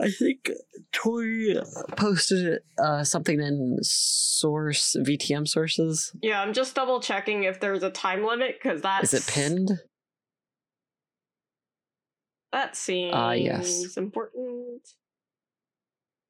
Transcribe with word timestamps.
I 0.00 0.10
think 0.10 0.50
Tori 0.92 1.56
posted 1.96 2.60
uh, 2.82 3.02
something 3.02 3.40
in 3.40 3.78
source 3.82 4.94
VTM 5.00 5.48
sources. 5.48 6.12
Yeah, 6.22 6.40
I'm 6.40 6.52
just 6.52 6.74
double 6.74 7.00
checking 7.00 7.42
if 7.44 7.58
there's 7.58 7.82
a 7.82 7.90
time 7.90 8.24
limit 8.24 8.56
because 8.62 8.80
that's 8.82 9.12
Is 9.12 9.28
it 9.28 9.32
pinned? 9.32 9.70
That 12.52 12.76
seems 12.76 13.12
Ah, 13.14 13.32
yes. 13.32 13.96
important. 13.96 14.82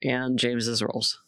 And 0.03 0.39
James's 0.39 0.83
rolls. 0.83 1.21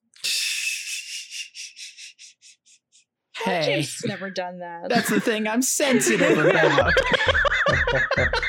Hey, 3.45 3.62
James 3.64 4.00
never 4.04 4.30
done 4.30 4.59
that. 4.59 4.88
that's 4.91 5.09
the 5.09 5.20
thing 5.20 5.46
I'm 5.46 5.62
sensitive 5.62 6.38
about. 6.38 6.93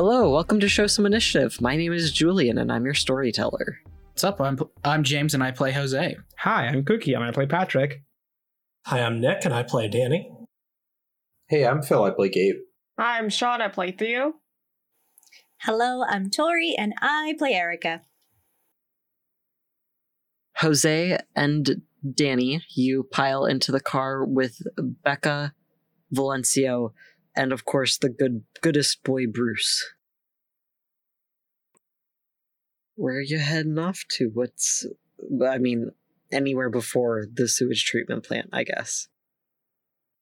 Hello, 0.00 0.30
welcome 0.30 0.60
to 0.60 0.68
Show 0.68 0.86
Some 0.86 1.06
Initiative. 1.06 1.60
My 1.60 1.74
name 1.74 1.92
is 1.92 2.12
Julian, 2.12 2.56
and 2.56 2.70
I'm 2.70 2.84
your 2.84 2.94
storyteller. 2.94 3.80
What's 4.12 4.22
up? 4.22 4.40
I'm 4.40 4.56
I'm 4.84 5.02
James 5.02 5.34
and 5.34 5.42
I 5.42 5.50
play 5.50 5.72
Jose. 5.72 6.16
Hi, 6.36 6.68
I'm 6.68 6.84
Cookie. 6.84 7.16
I'm 7.16 7.22
gonna 7.22 7.32
play 7.32 7.46
Patrick. 7.46 8.04
Hi, 8.86 9.00
I'm 9.00 9.20
Nick, 9.20 9.44
and 9.44 9.52
I 9.52 9.64
play 9.64 9.88
Danny. 9.88 10.30
Hey, 11.48 11.66
I'm 11.66 11.82
Phil. 11.82 12.04
I 12.04 12.10
play 12.10 12.28
Gabe. 12.28 12.58
Hi, 12.96 13.18
I'm 13.18 13.28
Sean. 13.28 13.60
I 13.60 13.66
play 13.66 13.90
Theo. 13.90 14.34
Hello, 15.62 16.04
I'm 16.08 16.30
Tori, 16.30 16.76
and 16.78 16.94
I 17.02 17.34
play 17.36 17.54
Erica. 17.54 18.02
Jose 20.58 21.18
and 21.34 21.82
Danny, 22.14 22.62
you 22.76 23.08
pile 23.10 23.46
into 23.46 23.72
the 23.72 23.80
car 23.80 24.24
with 24.24 24.62
Becca, 25.02 25.54
Valencio, 26.14 26.92
and 27.34 27.52
of 27.52 27.64
course 27.64 27.98
the 27.98 28.08
good 28.08 28.44
goodest 28.60 29.02
boy 29.02 29.26
Bruce. 29.26 29.84
Where 32.98 33.14
are 33.14 33.20
you 33.20 33.38
heading 33.38 33.78
off 33.78 34.04
to? 34.16 34.28
What's 34.34 34.84
I 35.46 35.58
mean, 35.58 35.92
anywhere 36.32 36.68
before 36.68 37.26
the 37.32 37.46
sewage 37.46 37.84
treatment 37.84 38.24
plant, 38.26 38.48
I 38.52 38.64
guess. 38.64 39.06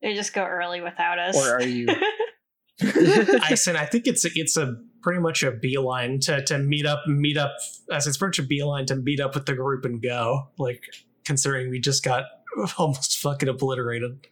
They 0.02 0.12
just 0.12 0.34
go 0.34 0.44
early 0.44 0.82
without 0.82 1.18
us. 1.18 1.34
Or 1.34 1.54
are 1.54 1.62
you 1.62 1.88
I 2.82 3.54
said 3.54 3.76
I 3.76 3.86
think 3.86 4.06
it's 4.06 4.26
a, 4.26 4.28
it's 4.34 4.58
a 4.58 4.76
pretty 5.02 5.20
much 5.20 5.42
a 5.42 5.52
beeline 5.52 6.20
to 6.20 6.44
to 6.44 6.58
meet 6.58 6.84
up 6.84 7.06
meet 7.06 7.38
up 7.38 7.56
as 7.90 8.06
it's 8.06 8.18
pretty 8.18 8.42
much 8.42 8.44
a 8.44 8.48
beeline 8.48 8.84
to 8.86 8.96
meet 8.96 9.20
up 9.20 9.34
with 9.34 9.46
the 9.46 9.54
group 9.54 9.86
and 9.86 10.02
go. 10.02 10.48
Like 10.58 10.84
considering 11.24 11.70
we 11.70 11.80
just 11.80 12.04
got 12.04 12.24
almost 12.78 13.16
fucking 13.18 13.48
obliterated. 13.48 14.26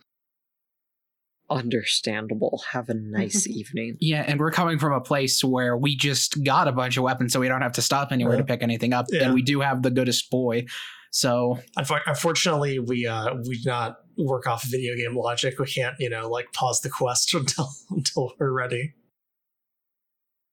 Understandable? 1.51 2.63
Have 2.73 2.89
a 2.89 2.95
nice 2.95 3.47
evening. 3.49 3.97
Yeah, 4.01 4.25
and 4.27 4.39
we're 4.41 4.51
coming 4.51 4.79
from 4.79 4.93
a 4.93 5.01
place 5.01 5.43
where 5.45 5.77
we 5.77 5.97
just 5.97 6.43
got 6.45 6.69
a 6.69 6.73
bunch 6.73 6.97
of 6.97 7.03
weapons, 7.05 7.33
so 7.33 7.41
we 7.41 7.49
don't 7.49 7.63
have 7.63 7.73
to 7.73 7.83
stop 7.83 8.13
anywhere 8.13 8.37
to 8.37 8.45
pick 8.45 8.63
anything 8.63 8.93
up, 8.93 9.07
Yeah. 9.11 9.25
and 9.25 9.35
we 9.35 9.43
do 9.43 9.61
have 9.61 9.83
the 9.83 9.91
goodest 9.91 10.31
boy. 10.31 10.67
So 11.11 11.59
Unfortunately, 11.77 12.79
we 12.81 13.07
uh 13.07 13.35
we 13.47 13.59
do 13.59 13.69
not 13.71 13.99
work 14.19 14.47
off 14.49 14.65
video 14.65 14.97
game 14.97 15.17
logic. 15.17 15.59
We 15.61 15.67
can't 15.67 15.95
you 16.01 16.11
know 16.11 16.29
like 16.29 16.53
pause 16.53 16.81
the 16.81 16.91
quest 16.91 17.35
until 17.35 17.69
until 17.91 18.33
we're 18.41 18.51
ready. 18.53 18.95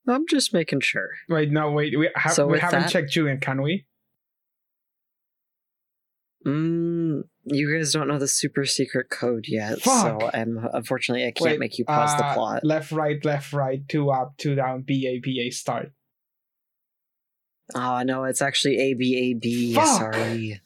I'm 0.07 0.25
just 0.27 0.53
making 0.53 0.81
sure. 0.81 1.09
Wait, 1.29 1.51
no, 1.51 1.71
wait. 1.71 1.97
We, 1.97 2.09
ha- 2.15 2.29
So 2.31 2.47
we 2.47 2.59
haven't 2.59 2.81
that- 2.81 2.89
checked 2.91 3.11
Julian, 3.11 3.39
can 3.39 3.61
we? 3.61 3.85
Mm, 6.45 7.21
you 7.45 7.75
guys 7.75 7.91
don't 7.91 8.07
know 8.07 8.19
the 8.19 8.27
super 8.27 8.65
secret 8.65 9.09
code 9.09 9.45
yet, 9.47 9.81
so 9.81 10.29
I'm 10.33 10.67
unfortunately 10.73 11.25
I 11.25 11.31
can't 11.31 11.51
Wait, 11.51 11.59
make 11.59 11.79
you 11.79 11.85
pause 11.85 12.15
the 12.17 12.25
uh, 12.25 12.33
plot. 12.33 12.63
Left, 12.63 12.91
right, 12.91 13.23
left, 13.25 13.53
right, 13.53 13.87
two 13.87 14.11
up, 14.11 14.37
two 14.37 14.55
down, 14.55 14.81
B, 14.81 15.07
A, 15.07 15.19
B, 15.19 15.45
A, 15.47 15.49
start. 15.49 15.91
Oh 17.73 18.01
no, 18.03 18.25
it's 18.25 18.41
actually 18.41 18.77
A 18.79 18.93
B 18.93 19.15
A 19.17 19.33
B. 19.33 19.73
Sorry. 19.73 20.61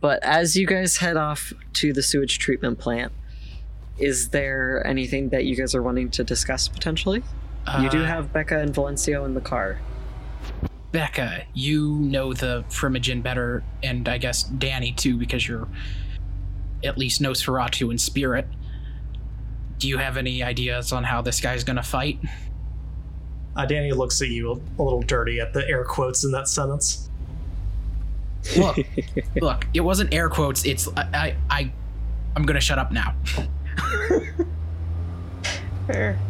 But 0.00 0.22
as 0.22 0.56
you 0.56 0.66
guys 0.66 0.98
head 0.98 1.16
off 1.16 1.52
to 1.74 1.92
the 1.92 2.02
sewage 2.02 2.38
treatment 2.38 2.78
plant, 2.78 3.12
is 3.98 4.30
there 4.30 4.86
anything 4.86 5.30
that 5.30 5.44
you 5.44 5.56
guys 5.56 5.74
are 5.74 5.82
wanting 5.82 6.10
to 6.10 6.24
discuss 6.24 6.68
potentially? 6.68 7.22
you 7.80 7.88
do 7.88 8.02
uh, 8.02 8.06
have 8.06 8.32
Becca 8.32 8.58
and 8.58 8.74
Valencio 8.74 9.24
in 9.24 9.34
the 9.34 9.40
car. 9.40 9.78
Becca, 10.94 11.42
you 11.54 11.88
know 11.88 12.32
the 12.32 12.64
Primogen 12.70 13.20
better, 13.20 13.64
and 13.82 14.08
I 14.08 14.16
guess 14.16 14.44
Danny 14.44 14.92
too, 14.92 15.16
because 15.16 15.48
you're 15.48 15.66
at 16.84 16.96
least 16.96 17.20
Nosferatu 17.20 17.90
in 17.90 17.98
spirit. 17.98 18.46
Do 19.78 19.88
you 19.88 19.98
have 19.98 20.16
any 20.16 20.44
ideas 20.44 20.92
on 20.92 21.02
how 21.02 21.20
this 21.20 21.40
guy's 21.40 21.64
gonna 21.64 21.82
fight? 21.82 22.20
Uh, 23.56 23.66
Danny 23.66 23.90
looks 23.90 24.22
at 24.22 24.28
you 24.28 24.52
a, 24.52 24.54
a 24.54 24.82
little 24.84 25.02
dirty 25.02 25.40
at 25.40 25.52
the 25.52 25.68
air 25.68 25.82
quotes 25.82 26.22
in 26.22 26.30
that 26.30 26.46
sentence. 26.46 27.10
Look, 28.56 28.78
look, 29.40 29.66
it 29.74 29.80
wasn't 29.80 30.14
air 30.14 30.28
quotes. 30.28 30.64
It's 30.64 30.86
I, 30.96 31.02
I, 31.12 31.36
I 31.50 31.72
I'm 32.36 32.44
gonna 32.46 32.60
shut 32.60 32.78
up 32.78 32.92
now. 32.92 33.16
Fair. 35.88 36.20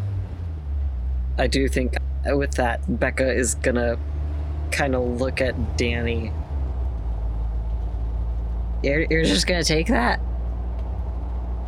I 1.36 1.48
do 1.48 1.68
think 1.68 1.96
uh, 2.26 2.34
with 2.34 2.52
that, 2.52 2.80
Becca 2.98 3.30
is 3.30 3.56
gonna 3.56 3.98
kind 4.70 4.94
of 4.94 5.20
look 5.20 5.40
at 5.40 5.76
Danny. 5.76 6.32
You're, 8.82 9.06
you're 9.10 9.24
just 9.24 9.46
gonna 9.46 9.64
take 9.64 9.86
that? 9.88 10.20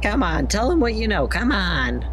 Come 0.03 0.23
on, 0.23 0.47
tell 0.47 0.71
him 0.71 0.81
what 0.81 0.95
you 0.95 1.09
know. 1.09 1.27
Come 1.27 1.51
on. 1.53 2.07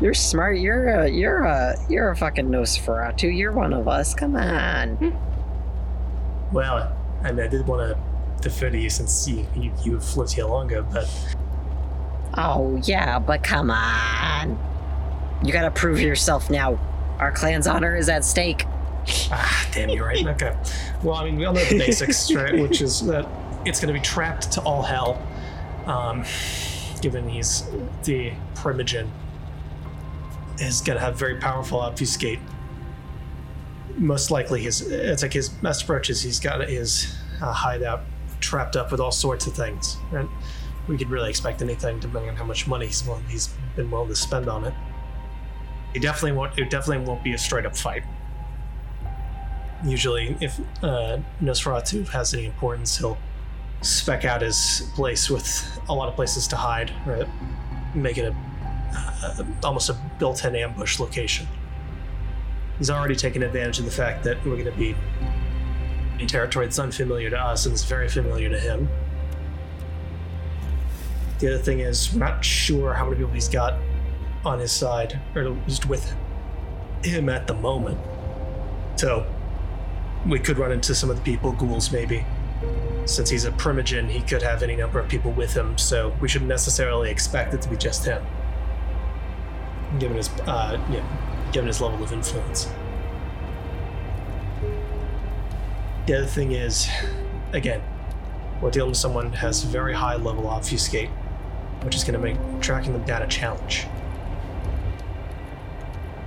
You're 0.00 0.14
smart. 0.14 0.58
You're 0.58 0.88
a 0.88 1.08
you're 1.08 1.42
a 1.44 1.76
you're 1.88 2.10
a 2.10 2.16
fucking 2.16 2.46
Nosferatu. 2.46 3.36
You're 3.36 3.52
one 3.52 3.72
of 3.72 3.88
us. 3.88 4.14
Come 4.14 4.36
on. 4.36 4.96
Hmm. 4.96 6.54
Well, 6.54 6.96
I 7.22 7.32
mean, 7.32 7.44
I 7.44 7.48
did 7.48 7.66
want 7.66 7.96
to 7.96 7.98
defer 8.48 8.70
to 8.70 8.78
you 8.78 8.90
since 8.90 9.26
you, 9.26 9.46
you 9.56 9.72
you've 9.84 10.16
lived 10.16 10.32
here 10.32 10.44
longer, 10.44 10.82
but 10.82 11.08
Oh 12.36 12.80
yeah, 12.84 13.18
but 13.18 13.42
come 13.42 13.70
on. 13.70 14.58
You 15.44 15.52
gotta 15.52 15.70
prove 15.70 16.00
yourself 16.00 16.50
now. 16.50 16.78
Our 17.18 17.30
clan's 17.32 17.66
honor 17.66 17.96
is 17.96 18.08
at 18.08 18.24
stake. 18.24 18.64
Ah, 19.30 19.68
damn, 19.72 19.90
you're 19.90 20.06
right. 20.06 20.26
Okay. 20.26 20.56
Well, 21.02 21.16
I 21.16 21.24
mean, 21.24 21.36
we 21.36 21.44
all 21.44 21.52
know 21.52 21.64
the 21.64 21.78
basics, 21.78 22.32
right? 22.34 22.58
Which 22.58 22.80
is 22.80 23.06
that 23.06 23.28
it's 23.64 23.80
going 23.80 23.92
to 23.92 23.98
be 23.98 24.04
trapped 24.04 24.52
to 24.52 24.60
all 24.62 24.82
hell, 24.82 25.20
um, 25.86 26.24
given 27.00 27.28
he's 27.28 27.64
the 28.04 28.32
primogen. 28.54 29.08
Is 30.60 30.80
going 30.80 30.96
to 30.96 31.04
have 31.04 31.18
very 31.18 31.36
powerful 31.36 31.80
obfuscate. 31.80 32.38
Most 33.96 34.30
likely, 34.30 34.62
his 34.62 34.82
it's 34.82 35.22
like 35.22 35.32
his 35.32 35.48
best 35.48 35.82
approach 35.82 36.10
is 36.10 36.22
he's 36.22 36.38
got 36.40 36.66
his 36.68 37.14
uh, 37.42 37.52
hideout 37.52 38.02
trapped 38.40 38.76
up 38.76 38.90
with 38.90 39.00
all 39.00 39.10
sorts 39.10 39.46
of 39.46 39.54
things, 39.54 39.96
and 40.12 40.28
we 40.86 40.96
could 40.96 41.10
really 41.10 41.30
expect 41.30 41.60
anything 41.60 41.98
depending 41.98 42.30
on 42.30 42.36
how 42.36 42.44
much 42.44 42.66
money 42.66 42.86
he's 42.86 43.04
willing, 43.04 43.24
he's 43.24 43.48
been 43.74 43.90
willing 43.90 44.08
to 44.08 44.16
spend 44.16 44.48
on 44.48 44.64
it. 44.64 44.74
It 45.92 46.02
definitely 46.02 46.32
won't. 46.32 46.56
It 46.58 46.70
definitely 46.70 47.04
won't 47.04 47.24
be 47.24 47.32
a 47.32 47.38
straight 47.38 47.66
up 47.66 47.76
fight 47.76 48.04
usually 49.84 50.36
if 50.40 50.58
uh, 50.82 51.18
Nosferatu 51.42 52.08
has 52.08 52.34
any 52.34 52.46
importance, 52.46 52.96
he'll 52.98 53.18
spec 53.82 54.24
out 54.24 54.40
his 54.40 54.90
place 54.94 55.28
with 55.28 55.80
a 55.88 55.94
lot 55.94 56.08
of 56.08 56.14
places 56.14 56.48
to 56.48 56.56
hide, 56.56 56.92
right? 57.06 57.28
Make 57.94 58.18
it 58.18 58.32
a 58.32 58.36
uh, 58.96 59.44
almost 59.62 59.90
a 59.90 59.96
built-in 60.18 60.54
ambush 60.54 61.00
location. 61.00 61.46
He's 62.78 62.90
already 62.90 63.16
taken 63.16 63.42
advantage 63.42 63.78
of 63.78 63.84
the 63.84 63.90
fact 63.90 64.24
that 64.24 64.44
we're 64.44 64.56
going 64.56 64.64
to 64.64 64.72
be 64.72 64.94
in 66.18 66.26
territory 66.26 66.66
that's 66.66 66.78
unfamiliar 66.78 67.30
to 67.30 67.38
us 67.38 67.66
and 67.66 67.74
is 67.74 67.84
very 67.84 68.08
familiar 68.08 68.48
to 68.48 68.58
him. 68.58 68.88
The 71.38 71.54
other 71.54 71.62
thing 71.62 71.80
is, 71.80 72.12
we're 72.12 72.20
not 72.20 72.44
sure 72.44 72.94
how 72.94 73.04
many 73.04 73.16
people 73.16 73.32
he's 73.32 73.48
got 73.48 73.74
on 74.44 74.58
his 74.58 74.72
side, 74.72 75.20
or 75.34 75.48
least 75.48 75.86
with 75.86 76.14
him 77.02 77.28
at 77.28 77.46
the 77.46 77.54
moment. 77.54 77.98
So, 78.96 79.26
we 80.26 80.38
could 80.38 80.58
run 80.58 80.72
into 80.72 80.94
some 80.94 81.10
of 81.10 81.16
the 81.16 81.22
people, 81.22 81.52
ghouls 81.52 81.92
maybe. 81.92 82.24
Since 83.04 83.28
he's 83.28 83.44
a 83.44 83.50
primogen, 83.52 84.08
he 84.08 84.20
could 84.22 84.42
have 84.42 84.62
any 84.62 84.76
number 84.76 84.98
of 84.98 85.08
people 85.08 85.32
with 85.32 85.52
him, 85.52 85.76
so 85.76 86.14
we 86.20 86.28
shouldn't 86.28 86.48
necessarily 86.48 87.10
expect 87.10 87.52
it 87.52 87.60
to 87.62 87.68
be 87.68 87.76
just 87.76 88.04
him. 88.04 88.24
Given 89.98 90.16
his, 90.16 90.30
uh, 90.46 90.76
given 91.52 91.66
his 91.66 91.80
level 91.80 92.02
of 92.02 92.12
influence. 92.12 92.70
The 96.06 96.14
other 96.14 96.26
thing 96.26 96.52
is, 96.52 96.88
again, 97.52 97.82
we're 98.60 98.70
dealing 98.70 98.90
with 98.90 98.98
someone 98.98 99.30
who 99.30 99.36
has 99.36 99.62
very 99.62 99.92
high 99.92 100.16
level 100.16 100.46
obfuscate, 100.48 101.10
which 101.82 101.94
is 101.94 102.04
going 102.04 102.14
to 102.14 102.18
make 102.18 102.38
tracking 102.60 102.92
them 102.92 103.04
down 103.04 103.22
a 103.22 103.26
challenge. 103.26 103.86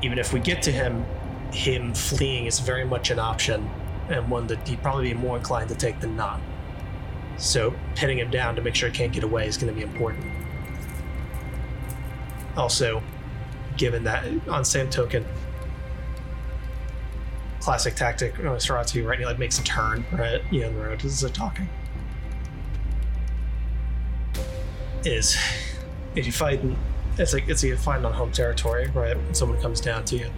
even 0.02 0.20
if 0.20 0.34
we 0.34 0.40
get 0.40 0.62
to 0.62 0.72
him, 0.72 1.04
him 1.52 1.94
fleeing 1.94 2.46
is 2.46 2.60
very 2.60 2.86
much 2.86 3.10
an 3.10 3.20
option 3.20 3.68
and 4.10 4.30
one 4.30 4.48
that 4.48 4.68
he'd 4.68 4.82
probably 4.82 5.10
be 5.10 5.14
more 5.14 5.38
inclined 5.38 5.70
to 5.70 5.76
take 5.76 6.00
than 6.00 6.16
not. 6.16 6.40
So 7.38 7.74
pinning 7.96 8.20
him 8.20 8.32
down 8.32 8.56
to 8.56 8.62
make 8.62 8.76
sure 8.76 8.90
he 8.90 8.96
can't 8.96 9.14
get 9.14 9.24
away 9.24 9.48
is 9.48 9.58
going 9.58 9.74
to 9.74 9.76
be 9.76 9.84
important. 9.84 10.26
Also, 12.56 13.04
given 13.78 14.04
that 14.06 14.26
on 14.48 14.66
same 14.66 14.90
token, 14.90 15.26
classic 17.60 17.96
tactic, 17.96 18.34
Saratu, 18.36 19.06
right? 19.06 19.20
He 19.20 19.26
like 19.26 19.38
makes 19.38 19.60
a 19.60 19.64
turn, 19.64 20.06
right? 20.12 20.42
You 20.52 20.62
know, 20.62 20.74
the 20.74 20.80
road 20.80 21.06
as 21.06 21.22
they're 21.22 21.30
talking. 21.30 21.70
Is 25.04 25.38
if 26.16 26.26
you 26.26 26.32
fight, 26.32 26.60
it's 27.18 27.34
like 27.34 27.48
it's 27.48 27.64
you 27.64 27.78
fight 27.78 28.04
on 28.04 28.14
home 28.14 28.32
territory, 28.32 28.88
right? 28.96 29.16
When 29.16 29.36
someone 29.36 29.62
comes 29.62 29.80
down 29.80 30.06
to 30.06 30.18
you, 30.18 30.32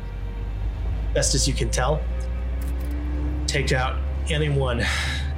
best 1.14 1.34
as 1.34 1.48
you 1.48 1.54
can 1.54 1.70
tell, 1.70 2.02
take 3.50 3.72
out 3.72 3.98
anyone 4.30 4.80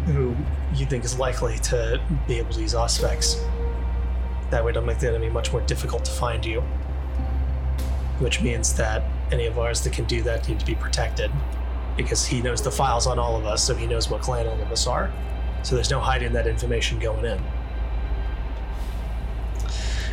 who 0.06 0.36
you 0.74 0.86
think 0.86 1.06
is 1.06 1.18
likely 1.18 1.58
to 1.60 2.02
be 2.28 2.38
able 2.38 2.54
to 2.54 2.62
use 2.62 2.74
Auspex. 2.74 3.42
That 4.50 4.64
way, 4.64 4.72
it'll 4.72 4.84
make 4.84 5.00
the 5.00 5.08
enemy 5.08 5.30
much 5.30 5.52
more 5.52 5.62
difficult 5.62 6.04
to 6.06 6.12
find 6.12 6.46
you. 6.46 6.62
Which 8.20 8.42
means 8.42 8.74
that 8.76 9.04
any 9.32 9.46
of 9.46 9.58
ours 9.58 9.82
that 9.82 9.94
can 9.94 10.06
do 10.06 10.22
that 10.24 10.48
need 10.48 10.60
to 10.60 10.66
be 10.66 10.76
protected, 10.76 11.32
because 11.96 12.26
he 12.26 12.42
knows 12.42 12.62
the 12.62 12.72
files 12.72 13.08
on 13.08 13.18
all 13.18 13.38
of 13.38 13.46
us, 13.46 13.64
so 13.64 13.74
he 13.74 13.88
knows 13.88 14.10
what 14.10 14.22
clan 14.22 14.46
all 14.46 14.62
of 14.62 14.72
us 14.72 14.88
are. 14.88 15.12
So 15.64 15.76
there's 15.76 15.90
no 15.90 16.00
hiding 16.00 16.34
that 16.34 16.48
information 16.48 17.00
going 17.00 17.26
in. 17.26 17.42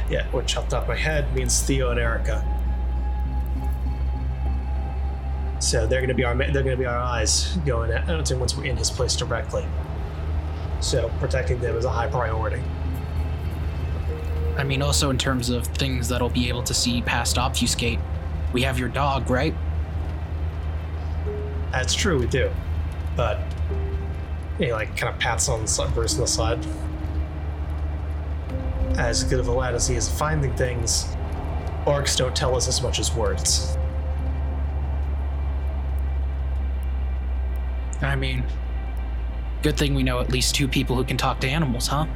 Yeah, 0.08 0.26
which 0.30 0.56
off 0.56 0.64
the 0.66 0.76
top 0.76 0.82
of 0.84 0.88
my 0.88 0.96
head 0.96 1.34
means 1.34 1.60
Theo 1.62 1.90
and 1.90 1.98
Erica. 1.98 2.44
So 5.60 5.86
they're 5.86 6.00
going 6.00 6.08
to 6.08 6.14
be 6.14 6.24
our 6.24 6.36
they're 6.36 6.62
going 6.62 6.66
to 6.66 6.76
be 6.76 6.86
our 6.86 6.98
eyes 6.98 7.56
going 7.66 7.90
at 7.90 8.06
once 8.08 8.56
we're 8.56 8.64
in 8.64 8.76
his 8.76 8.90
place 8.90 9.16
directly. 9.16 9.66
So 10.80 11.10
protecting 11.18 11.60
them 11.60 11.76
is 11.76 11.84
a 11.84 11.90
high 11.90 12.08
priority. 12.08 12.62
I 14.56 14.64
mean, 14.64 14.82
also 14.82 15.10
in 15.10 15.18
terms 15.18 15.50
of 15.50 15.66
things 15.66 16.08
that'll 16.08 16.30
be 16.30 16.48
able 16.48 16.62
to 16.64 16.74
see 16.74 17.00
past 17.02 17.38
obfuscate, 17.38 18.00
we 18.52 18.62
have 18.62 18.78
your 18.78 18.88
dog, 18.88 19.30
right? 19.30 19.54
That's 21.70 21.94
true, 21.94 22.18
we 22.18 22.26
do. 22.26 22.50
But 23.16 23.40
he 24.58 24.72
like 24.72 24.96
kind 24.96 25.12
of 25.12 25.20
pats 25.20 25.48
on 25.48 25.64
the 25.64 25.90
Bruce 25.94 26.14
on 26.14 26.20
the 26.20 26.26
side. 26.26 26.66
As 28.96 29.22
good 29.22 29.38
of 29.38 29.46
a 29.46 29.52
lad 29.52 29.76
as 29.76 29.86
he 29.86 29.94
is 29.94 30.08
finding 30.08 30.54
things, 30.56 31.06
orcs 31.84 32.16
don't 32.16 32.34
tell 32.34 32.56
us 32.56 32.66
as 32.66 32.82
much 32.82 32.98
as 32.98 33.14
words. 33.14 33.77
I 38.02 38.14
mean, 38.16 38.44
good 39.62 39.76
thing 39.76 39.94
we 39.94 40.02
know 40.02 40.20
at 40.20 40.30
least 40.30 40.54
two 40.54 40.68
people 40.68 40.96
who 40.96 41.04
can 41.04 41.16
talk 41.16 41.40
to 41.40 41.48
animals, 41.48 41.86
huh? 41.88 42.06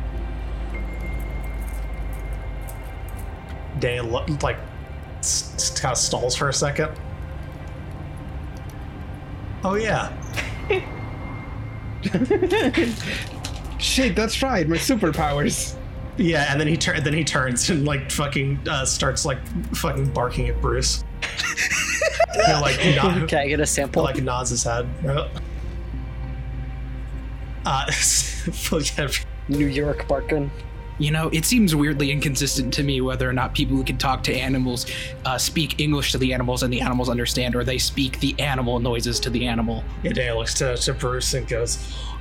Daniel 3.78 4.06
lo- 4.06 4.26
like 4.42 4.58
s- 5.18 5.52
s- 5.56 5.80
kind 5.80 5.92
of 5.92 5.98
stalls 5.98 6.36
for 6.36 6.48
a 6.48 6.52
second. 6.54 6.90
Oh 9.64 9.74
yeah, 9.74 10.10
Shit, 13.78 14.14
that's 14.16 14.42
right, 14.42 14.68
my 14.68 14.76
superpowers. 14.76 15.74
yeah, 16.16 16.46
and 16.50 16.60
then 16.60 16.66
he 16.68 16.76
turn 16.76 17.02
then 17.02 17.14
he 17.14 17.24
turns 17.24 17.70
and 17.70 17.84
like 17.84 18.10
fucking 18.10 18.58
uh, 18.68 18.84
starts 18.84 19.24
like 19.24 19.38
fucking 19.74 20.06
barking 20.12 20.48
at 20.48 20.60
Bruce. 20.60 21.04
He, 22.34 22.52
like 22.54 22.78
nod, 22.96 23.28
Can 23.28 23.38
I 23.40 23.46
get 23.48 23.60
a 23.60 23.66
sample? 23.66 24.02
like 24.02 24.16
nods 24.22 24.48
his 24.50 24.64
head. 24.64 24.88
Right? 25.04 25.30
Uh, 27.64 27.86
New 29.48 29.66
York 29.66 30.06
barking. 30.08 30.50
You 30.98 31.10
know, 31.10 31.28
it 31.30 31.44
seems 31.44 31.74
weirdly 31.74 32.12
inconsistent 32.12 32.72
to 32.74 32.82
me 32.82 33.00
whether 33.00 33.28
or 33.28 33.32
not 33.32 33.54
people 33.54 33.76
who 33.76 33.82
can 33.82 33.98
talk 33.98 34.22
to 34.24 34.34
animals 34.34 34.86
uh, 35.24 35.38
speak 35.38 35.80
English 35.80 36.12
to 36.12 36.18
the 36.18 36.32
animals 36.32 36.62
and 36.62 36.72
the 36.72 36.80
animals 36.80 37.08
understand, 37.08 37.56
or 37.56 37.64
they 37.64 37.78
speak 37.78 38.20
the 38.20 38.38
animal 38.38 38.78
noises 38.78 39.18
to 39.20 39.30
the 39.30 39.46
animal. 39.46 39.82
yeah, 40.02 40.12
Daniel 40.12 40.38
looks 40.38 40.54
to, 40.54 40.76
to 40.76 40.92
Bruce 40.92 41.34
and 41.34 41.48
goes, 41.48 41.78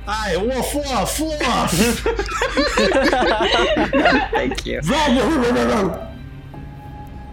"Aye, 0.08 0.36
woof 0.36 0.74
woof 0.74 1.20
woof." 1.20 1.40
Thank 4.32 4.66
you. 4.66 4.80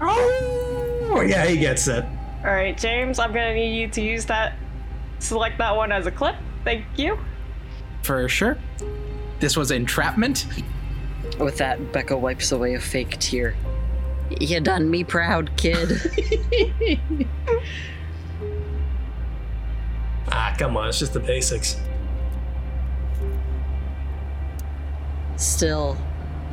oh, 0.02 1.22
yeah, 1.26 1.46
he 1.46 1.58
gets 1.58 1.88
it. 1.88 2.04
All 2.44 2.52
right, 2.52 2.78
James, 2.78 3.18
I'm 3.18 3.34
gonna 3.34 3.56
need 3.56 3.80
you 3.80 3.88
to 3.88 4.02
use 4.02 4.26
that. 4.26 4.54
Select 5.20 5.58
that 5.58 5.76
one 5.76 5.92
as 5.92 6.06
a 6.06 6.12
clip. 6.12 6.36
Thank 6.64 6.86
you. 6.98 7.18
For 8.04 8.28
sure. 8.28 8.58
This 9.40 9.56
was 9.56 9.72
entrapment. 9.72 10.46
With 11.40 11.58
that, 11.58 11.92
Becca 11.94 12.18
wipes 12.18 12.52
away 12.52 12.76
a 12.76 12.80
fake 12.80 13.18
tear. 13.20 13.56
You 14.40 14.60
done 14.60 14.90
me 14.90 15.04
proud, 15.04 15.52
kid. 15.58 16.00
Ah, 20.32 20.54
come 20.58 20.78
on, 20.78 20.90
it's 20.90 21.00
just 21.00 21.14
the 21.14 21.20
basics. 21.20 21.76
Still, 25.38 25.98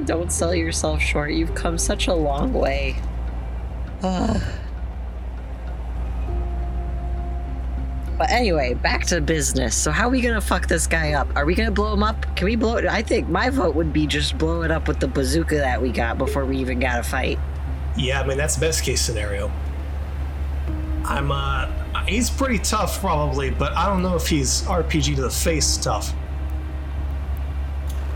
don't 0.06 0.32
sell 0.32 0.54
yourself 0.54 1.02
short. 1.02 1.32
You've 1.32 1.54
come 1.54 1.76
such 1.76 2.06
a 2.06 2.14
long 2.14 2.54
way. 2.54 2.96
Ah. 4.02 4.43
But 8.19 8.31
anyway, 8.31 8.75
back 8.75 9.05
to 9.07 9.21
business. 9.21 9.75
So 9.75 9.91
how 9.91 10.07
are 10.07 10.11
we 10.11 10.23
gonna 10.23 10.41
fuck 10.41 10.67
this 10.67 10.87
guy 10.87 11.13
up? 11.13 11.29
Are 11.37 11.45
we 11.45 11.55
gonna 11.55 11.71
blow 11.71 11.93
him 11.93 12.03
up? 12.03 12.35
Can 12.35 12.47
we 12.47 12.57
blow 12.57 12.77
it? 12.77 12.87
I 12.87 13.03
think 13.03 13.29
my 13.29 13.51
vote 13.51 13.75
would 13.75 13.93
be 13.93 14.07
just 14.07 14.39
blow 14.39 14.63
it 14.63 14.71
up 14.71 14.89
with 14.89 15.01
the 15.01 15.09
bazooka 15.09 15.57
that 15.57 15.81
we 15.81 15.91
got 15.91 16.17
before 16.17 16.47
we 16.47 16.57
even 16.57 16.81
got 16.81 16.99
a 16.99 17.03
fight. 17.03 17.39
Yeah, 17.97 18.21
I 18.21 18.27
mean 18.27 18.39
that's 18.39 18.55
the 18.55 18.61
best 18.61 18.85
case 18.85 19.03
scenario. 19.03 19.53
I'm 21.05 21.31
uh 21.31 21.71
he's 22.07 22.31
pretty 22.31 22.59
tough 22.59 23.01
probably, 23.01 23.51
but 23.51 23.73
I 23.73 23.87
don't 23.87 24.03
know 24.03 24.17
if 24.17 24.27
he's 24.27 24.63
RPG 24.63 25.17
to 25.17 25.23
the 25.23 25.31
face 25.31 25.77
tough. 25.77 26.15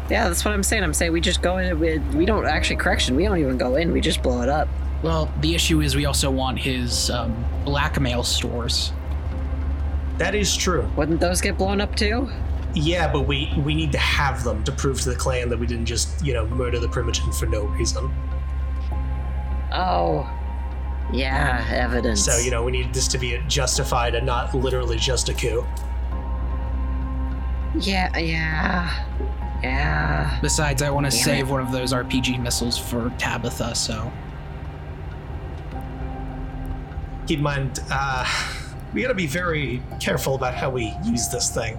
Yeah, 0.09 0.29
that's 0.29 0.45
what 0.45 0.55
I'm 0.55 0.63
saying. 0.63 0.83
I'm 0.83 0.95
saying 0.95 1.13
we 1.13 1.21
just 1.21 1.43
go 1.43 1.59
in 1.59 1.79
with 1.79 2.03
we 2.15 2.25
don't 2.25 2.47
actually 2.47 2.77
correction. 2.77 3.17
We 3.17 3.25
don't 3.25 3.39
even 3.39 3.59
go 3.59 3.77
in. 3.77 3.93
We 3.93 4.01
just 4.01 4.23
blow 4.23 4.41
it 4.41 4.49
up. 4.49 4.69
Well, 5.03 5.33
the 5.41 5.55
issue 5.55 5.81
is 5.83 5.95
we 5.95 6.07
also 6.07 6.31
want 6.31 6.59
his 6.59 7.11
um, 7.11 7.45
blackmail 7.65 8.23
stores. 8.23 8.93
That 10.21 10.35
is 10.35 10.55
true. 10.55 10.87
Wouldn't 10.97 11.19
those 11.19 11.41
get 11.41 11.57
blown 11.57 11.81
up 11.81 11.97
too? 11.97 12.29
Yeah, 12.75 13.11
but 13.11 13.23
we 13.23 13.51
we 13.65 13.75
need 13.75 13.91
to 13.93 13.99
have 13.99 14.45
them 14.45 14.63
to 14.65 14.73
prove 14.73 15.01
to 15.01 15.09
the 15.09 15.17
clan 15.17 15.49
that 15.49 15.59
we 15.59 15.67
didn't 15.67 15.87
just, 15.87 16.23
you 16.23 16.35
know, 16.35 16.47
murder 16.49 16.79
the 16.79 16.89
primogen 16.89 17.35
for 17.35 17.47
no 17.47 17.63
reason. 17.63 18.13
Oh, 19.73 20.29
yeah, 21.11 21.67
evidence. 21.71 22.23
So, 22.23 22.37
you 22.37 22.51
know, 22.51 22.63
we 22.63 22.71
need 22.71 22.93
this 22.93 23.09
to 23.09 23.19
be 23.19 23.41
justified 23.49 24.15
and 24.15 24.27
not 24.27 24.55
literally 24.55 24.99
just 24.99 25.31
a 25.31 25.35
coup. 25.35 25.65
Yeah, 27.79 28.15
yeah, 28.19 29.07
yeah. 29.63 30.39
Besides, 30.43 30.83
I 30.83 30.91
want 30.91 31.07
to 31.07 31.11
save 31.11 31.49
it. 31.49 31.51
one 31.51 31.63
of 31.63 31.73
those 31.73 31.95
RPG 31.95 32.43
missiles 32.43 32.77
for 32.77 33.09
Tabitha, 33.17 33.75
so. 33.75 34.13
Keep 37.27 37.39
in 37.39 37.43
mind, 37.43 37.81
uh, 37.91 38.27
we 38.93 39.03
gotta 39.03 39.15
be 39.15 39.27
very 39.27 39.83
careful 40.01 40.35
about 40.35 40.55
how 40.55 40.71
we 40.71 40.95
use 41.05 41.29
this 41.29 41.51
thing. 41.51 41.79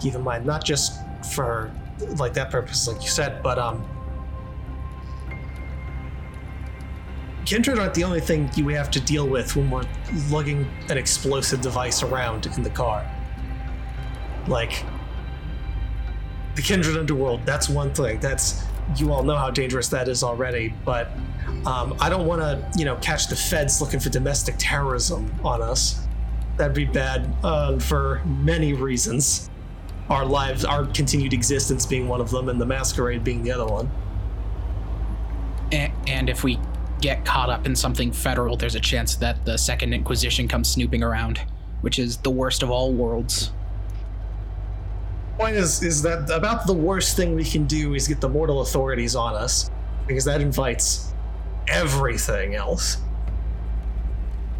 Keep 0.00 0.14
in 0.14 0.22
mind, 0.22 0.44
not 0.44 0.64
just 0.64 1.00
for 1.34 1.70
like 2.16 2.34
that 2.34 2.50
purpose, 2.50 2.86
like 2.86 3.02
you 3.02 3.08
said, 3.08 3.42
but 3.42 3.58
um, 3.58 3.84
Kindred 7.46 7.78
aren't 7.78 7.94
the 7.94 8.04
only 8.04 8.20
thing 8.20 8.50
you 8.56 8.66
have 8.68 8.90
to 8.90 9.00
deal 9.00 9.26
with 9.26 9.54
when 9.54 9.70
we're 9.70 9.86
lugging 10.28 10.68
an 10.88 10.98
explosive 10.98 11.60
device 11.60 12.02
around 12.02 12.46
in 12.46 12.62
the 12.62 12.70
car. 12.70 13.08
Like 14.48 14.84
the 16.56 16.62
Kindred 16.62 16.96
underworld, 16.96 17.46
that's 17.46 17.68
one 17.68 17.94
thing. 17.94 18.18
That's 18.20 18.64
you 18.96 19.12
all 19.12 19.22
know 19.22 19.36
how 19.36 19.50
dangerous 19.50 19.88
that 19.88 20.08
is 20.08 20.22
already, 20.22 20.74
but 20.84 21.10
um, 21.64 21.96
I 22.00 22.08
don't 22.08 22.26
want 22.26 22.40
to, 22.40 22.78
you 22.78 22.84
know, 22.84 22.96
catch 22.96 23.28
the 23.28 23.36
feds 23.36 23.80
looking 23.80 24.00
for 24.00 24.08
domestic 24.10 24.54
terrorism 24.58 25.32
on 25.44 25.62
us. 25.62 26.05
That'd 26.56 26.74
be 26.74 26.86
bad 26.86 27.34
uh, 27.42 27.78
for 27.78 28.22
many 28.24 28.72
reasons. 28.72 29.50
Our 30.08 30.24
lives, 30.24 30.64
our 30.64 30.86
continued 30.86 31.32
existence 31.32 31.84
being 31.84 32.08
one 32.08 32.20
of 32.20 32.30
them, 32.30 32.48
and 32.48 32.60
the 32.60 32.66
masquerade 32.66 33.24
being 33.24 33.42
the 33.42 33.52
other 33.52 33.66
one. 33.66 33.90
A- 35.72 35.92
and 36.06 36.30
if 36.30 36.44
we 36.44 36.58
get 37.00 37.24
caught 37.24 37.50
up 37.50 37.66
in 37.66 37.76
something 37.76 38.10
federal, 38.12 38.56
there's 38.56 38.74
a 38.74 38.80
chance 38.80 39.16
that 39.16 39.44
the 39.44 39.58
Second 39.58 39.92
Inquisition 39.92 40.48
comes 40.48 40.68
snooping 40.68 41.02
around, 41.02 41.42
which 41.82 41.98
is 41.98 42.16
the 42.18 42.30
worst 42.30 42.62
of 42.62 42.70
all 42.70 42.92
worlds. 42.92 43.52
Point 45.36 45.56
is, 45.56 45.82
is 45.82 46.00
that 46.02 46.30
about 46.30 46.66
the 46.66 46.72
worst 46.72 47.16
thing 47.16 47.34
we 47.34 47.44
can 47.44 47.66
do 47.66 47.94
is 47.94 48.08
get 48.08 48.22
the 48.22 48.28
mortal 48.28 48.62
authorities 48.62 49.14
on 49.14 49.34
us, 49.34 49.70
because 50.06 50.24
that 50.24 50.40
invites 50.40 51.12
everything 51.68 52.54
else. 52.54 52.98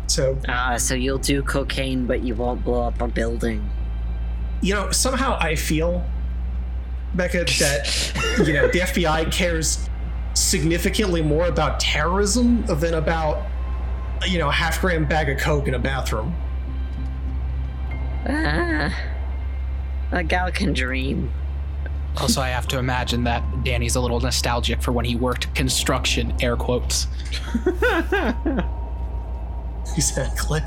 So 0.07 0.39
Ah, 0.49 0.77
so 0.77 0.95
you'll 0.95 1.19
do 1.19 1.43
cocaine, 1.43 2.07
but 2.07 2.23
you 2.23 2.35
won't 2.35 2.65
blow 2.65 2.83
up 2.83 3.01
a 3.01 3.09
building. 3.09 3.69
you 4.63 4.73
know, 4.75 4.91
somehow 4.91 5.37
I 5.41 5.55
feel, 5.57 6.05
Becca, 7.15 7.45
that 7.59 8.13
you 8.47 8.53
know 8.53 8.69
the 8.69 8.81
FBI 8.81 9.31
cares 9.33 9.89
significantly 10.35 11.23
more 11.23 11.47
about 11.47 11.81
terrorism 11.81 12.65
than 12.67 12.95
about 12.95 13.47
you 14.27 14.39
know 14.39 14.49
a 14.49 14.53
half 14.53 14.81
gram 14.81 15.07
bag 15.07 15.29
of 15.29 15.39
coke 15.39 15.67
in 15.69 15.75
a 15.75 15.79
bathroom. 15.79 16.35
Ah, 18.29 18.95
a 20.13 20.23
gal 20.25 20.51
can 20.53 20.73
dream. 20.73 21.31
Also, 22.21 22.41
I 22.41 22.49
have 22.49 22.67
to 22.69 22.79
imagine 22.79 23.25
that 23.25 23.43
Danny's 23.63 23.95
a 23.97 24.01
little 24.01 24.21
nostalgic 24.21 24.81
for 24.81 24.91
when 24.93 25.05
he 25.05 25.17
worked 25.17 25.55
construction, 25.55 26.33
air 26.41 26.57
quotes. 26.57 27.09
Exactly. 29.97 30.63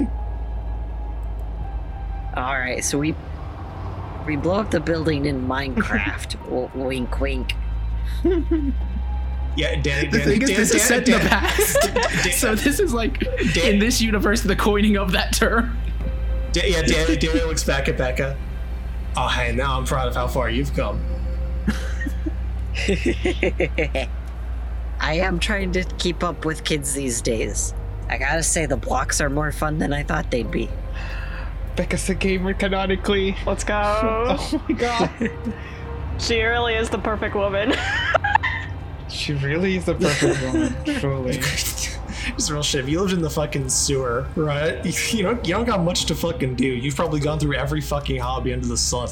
All 2.35 2.53
right, 2.57 2.83
so 2.83 2.97
we 2.97 3.13
we 4.25 4.35
blow 4.35 4.55
up 4.59 4.71
the 4.71 4.79
building 4.79 5.25
in 5.25 5.47
Minecraft. 5.47 6.39
W- 6.49 6.69
wink, 6.75 7.19
wink. 7.19 7.53
Yeah, 9.55 9.75
Danny. 9.81 10.07
The 10.07 10.19
Danny, 10.19 10.23
thing 10.23 10.41
is, 10.43 10.49
Dan- 10.49 10.57
this 10.57 10.71
is 10.75 10.88
Dan- 10.88 10.88
set 10.88 10.97
in 11.07 11.13
the 11.13 11.19
Dan- 11.19 11.27
past. 11.27 11.77
Dan- 12.23 12.31
so 12.33 12.55
this 12.55 12.79
is 12.79 12.93
like, 12.93 13.19
Dan- 13.53 13.73
in 13.73 13.79
this 13.79 13.99
universe, 14.01 14.41
the 14.41 14.55
coining 14.55 14.97
of 14.97 15.11
that 15.11 15.33
term. 15.33 15.77
Da- 16.53 16.69
yeah, 16.69 16.81
Danny, 16.83 17.17
Danny 17.17 17.41
looks 17.41 17.63
back 17.63 17.88
at 17.89 17.97
Becca. 17.97 18.38
Oh, 19.17 19.27
hey, 19.27 19.51
now 19.53 19.77
I'm 19.77 19.85
proud 19.85 20.07
of 20.07 20.15
how 20.15 20.27
far 20.27 20.49
you've 20.49 20.73
come. 20.75 21.01
I 25.01 25.13
am 25.13 25.39
trying 25.39 25.71
to 25.73 25.83
keep 25.97 26.23
up 26.23 26.45
with 26.45 26.63
kids 26.63 26.93
these 26.93 27.21
days. 27.21 27.73
I 28.09 28.17
gotta 28.17 28.43
say, 28.43 28.65
the 28.65 28.77
blocks 28.77 29.21
are 29.21 29.29
more 29.29 29.51
fun 29.51 29.77
than 29.77 29.93
I 29.93 30.03
thought 30.03 30.31
they'd 30.31 30.49
be. 30.49 30.69
Becca's 31.75 32.09
a 32.09 32.15
gamer 32.15 32.53
canonically. 32.53 33.37
Let's 33.45 33.63
go. 33.63 33.75
Oh 34.39 34.63
my 34.67 34.75
god. 34.75 35.31
She 36.19 36.41
really 36.41 36.75
is 36.75 36.89
the 36.89 36.97
perfect 36.97 37.33
woman. 37.33 37.73
she 39.09 39.33
really 39.35 39.77
is 39.77 39.85
the 39.85 39.95
perfect 39.95 40.41
woman, 40.43 40.75
truly. 40.99 41.37
It's 41.37 42.51
real 42.51 42.61
shit. 42.61 42.81
If 42.83 42.89
you 42.89 42.99
lived 42.99 43.13
in 43.13 43.21
the 43.21 43.29
fucking 43.29 43.69
sewer, 43.69 44.27
right? 44.35 44.85
You 45.13 45.23
know, 45.23 45.31
you 45.31 45.53
don't 45.53 45.63
got 45.63 45.81
much 45.81 46.05
to 46.05 46.15
fucking 46.15 46.55
do. 46.55 46.67
You've 46.67 46.97
probably 46.97 47.21
gone 47.21 47.39
through 47.39 47.55
every 47.55 47.79
fucking 47.79 48.19
hobby 48.19 48.51
under 48.51 48.67
the 48.67 48.75
sun. 48.77 49.07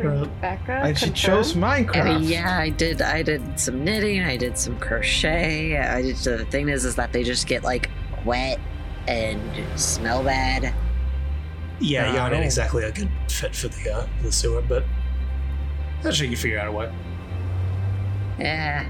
Right? 0.00 0.40
Becca. 0.40 0.72
And 0.72 0.82
uh, 0.82 0.94
she 0.94 1.06
confirm. 1.06 1.14
chose 1.14 1.52
Minecraft. 1.54 2.20
mean, 2.20 2.28
yeah, 2.28 2.58
I 2.58 2.70
did. 2.70 3.00
I 3.00 3.22
did 3.22 3.58
some 3.58 3.84
knitting. 3.84 4.22
I 4.22 4.36
did 4.36 4.58
some 4.58 4.76
crochet. 4.80 5.76
I 5.78 6.02
did. 6.02 6.16
The 6.16 6.44
thing 6.46 6.68
is, 6.68 6.84
is 6.84 6.96
that 6.96 7.12
they 7.12 7.22
just 7.22 7.46
get 7.46 7.62
like 7.62 7.90
wet 8.24 8.58
and 9.06 9.40
smell 9.78 10.22
bad. 10.22 10.74
Yeah, 11.80 12.12
you 12.12 12.18
Oh. 12.18 12.22
aren't 12.22 12.44
exactly 12.44 12.84
a 12.84 12.90
good 12.92 13.08
fit 13.28 13.54
for 13.54 13.68
the 13.68 13.90
uh, 13.90 14.06
the 14.22 14.32
sewer, 14.32 14.62
but 14.62 14.84
I'm 16.04 16.12
sure 16.12 16.24
you 16.26 16.32
can 16.32 16.40
figure 16.42 16.58
out 16.58 16.68
a 16.68 16.72
way. 16.72 16.92
Yeah. 18.38 18.88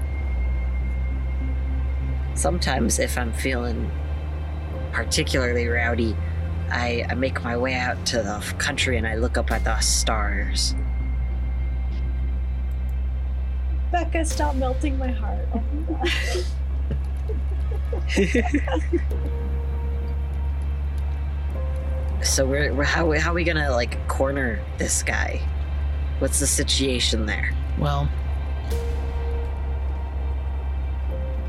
Sometimes, 2.35 2.99
if 2.99 3.17
I'm 3.17 3.33
feeling 3.33 3.89
particularly 4.91 5.67
rowdy, 5.67 6.15
I, 6.71 7.05
I 7.09 7.13
make 7.15 7.43
my 7.43 7.57
way 7.57 7.73
out 7.73 8.05
to 8.07 8.17
the 8.21 8.39
country 8.57 8.97
and 8.97 9.05
I 9.07 9.15
look 9.15 9.37
up 9.37 9.51
at 9.51 9.63
the 9.63 9.79
stars. 9.79 10.73
Becca, 13.91 14.23
stop 14.25 14.55
melting 14.55 14.97
my 14.97 15.11
heart. 15.11 15.45
Oh 15.53 15.61
my 15.89 15.97
god. 16.03 16.45
So 22.21 22.45
we're, 22.45 22.73
we're 22.73 22.83
how 22.83 23.11
how 23.13 23.31
are 23.31 23.33
we 23.33 23.45
gonna 23.45 23.71
like 23.71 24.07
corner 24.07 24.59
this 24.77 25.03
guy? 25.03 25.41
What's 26.19 26.39
the 26.39 26.47
situation 26.47 27.25
there? 27.25 27.55
Well, 27.77 28.09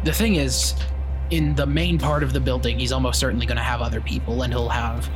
the 0.04 0.12
thing 0.12 0.36
is, 0.36 0.74
in 1.30 1.54
the 1.56 1.66
main 1.66 1.98
part 1.98 2.22
of 2.22 2.32
the 2.32 2.40
building, 2.40 2.78
he's 2.78 2.92
almost 2.92 3.18
certainly 3.18 3.46
going 3.46 3.56
to 3.56 3.62
have 3.62 3.82
other 3.82 4.00
people, 4.00 4.42
and 4.42 4.52
he'll 4.52 4.68
have. 4.68 5.08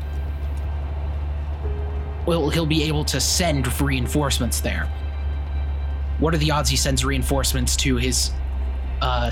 Well, 2.26 2.48
he'll 2.50 2.66
be 2.66 2.82
able 2.84 3.04
to 3.06 3.20
send 3.20 3.80
reinforcements 3.80 4.60
there. 4.60 4.86
What 6.18 6.34
are 6.34 6.38
the 6.38 6.50
odds 6.50 6.68
he 6.68 6.76
sends 6.76 7.04
reinforcements 7.04 7.76
to 7.76 7.96
his 7.96 8.32
uh, 9.00 9.30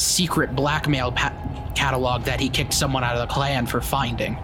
secret 0.00 0.56
blackmail 0.56 1.12
pa- 1.12 1.34
catalog 1.74 2.24
that 2.24 2.40
he 2.40 2.48
kicked 2.48 2.72
someone 2.72 3.04
out 3.04 3.16
of 3.16 3.28
the 3.28 3.32
clan 3.32 3.66
for 3.66 3.80
finding? 3.80 4.36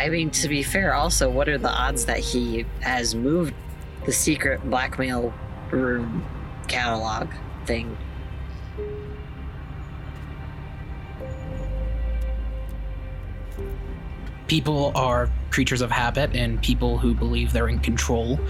I 0.00 0.08
mean, 0.08 0.30
to 0.30 0.48
be 0.48 0.62
fair, 0.62 0.94
also, 0.94 1.28
what 1.28 1.48
are 1.48 1.58
the 1.58 1.70
odds 1.70 2.06
that 2.06 2.20
he 2.20 2.64
has 2.80 3.14
moved 3.14 3.52
the 4.06 4.12
secret 4.12 4.62
blackmail 4.70 5.34
room 5.70 6.24
catalog 6.68 7.28
thing? 7.66 7.96
People 14.48 14.92
are 14.94 15.30
creatures 15.50 15.80
of 15.80 15.90
habit, 15.90 16.34
and 16.34 16.60
people 16.62 16.98
who 16.98 17.14
believe 17.14 17.52
they're 17.52 17.68
in 17.68 17.78
control 17.78 18.40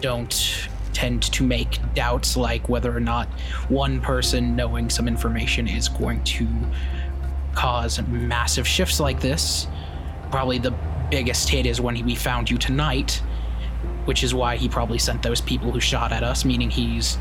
don't 0.00 0.68
tend 0.92 1.22
to 1.22 1.44
make 1.44 1.78
doubts 1.94 2.36
like 2.36 2.68
whether 2.68 2.94
or 2.94 3.00
not 3.00 3.26
one 3.68 4.00
person 4.00 4.54
knowing 4.54 4.88
some 4.90 5.08
information 5.08 5.66
is 5.66 5.88
going 5.88 6.22
to 6.24 6.46
cause 7.54 8.00
massive 8.08 8.66
shifts 8.66 9.00
like 9.00 9.20
this. 9.20 9.66
Probably 10.30 10.58
the 10.58 10.74
biggest 11.10 11.48
hit 11.48 11.66
is 11.66 11.80
when 11.80 12.04
we 12.04 12.14
found 12.14 12.50
you 12.50 12.58
tonight, 12.58 13.22
which 14.04 14.22
is 14.22 14.34
why 14.34 14.56
he 14.56 14.68
probably 14.68 14.98
sent 14.98 15.22
those 15.22 15.40
people 15.40 15.70
who 15.70 15.80
shot 15.80 16.12
at 16.12 16.22
us, 16.22 16.44
meaning 16.44 16.70
he's 16.70 17.18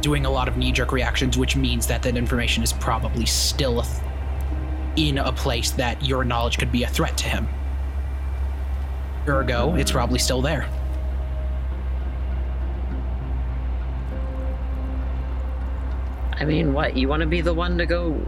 doing 0.00 0.26
a 0.26 0.30
lot 0.30 0.48
of 0.48 0.56
knee 0.56 0.72
jerk 0.72 0.90
reactions, 0.92 1.38
which 1.38 1.54
means 1.54 1.86
that 1.86 2.02
that 2.02 2.16
information 2.16 2.62
is 2.62 2.72
probably 2.72 3.26
still 3.26 3.80
a 3.80 3.84
th- 3.84 4.11
in 4.96 5.18
a 5.18 5.32
place 5.32 5.70
that 5.72 6.04
your 6.04 6.24
knowledge 6.24 6.58
could 6.58 6.72
be 6.72 6.82
a 6.84 6.88
threat 6.88 7.16
to 7.18 7.28
him. 7.28 7.48
Ergo, 9.26 9.74
it's 9.74 9.92
probably 9.92 10.18
still 10.18 10.42
there. 10.42 10.68
I 16.32 16.44
mean, 16.44 16.72
what? 16.72 16.96
You 16.96 17.08
want 17.08 17.20
to 17.20 17.26
be 17.26 17.40
the 17.40 17.54
one 17.54 17.78
to 17.78 17.86
go 17.86 18.20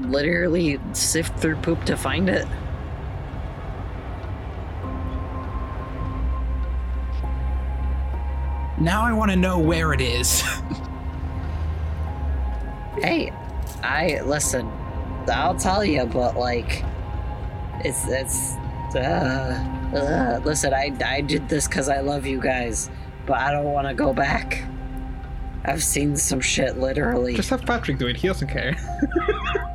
literally 0.00 0.80
sift 0.92 1.38
through 1.38 1.56
poop 1.56 1.84
to 1.84 1.96
find 1.96 2.28
it? 2.28 2.46
Now 8.80 9.02
I 9.02 9.12
want 9.12 9.30
to 9.30 9.36
know 9.36 9.58
where 9.58 9.92
it 9.92 10.00
is. 10.00 10.42
Hey, 13.02 13.32
I 13.82 14.20
listen. 14.24 14.70
I'll 15.30 15.56
tell 15.56 15.84
you, 15.84 16.04
but 16.06 16.36
like, 16.36 16.84
it's 17.80 18.06
it's. 18.08 18.54
Uh, 18.94 19.90
uh, 19.94 20.40
listen, 20.44 20.72
I 20.72 20.92
I 21.04 21.20
did 21.20 21.48
this 21.48 21.66
because 21.66 21.88
I 21.88 22.00
love 22.00 22.26
you 22.26 22.40
guys, 22.40 22.90
but 23.26 23.38
I 23.38 23.50
don't 23.50 23.64
want 23.64 23.88
to 23.88 23.94
go 23.94 24.12
back. 24.12 24.62
I've 25.64 25.82
seen 25.82 26.16
some 26.16 26.40
shit, 26.40 26.78
literally. 26.78 27.34
Just 27.34 27.50
have 27.50 27.62
Patrick 27.62 27.98
do 27.98 28.06
it. 28.06 28.16
He 28.16 28.28
doesn't 28.28 28.48
care. 28.48 28.76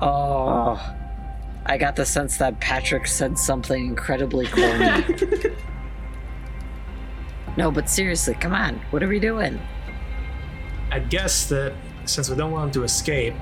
Oh, 0.00 0.80
I 1.66 1.76
got 1.76 1.96
the 1.96 2.06
sense 2.06 2.36
that 2.38 2.60
Patrick 2.60 3.06
said 3.06 3.36
something 3.36 3.86
incredibly 3.86 4.46
corny. 4.46 5.04
no, 7.56 7.70
but 7.70 7.90
seriously, 7.90 8.34
come 8.34 8.54
on. 8.54 8.80
What 8.90 9.02
are 9.02 9.08
we 9.08 9.18
doing? 9.18 9.60
I 10.92 11.00
guess 11.00 11.48
that 11.48 11.72
since 12.04 12.30
we 12.30 12.36
don't 12.36 12.52
want 12.52 12.66
him 12.66 12.70
to 12.72 12.84
escape, 12.84 13.34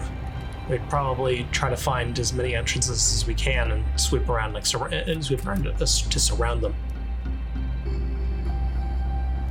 we'd 0.69 0.89
probably 0.89 1.47
try 1.53 1.71
to 1.71 1.77
find 1.77 2.19
as 2.19 2.33
many 2.33 2.55
entrances 2.55 3.15
as 3.15 3.27
we 3.27 3.35
can 3.35 3.71
and 3.73 4.01
sweep 4.01 4.29
around, 4.29 4.53
like 4.53 4.67
sur- 4.67 4.87
and 4.89 5.25
sweep 5.25 5.47
around 5.47 5.65
to, 5.65 5.73
to 5.77 6.21
surround 6.21 6.63
them. 6.63 6.75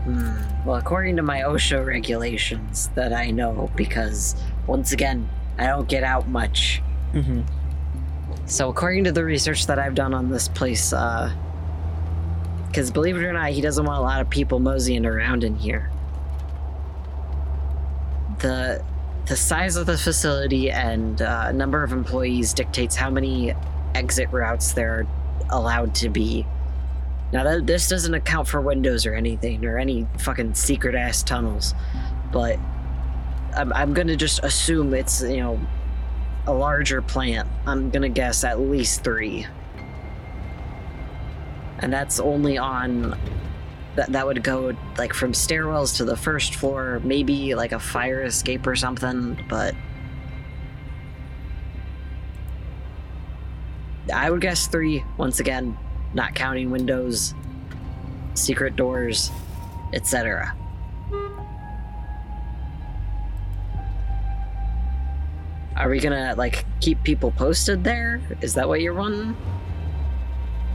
Hmm. 0.03 0.67
Well, 0.67 0.75
according 0.75 1.15
to 1.17 1.23
my 1.23 1.41
OSHA 1.41 1.85
regulations 1.85 2.89
that 2.95 3.13
I 3.13 3.31
know, 3.31 3.71
because 3.75 4.35
once 4.67 4.91
again, 4.91 5.29
I 5.57 5.67
don't 5.67 5.87
get 5.87 6.03
out 6.03 6.27
much. 6.27 6.81
mm-hmm. 7.13 7.41
So, 8.47 8.69
according 8.69 9.05
to 9.05 9.11
the 9.11 9.23
research 9.23 9.65
that 9.67 9.79
I've 9.79 9.95
done 9.95 10.13
on 10.13 10.29
this 10.29 10.47
place, 10.47 10.93
uh, 10.93 11.33
because 12.67 12.91
believe 12.91 13.15
it 13.15 13.23
or 13.23 13.33
not, 13.33 13.51
he 13.51 13.61
doesn't 13.61 13.85
want 13.85 13.97
a 13.97 14.01
lot 14.01 14.21
of 14.21 14.29
people 14.29 14.59
moseying 14.59 15.05
around 15.05 15.43
in 15.43 15.55
here. 15.55 15.89
The 18.39 18.83
the 19.27 19.35
size 19.35 19.75
of 19.75 19.87
the 19.87 19.97
facility 19.97 20.69
and 20.69 21.21
uh, 21.21 21.51
number 21.51 21.83
of 21.83 21.91
employees 21.91 22.53
dictates 22.53 22.95
how 22.95 23.09
many 23.09 23.53
exit 23.95 24.29
routes 24.31 24.73
there 24.73 24.99
are 24.99 25.07
allowed 25.49 25.95
to 25.95 26.09
be. 26.09 26.45
Now 27.33 27.43
that 27.43 27.65
this 27.65 27.89
doesn't 27.89 28.13
account 28.13 28.47
for 28.47 28.61
windows 28.61 29.05
or 29.05 29.15
anything 29.15 29.65
or 29.65 29.79
any 29.79 30.07
fucking 30.19 30.53
secret 30.53 30.93
ass 30.93 31.23
tunnels, 31.23 31.73
but 32.31 32.59
I'm, 33.55 33.73
I'm 33.73 33.93
gonna 33.93 34.15
just 34.15 34.43
assume 34.43 34.93
it's 34.93 35.21
you 35.21 35.37
know 35.37 35.59
a 36.45 36.53
larger 36.53 37.01
plant. 37.01 37.49
I'm 37.65 37.89
gonna 37.89 38.09
guess 38.09 38.43
at 38.43 38.59
least 38.59 39.03
three, 39.03 39.47
and 41.79 41.91
that's 41.91 42.19
only 42.19 42.59
on 42.59 43.17
that 43.95 44.11
that 44.11 44.25
would 44.25 44.43
go 44.43 44.75
like 44.97 45.13
from 45.13 45.31
stairwells 45.31 45.97
to 45.97 46.05
the 46.05 46.17
first 46.17 46.55
floor, 46.55 47.01
maybe 47.03 47.55
like 47.55 47.71
a 47.71 47.79
fire 47.79 48.23
escape 48.23 48.67
or 48.67 48.75
something, 48.75 49.37
but 49.49 49.73
I 54.13 54.29
would 54.29 54.41
guess 54.41 54.67
three 54.67 55.03
once 55.17 55.39
again, 55.39 55.77
not 56.13 56.35
counting 56.35 56.71
windows, 56.71 57.33
secret 58.33 58.75
doors, 58.75 59.31
etc. 59.93 60.55
Are 65.75 65.89
we 65.89 65.99
gonna 65.99 66.35
like 66.37 66.65
keep 66.79 67.03
people 67.03 67.31
posted 67.31 67.83
there? 67.83 68.21
Is 68.41 68.53
that 68.53 68.67
what 68.67 68.81
you're 68.81 68.93
wanting? 68.93 69.35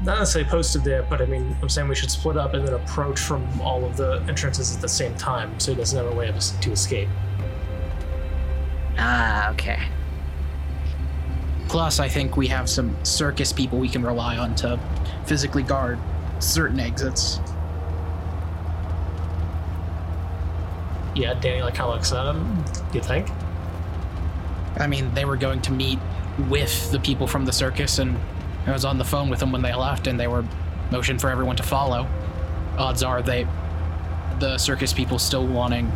Not 0.02 0.18
necessarily 0.18 0.50
posted 0.50 0.82
there, 0.82 1.02
but 1.02 1.20
I 1.20 1.26
mean, 1.26 1.54
I'm 1.60 1.68
saying 1.68 1.86
we 1.88 1.94
should 1.94 2.10
split 2.10 2.38
up 2.38 2.54
and 2.54 2.66
then 2.66 2.74
approach 2.74 3.20
from 3.20 3.60
all 3.60 3.84
of 3.84 3.98
the 3.98 4.24
entrances 4.28 4.74
at 4.74 4.80
the 4.80 4.88
same 4.88 5.14
time, 5.16 5.60
so 5.60 5.72
he 5.72 5.76
doesn't 5.76 5.96
have 5.96 6.10
a 6.10 6.16
way 6.16 6.28
of, 6.28 6.38
to 6.38 6.72
escape. 6.72 7.08
Ah, 8.96 9.50
okay. 9.50 9.78
Plus, 11.68 12.00
I 12.00 12.08
think 12.08 12.36
we 12.36 12.48
have 12.48 12.68
some 12.68 12.96
circus 13.04 13.52
people 13.52 13.78
we 13.78 13.88
can 13.88 14.02
rely 14.02 14.38
on 14.38 14.54
to 14.56 14.80
physically 15.26 15.62
guard 15.62 15.98
certain 16.38 16.80
exits. 16.80 17.38
Yeah, 21.14 21.34
Danny 21.34 21.62
like 21.62 21.74
kind 21.74 21.90
of 21.90 21.96
looks 21.96 22.12
at 22.12 22.26
him. 22.26 22.64
Do 22.90 22.98
you 22.98 23.04
think? 23.04 23.28
I 24.78 24.86
mean, 24.86 25.12
they 25.12 25.24
were 25.26 25.36
going 25.36 25.60
to 25.62 25.72
meet 25.72 25.98
with 26.48 26.90
the 26.90 26.98
people 26.98 27.26
from 27.26 27.44
the 27.44 27.52
circus, 27.52 27.98
and 27.98 28.18
I 28.66 28.72
was 28.72 28.84
on 28.84 28.98
the 28.98 29.04
phone 29.04 29.30
with 29.30 29.40
them 29.40 29.52
when 29.52 29.62
they 29.62 29.74
left, 29.74 30.06
and 30.06 30.18
they 30.18 30.28
were 30.28 30.44
motioned 30.90 31.20
for 31.20 31.30
everyone 31.30 31.56
to 31.56 31.62
follow. 31.62 32.06
Odds 32.78 33.02
are 33.02 33.22
they, 33.22 33.46
the 34.38 34.58
circus 34.58 34.92
people, 34.92 35.18
still 35.18 35.46
wanting, 35.46 35.90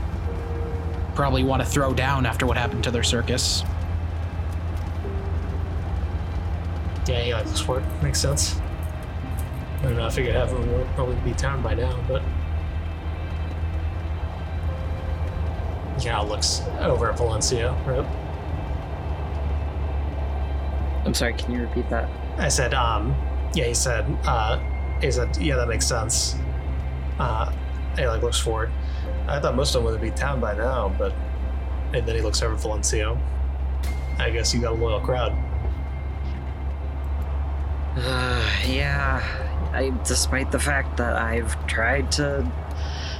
probably 1.14 1.44
want 1.44 1.62
to 1.62 1.68
throw 1.68 1.94
down 1.94 2.26
after 2.26 2.46
what 2.46 2.56
happened 2.56 2.84
to 2.84 2.90
their 2.90 3.02
circus. 3.02 3.62
Yeah, 7.06 7.36
like 7.36 7.46
looks 7.46 7.60
for. 7.60 7.80
Makes 8.02 8.20
sense. 8.20 8.56
I 9.80 9.82
don't 9.82 9.96
know. 9.96 10.06
I 10.06 10.10
figured 10.10 10.34
everyone 10.36 10.72
would 10.72 10.86
probably 10.94 11.16
be 11.16 11.34
town 11.34 11.62
by 11.62 11.74
now, 11.74 12.02
but 12.08 12.22
yeah, 16.02 16.18
looks 16.20 16.62
over 16.80 17.10
at 17.10 17.18
Valencio. 17.18 17.74
Right? 17.86 18.23
I'm 21.14 21.18
sorry, 21.18 21.34
can 21.34 21.52
you 21.52 21.60
repeat 21.60 21.88
that? 21.90 22.10
I 22.40 22.48
said, 22.48 22.74
um, 22.74 23.14
yeah, 23.54 23.66
he 23.66 23.74
said, 23.74 24.04
uh, 24.24 24.58
he 25.00 25.12
said, 25.12 25.36
yeah, 25.36 25.54
that 25.54 25.68
makes 25.68 25.86
sense. 25.86 26.34
Uh, 27.20 27.52
he 27.96 28.04
like 28.04 28.20
looks 28.20 28.40
forward. 28.40 28.72
I 29.28 29.38
thought 29.38 29.54
most 29.54 29.76
of 29.76 29.84
them 29.84 29.92
would 29.92 30.00
be 30.00 30.10
town 30.10 30.40
by 30.40 30.56
now, 30.56 30.92
but 30.98 31.14
and 31.92 32.04
then 32.04 32.16
he 32.16 32.20
looks 32.20 32.42
over 32.42 32.56
at 32.56 32.60
Valencio. 32.60 33.16
I 34.18 34.30
guess 34.30 34.52
you 34.52 34.60
got 34.60 34.72
a 34.72 34.74
loyal 34.74 34.98
crowd. 34.98 35.30
Uh, 37.96 38.50
yeah, 38.66 39.22
I, 39.72 39.92
despite 40.04 40.50
the 40.50 40.58
fact 40.58 40.96
that 40.96 41.14
I've 41.14 41.64
tried 41.68 42.10
to, 42.12 42.44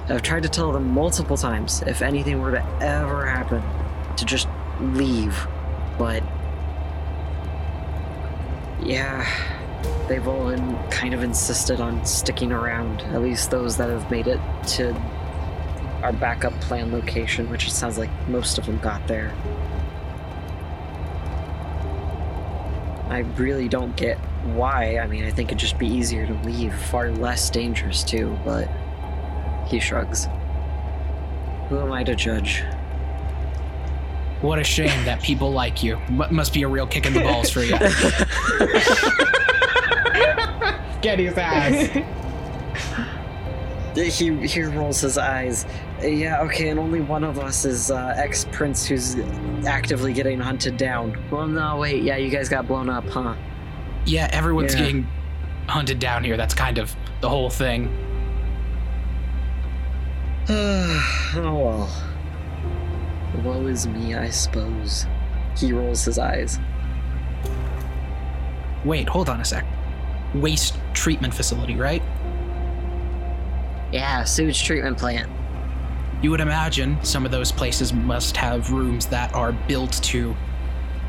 I've 0.08 0.22
tried 0.22 0.42
to 0.42 0.48
tell 0.48 0.72
them 0.72 0.88
multiple 0.88 1.36
times 1.36 1.80
if 1.86 2.02
anything 2.02 2.40
were 2.40 2.50
to 2.50 2.66
ever 2.80 3.24
happen, 3.24 3.62
to 4.16 4.24
just 4.24 4.48
leave, 4.80 5.46
but 5.96 6.24
yeah, 8.82 9.26
they've 10.08 10.26
all 10.26 10.48
in, 10.48 10.76
kind 10.90 11.14
of 11.14 11.22
insisted 11.22 11.80
on 11.80 12.04
sticking 12.04 12.52
around. 12.52 13.02
At 13.02 13.22
least 13.22 13.50
those 13.50 13.76
that 13.76 13.88
have 13.88 14.10
made 14.10 14.26
it 14.26 14.40
to 14.68 14.94
our 16.02 16.12
backup 16.12 16.52
plan 16.60 16.92
location, 16.92 17.48
which 17.50 17.66
it 17.66 17.70
sounds 17.70 17.98
like 17.98 18.10
most 18.28 18.58
of 18.58 18.66
them 18.66 18.78
got 18.78 19.06
there. 19.08 19.32
I 23.08 23.20
really 23.36 23.68
don't 23.68 23.94
get 23.96 24.18
why. 24.44 24.98
I 24.98 25.06
mean, 25.06 25.24
I 25.24 25.30
think 25.30 25.50
it'd 25.50 25.58
just 25.58 25.78
be 25.78 25.86
easier 25.86 26.26
to 26.26 26.34
leave, 26.44 26.74
far 26.74 27.10
less 27.10 27.48
dangerous 27.48 28.02
too, 28.02 28.38
but 28.44 28.68
he 29.66 29.80
shrugs. 29.80 30.26
Who 31.68 31.78
am 31.78 31.92
I 31.92 32.04
to 32.04 32.14
judge? 32.14 32.64
What 34.44 34.58
a 34.58 34.64
shame 34.64 35.06
that 35.06 35.22
people 35.22 35.50
like 35.52 35.82
you. 35.82 35.96
M- 36.08 36.26
must 36.30 36.52
be 36.52 36.64
a 36.64 36.68
real 36.68 36.86
kick 36.86 37.06
in 37.06 37.14
the 37.14 37.20
balls 37.20 37.48
for 37.48 37.62
you. 37.62 37.78
Get 41.00 41.18
his 41.18 41.38
ass. 41.38 41.98
He 43.94 44.46
he 44.48 44.62
rolls 44.64 45.00
his 45.00 45.16
eyes. 45.16 45.64
Yeah, 46.02 46.42
okay, 46.42 46.70
and 46.70 46.80
only 46.80 47.00
one 47.00 47.22
of 47.22 47.38
us 47.38 47.64
is 47.64 47.92
uh, 47.92 48.12
ex 48.16 48.44
prince 48.50 48.84
who's 48.84 49.14
actively 49.66 50.12
getting 50.12 50.40
hunted 50.40 50.76
down. 50.76 51.16
Well, 51.30 51.46
no, 51.46 51.76
wait, 51.76 52.02
yeah, 52.02 52.16
you 52.16 52.28
guys 52.28 52.48
got 52.48 52.66
blown 52.66 52.90
up, 52.90 53.08
huh? 53.08 53.36
yeah, 54.04 54.28
everyone's 54.32 54.74
Yeah. 54.74 54.80
getting 54.80 55.06
hunted 55.68 56.00
down 56.00 56.24
here. 56.24 56.36
That's 56.36 56.54
kind 56.54 56.78
of 56.78 56.92
the 57.20 57.28
whole 57.28 57.48
thing. 57.48 57.88
oh 60.48 61.36
well. 61.36 61.88
Woe 63.42 63.66
is 63.66 63.86
me, 63.86 64.14
I 64.14 64.30
suppose. 64.30 65.06
He 65.56 65.72
rolls 65.72 66.04
his 66.04 66.18
eyes. 66.18 66.58
Wait, 68.84 69.08
hold 69.08 69.28
on 69.28 69.40
a 69.40 69.44
sec. 69.44 69.64
Waste 70.34 70.76
treatment 70.92 71.32
facility, 71.32 71.74
right? 71.74 72.02
Yeah, 73.92 74.24
sewage 74.24 74.64
treatment 74.64 74.98
plant. 74.98 75.30
You 76.22 76.30
would 76.30 76.40
imagine 76.40 76.98
some 77.04 77.24
of 77.24 77.30
those 77.30 77.52
places 77.52 77.92
must 77.92 78.36
have 78.36 78.72
rooms 78.72 79.06
that 79.06 79.34
are 79.34 79.52
built 79.52 79.92
to 80.04 80.34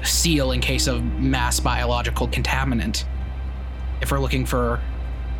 seal 0.03 0.51
in 0.51 0.61
case 0.61 0.87
of 0.87 1.03
mass 1.03 1.59
biological 1.59 2.27
contaminant. 2.27 3.05
If 4.01 4.11
we're 4.11 4.19
looking 4.19 4.45
for 4.45 4.79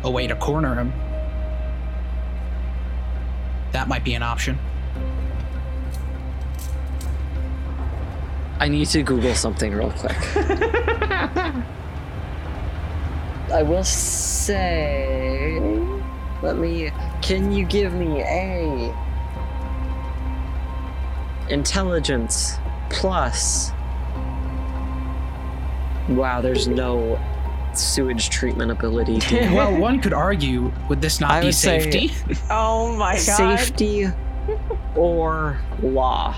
a 0.02 0.10
way 0.10 0.26
to 0.26 0.34
corner 0.36 0.74
him, 0.74 0.92
that 3.72 3.88
might 3.88 4.04
be 4.04 4.14
an 4.14 4.22
option. 4.22 4.58
I 8.58 8.68
need 8.68 8.86
to 8.88 9.02
Google 9.02 9.34
something 9.34 9.72
real 9.74 9.90
quick. 9.92 10.16
I 13.52 13.62
will 13.62 13.84
say. 13.84 15.58
Let 16.42 16.56
me. 16.56 16.90
Can 17.22 17.52
you 17.52 17.64
give 17.66 17.92
me 17.92 18.22
a. 18.22 18.94
Intelligence 21.48 22.56
plus. 22.90 23.70
Wow, 26.08 26.40
there's 26.40 26.66
no 26.68 27.20
sewage 27.74 28.30
treatment 28.30 28.70
ability. 28.70 29.20
Well, 29.54 29.76
one 29.76 30.00
could 30.00 30.12
argue, 30.12 30.72
would 30.88 31.00
this 31.02 31.20
not 31.20 31.30
I 31.30 31.40
be 31.40 31.46
would 31.46 31.54
say- 31.54 31.80
safety? 31.80 32.12
Oh 32.50 32.96
my 32.96 33.14
god. 33.14 33.58
Safety 33.58 34.06
or 34.94 35.58
law? 35.82 36.34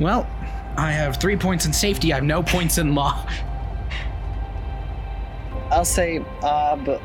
well, 0.00 0.26
I 0.76 0.90
have 0.92 1.16
three 1.16 1.36
points 1.36 1.66
in 1.66 1.72
safety. 1.72 2.12
I 2.12 2.16
have 2.16 2.24
no 2.24 2.42
points 2.42 2.78
in 2.78 2.94
law. 2.94 3.26
I'll 5.70 5.84
say, 5.84 6.24
uh, 6.42 6.76
but. 6.76 7.00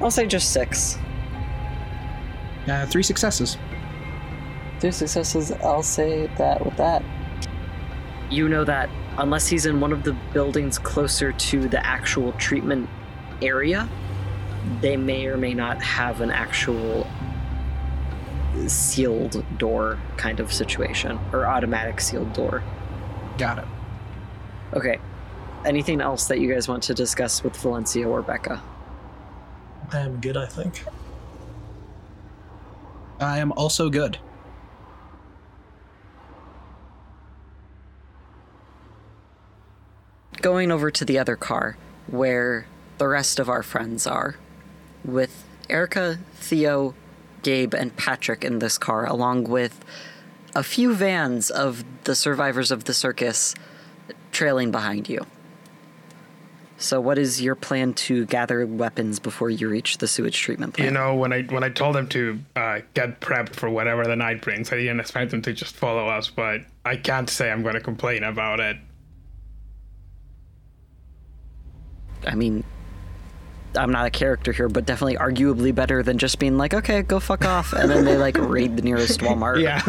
I'll 0.00 0.10
say 0.10 0.26
just 0.26 0.52
six. 0.52 0.98
Uh, 2.66 2.86
three 2.86 3.02
successes. 3.02 3.56
Three 4.80 4.90
successes, 4.90 5.52
I'll 5.62 5.82
say 5.82 6.28
that 6.38 6.64
with 6.64 6.76
that. 6.76 7.02
You 8.30 8.48
know 8.48 8.64
that 8.64 8.88
unless 9.18 9.46
he's 9.46 9.66
in 9.66 9.80
one 9.80 9.92
of 9.92 10.02
the 10.04 10.12
buildings 10.32 10.78
closer 10.78 11.32
to 11.32 11.68
the 11.68 11.84
actual 11.86 12.32
treatment 12.32 12.88
area, 13.40 13.88
they 14.80 14.96
may 14.96 15.26
or 15.26 15.36
may 15.36 15.54
not 15.54 15.82
have 15.82 16.20
an 16.20 16.30
actual 16.30 17.06
sealed 18.66 19.44
door 19.58 19.98
kind 20.16 20.40
of 20.40 20.52
situation 20.52 21.18
or 21.32 21.46
automatic 21.46 22.00
sealed 22.00 22.32
door. 22.32 22.62
Got 23.38 23.58
it. 23.58 23.64
Okay. 24.74 24.98
Anything 25.64 26.00
else 26.00 26.26
that 26.26 26.40
you 26.40 26.52
guys 26.52 26.68
want 26.68 26.82
to 26.84 26.94
discuss 26.94 27.42
with 27.42 27.54
Valencio 27.54 28.08
or 28.08 28.22
Becca? 28.22 28.62
I 29.92 29.98
am 30.00 30.20
good, 30.20 30.36
I 30.36 30.46
think. 30.46 30.84
I 33.20 33.38
am 33.38 33.52
also 33.52 33.88
good. 33.88 34.18
going 40.42 40.72
over 40.72 40.90
to 40.90 41.04
the 41.04 41.18
other 41.18 41.36
car 41.36 41.78
where 42.08 42.66
the 42.98 43.06
rest 43.06 43.38
of 43.38 43.48
our 43.48 43.62
friends 43.62 44.06
are, 44.06 44.36
with 45.04 45.44
Erica, 45.70 46.18
Theo, 46.34 46.94
Gabe, 47.42 47.74
and 47.74 47.96
Patrick 47.96 48.44
in 48.44 48.58
this 48.58 48.78
car, 48.78 49.06
along 49.06 49.44
with 49.44 49.84
a 50.54 50.62
few 50.62 50.94
vans 50.94 51.50
of 51.50 51.84
the 52.04 52.14
survivors 52.14 52.70
of 52.70 52.84
the 52.84 52.94
circus 52.94 53.54
trailing 54.32 54.70
behind 54.70 55.08
you. 55.08 55.26
So, 56.82 57.00
what 57.00 57.16
is 57.16 57.40
your 57.40 57.54
plan 57.54 57.94
to 57.94 58.26
gather 58.26 58.66
weapons 58.66 59.20
before 59.20 59.50
you 59.50 59.68
reach 59.68 59.98
the 59.98 60.08
sewage 60.08 60.36
treatment 60.36 60.74
plant? 60.74 60.90
You 60.90 60.92
know, 60.92 61.14
when 61.14 61.32
I 61.32 61.42
when 61.42 61.62
I 61.62 61.68
told 61.68 61.94
them 61.94 62.08
to 62.08 62.40
uh, 62.56 62.80
get 62.94 63.20
prepped 63.20 63.54
for 63.54 63.70
whatever 63.70 64.04
the 64.04 64.16
night 64.16 64.42
brings, 64.42 64.72
I 64.72 64.76
didn't 64.76 64.98
expect 64.98 65.30
them 65.30 65.42
to 65.42 65.52
just 65.52 65.76
follow 65.76 66.08
us. 66.08 66.28
But 66.28 66.62
I 66.84 66.96
can't 66.96 67.30
say 67.30 67.52
I'm 67.52 67.62
going 67.62 67.74
to 67.74 67.80
complain 67.80 68.24
about 68.24 68.58
it. 68.58 68.78
I 72.26 72.34
mean, 72.34 72.64
I'm 73.76 73.90
not 73.90 74.06
a 74.06 74.10
character 74.10 74.52
here, 74.52 74.68
but 74.68 74.84
definitely 74.84 75.16
arguably 75.16 75.74
better 75.74 76.02
than 76.02 76.18
just 76.18 76.38
being 76.38 76.58
like, 76.58 76.74
okay, 76.74 77.02
go 77.02 77.18
fuck 77.20 77.44
off, 77.44 77.72
and 77.72 77.90
then 77.90 78.04
they 78.04 78.16
like 78.16 78.36
raid 78.40 78.76
the 78.76 78.82
nearest 78.82 79.20
Walmart. 79.20 79.60
Yeah, 79.62 79.80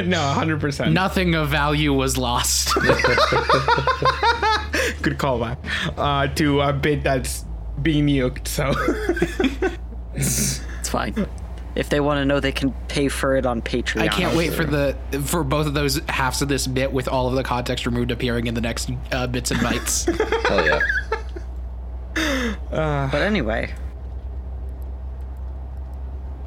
no, 0.02 0.20
hundred 0.20 0.60
percent. 0.60 0.92
Nothing 0.92 1.34
of 1.34 1.48
value 1.48 1.92
was 1.92 2.18
lost. 2.18 2.74
Good 5.02 5.18
callback 5.18 5.56
uh, 5.96 6.26
to 6.34 6.60
a 6.60 6.72
bit 6.72 7.02
that's 7.02 7.44
being 7.82 8.06
nuked. 8.06 8.46
So 8.46 8.72
It's 10.14 10.88
fine. 10.88 11.26
If 11.76 11.88
they 11.88 12.00
want 12.00 12.18
to 12.18 12.24
know, 12.24 12.40
they 12.40 12.52
can 12.52 12.72
pay 12.88 13.08
for 13.08 13.36
it 13.36 13.46
on 13.46 13.62
Patreon. 13.62 14.02
I 14.02 14.08
can't 14.08 14.36
wait 14.36 14.52
for 14.52 14.64
the 14.64 14.96
for 15.24 15.44
both 15.44 15.66
of 15.66 15.74
those 15.74 16.00
halves 16.08 16.42
of 16.42 16.48
this 16.48 16.66
bit 16.66 16.92
with 16.92 17.06
all 17.08 17.28
of 17.28 17.34
the 17.34 17.44
context 17.44 17.86
removed 17.86 18.10
appearing 18.10 18.48
in 18.48 18.54
the 18.54 18.60
next 18.60 18.90
uh, 19.12 19.26
bits 19.28 19.52
and 19.52 19.60
bytes. 19.60 20.04
Hell 20.48 20.66
yeah. 20.66 20.80
But 22.70 23.14
anyway, 23.22 23.72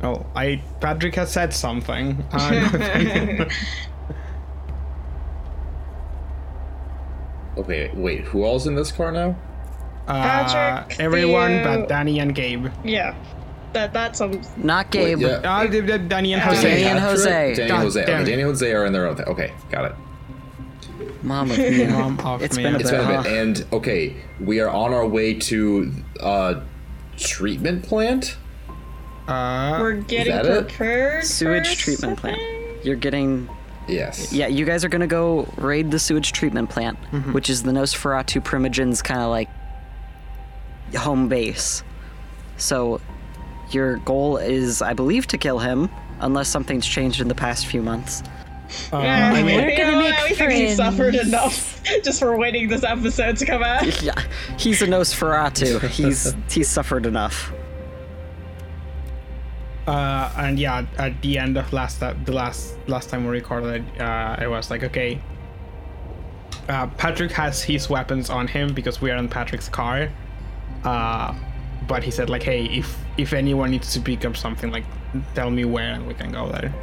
oh, 0.03 0.25
I 0.35 0.61
Patrick 0.79 1.15
has 1.15 1.31
said 1.31 1.53
something. 1.53 2.23
Uh, 2.33 3.45
Okay, 7.57 7.91
wait, 7.93 8.21
who 8.21 8.43
all's 8.43 8.65
in 8.65 8.75
this 8.75 8.91
car 8.91 9.11
now? 9.11 9.35
uh, 10.07 10.13
Patrick, 10.23 10.99
everyone 10.99 11.51
Theo- 11.63 11.79
but 11.81 11.87
Danny 11.89 12.19
and 12.19 12.33
Gabe. 12.33 12.67
Yeah. 12.83 13.15
That 13.73 13.93
that's 13.93 14.21
um 14.21 14.41
not 14.57 14.89
Gabe. 14.91 15.19
yeah. 15.19 15.27
Uh, 15.43 15.65
d- 15.67 15.81
d- 15.81 15.97
Danny 15.99 16.33
and 16.33 16.41
Jose. 16.41 16.61
Danny 16.63 16.83
and 16.83 16.99
Jose. 16.99 17.53
Danny 17.55 17.71
and 17.71 17.81
Jose. 17.83 18.05
damn 18.05 18.15
Okay. 18.21 18.29
Danny 18.31 18.41
and 18.41 18.49
Jose 18.49 18.71
are 18.73 18.85
in 18.85 18.93
their 18.93 19.07
own 19.07 19.15
thing. 19.15 19.25
Okay, 19.27 19.53
got 19.71 19.85
it. 19.85 19.95
Mom 21.23 21.49
of 21.51 21.57
me. 21.59 21.85
Mom 21.87 22.19
of 22.19 22.41
It's 22.43 22.57
me. 22.57 22.63
been 22.63 22.75
a 22.75 22.79
It's 22.79 22.89
bit. 22.91 22.99
been 22.99 23.09
a 23.09 23.15
huh? 23.17 23.23
bit. 23.23 23.31
And 23.31 23.65
okay, 23.71 24.15
we 24.39 24.59
are 24.59 24.69
on 24.69 24.93
our 24.93 25.07
way 25.07 25.33
to 25.35 25.91
uh 26.19 26.61
treatment 27.17 27.83
plant. 27.83 28.37
Uh, 29.27 29.77
we're 29.79 29.93
getting 29.93 30.33
that 30.33 30.45
it? 30.45 30.67
prepared. 30.67 31.23
Sewage 31.23 31.69
for 31.69 31.75
treatment 31.75 32.19
plant. 32.19 32.41
You're 32.83 32.95
getting. 32.95 33.49
Yes. 33.87 34.31
Yeah, 34.33 34.47
you 34.47 34.65
guys 34.65 34.83
are 34.85 34.89
gonna 34.89 35.07
go 35.07 35.47
raid 35.57 35.91
the 35.91 35.99
sewage 35.99 36.31
treatment 36.31 36.69
plant, 36.69 36.97
which 37.33 37.49
is 37.49 37.63
the 37.63 37.71
Nosferatu 37.71 38.43
Primogen's 38.43 39.01
kind 39.01 39.21
of 39.21 39.29
like 39.29 39.49
home 40.95 41.27
base. 41.27 41.83
So, 42.57 43.01
your 43.71 43.97
goal 43.97 44.37
is, 44.37 44.81
I 44.81 44.93
believe, 44.93 45.27
to 45.27 45.37
kill 45.37 45.59
him, 45.59 45.89
unless 46.19 46.47
something's 46.47 46.85
changed 46.85 47.19
in 47.19 47.27
the 47.27 47.35
past 47.35 47.65
few 47.65 47.81
months. 47.81 48.23
Uh, 48.91 48.99
Yeah, 48.99 49.31
I 49.33 49.43
mean, 49.43 49.55
We're 49.57 49.77
gonna 49.77 49.97
make 49.97 50.13
I 50.13 50.29
think 50.29 50.51
he 50.51 50.65
friends. 50.65 50.75
suffered 50.77 51.15
enough 51.15 51.81
just 52.03 52.19
for 52.19 52.37
waiting 52.37 52.67
this 52.69 52.83
episode 52.83 53.37
to 53.37 53.45
come 53.45 53.63
out. 53.63 54.01
Yeah, 54.01 54.13
he's 54.57 54.81
a 54.81 54.87
Nosferatu. 54.87 55.87
He's 55.99 56.35
he's 56.49 56.69
suffered 56.69 57.05
enough. 57.05 57.51
uh, 59.87 60.31
and 60.37 60.57
yeah, 60.59 60.85
at 60.97 61.21
the 61.21 61.37
end 61.37 61.57
of 61.57 61.71
last 61.73 62.01
uh, 62.01 62.13
the 62.25 62.31
last 62.31 62.75
last 62.87 63.09
time 63.09 63.25
we 63.25 63.31
recorded, 63.31 63.83
uh, 63.99 64.37
it 64.41 64.47
was 64.47 64.69
like 64.71 64.83
okay. 64.83 65.21
Uh, 66.69 66.87
Patrick 66.87 67.31
has 67.31 67.61
his 67.61 67.89
weapons 67.89 68.29
on 68.29 68.47
him 68.47 68.73
because 68.73 69.01
we 69.01 69.11
are 69.11 69.17
in 69.17 69.27
Patrick's 69.27 69.67
car. 69.67 70.09
Uh, 70.85 71.35
but 71.87 72.01
he 72.03 72.09
said 72.11 72.29
like, 72.29 72.43
hey, 72.43 72.63
if 72.65 72.97
if 73.17 73.33
anyone 73.33 73.71
needs 73.71 73.91
to 73.93 73.99
pick 73.99 74.23
up 74.23 74.37
something, 74.37 74.71
like, 74.71 74.85
tell 75.35 75.49
me 75.51 75.65
where 75.65 75.91
and 75.93 76.07
we 76.07 76.13
can 76.13 76.31
go 76.31 76.47
there. 76.49 76.73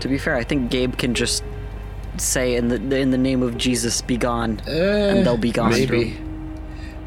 To 0.00 0.08
be 0.08 0.18
fair, 0.18 0.36
I 0.36 0.44
think 0.44 0.70
Gabe 0.70 0.96
can 0.96 1.14
just 1.14 1.42
say 2.18 2.56
in 2.56 2.68
the 2.68 2.76
in 2.96 3.10
the 3.10 3.18
name 3.18 3.42
of 3.42 3.56
Jesus, 3.56 4.00
be 4.02 4.16
gone, 4.16 4.60
Eh, 4.66 5.10
and 5.10 5.26
they'll 5.26 5.36
be 5.36 5.52
gone. 5.52 5.70
Maybe. 5.70 6.16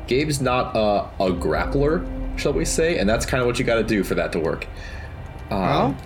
Gabe's 0.08 0.42
not 0.42 0.76
a, 0.76 1.10
a 1.24 1.32
grappler, 1.32 2.06
shall 2.38 2.52
we 2.54 2.66
say, 2.66 2.98
and 2.98 3.10
that's 3.10 3.26
kind 3.26 3.40
of 3.40 3.48
what 3.48 3.58
you 3.60 3.64
got 3.66 3.76
to 3.76 3.84
do 3.84 4.04
for 4.04 4.16
that 4.16 4.32
to 4.34 4.40
work. 4.40 4.68
Um, 5.50 5.98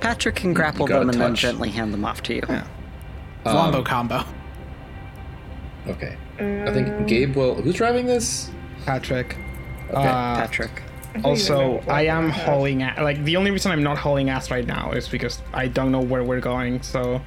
Patrick 0.00 0.36
can 0.36 0.54
grapple 0.54 0.86
them 0.86 1.10
and 1.10 1.20
then 1.20 1.34
gently 1.34 1.68
hand 1.70 1.92
them 1.92 2.04
off 2.04 2.22
to 2.24 2.34
you. 2.34 2.42
Wombo 3.44 3.82
combo. 3.82 4.24
Okay. 5.86 6.16
I 6.38 6.72
think 6.72 7.06
Gabe 7.08 7.36
will. 7.36 7.54
Who's 7.60 7.74
driving 7.74 8.06
this? 8.06 8.50
Patrick. 8.86 9.36
Okay. 9.90 9.96
Uh, 10.08 10.36
Patrick. 10.36 10.82
Also, 11.24 11.78
I 11.88 12.02
am 12.06 12.30
hauling 12.30 12.82
ass. 12.82 12.98
Like 13.00 13.22
the 13.24 13.36
only 13.36 13.50
reason 13.50 13.70
I'm 13.72 13.82
not 13.82 13.98
hauling 13.98 14.30
ass 14.30 14.50
right 14.50 14.66
now 14.66 14.92
is 14.92 15.08
because 15.08 15.40
I 15.52 15.68
don't 15.68 15.92
know 15.92 16.00
where 16.00 16.24
we're 16.24 16.40
going. 16.40 16.82
So 16.82 17.20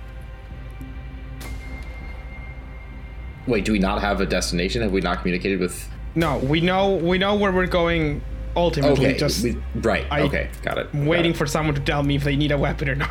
Wait, 3.48 3.64
do 3.64 3.72
we 3.72 3.80
not 3.80 4.02
have 4.02 4.22
a 4.22 4.26
destination? 4.26 4.82
Have 4.82 4.92
we 4.92 5.02
not 5.02 5.20
communicated 5.22 5.60
with? 5.60 5.88
no, 6.16 6.38
we 6.40 6.62
know 6.62 6.96
we 6.96 7.18
know 7.18 7.36
where 7.36 7.52
we're 7.52 7.68
going. 7.68 8.22
Ultimately, 8.56 9.08
Okay. 9.08 9.18
just 9.18 9.44
we- 9.44 9.58
right. 9.76 10.06
I- 10.10 10.22
okay. 10.22 10.48
Got 10.64 10.78
it. 10.78 10.92
got 10.94 11.02
waiting 11.04 11.32
it. 11.32 11.38
for 11.38 11.46
someone 11.46 11.76
to 11.76 11.82
tell 11.82 12.02
me 12.04 12.16
if 12.16 12.24
they 12.24 12.36
need 12.38 12.52
a 12.54 12.58
weapon 12.58 12.90
or 12.90 12.96
not. 12.96 13.10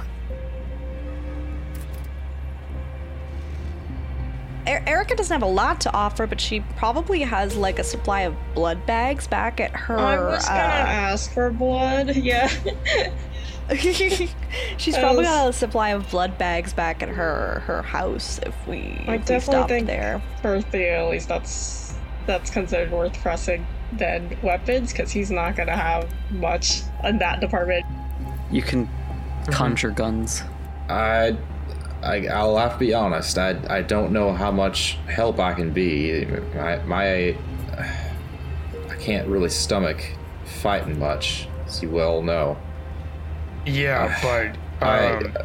Erica 4.67 5.15
doesn't 5.15 5.33
have 5.33 5.43
a 5.43 5.53
lot 5.53 5.81
to 5.83 5.93
offer, 5.93 6.27
but 6.27 6.41
she 6.41 6.61
probably 6.77 7.21
has 7.21 7.57
like 7.57 7.79
a 7.79 7.85
supply 7.85 8.23
of 8.23 8.35
blood 8.55 8.85
bags 8.87 9.27
back 9.27 9.61
at 9.61 9.71
her. 9.73 9.99
I 9.99 10.19
was 10.19 10.47
gonna 10.47 10.59
uh, 10.59 10.61
ask 10.61 11.33
for 11.33 11.51
blood. 11.51 12.17
Yeah. 12.17 12.49
she's 13.77 14.97
probably 14.97 15.25
got 15.25 15.49
a 15.49 15.53
supply 15.53 15.91
of 15.91 16.11
blood 16.11 16.37
bags 16.37 16.73
back 16.73 17.03
at 17.03 17.09
her 17.09 17.63
her 17.67 17.83
house 17.83 18.39
if 18.45 18.55
we, 18.67 19.03
I 19.07 19.15
if 19.15 19.29
we 19.29 19.41
stopped 19.41 19.71
think 19.71 19.87
there. 19.87 20.23
for 20.43 20.61
Theo, 20.61 21.07
at 21.07 21.11
least 21.11 21.29
that's 21.29 21.95
that's 22.27 22.51
considered 22.51 22.91
worth 22.91 23.19
pressing 23.21 23.67
than 23.93 24.37
weapons, 24.43 24.93
because 24.93 25.11
he's 25.11 25.31
not 25.31 25.57
gonna 25.57 25.77
have 25.77 26.11
much 26.31 26.83
in 27.05 27.19
that 27.19 27.41
department. 27.41 27.85
You 28.51 28.63
can 28.63 28.89
conjure 29.51 29.91
guns. 29.91 30.43
I, 30.89 31.37
I, 32.05 32.27
I'll 32.27 32.57
have 32.59 32.75
to 32.75 32.79
be 32.79 32.95
honest. 32.95 33.39
I, 33.39 33.57
I 33.69 33.83
don't 33.83 34.13
know 34.13 34.33
how 34.33 34.51
much 34.51 34.99
help 35.09 35.39
I 35.41 35.55
can 35.55 35.73
be. 35.73 36.25
My, 36.55 36.77
my, 36.85 37.37
I 37.77 38.97
can't 38.99 39.27
really 39.29 39.49
stomach 39.49 40.05
fighting 40.45 40.99
much, 40.99 41.49
as 41.67 41.83
you 41.83 41.91
well 41.91 42.23
know. 42.23 42.57
Yeah, 43.67 44.19
but 44.23 44.87
I, 44.87 45.07
um, 45.17 45.37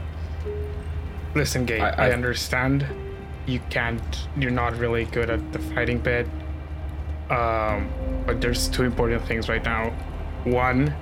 listen, 1.36 1.66
Gabe. 1.66 1.82
I- 1.82 1.90
I, 1.92 2.08
I- 2.08 2.12
understand 2.12 2.86
you 3.46 3.60
can't. 3.70 4.28
You're 4.38 4.52
not 4.52 4.78
really 4.78 5.06
good 5.06 5.30
at 5.30 5.52
the 5.54 5.60
fighting 5.60 6.00
bit. 6.00 6.28
Um, 7.30 7.90
but 8.26 8.42
there's 8.42 8.68
two 8.68 8.84
important 8.84 9.26
things 9.28 9.50
right 9.50 9.64
now. 9.64 9.92
One, 10.44 10.94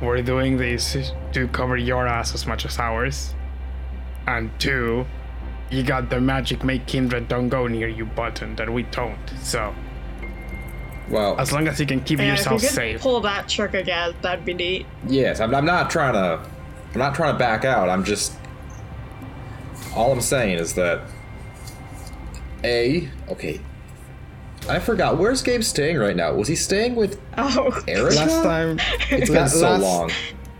we're 0.00 0.22
doing 0.22 0.56
this 0.56 0.96
to 1.32 1.48
cover 1.48 1.76
your 1.76 2.06
ass 2.06 2.34
as 2.34 2.46
much 2.46 2.64
as 2.64 2.78
ours. 2.78 3.34
And 4.26 4.50
two, 4.60 5.06
you 5.70 5.82
got 5.82 6.10
the 6.10 6.20
magic 6.20 6.62
make 6.64 6.86
Kindred 6.86 7.28
don't 7.28 7.48
go 7.48 7.66
near 7.66 7.88
you 7.88 8.04
button 8.04 8.54
that 8.56 8.70
we 8.70 8.82
don't. 8.84 9.18
So 9.42 9.74
well, 11.10 11.38
as 11.40 11.52
long 11.52 11.66
as 11.68 11.80
you 11.80 11.86
can 11.86 12.00
keep 12.00 12.18
Yeah, 12.20 12.34
if 12.34 12.44
you 12.44 12.50
could 12.52 12.60
safe. 12.60 13.00
pull 13.00 13.20
that 13.22 13.48
trick 13.48 13.74
again, 13.74 14.14
that'd 14.22 14.44
be 14.44 14.54
neat. 14.54 14.86
yes, 15.06 15.40
I'm, 15.40 15.54
I'm 15.54 15.64
not 15.66 15.90
trying 15.90 16.14
to, 16.14 16.40
I'm 16.92 16.98
not 16.98 17.14
trying 17.14 17.34
to 17.34 17.38
back 17.38 17.64
out. 17.64 17.88
I'm 17.88 18.04
just, 18.04 18.32
all 19.94 20.12
I'm 20.12 20.20
saying 20.20 20.58
is 20.58 20.74
that, 20.74 21.02
a, 22.64 23.08
okay, 23.28 23.60
I 24.68 24.78
forgot. 24.78 25.18
Where's 25.18 25.42
Gabe 25.42 25.62
staying 25.64 25.98
right 25.98 26.14
now? 26.14 26.32
Was 26.34 26.46
he 26.48 26.54
staying 26.54 26.94
with 26.94 27.20
Oh, 27.36 27.82
Erica? 27.88 28.14
Last 28.14 28.42
time, 28.44 28.78
it's 29.10 29.28
been 29.30 29.40
la- 29.40 29.46
so 29.48 29.60
last- 29.70 29.82
long. 29.82 30.10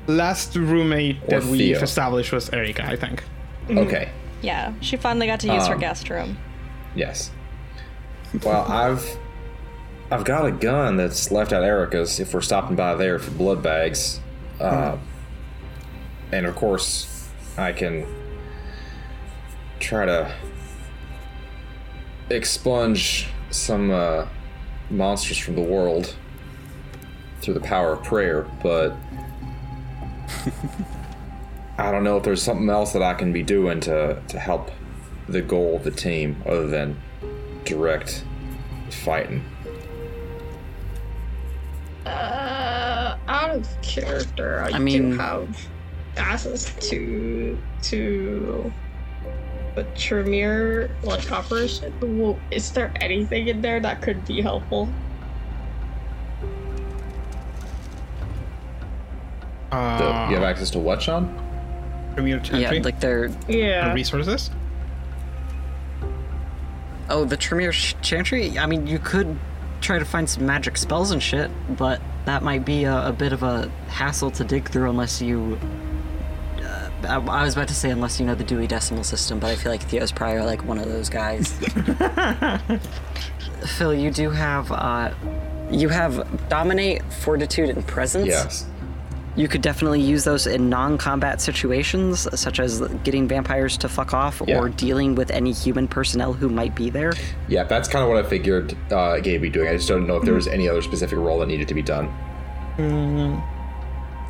last 0.08 0.56
roommate 0.56 1.22
Or 1.24 1.28
that 1.40 1.44
we've 1.44 1.80
established 1.82 2.32
was 2.32 2.50
Erica, 2.50 2.84
I 2.84 2.96
think. 2.96 3.22
Okay. 3.70 4.10
Yeah, 4.42 4.72
she 4.80 4.96
finally 4.96 5.26
got 5.26 5.40
to 5.40 5.52
use 5.52 5.66
her 5.68 5.74
Um, 5.74 5.80
guest 5.80 6.10
room. 6.10 6.38
Yes. 6.94 7.30
Well, 8.42 8.62
I've 8.70 9.18
I've 10.10 10.24
got 10.24 10.46
a 10.46 10.52
gun 10.52 10.96
that's 10.96 11.30
left 11.30 11.52
at 11.52 11.62
Erica's 11.62 12.18
if 12.20 12.34
we're 12.34 12.40
stopping 12.40 12.76
by 12.76 12.94
there 12.96 13.18
for 13.18 13.30
blood 13.30 13.62
bags. 13.62 14.20
Uh, 14.60 14.96
and 16.32 16.44
of 16.46 16.54
course, 16.56 17.28
I 17.56 17.72
can 17.72 18.06
try 19.80 20.04
to 20.06 20.32
expunge 22.30 23.28
some 23.50 23.90
uh, 23.90 24.26
monsters 24.90 25.38
from 25.38 25.54
the 25.56 25.62
world 25.62 26.14
through 27.40 27.54
the 27.54 27.60
power 27.60 27.92
of 27.94 28.02
prayer, 28.04 28.46
but 28.62 28.94
I 31.78 31.90
don't 31.90 32.04
know 32.04 32.16
if 32.18 32.22
there's 32.22 32.42
something 32.42 32.68
else 32.68 32.92
that 32.92 33.02
I 33.02 33.14
can 33.14 33.32
be 33.32 33.42
doing 33.42 33.80
to, 33.80 34.20
to 34.28 34.38
help 34.38 34.70
the 35.28 35.40
goal 35.40 35.76
of 35.76 35.84
the 35.84 35.90
team 35.90 36.42
other 36.46 36.66
than 36.66 37.00
direct 37.64 38.24
fighting. 38.90 39.44
Uh, 42.04 43.16
out 43.28 43.50
of 43.50 43.82
character, 43.82 44.62
I, 44.62 44.76
I 44.76 44.78
mean- 44.78 45.12
do 45.12 45.16
have 45.18 45.68
access 46.18 46.74
to 46.90 47.58
to 47.82 48.70
the 49.74 49.84
Tremere 49.96 50.90
like 51.02 51.32
operation. 51.32 51.92
Well, 52.20 52.38
is 52.50 52.70
there 52.72 52.92
anything 53.00 53.48
in 53.48 53.62
there 53.62 53.80
that 53.80 54.02
could 54.02 54.22
be 54.26 54.42
helpful? 54.42 54.88
So 59.70 59.78
Uh, 59.78 60.26
you 60.28 60.34
have 60.34 60.44
access 60.44 60.68
to 60.70 60.78
what, 60.78 61.00
Sean? 61.00 61.38
Tremere 62.14 62.40
Yeah, 62.52 62.70
like 62.82 63.00
they're 63.00 63.30
Yeah. 63.48 63.92
resources? 63.92 64.50
oh 67.10 67.24
the 67.24 67.36
Tremere 67.36 67.72
Sh- 67.72 67.94
Chantry. 68.02 68.58
I 68.58 68.66
mean, 68.66 68.86
you 68.86 68.98
could 68.98 69.38
try 69.80 69.98
to 69.98 70.04
find 70.04 70.28
some 70.28 70.46
magic 70.46 70.76
spells 70.76 71.10
and 71.10 71.22
shit, 71.22 71.50
but 71.76 72.00
that 72.24 72.42
might 72.42 72.64
be 72.64 72.84
a, 72.84 73.08
a 73.08 73.12
bit 73.12 73.32
of 73.32 73.42
a 73.42 73.68
hassle 73.88 74.30
to 74.32 74.44
dig 74.44 74.68
through 74.68 74.88
unless 74.88 75.20
you. 75.20 75.58
Uh, 76.62 76.90
I, 77.08 77.14
I 77.16 77.44
was 77.44 77.54
about 77.54 77.68
to 77.68 77.74
say 77.74 77.90
unless 77.90 78.20
you 78.20 78.26
know 78.26 78.34
the 78.34 78.44
Dewey 78.44 78.66
Decimal 78.66 79.04
System, 79.04 79.38
but 79.40 79.50
I 79.50 79.56
feel 79.56 79.72
like 79.72 79.82
Theo's 79.82 80.12
probably 80.12 80.40
like 80.42 80.64
one 80.64 80.78
of 80.78 80.86
those 80.88 81.08
guys. 81.08 81.52
Phil, 83.76 83.94
you 83.94 84.10
do 84.10 84.30
have 84.30 84.70
uh, 84.72 85.12
you 85.70 85.88
have 85.88 86.48
dominate, 86.48 87.02
fortitude, 87.12 87.70
and 87.70 87.86
presence. 87.86 88.26
Yes. 88.28 88.66
You 89.34 89.48
could 89.48 89.62
definitely 89.62 90.00
use 90.02 90.24
those 90.24 90.46
in 90.46 90.68
non-combat 90.68 91.40
situations, 91.40 92.28
such 92.38 92.60
as 92.60 92.80
getting 93.02 93.26
vampires 93.26 93.78
to 93.78 93.88
fuck 93.88 94.12
off 94.12 94.42
Yeah. 94.46 94.58
or 94.58 94.68
dealing 94.68 95.14
with 95.14 95.30
any 95.30 95.52
human 95.52 95.88
personnel 95.88 96.34
who 96.34 96.50
might 96.50 96.74
be 96.74 96.90
there. 96.90 97.14
Yeah, 97.48 97.64
that's 97.64 97.88
kind 97.88 98.02
of 98.02 98.10
what 98.10 98.22
I 98.22 98.28
figured 98.28 98.76
uh, 98.92 99.20
Gabe 99.20 99.40
would 99.40 99.46
be 99.46 99.50
doing. 99.50 99.68
I 99.68 99.72
just 99.76 99.88
don't 99.88 100.06
know 100.06 100.16
if 100.16 100.24
there 100.24 100.34
was 100.34 100.48
any 100.48 100.68
other 100.68 100.82
specific 100.82 101.18
role 101.18 101.38
that 101.40 101.46
needed 101.46 101.66
to 101.68 101.74
be 101.74 101.80
done 101.82 102.12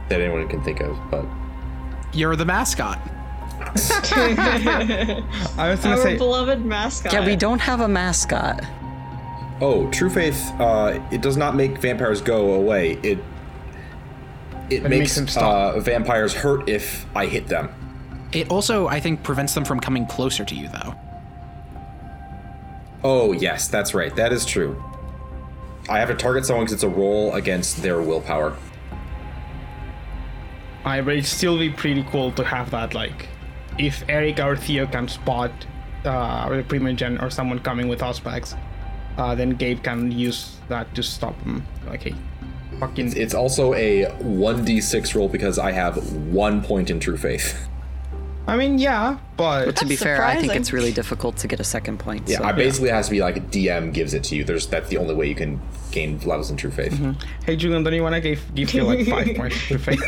that 0.08 0.20
anyone 0.20 0.46
can 0.48 0.62
think 0.62 0.80
of. 0.80 0.96
But 1.10 1.24
You're 2.12 2.36
the 2.36 2.44
mascot. 2.44 2.98
I 3.74 5.68
was 5.70 5.80
gonna 5.80 5.96
Our 5.96 6.02
say, 6.02 6.16
beloved 6.18 6.64
mascot. 6.64 7.12
Yeah, 7.12 7.24
we 7.24 7.36
don't 7.36 7.60
have 7.60 7.80
a 7.80 7.88
mascot. 7.88 8.62
oh, 9.60 9.88
True 9.90 10.10
Faith, 10.10 10.50
uh, 10.60 11.00
it 11.10 11.22
does 11.22 11.36
not 11.36 11.54
make 11.56 11.78
vampires 11.78 12.20
go 12.20 12.54
away. 12.54 12.98
It 13.02 13.18
it, 14.72 14.82
makes 14.88 15.18
makes, 15.18 15.32
stop. 15.32 15.74
uh, 15.74 15.80
vampires 15.80 16.34
hurt 16.34 16.68
if 16.68 17.06
I 17.14 17.26
hit 17.26 17.48
them. 17.48 17.68
It 18.32 18.50
also, 18.50 18.86
I 18.88 19.00
think, 19.00 19.22
prevents 19.22 19.54
them 19.54 19.64
from 19.64 19.80
coming 19.80 20.06
closer 20.06 20.44
to 20.44 20.54
you, 20.54 20.68
though. 20.68 20.94
Oh 23.04 23.32
yes, 23.32 23.68
that's 23.68 23.94
right. 23.94 24.14
That 24.14 24.32
is 24.32 24.44
true. 24.46 24.82
I 25.88 25.98
have 25.98 26.08
to 26.08 26.14
target 26.14 26.46
someone 26.46 26.64
because 26.64 26.74
it's 26.74 26.82
a 26.84 26.88
roll 26.88 27.34
against 27.34 27.82
their 27.82 28.00
willpower. 28.00 28.56
I 30.84 31.00
but 31.00 31.14
it'd 31.14 31.26
still 31.26 31.58
be 31.58 31.70
pretty 31.70 32.04
cool 32.04 32.32
to 32.32 32.44
have 32.44 32.70
that. 32.70 32.94
Like, 32.94 33.28
if 33.78 34.04
Eric 34.08 34.38
or 34.40 34.56
Theo 34.56 34.86
can 34.86 35.08
spot 35.08 35.50
uh, 36.04 36.48
the 36.48 36.62
Primogen 36.62 37.20
or 37.20 37.30
someone 37.30 37.58
coming 37.58 37.88
with 37.88 38.00
Auspex, 38.00 38.58
uh, 39.18 39.34
then 39.34 39.50
Gabe 39.50 39.82
can 39.82 40.10
use 40.10 40.56
that 40.68 40.94
to 40.94 41.02
stop 41.02 41.38
them. 41.42 41.66
Like, 41.86 42.02
hey, 42.02 42.14
fucking. 42.78 43.16
It's 43.16 43.34
also 43.34 43.74
a 43.74 44.06
1d6 44.20 45.14
roll 45.14 45.28
because 45.28 45.58
I 45.58 45.72
have 45.72 46.12
one 46.32 46.62
point 46.62 46.90
in 46.90 47.00
True 47.00 47.16
Faith. 47.16 47.68
I 48.46 48.56
mean, 48.56 48.78
yeah, 48.78 49.18
but 49.36 49.76
To 49.76 49.84
be 49.84 49.90
That's 49.94 50.02
fair, 50.02 50.24
I 50.24 50.40
think 50.40 50.56
it's 50.56 50.72
really 50.72 50.92
difficult 50.92 51.36
to 51.38 51.48
get 51.48 51.60
a 51.60 51.64
second 51.64 51.98
point. 51.98 52.28
Yeah, 52.28 52.38
so- 52.38 52.44
I 52.44 52.52
basically 52.52 52.88
it 52.88 52.94
has 52.94 53.06
to 53.06 53.12
be 53.12 53.20
like 53.20 53.50
DM 53.50 53.92
gives 53.94 54.14
it 54.14 54.24
to 54.24 54.36
you. 54.36 54.42
There's 54.44 54.66
that's 54.66 54.88
the 54.88 54.96
only 54.98 55.14
way 55.14 55.28
you 55.28 55.34
can 55.36 55.60
gain 55.92 56.18
levels 56.20 56.50
in 56.50 56.56
True 56.56 56.70
Faith. 56.72 56.92
Mm-hmm. 56.92 57.12
hey, 57.44 57.56
Julian, 57.56 57.84
don't 57.84 57.94
you 57.94 58.02
want 58.02 58.16
to 58.16 58.20
give 58.20 58.54
give 58.54 58.70
Theo 58.70 58.84
like 58.84 59.06
five 59.06 59.36
points 59.36 59.68
to 59.68 59.78
faith? 59.78 60.02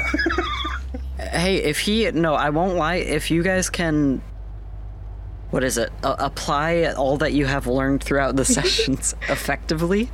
Hey, 1.18 1.58
if 1.58 1.78
he 1.78 2.10
no, 2.10 2.34
I 2.34 2.50
won't 2.50 2.74
lie. 2.74 2.96
If 2.96 3.30
you 3.30 3.42
guys 3.44 3.70
can, 3.70 4.20
what 5.50 5.62
is 5.62 5.78
it? 5.78 5.92
Uh, 6.02 6.16
apply 6.18 6.92
all 6.96 7.16
that 7.18 7.32
you 7.32 7.46
have 7.46 7.66
learned 7.66 8.02
throughout 8.02 8.36
the 8.36 8.44
sessions 8.56 9.14
effectively. 9.28 10.10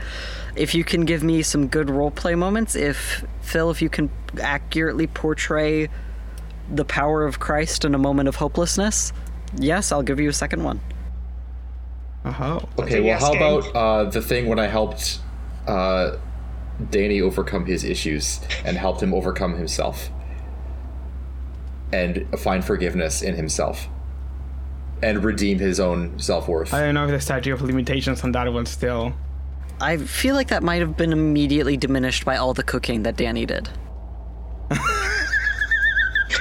If 0.56 0.74
you 0.74 0.84
can 0.84 1.04
give 1.04 1.22
me 1.22 1.42
some 1.42 1.68
good 1.68 1.86
roleplay 1.88 2.36
moments, 2.36 2.74
if 2.74 3.24
Phil, 3.40 3.70
if 3.70 3.80
you 3.80 3.88
can 3.88 4.10
accurately 4.40 5.06
portray 5.06 5.88
the 6.70 6.84
power 6.84 7.24
of 7.24 7.38
Christ 7.40 7.84
in 7.84 7.94
a 7.94 7.98
moment 7.98 8.28
of 8.28 8.36
hopelessness, 8.36 9.12
yes, 9.56 9.92
I'll 9.92 10.02
give 10.02 10.20
you 10.20 10.28
a 10.28 10.32
second 10.32 10.62
one. 10.64 10.80
Oh, 12.24 12.68
Okay, 12.78 13.00
well, 13.00 13.18
how 13.18 13.32
about 13.32 13.74
uh, 13.74 14.10
the 14.10 14.20
thing 14.20 14.46
when 14.46 14.58
I 14.58 14.66
helped 14.66 15.20
uh, 15.66 16.16
Danny 16.90 17.20
overcome 17.20 17.66
his 17.66 17.84
issues 17.84 18.40
and 18.64 18.76
helped 18.76 19.02
him 19.02 19.14
overcome 19.14 19.54
himself 19.56 20.10
and 21.92 22.26
find 22.38 22.64
forgiveness 22.64 23.22
in 23.22 23.34
himself 23.34 23.88
and 25.02 25.24
redeem 25.24 25.58
his 25.58 25.80
own 25.80 26.18
self 26.18 26.48
worth? 26.48 26.72
I 26.74 26.80
don't 26.80 26.94
know 26.94 27.04
if 27.04 27.10
the 27.10 27.20
statute 27.20 27.52
of 27.52 27.62
limitations 27.62 28.22
on 28.24 28.32
that 28.32 28.52
one 28.52 28.66
still. 28.66 29.12
I 29.80 29.96
feel 29.96 30.34
like 30.34 30.48
that 30.48 30.62
might 30.62 30.80
have 30.80 30.96
been 30.96 31.12
immediately 31.12 31.76
diminished 31.76 32.24
by 32.24 32.36
all 32.36 32.52
the 32.52 32.62
cooking 32.62 33.02
that 33.04 33.16
Danny 33.16 33.46
did. 33.46 33.68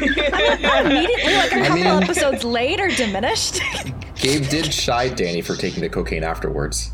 Immediately, 0.02 1.34
like 1.36 1.52
a 1.52 1.62
couple 1.62 1.76
mean- 1.76 1.86
episodes 1.88 2.44
later, 2.44 2.90
diminished. 2.90 3.62
Gabe 4.16 4.48
did 4.50 4.66
chide 4.72 5.16
Danny 5.16 5.42
for 5.42 5.56
taking 5.56 5.82
the 5.82 5.90
cocaine 5.90 6.24
afterwards. 6.24 6.92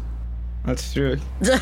That's 0.66 0.94
true. 0.94 1.18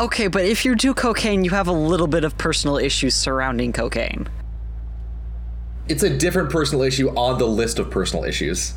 Okay, 0.00 0.28
but 0.28 0.44
if 0.44 0.64
you 0.64 0.76
do 0.76 0.94
cocaine, 0.94 1.44
you 1.44 1.50
have 1.50 1.66
a 1.66 1.72
little 1.72 2.06
bit 2.06 2.22
of 2.24 2.36
personal 2.38 2.76
issues 2.76 3.14
surrounding 3.14 3.72
cocaine. 3.72 4.28
It's 5.88 6.02
a 6.02 6.10
different 6.10 6.50
personal 6.50 6.82
issue 6.82 7.10
on 7.10 7.38
the 7.38 7.46
list 7.46 7.78
of 7.78 7.90
personal 7.90 8.24
issues. 8.24 8.74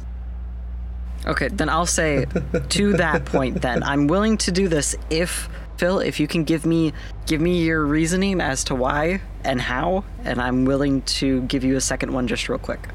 Okay, 1.26 1.50
then 1.50 1.69
I'll 1.69 1.86
say 1.86 2.26
to 2.69 2.93
that 2.93 3.26
point 3.26 3.62
then 3.62 3.84
I'm 3.91 4.08
willing 4.08 4.38
to 4.38 4.52
do 4.52 4.67
this 4.67 4.95
if 5.10 5.50
Phil, 5.78 6.00
if 6.00 6.19
you 6.19 6.28
can 6.28 6.43
give 6.43 6.65
me 6.65 6.93
give 7.26 7.41
me 7.41 7.63
your 7.63 7.86
reasoning 7.86 8.41
as 8.41 8.63
to 8.65 8.76
why 8.76 9.21
and 9.43 9.60
how, 9.60 10.04
and 10.24 10.39
I'm 10.39 10.65
willing 10.65 11.02
to 11.04 11.41
give 11.43 11.63
you 11.63 11.76
a 11.76 11.82
second 11.82 12.13
one 12.13 12.28
just 12.28 12.47
real 12.50 12.60
quick. 12.60 12.88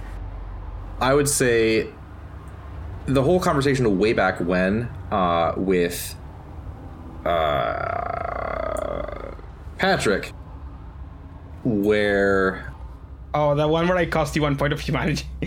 I 1.00 1.14
would 1.14 1.28
say 1.28 1.88
the 3.06 3.22
whole 3.22 3.40
conversation 3.40 3.98
way 3.98 4.12
back 4.12 4.40
when 4.40 4.88
uh, 5.10 5.54
with 5.56 6.14
uh, 7.24 9.32
Patrick, 9.78 10.32
where 11.64 12.72
Oh, 13.38 13.54
that 13.54 13.68
one 13.68 13.86
where 13.86 13.98
I 13.98 14.06
cost 14.06 14.34
you 14.34 14.40
one 14.40 14.56
point 14.56 14.72
of 14.72 14.80
humanity. 14.80 15.26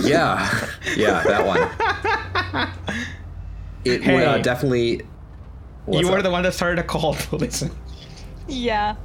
yeah, 0.00 0.66
yeah, 0.96 1.22
that 1.24 1.46
one. 1.46 1.60
It 3.84 4.00
would 4.00 4.22
uh, 4.22 4.38
definitely. 4.38 5.02
You 5.90 6.08
were 6.08 6.16
up? 6.16 6.22
the 6.22 6.30
one 6.30 6.42
that 6.44 6.54
started 6.54 6.78
a 6.78 6.82
cult. 6.82 7.30
Listen. 7.32 7.70
yeah. 8.48 8.96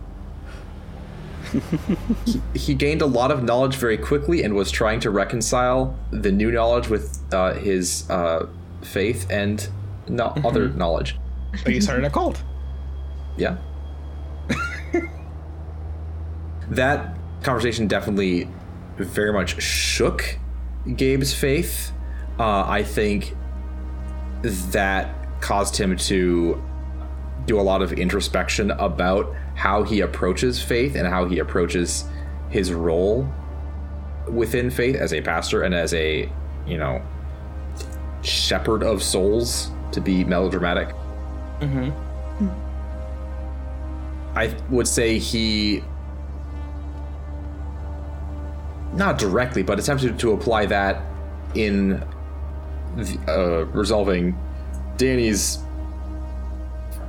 he 2.56 2.74
gained 2.74 3.02
a 3.02 3.06
lot 3.06 3.30
of 3.30 3.44
knowledge 3.44 3.76
very 3.76 3.98
quickly 3.98 4.42
and 4.42 4.56
was 4.56 4.72
trying 4.72 5.02
to 5.02 5.10
reconcile 5.10 6.00
the 6.12 6.32
new 6.32 6.50
knowledge 6.50 6.88
with 6.88 7.20
uh, 7.34 7.56
his 7.56 8.10
uh, 8.10 8.48
faith 8.84 9.30
and 9.30 9.68
no- 10.08 10.34
other 10.46 10.70
knowledge. 10.70 11.18
So 11.62 11.70
you 11.72 11.82
started 11.82 12.06
a 12.06 12.10
cult. 12.10 12.42
Yeah. 13.36 13.58
that 16.70 17.18
conversation 17.44 17.88
definitely 17.88 18.50
very 18.98 19.34
much 19.34 19.62
shook 19.62 20.38
Gabe's 20.96 21.34
faith. 21.34 21.92
Uh, 22.40 22.66
I 22.68 22.84
think 22.84 23.36
that 24.44 25.42
caused 25.42 25.78
him 25.78 25.96
to 25.98 26.62
do 27.46 27.60
a 27.60 27.62
lot 27.62 27.82
of 27.82 27.94
introspection 27.94 28.72
about 28.72 29.34
how 29.56 29.84
he 29.84 30.02
approaches 30.02 30.62
faith 30.62 30.96
and 30.96 31.08
how 31.08 31.26
he 31.26 31.40
approaches 31.40 32.06
his 32.50 32.72
role 32.72 33.28
within 34.30 34.70
faith 34.70 34.96
as 34.96 35.14
a 35.14 35.22
pastor 35.22 35.64
and 35.64 35.76
as 35.76 35.94
a, 35.94 36.32
you 36.66 36.78
know, 36.78 37.02
shepherd 38.22 38.84
of 38.84 39.04
souls, 39.04 39.70
to 39.92 40.00
be 40.02 40.24
melodramatic. 40.24 40.96
I 44.36 44.56
would 44.70 44.88
say 44.88 45.20
he 45.20 45.84
not 48.96 49.18
directly, 49.18 49.64
but 49.64 49.80
attempted 49.80 50.20
to 50.20 50.32
apply 50.32 50.68
that 50.68 51.02
in 51.56 52.04
uh, 53.28 53.66
resolving 53.68 54.38
Danny's 54.98 55.60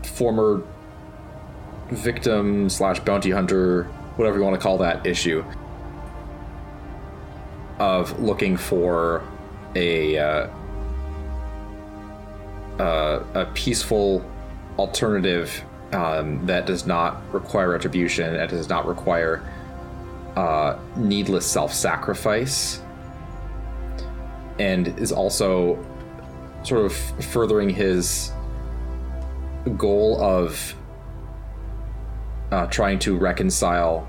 former 0.02 0.62
victim 1.90 2.68
slash 2.68 3.00
bounty 3.00 3.30
hunter, 3.30 3.84
whatever 4.16 4.38
you 4.38 4.44
want 4.44 4.54
to 4.54 4.60
call 4.60 4.78
that 4.78 5.06
issue, 5.06 5.44
of 7.78 8.18
looking 8.20 8.56
for 8.56 9.22
a 9.74 10.16
uh, 10.16 10.48
uh, 12.78 13.24
a 13.34 13.46
peaceful 13.54 14.24
alternative 14.78 15.64
um, 15.92 16.44
that 16.46 16.66
does 16.66 16.86
not 16.86 17.22
require 17.32 17.70
retribution, 17.70 18.34
that 18.34 18.48
does 18.48 18.68
not 18.68 18.86
require 18.86 19.42
uh, 20.36 20.78
needless 20.96 21.46
self-sacrifice, 21.46 22.82
and 24.58 24.88
is 24.98 25.12
also 25.12 25.78
sort 26.62 26.84
of 26.84 26.92
furthering 27.26 27.68
his 27.68 28.32
goal 29.76 30.20
of 30.20 30.74
uh, 32.50 32.66
trying 32.66 32.98
to 32.98 33.16
reconcile 33.16 34.06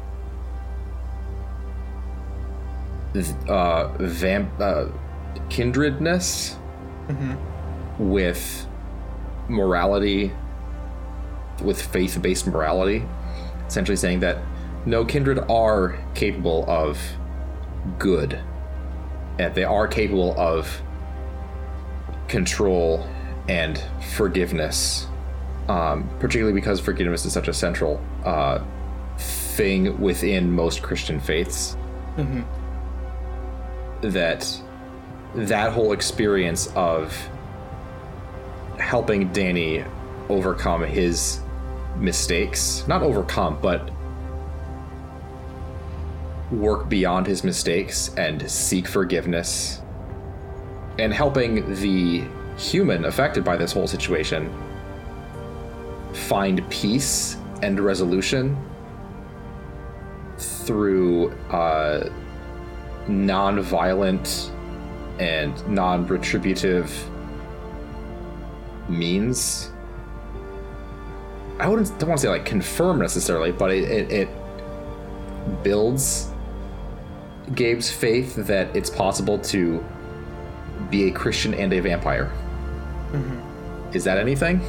th- 3.13 3.27
uh, 3.47 3.87
vamp 3.99 4.49
uh, 4.59 4.85
kindredness 5.49 6.57
with 7.99 8.67
morality, 9.47 10.31
with 11.63 11.81
faith-based 11.81 12.47
morality, 12.47 13.05
essentially 13.67 13.95
saying 13.95 14.19
that 14.19 14.37
no 14.85 15.05
kindred 15.05 15.39
are 15.49 15.97
capable 16.13 16.65
of 16.67 16.99
good, 17.99 18.39
and 19.39 19.53
they 19.55 19.63
are 19.63 19.87
capable 19.87 20.39
of 20.39 20.81
control 22.27 23.07
and 23.47 23.81
forgiveness 24.15 25.07
um, 25.67 26.09
particularly 26.19 26.53
because 26.53 26.79
forgiveness 26.79 27.25
is 27.25 27.33
such 27.33 27.47
a 27.47 27.53
central 27.53 28.01
uh, 28.23 28.59
thing 29.17 29.99
within 29.99 30.51
most 30.51 30.81
Christian 30.81 31.19
faiths. 31.19 31.75
That 34.01 34.61
that 35.35 35.73
whole 35.73 35.91
experience 35.91 36.67
of 36.75 37.13
helping 38.77 39.31
Danny 39.33 39.83
overcome 40.29 40.83
his 40.83 41.41
mistakes, 41.97 42.85
not 42.87 43.01
overcome, 43.01 43.57
but 43.61 43.89
work 46.51 46.89
beyond 46.89 47.27
his 47.27 47.43
mistakes 47.43 48.13
and 48.17 48.49
seek 48.49 48.87
forgiveness, 48.87 49.81
and 50.99 51.13
helping 51.13 51.73
the 51.75 52.23
human 52.57 53.05
affected 53.05 53.43
by 53.43 53.57
this 53.57 53.71
whole 53.71 53.87
situation 53.87 54.49
find 56.13 56.67
peace 56.69 57.37
and 57.61 57.79
resolution 57.79 58.57
through 60.37 61.31
uh, 61.51 62.09
non-violent 63.07 64.51
and 65.19 65.67
non-retributive 65.67 66.91
means. 68.87 69.71
I 71.59 71.67
wouldn't 71.67 71.87
don't 71.99 72.09
want 72.09 72.19
to 72.19 72.27
say 72.27 72.29
like 72.29 72.45
confirm 72.45 72.99
necessarily, 72.99 73.51
but 73.51 73.71
it, 73.71 73.89
it, 73.89 74.11
it 74.11 74.29
builds 75.63 76.31
Gabe's 77.53 77.91
faith 77.91 78.35
that 78.35 78.75
it's 78.75 78.89
possible 78.89 79.37
to 79.39 79.83
be 80.89 81.07
a 81.07 81.11
Christian 81.11 81.53
and 81.53 81.71
a 81.73 81.79
vampire. 81.79 82.31
Is 83.93 84.03
that 84.03 84.17
anything? 84.17 84.61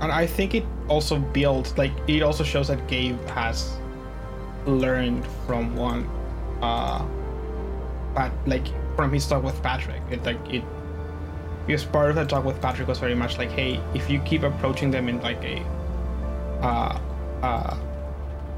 And 0.00 0.12
I 0.12 0.26
think 0.26 0.54
it 0.54 0.64
also 0.86 1.18
builds 1.18 1.76
like 1.76 1.92
it 2.06 2.22
also 2.22 2.44
shows 2.44 2.68
that 2.68 2.86
Gabe 2.86 3.20
has 3.30 3.76
learned 4.66 5.26
from 5.46 5.74
one 5.74 6.08
uh 6.62 7.04
but 8.14 8.32
like 8.46 8.66
from 8.96 9.12
his 9.12 9.26
talk 9.26 9.42
with 9.42 9.60
Patrick. 9.62 10.02
It 10.10 10.22
like 10.24 10.38
it 10.48 10.62
because 11.66 11.84
part 11.84 12.10
of 12.10 12.16
the 12.16 12.24
talk 12.24 12.44
with 12.44 12.60
Patrick 12.62 12.88
was 12.88 12.98
very 12.98 13.14
much 13.14 13.38
like, 13.38 13.50
hey, 13.50 13.80
if 13.94 14.08
you 14.08 14.20
keep 14.20 14.42
approaching 14.42 14.90
them 14.90 15.08
in 15.08 15.20
like 15.20 15.42
a 15.42 15.62
uh 16.62 17.00
uh 17.42 17.76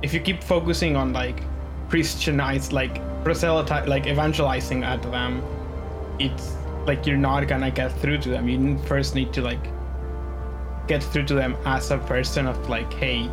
if 0.02 0.12
you 0.12 0.20
keep 0.20 0.42
focusing 0.42 0.94
on 0.96 1.12
like 1.12 1.42
Christianize 1.90 2.72
like 2.72 3.00
proselyte 3.24 3.88
like 3.88 4.06
evangelizing 4.06 4.84
at 4.84 5.02
them, 5.02 5.42
it's 6.18 6.54
like 6.86 7.06
you're 7.06 7.16
not 7.16 7.46
gonna 7.48 7.70
get 7.70 7.92
through 8.00 8.18
to 8.18 8.28
them. 8.30 8.48
You 8.48 8.78
first 8.86 9.14
need 9.14 9.32
to 9.34 9.42
like 9.42 9.62
get 10.86 11.02
through 11.02 11.24
to 11.26 11.34
them 11.34 11.56
as 11.66 11.90
a 11.90 11.98
person 11.98 12.46
of 12.46 12.68
like, 12.68 12.92
hey, 12.94 13.28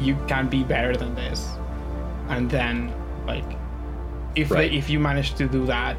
you 0.00 0.16
can 0.28 0.48
be 0.48 0.62
better 0.62 0.96
than 0.96 1.14
this, 1.14 1.48
and 2.28 2.50
then 2.50 2.92
like, 3.26 3.44
if 4.34 4.50
Right. 4.50 4.70
they, 4.70 4.76
if 4.76 4.88
you 4.90 4.98
manage 4.98 5.34
to 5.34 5.46
do 5.48 5.64
that, 5.66 5.96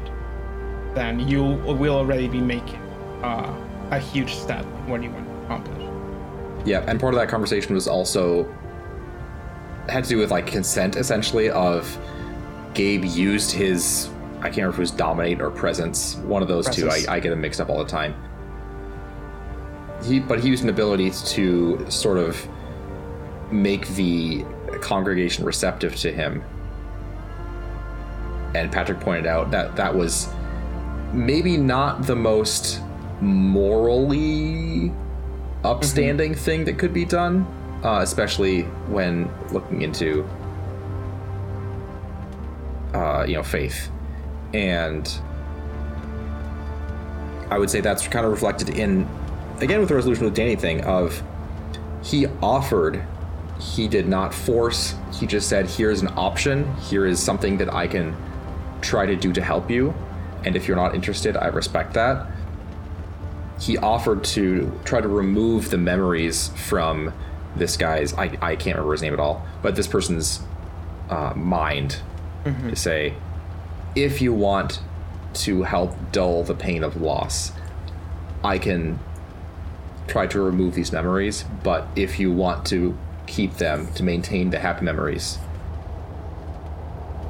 then 0.94 1.20
you 1.28 1.42
will 1.42 1.96
already 1.96 2.28
be 2.28 2.40
making 2.40 2.80
uh, 3.22 3.52
a 3.90 3.98
huge 3.98 4.34
step 4.34 4.64
what 4.86 5.02
you 5.02 5.10
want 5.10 5.26
to 5.26 5.44
accomplish. 5.44 5.88
Yeah, 6.64 6.84
and 6.86 6.98
part 7.00 7.14
of 7.14 7.20
that 7.20 7.28
conversation 7.28 7.74
was 7.74 7.86
also 7.88 8.44
had 9.88 10.04
to 10.04 10.10
do 10.10 10.18
with 10.18 10.30
like 10.30 10.46
consent, 10.46 10.96
essentially. 10.96 11.50
Of 11.50 11.98
Gabe 12.74 13.04
used 13.04 13.52
his 13.52 14.10
I 14.44 14.48
can't 14.48 14.58
remember 14.58 14.74
if 14.74 14.78
it 14.78 14.82
was 14.82 14.90
dominate 14.90 15.40
or 15.40 15.50
presence, 15.50 16.16
one 16.16 16.42
of 16.42 16.48
those 16.48 16.66
Presence. 16.66 17.04
two. 17.04 17.10
I, 17.10 17.14
I 17.14 17.20
get 17.20 17.30
them 17.30 17.40
mixed 17.40 17.62
up 17.62 17.70
all 17.70 17.78
the 17.78 17.88
time. 17.88 18.14
He, 20.04 20.20
but 20.20 20.38
he 20.38 20.50
used 20.50 20.64
an 20.64 20.68
ability 20.68 21.12
to 21.28 21.90
sort 21.90 22.18
of 22.18 22.46
make 23.50 23.88
the 23.94 24.44
congregation 24.82 25.46
receptive 25.46 25.96
to 25.96 26.12
him. 26.12 26.44
And 28.54 28.70
Patrick 28.70 29.00
pointed 29.00 29.26
out 29.26 29.50
that 29.52 29.76
that 29.76 29.94
was 29.94 30.28
maybe 31.14 31.56
not 31.56 32.02
the 32.02 32.14
most 32.14 32.82
morally 33.22 34.90
mm-hmm. 34.90 35.66
upstanding 35.66 36.34
thing 36.34 36.66
that 36.66 36.78
could 36.78 36.92
be 36.92 37.06
done, 37.06 37.46
uh, 37.84 38.00
especially 38.02 38.62
when 38.88 39.30
looking 39.52 39.82
into, 39.82 40.26
uh, 42.94 43.24
you 43.28 43.34
know, 43.34 43.42
faith. 43.42 43.90
And 44.52 45.12
I 47.50 47.58
would 47.58 47.70
say 47.70 47.80
that's 47.80 48.08
kind 48.08 48.24
of 48.24 48.32
reflected 48.32 48.70
in, 48.70 49.08
again, 49.60 49.80
with 49.80 49.88
the 49.88 49.94
resolution 49.94 50.24
with 50.24 50.34
Danny 50.34 50.56
thing 50.56 50.82
of 50.84 51.22
he 52.02 52.26
offered, 52.42 53.04
he 53.60 53.86
did 53.86 54.08
not 54.08 54.34
force. 54.34 54.94
He 55.12 55.26
just 55.26 55.48
said, 55.48 55.66
"Here's 55.66 56.02
an 56.02 56.08
option. 56.16 56.74
Here 56.76 57.06
is 57.06 57.22
something 57.22 57.58
that 57.58 57.72
I 57.72 57.86
can 57.86 58.16
try 58.80 59.06
to 59.06 59.16
do 59.16 59.32
to 59.32 59.40
help 59.40 59.70
you, 59.70 59.94
and 60.44 60.56
if 60.56 60.66
you're 60.66 60.76
not 60.76 60.94
interested, 60.94 61.36
I 61.36 61.46
respect 61.46 61.94
that." 61.94 62.26
he 63.60 63.78
offered 63.78 64.24
to 64.24 64.70
try 64.84 65.00
to 65.00 65.08
remove 65.08 65.70
the 65.70 65.78
memories 65.78 66.48
from 66.56 67.12
this 67.56 67.76
guy's 67.76 68.12
I, 68.14 68.36
I 68.40 68.56
can't 68.56 68.76
remember 68.76 68.92
his 68.92 69.02
name 69.02 69.12
at 69.12 69.20
all 69.20 69.46
but 69.62 69.76
this 69.76 69.86
person's 69.86 70.40
uh, 71.08 71.32
mind 71.34 72.00
to 72.44 72.76
say 72.76 73.14
if 73.94 74.20
you 74.20 74.32
want 74.32 74.80
to 75.34 75.62
help 75.62 75.96
dull 76.12 76.42
the 76.42 76.54
pain 76.54 76.84
of 76.84 77.00
loss 77.00 77.52
i 78.42 78.58
can 78.58 78.98
try 80.06 80.26
to 80.26 80.40
remove 80.40 80.74
these 80.74 80.92
memories 80.92 81.44
but 81.62 81.86
if 81.96 82.20
you 82.20 82.30
want 82.30 82.66
to 82.66 82.96
keep 83.26 83.54
them 83.54 83.90
to 83.94 84.02
maintain 84.02 84.50
the 84.50 84.58
happy 84.58 84.84
memories 84.84 85.38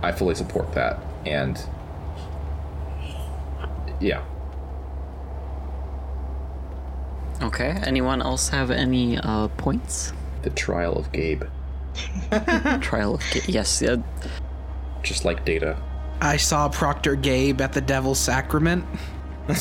i 0.02 0.12
fully 0.12 0.34
support 0.34 0.72
that. 0.74 0.98
And 1.24 1.58
yeah 4.00 4.22
Okay. 7.42 7.70
Anyone 7.84 8.22
else 8.22 8.48
have 8.48 8.70
any 8.70 9.18
uh, 9.18 9.48
points? 9.48 10.12
the 10.44 10.50
trial 10.50 10.92
of 10.98 11.10
gabe 11.10 11.42
Trial 12.82 13.14
of 13.14 13.22
Ga- 13.32 13.40
yes. 13.46 13.82
Uh, 13.82 13.96
just 15.02 15.24
like 15.24 15.44
data 15.44 15.76
I 16.20 16.36
saw 16.36 16.68
Proctor 16.68 17.16
Gabe 17.16 17.60
at 17.60 17.72
the 17.72 17.80
Devil's 17.80 18.18
Sacrament. 18.18 18.84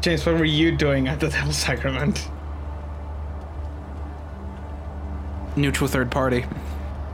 James, 0.00 0.24
what 0.24 0.38
were 0.38 0.44
you 0.44 0.76
doing 0.76 1.08
at 1.08 1.20
the 1.20 1.28
Devil's 1.28 1.56
Sacrament? 1.56 2.28
Neutral 5.56 5.88
third 5.88 6.10
party. 6.10 6.44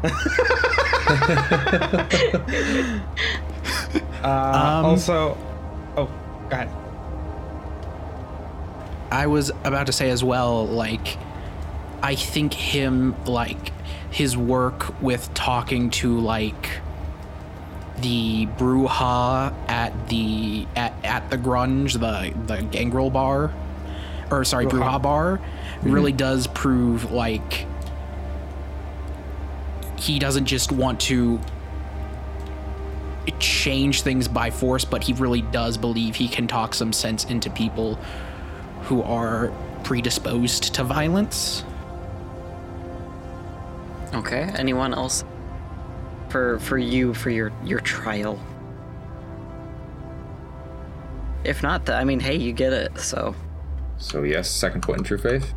Uh, 4.23 4.83
also, 4.85 5.37
oh, 5.97 6.07
go 6.49 6.57
ahead. 6.57 6.69
I 9.13 9.27
was 9.27 9.51
about 9.63 9.87
to 9.87 9.93
say 9.93 10.09
as 10.09 10.25
well, 10.25 10.67
like, 10.67 11.19
I 12.03 12.15
think 12.15 12.55
him, 12.55 13.15
like, 13.27 13.73
his 14.11 14.39
work 14.39 15.01
with 15.03 15.33
talking 15.35 15.91
to, 15.91 16.19
like, 16.19 16.81
the 18.01 18.47
Brujah 18.59 19.55
at 19.69 20.09
the 20.09 20.67
at, 20.75 20.95
at 21.05 21.31
the 21.31 21.37
grunge, 21.37 21.93
the 21.93 22.35
the 22.47 22.63
gangrel 22.63 23.11
bar, 23.11 23.53
or 24.31 24.45
sorry, 24.45 24.67
Brujah 24.67 25.01
bar, 25.01 25.37
mm-hmm. 25.37 25.93
really 25.93 26.13
does 26.13 26.47
prove 26.49 27.13
like 27.13 27.67
he 29.99 30.19
doesn't 30.19 30.47
just 30.47 30.73
want 30.73 30.99
to 31.01 31.39
change 33.39 34.03
things 34.03 34.27
by 34.27 34.51
force, 34.51 34.85
but 34.85 35.05
he 35.05 35.13
really 35.13 35.43
does 35.43 35.77
believe 35.77 36.17
he 36.17 36.27
can 36.27 36.49
talk 36.49 36.75
some 36.75 36.93
sense 36.93 37.25
into 37.27 37.51
people 37.51 37.99
who 38.93 39.03
are 39.05 39.51
predisposed 39.85 40.75
to 40.75 40.85
violence. 40.85 41.65
Okay. 44.13 44.43
Anyone 44.57 44.93
else? 44.93 45.25
For 46.29 46.59
for 46.59 46.77
you 46.77 47.15
for 47.15 47.31
your 47.31 47.51
your 47.65 47.81
trial. 47.81 48.39
If 51.43 51.63
not, 51.63 51.87
th- 51.87 51.97
I 51.97 52.05
mean, 52.05 52.21
hey, 52.21 52.37
you 52.37 52.53
get 52.53 52.75
it. 52.75 52.99
So 52.99 53.35
So 53.97 54.25
yes, 54.25 54.51
second 54.51 54.83
point 54.83 54.99
in 54.99 55.05
true 55.05 55.17
faith. 55.19 55.55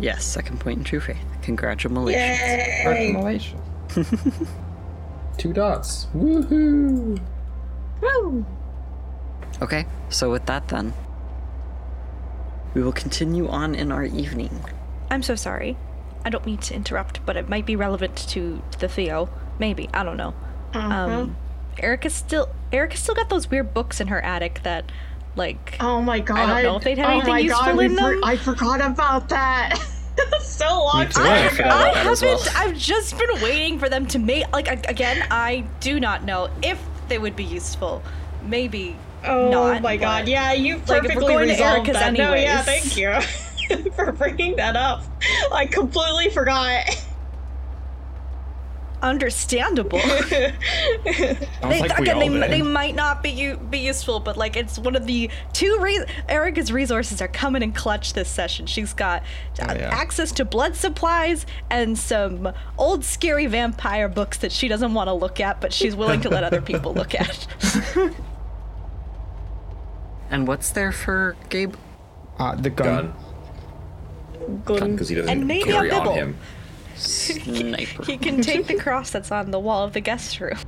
yes, 0.00 0.24
second 0.24 0.58
point 0.60 0.78
in 0.78 0.84
true 0.84 1.00
faith. 1.00 1.18
Congratulations. 1.42 2.28
Congratulations. 2.82 3.60
Two 5.36 5.52
dots. 5.52 6.06
Woohoo! 6.16 7.20
Woo! 8.00 8.46
Okay. 9.60 9.84
So 10.08 10.30
with 10.30 10.46
that, 10.46 10.66
then, 10.68 10.92
we 12.74 12.82
will 12.82 12.92
continue 12.92 13.48
on 13.48 13.74
in 13.74 13.90
our 13.92 14.04
evening. 14.04 14.50
I'm 15.10 15.22
so 15.22 15.34
sorry. 15.34 15.76
I 16.24 16.30
don't 16.30 16.44
mean 16.44 16.58
to 16.58 16.74
interrupt, 16.74 17.24
but 17.24 17.36
it 17.36 17.48
might 17.48 17.64
be 17.66 17.76
relevant 17.76 18.16
to, 18.30 18.62
to 18.72 18.78
the 18.78 18.88
Theo. 18.88 19.30
Maybe 19.58 19.88
I 19.94 20.02
don't 20.04 20.16
know. 20.16 20.34
Um, 20.74 21.36
Erica's 21.78 22.14
still 22.14 22.48
Erica's 22.72 23.00
still 23.00 23.14
got 23.14 23.30
those 23.30 23.50
weird 23.50 23.72
books 23.72 24.00
in 24.00 24.08
her 24.08 24.20
attic 24.20 24.60
that, 24.64 24.90
like, 25.36 25.76
Oh 25.80 26.02
my 26.02 26.20
god. 26.20 26.38
I 26.38 26.62
don't 26.62 26.72
know 26.72 26.76
if 26.78 26.84
they'd 26.84 26.98
have 26.98 27.08
oh 27.08 27.12
anything 27.12 27.32
my 27.32 27.38
useful 27.38 27.74
god, 27.74 27.80
in 27.84 27.94
them. 27.94 28.24
I 28.24 28.36
forgot 28.36 28.80
about 28.84 29.28
that. 29.30 29.78
so 30.40 30.66
long 30.66 31.06
too. 31.06 31.12
time 31.12 31.26
I 31.26 31.38
ago. 31.38 31.64
I 31.64 31.66
about 31.66 31.94
that 31.94 32.06
as 32.06 32.20
haven't. 32.20 32.44
well. 32.44 32.54
I've 32.56 32.76
just 32.76 33.16
been 33.16 33.40
waiting 33.40 33.78
for 33.78 33.88
them 33.88 34.06
to 34.08 34.18
make. 34.18 34.50
Like 34.52 34.68
again, 34.88 35.26
I 35.30 35.64
do 35.80 35.98
not 36.00 36.24
know 36.24 36.50
if 36.62 36.80
they 37.08 37.18
would 37.18 37.36
be 37.36 37.44
useful. 37.44 38.02
Maybe. 38.42 38.96
Oh 39.24 39.50
not, 39.50 39.82
my 39.82 39.96
god, 39.96 40.22
but- 40.24 40.28
yeah, 40.28 40.52
you 40.52 40.74
Like, 40.74 40.82
if 40.82 40.88
we're 40.88 41.00
perfectly 41.00 41.26
going 41.34 41.46
to 41.48 41.52
resolved 41.54 41.88
Erica's 41.88 41.94
that. 41.94 42.12
No, 42.14 42.34
yeah, 42.34 42.62
thank 42.62 42.96
you 42.96 43.90
for 43.96 44.12
bringing 44.12 44.56
that 44.56 44.76
up. 44.76 45.02
I 45.52 45.66
completely 45.66 46.30
forgot. 46.30 46.84
Understandable. 49.00 50.00
They, 51.04 51.80
like 51.80 51.98
again, 51.98 52.18
they, 52.18 52.48
they 52.48 52.62
might 52.62 52.94
not 52.94 53.22
be 53.22 53.28
u- 53.30 53.56
be 53.58 53.78
useful, 53.78 54.20
but 54.20 54.36
like 54.36 54.56
it's 54.56 54.78
one 54.78 54.96
of 54.96 55.06
the 55.06 55.28
two 55.52 55.76
re- 55.80 56.04
Erica's 56.28 56.72
resources 56.72 57.20
are 57.20 57.28
coming 57.28 57.62
in 57.62 57.72
clutch 57.72 58.14
this 58.14 58.28
session. 58.28 58.64
She's 58.66 58.94
got 58.94 59.22
uh, 59.60 59.66
Oh, 59.68 59.74
yeah. 59.74 59.90
access 59.92 60.32
to 60.32 60.44
blood 60.44 60.74
supplies 60.76 61.44
and 61.70 61.98
some 61.98 62.52
old 62.78 63.04
scary 63.04 63.46
vampire 63.46 64.08
books 64.08 64.38
that 64.38 64.50
she 64.52 64.66
doesn't 64.68 64.94
want 64.94 65.08
to 65.08 65.12
look 65.12 65.40
at, 65.40 65.60
but 65.60 65.72
she's 65.72 65.94
willing 65.94 66.20
to 66.22 66.28
let 66.30 66.42
other 66.42 66.60
people 66.62 66.94
look 66.94 67.14
at. 67.14 67.46
And 70.30 70.46
what's 70.46 70.70
there 70.70 70.92
for 70.92 71.36
Gabe? 71.48 71.74
Uh, 72.38 72.54
the 72.54 72.70
gun. 72.70 73.14
Gun. 74.64 74.78
Gun. 74.78 74.92
Because 74.92 75.08
he 75.08 75.14
doesn't 75.16 75.30
And 75.30 75.46
maybe 75.46 75.70
a 75.70 75.72
carry 75.72 75.90
on 75.90 75.98
bibble. 76.00 76.14
him. 76.14 76.36
Sniper. 76.94 78.04
he 78.04 78.16
can 78.16 78.40
take 78.40 78.66
the 78.66 78.74
cross 78.74 79.10
that's 79.10 79.30
on 79.30 79.50
the 79.50 79.60
wall 79.60 79.84
of 79.84 79.92
the 79.92 80.00
guest 80.00 80.40
room. 80.40 80.58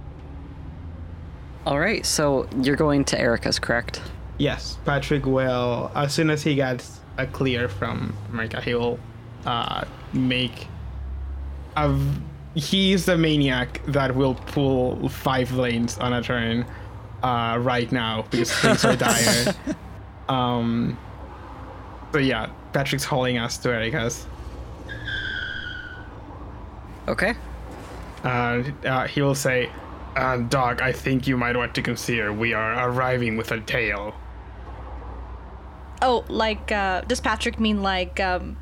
All 1.67 1.79
right. 1.79 2.05
So 2.07 2.49
you're 2.63 2.77
going 2.77 3.05
to 3.07 3.21
Erica's, 3.21 3.59
correct? 3.59 4.01
Yes, 4.39 4.79
Patrick 4.85 5.27
will. 5.27 5.91
As 5.95 6.15
soon 6.15 6.31
as 6.31 6.43
he 6.43 6.55
gets 6.55 7.01
a 7.19 7.27
clear 7.27 7.69
from 7.69 8.17
America, 8.33 8.61
he 8.61 8.75
will 8.75 8.99
uh, 9.45 9.85
make. 10.13 10.67
A, 11.77 11.89
v- 11.93 12.21
he's 12.55 13.05
the 13.07 13.17
maniac 13.19 13.81
that 13.89 14.15
will 14.15 14.35
pull 14.35 15.09
five 15.09 15.53
lanes 15.53 15.99
on 15.99 16.13
a 16.15 16.23
turn 16.23 16.65
uh, 17.23 17.59
right 17.61 17.91
now 17.93 18.25
because 18.31 18.53
things 18.53 18.85
are 18.85 18.97
dire. 18.97 19.55
Um. 20.29 20.97
So 22.13 22.19
yeah, 22.21 22.51
Patrick's 22.73 23.03
hauling 23.05 23.37
us 23.39 23.59
to 23.59 23.71
Erica's. 23.71 24.27
Okay. 27.09 27.35
Uh, 28.23 28.63
uh, 28.85 29.07
he 29.09 29.23
will 29.23 29.35
say, 29.35 29.71
uh, 30.15 30.37
"Dog, 30.37 30.81
I 30.83 30.93
think 30.93 31.27
you 31.27 31.37
might 31.37 31.57
want 31.57 31.75
to 31.75 31.83
consider 31.83 32.33
we 32.33 32.53
are 32.55 32.89
arriving 32.89 33.37
with 33.37 33.51
a 33.51 33.61
tail." 33.61 34.15
Oh, 36.03 36.25
like 36.29 36.71
uh, 36.71 37.01
does 37.03 37.21
Patrick 37.21 37.59
mean 37.59 37.83
like 37.83 38.21
um, 38.21 38.57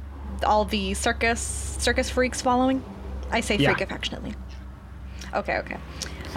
all 0.44 0.64
the 0.64 0.94
circus 0.94 1.40
circus 1.78 2.08
freaks 2.08 2.40
following? 2.40 2.82
I 3.30 3.40
say 3.40 3.56
Yeah. 3.56 3.74
freak 3.74 3.82
affectionately. 3.82 4.34
Okay, 5.34 5.58
okay. 5.58 5.76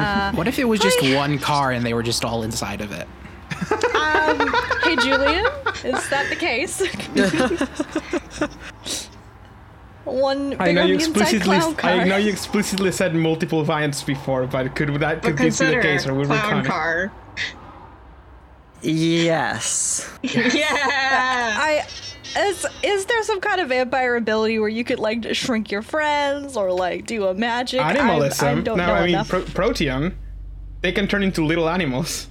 Uh, 0.01 0.31
What 0.33 0.47
if 0.47 0.59
it 0.59 0.65
was 0.65 0.79
just 0.79 1.01
one 1.15 1.39
car 1.39 1.71
and 1.71 1.85
they 1.85 1.93
were 1.93 2.03
just 2.03 2.25
all 2.25 2.43
inside 2.43 2.81
of 2.81 2.91
it? 2.91 3.07
um, 3.95 4.53
hey 4.83 4.95
Julian, 4.97 5.45
is 5.83 6.09
that 6.09 6.27
the 6.29 6.35
case? 6.35 6.81
One 10.03 10.55
I 10.59 10.71
know 10.71 10.83
you 10.83 10.95
inside 10.95 11.09
explicitly. 11.09 11.57
clown 11.59 11.75
car. 11.75 11.91
I 11.91 12.03
know 12.05 12.17
you 12.17 12.31
explicitly 12.31 12.91
said 12.91 13.13
multiple 13.13 13.63
variants 13.63 14.01
before, 14.01 14.47
but 14.47 14.75
could 14.75 14.89
that 14.99 15.21
could 15.21 15.37
this 15.37 15.59
be 15.59 15.67
the 15.67 15.79
case, 15.81 16.07
or 16.07 16.15
would 16.15 16.27
we 16.27 16.35
clown 16.35 16.49
count 16.49 16.65
it? 16.65 16.69
car. 16.69 17.11
Yes. 18.81 20.09
yeah. 20.23 20.65
I 21.59 21.85
is 22.37 22.65
is 22.83 23.05
there 23.05 23.23
some 23.23 23.41
kind 23.41 23.59
of 23.61 23.69
vampire 23.69 24.15
ability 24.15 24.59
where 24.59 24.69
you 24.69 24.83
could 24.83 24.99
like 24.99 25.33
shrink 25.35 25.71
your 25.71 25.81
friends 25.81 26.55
or 26.57 26.71
like 26.71 27.05
do 27.05 27.25
a 27.27 27.33
magic? 27.33 27.81
I- 27.81 27.93
Animalism. 27.93 28.47
I, 28.47 28.61
don't 28.61 28.77
no, 28.77 28.85
know 28.87 28.93
I 28.93 28.99
mean 29.01 29.09
enough. 29.09 29.29
pro- 29.29 29.43
Protean. 29.43 30.17
They 30.81 30.91
can 30.91 31.07
turn 31.07 31.23
into 31.23 31.43
little 31.45 31.69
animals. 31.69 32.27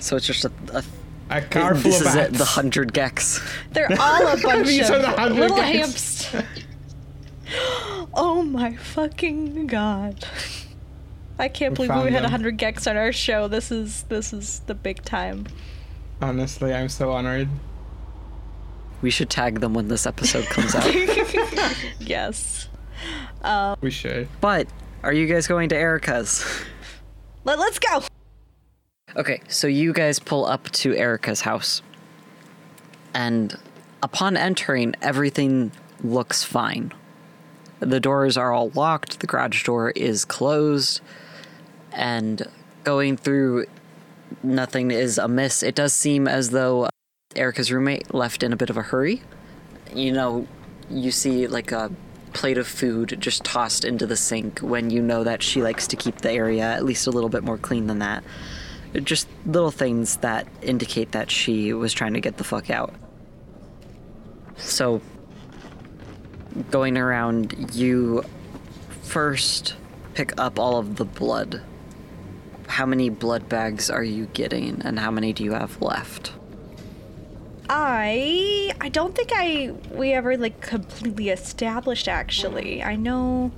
So 0.00 0.16
it's 0.16 0.26
just 0.26 0.44
a. 0.44 0.52
a 0.72 0.82
A 1.30 1.42
car 1.42 1.74
full 1.74 1.82
this 1.90 2.00
of 2.00 2.06
is 2.08 2.14
it, 2.14 2.18
bats. 2.32 2.38
the 2.38 2.44
hundred 2.44 2.92
gecs. 2.92 3.40
They're 3.72 3.88
all 3.98 4.26
a 4.28 4.36
bunch 4.42 4.68
These 4.68 4.88
are 4.90 4.98
the 5.00 5.20
of 5.22 5.32
little 5.32 5.56
guys. 5.56 5.74
hamsters. 6.24 6.42
oh 8.14 8.42
my 8.42 8.76
fucking 8.76 9.66
god. 9.66 10.24
I 11.38 11.48
can't 11.48 11.74
believe 11.74 11.90
we 11.90 11.94
found 11.96 12.08
had 12.10 12.22
them. 12.22 12.30
100 12.30 12.56
gecs 12.58 12.88
on 12.90 12.96
our 12.96 13.12
show. 13.12 13.46
This 13.48 13.70
is 13.72 14.04
this 14.04 14.32
is 14.32 14.60
the 14.66 14.74
big 14.74 15.02
time. 15.04 15.46
Honestly, 16.20 16.72
I'm 16.72 16.88
so 16.88 17.12
honored. 17.12 17.48
We 19.02 19.10
should 19.10 19.28
tag 19.30 19.60
them 19.60 19.74
when 19.74 19.88
this 19.88 20.06
episode 20.06 20.44
comes 20.46 20.74
out. 20.74 20.84
Yes. 22.00 22.68
Um, 23.42 23.76
we 23.80 23.90
should. 23.90 24.28
but 24.40 24.68
are 25.02 25.12
you 25.12 25.26
guys 25.26 25.46
going 25.48 25.68
to 25.70 25.76
Erica's? 25.76 26.44
Let, 27.44 27.58
let's 27.58 27.78
go. 27.80 28.02
Okay, 29.16 29.40
so 29.48 29.66
you 29.66 29.92
guys 29.92 30.18
pull 30.20 30.46
up 30.46 30.70
to 30.70 30.94
Erica's 30.94 31.40
house. 31.42 31.82
And 33.12 33.58
upon 34.02 34.36
entering, 34.36 34.94
everything 35.02 35.72
looks 36.02 36.44
fine. 36.44 36.92
The 37.80 38.00
doors 38.00 38.36
are 38.36 38.52
all 38.52 38.70
locked, 38.70 39.20
the 39.20 39.26
garage 39.26 39.64
door 39.64 39.90
is 39.90 40.24
closed, 40.24 41.00
and 41.92 42.42
going 42.84 43.16
through, 43.16 43.66
nothing 44.42 44.90
is 44.90 45.18
amiss. 45.18 45.62
It 45.62 45.74
does 45.74 45.92
seem 45.94 46.26
as 46.28 46.50
though 46.50 46.88
Erica's 47.34 47.70
roommate 47.72 48.14
left 48.14 48.42
in 48.42 48.52
a 48.52 48.56
bit 48.56 48.70
of 48.70 48.76
a 48.76 48.82
hurry. 48.82 49.22
You 49.94 50.12
know, 50.12 50.46
you 50.90 51.10
see 51.10 51.46
like 51.46 51.72
a 51.72 51.90
plate 52.32 52.58
of 52.58 52.66
food 52.66 53.16
just 53.18 53.44
tossed 53.44 53.84
into 53.84 54.06
the 54.06 54.16
sink 54.16 54.58
when 54.60 54.90
you 54.90 55.00
know 55.00 55.24
that 55.24 55.42
she 55.42 55.62
likes 55.62 55.86
to 55.86 55.96
keep 55.96 56.18
the 56.18 56.30
area 56.30 56.64
at 56.64 56.84
least 56.84 57.06
a 57.06 57.10
little 57.10 57.30
bit 57.30 57.42
more 57.42 57.56
clean 57.56 57.86
than 57.86 58.00
that 58.00 58.22
just 59.00 59.28
little 59.44 59.70
things 59.70 60.16
that 60.18 60.46
indicate 60.62 61.12
that 61.12 61.30
she 61.30 61.72
was 61.72 61.92
trying 61.92 62.14
to 62.14 62.20
get 62.20 62.36
the 62.36 62.44
fuck 62.44 62.70
out. 62.70 62.94
So, 64.56 65.00
going 66.70 66.96
around, 66.96 67.74
you 67.74 68.24
first 69.02 69.74
pick 70.14 70.38
up 70.40 70.58
all 70.58 70.78
of 70.78 70.96
the 70.96 71.04
blood. 71.04 71.62
How 72.68 72.86
many 72.86 73.08
blood 73.10 73.48
bags 73.48 73.90
are 73.90 74.02
you 74.04 74.26
getting, 74.26 74.82
and 74.84 74.98
how 74.98 75.10
many 75.10 75.32
do 75.32 75.44
you 75.44 75.52
have 75.52 75.80
left? 75.80 76.32
I 77.68 78.72
I 78.80 78.88
don't 78.88 79.14
think 79.14 79.32
I 79.34 79.72
we 79.92 80.12
ever 80.12 80.36
like 80.36 80.60
completely 80.60 81.30
established 81.30 82.08
actually. 82.08 82.82
I 82.82 82.96
know 82.96 83.50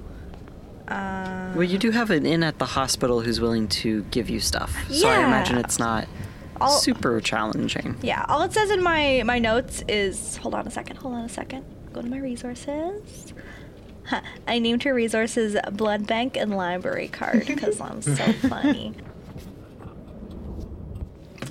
uh 0.88 1.52
Well, 1.54 1.64
you 1.64 1.78
do 1.78 1.90
have 1.90 2.10
an 2.10 2.24
in 2.24 2.42
at 2.42 2.58
the 2.58 2.64
hospital 2.64 3.20
who's 3.20 3.40
willing 3.40 3.68
to 3.68 4.02
give 4.04 4.30
you 4.30 4.40
stuff, 4.40 4.74
so 4.90 5.08
I 5.08 5.16
imagine 5.18 5.58
it's 5.58 5.78
not 5.78 6.08
super 6.80 7.20
challenging. 7.20 7.96
Yeah, 8.02 8.24
all 8.28 8.42
it 8.42 8.52
says 8.52 8.70
in 8.70 8.82
my 8.82 9.22
my 9.24 9.38
notes 9.38 9.84
is 9.88 10.36
hold 10.38 10.54
on 10.54 10.66
a 10.66 10.70
second, 10.70 10.96
hold 10.96 11.14
on 11.14 11.24
a 11.24 11.28
second. 11.28 11.64
Go 11.92 12.00
to 12.02 12.08
my 12.08 12.18
resources. 12.18 13.34
I 14.46 14.58
named 14.58 14.82
her 14.84 14.94
resources 14.94 15.56
blood 15.72 16.06
bank 16.06 16.36
and 16.36 16.56
library 16.56 17.08
card 17.08 17.46
because 17.46 17.80
I'm 17.80 18.00
so 18.02 18.14
funny. 18.48 18.94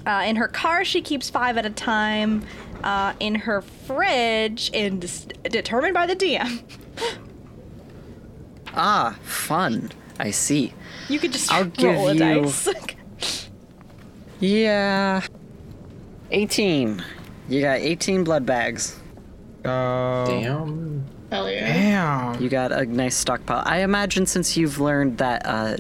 Uh, 0.06 0.24
in 0.26 0.36
her 0.38 0.48
car, 0.48 0.86
she 0.86 1.02
keeps 1.02 1.30
five 1.30 1.58
at 1.58 1.66
a 1.66 1.70
time. 1.70 2.44
Uh, 2.84 3.14
in 3.20 3.34
her 3.36 3.62
fridge, 3.62 4.70
and 4.74 5.04
s- 5.04 5.28
determined 5.44 5.96
by 5.96 6.06
the 6.06 6.16
DM, 6.16 6.62
Ah, 8.74 9.18
fun. 9.24 9.92
I 10.20 10.30
see. 10.32 10.74
you 11.10 11.18
could 11.20 11.32
just 11.34 11.52
I'll 11.52 11.64
roll 11.64 11.72
give 12.14 12.22
a 12.22 12.36
you- 12.36 12.42
dice. 12.44 12.70
Yeah. 14.40 15.22
18. 16.30 17.04
You 17.50 17.62
got 17.62 17.80
18 17.80 18.24
blood 18.24 18.46
bags. 18.46 19.00
Uh, 19.66 20.26
Damn. 20.28 21.04
Hell 21.32 21.52
yeah. 21.52 21.74
Damn. 21.74 22.42
You 22.42 22.50
got 22.50 22.72
a 22.72 22.86
nice 22.86 23.16
stockpile. 23.16 23.64
I 23.66 23.80
imagine 23.80 24.26
since 24.26 24.56
you've 24.56 24.80
learned 24.80 25.18
that 25.18 25.42
uh, 25.46 25.78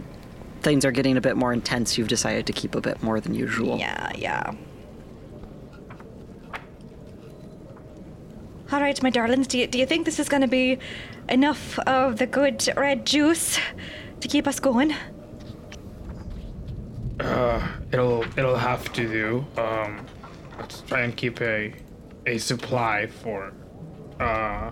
things 0.61 0.83
are 0.83 0.91
getting 0.91 1.17
a 1.17 1.21
bit 1.21 1.37
more 1.37 1.53
intense, 1.53 1.97
you've 1.97 2.09
decided 2.09 2.45
to 2.47 2.53
keep 2.53 2.75
a 2.75 2.81
bit 2.81 3.01
more 3.01 3.19
than 3.21 3.33
usual. 3.33 3.77
yeah, 3.77 4.11
yeah. 4.15 4.53
All 8.69 8.81
right, 8.81 9.01
my 9.01 9.09
darlings, 9.09 9.47
do 9.47 9.57
you, 9.57 9.67
do 9.67 9.79
you 9.79 9.85
think 9.85 10.03
this 10.03 10.19
is 10.19 10.27
going 10.27 10.41
to 10.41 10.47
be 10.47 10.77
enough 11.29 11.79
of 11.79 12.17
the 12.17 12.25
good 12.25 12.67
red 12.75 13.05
juice 13.05 13.59
to 14.19 14.27
keep 14.27 14.45
us 14.45 14.59
going? 14.59 14.93
Uh, 17.21 17.65
it'll 17.93 18.23
it'll 18.37 18.57
have 18.57 18.91
to 18.93 19.07
do. 19.07 19.45
Um, 19.57 20.05
let's 20.59 20.81
try 20.81 21.01
and 21.01 21.15
keep 21.15 21.41
a 21.41 21.73
a 22.25 22.37
supply 22.37 23.07
for. 23.07 23.53
Uh, 24.19 24.71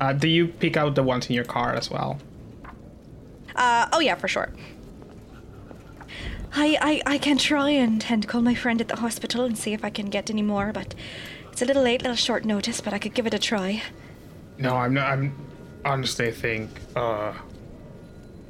uh, 0.00 0.12
do 0.12 0.28
you 0.28 0.48
pick 0.48 0.76
out 0.76 0.94
the 0.94 1.02
ones 1.02 1.28
in 1.28 1.34
your 1.34 1.44
car 1.44 1.74
as 1.74 1.90
well? 1.90 2.18
Uh, 3.54 3.86
oh 3.92 4.00
yeah, 4.00 4.14
for 4.14 4.28
sure. 4.28 4.50
I, 6.52 7.02
I, 7.06 7.14
I 7.14 7.18
can 7.18 7.38
try 7.38 7.70
and, 7.70 8.04
and 8.08 8.26
call 8.26 8.42
my 8.42 8.54
friend 8.54 8.80
at 8.80 8.88
the 8.88 8.96
hospital 8.96 9.44
and 9.44 9.56
see 9.56 9.72
if 9.72 9.84
I 9.84 9.90
can 9.90 10.06
get 10.06 10.30
any 10.30 10.42
more, 10.42 10.72
but 10.72 10.94
it's 11.52 11.62
a 11.62 11.64
little 11.64 11.82
late, 11.82 12.02
little 12.02 12.16
short 12.16 12.44
notice, 12.44 12.80
but 12.80 12.92
I 12.92 12.98
could 12.98 13.14
give 13.14 13.26
it 13.26 13.34
a 13.34 13.38
try. 13.38 13.82
No, 14.58 14.74
I'm 14.76 14.94
not. 14.94 15.10
I'm 15.10 15.34
honestly 15.84 16.32
think 16.32 16.70
uh, 16.96 17.32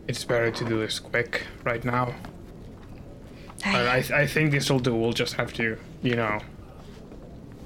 it's 0.08 0.24
better 0.24 0.50
to 0.50 0.64
do 0.64 0.78
this 0.78 0.98
quick 0.98 1.46
right 1.64 1.84
now. 1.84 2.14
But 3.62 3.86
I 3.86 4.04
I 4.14 4.26
think 4.26 4.52
this 4.52 4.70
will 4.70 4.80
do. 4.80 4.94
We'll 4.94 5.12
just 5.12 5.34
have 5.34 5.52
to, 5.54 5.76
you 6.02 6.16
know. 6.16 6.40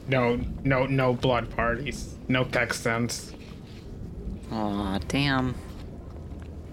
No, 0.09 0.41
no, 0.65 0.87
no 0.87 1.15
blood 1.15 1.49
parties, 1.51 2.17
no 2.29 2.45
textants. 2.45 3.34
Aw, 4.55 4.99
damn. 5.09 5.55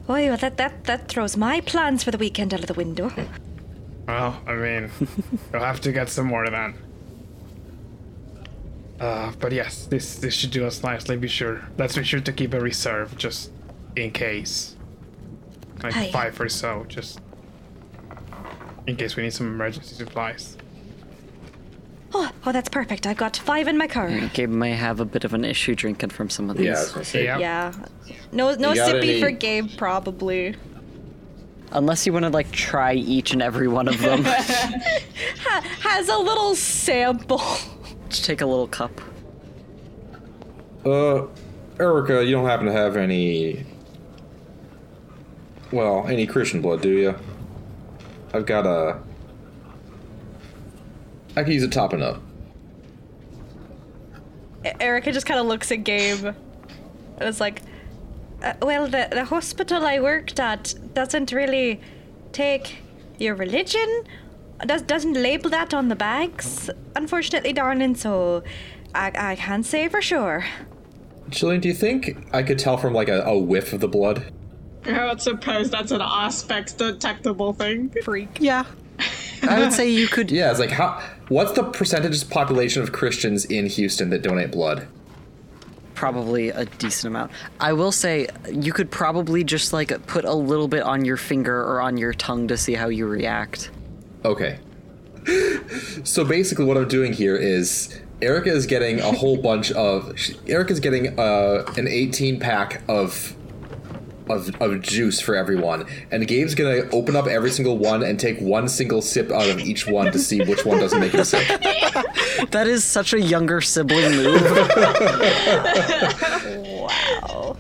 Boy, 0.05 0.27
well, 0.27 0.37
that, 0.37 0.57
that, 0.57 0.83
that 0.83 1.07
throws 1.07 1.35
my 1.35 1.61
plans 1.61 2.03
for 2.03 2.11
the 2.11 2.17
weekend 2.17 2.53
out 2.53 2.59
of 2.59 2.67
the 2.67 2.75
window. 2.75 3.11
Well, 4.07 4.39
I 4.45 4.53
mean, 4.53 4.91
you'll 5.53 5.63
have 5.63 5.81
to 5.81 5.91
get 5.91 6.09
some 6.09 6.27
more 6.27 6.47
then. 6.47 6.75
Uh, 8.99 9.31
but 9.39 9.51
yes, 9.51 9.87
this 9.87 10.17
this 10.17 10.35
should 10.35 10.51
do 10.51 10.63
us 10.63 10.83
nicely. 10.83 11.17
Be 11.17 11.27
sure. 11.27 11.61
Let's 11.75 11.97
be 11.97 12.03
sure 12.03 12.19
to 12.21 12.31
keep 12.31 12.53
a 12.53 12.59
reserve 12.59 13.17
just 13.17 13.51
in 13.95 14.11
case, 14.11 14.75
like 15.81 15.97
Aye. 15.97 16.11
five 16.11 16.39
or 16.39 16.49
so, 16.49 16.85
just 16.87 17.19
in 18.85 18.95
case 18.95 19.15
we 19.15 19.23
need 19.23 19.33
some 19.33 19.47
emergency 19.47 19.95
supplies. 19.95 20.55
Oh, 22.13 22.29
oh, 22.45 22.51
that's 22.51 22.67
perfect. 22.69 23.07
I've 23.07 23.17
got 23.17 23.37
five 23.37 23.67
in 23.67 23.77
my 23.77 23.87
car. 23.87 24.09
Gabe 24.33 24.49
may 24.49 24.71
have 24.71 24.99
a 24.99 25.05
bit 25.05 25.23
of 25.23 25.33
an 25.33 25.45
issue 25.45 25.75
drinking 25.75 26.09
from 26.09 26.29
some 26.29 26.49
of 26.49 26.57
these. 26.57 26.65
Yeah, 26.67 26.75
I 26.77 26.79
was 26.81 26.91
gonna 26.91 27.05
say. 27.05 27.23
Yep. 27.23 27.39
Yeah. 27.39 27.73
No, 28.31 28.53
no 28.55 28.69
You 28.69 28.75
got 28.75 28.95
sippy 28.95 29.03
any- 29.03 29.21
for 29.21 29.31
Gabe, 29.31 29.69
probably. 29.77 30.55
Unless 31.71 32.05
you 32.05 32.11
want 32.11 32.23
to 32.25 32.29
like 32.29 32.51
try 32.51 32.93
each 32.93 33.31
and 33.31 33.41
every 33.41 33.67
one 33.69 33.87
of 33.87 33.99
them. 34.01 34.23
Ha- 35.43 35.63
has 35.79 36.09
a 36.09 36.17
little 36.17 36.53
sample. 36.55 37.41
Just 38.09 38.25
take 38.25 38.41
a 38.41 38.45
little 38.45 38.67
cup. 38.67 38.99
Uh, 40.85 41.27
Erica, 41.79 42.23
you 42.25 42.31
don't 42.31 42.45
happen 42.45 42.65
to 42.65 42.71
have 42.73 42.97
any. 42.97 43.65
Well, 45.71 46.05
any 46.07 46.27
Christian 46.27 46.61
blood, 46.61 46.81
do 46.81 46.89
you? 46.89 47.15
I've 48.33 48.45
got 48.45 48.65
a. 48.65 48.99
I 51.35 51.43
can 51.43 51.51
use 51.51 51.63
it 51.63 51.71
topping 51.71 52.01
up. 52.01 52.21
Erica 54.79 55.11
just 55.11 55.25
kind 55.25 55.39
of 55.39 55.47
looks 55.47 55.71
at 55.71 55.83
Gabe 55.83 56.25
and 56.25 56.35
is 57.21 57.39
like, 57.39 57.61
uh, 58.43 58.53
well, 58.61 58.85
the, 58.87 59.07
the 59.11 59.25
hospital 59.25 59.85
I 59.85 59.99
worked 59.99 60.39
at 60.39 60.75
doesn't 60.93 61.31
really 61.31 61.79
take 62.31 62.77
your 63.17 63.35
religion, 63.35 64.03
does, 64.65 64.81
doesn't 64.83 65.13
label 65.13 65.49
that 65.49 65.73
on 65.73 65.87
the 65.87 65.95
bags, 65.95 66.69
unfortunately, 66.95 67.53
darling, 67.53 67.95
so 67.95 68.43
I, 68.93 69.11
I 69.15 69.35
can't 69.35 69.65
say 69.65 69.87
for 69.87 70.01
sure. 70.01 70.45
Jillian, 71.29 71.61
do 71.61 71.67
you 71.69 71.73
think 71.73 72.27
I 72.33 72.43
could 72.43 72.59
tell 72.59 72.77
from 72.77 72.93
like 72.93 73.09
a, 73.09 73.21
a 73.21 73.37
whiff 73.37 73.73
of 73.73 73.79
the 73.79 73.87
blood? 73.87 74.31
I 74.85 75.05
would 75.05 75.21
suppose 75.21 75.69
that's 75.69 75.91
an 75.91 76.01
Auspex 76.01 76.75
detectable 76.75 77.53
thing. 77.53 77.93
Freak. 78.03 78.29
Yeah. 78.39 78.65
I 79.43 79.59
would 79.59 79.73
say 79.73 79.89
you 79.89 80.07
could. 80.07 80.31
Yeah, 80.31 80.51
it's 80.51 80.59
like 80.59 80.71
how. 80.71 81.01
What's 81.29 81.53
the 81.53 81.63
percentage 81.63 82.29
population 82.29 82.81
of 82.83 82.91
Christians 82.91 83.45
in 83.45 83.65
Houston 83.67 84.09
that 84.09 84.21
donate 84.21 84.51
blood? 84.51 84.87
Probably 85.95 86.49
a 86.49 86.65
decent 86.65 87.11
amount. 87.11 87.31
I 87.59 87.73
will 87.73 87.91
say 87.91 88.27
you 88.51 88.73
could 88.73 88.89
probably 88.91 89.43
just 89.43 89.71
like 89.71 90.05
put 90.07 90.25
a 90.25 90.33
little 90.33 90.67
bit 90.67 90.81
on 90.83 91.05
your 91.05 91.17
finger 91.17 91.61
or 91.61 91.81
on 91.81 91.97
your 91.97 92.13
tongue 92.13 92.47
to 92.47 92.57
see 92.57 92.73
how 92.73 92.87
you 92.87 93.07
react. 93.07 93.71
Okay. 94.25 94.59
So 96.03 96.25
basically, 96.25 96.65
what 96.65 96.77
I'm 96.77 96.87
doing 96.87 97.13
here 97.13 97.35
is 97.35 97.99
Erica 98.21 98.49
is 98.49 98.65
getting 98.65 98.99
a 98.99 99.11
whole 99.11 99.37
bunch 99.37 99.71
of. 99.71 100.13
Erica's 100.47 100.79
getting 100.79 101.19
uh, 101.19 101.63
an 101.77 101.87
18 101.87 102.39
pack 102.39 102.81
of. 102.89 103.35
Of, 104.31 104.61
of 104.61 104.81
juice 104.81 105.19
for 105.19 105.35
everyone, 105.35 105.85
and 106.11 106.27
Gabe's 106.27 106.55
gonna 106.55 106.83
open 106.91 107.15
up 107.15 107.27
every 107.27 107.51
single 107.51 107.77
one 107.77 108.03
and 108.03 108.19
take 108.19 108.39
one 108.39 108.67
single 108.69 109.01
sip 109.01 109.31
out 109.31 109.49
of 109.49 109.59
each 109.59 109.87
one 109.87 110.11
to 110.11 110.19
see 110.19 110.41
which 110.43 110.65
one 110.65 110.79
doesn't 110.79 110.99
make 110.99 111.13
him 111.13 111.23
sick. 111.23 111.47
That 112.51 112.65
is 112.65 112.83
such 112.83 113.13
a 113.13 113.21
younger 113.21 113.61
sibling 113.61 114.15
move. 114.15 114.41
Wow. 116.81 117.57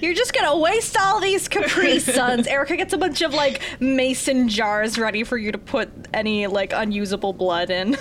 You're 0.00 0.14
just 0.14 0.32
gonna 0.32 0.56
waste 0.58 0.96
all 0.98 1.20
these 1.20 1.48
Capri 1.48 1.98
Suns. 1.98 2.46
Erica 2.46 2.76
gets 2.76 2.92
a 2.94 2.98
bunch 2.98 3.22
of 3.22 3.34
like 3.34 3.60
mason 3.80 4.48
jars 4.48 4.98
ready 4.98 5.24
for 5.24 5.36
you 5.36 5.52
to 5.52 5.58
put 5.58 5.90
any 6.14 6.46
like 6.46 6.72
unusable 6.72 7.32
blood 7.32 7.70
in. 7.70 7.96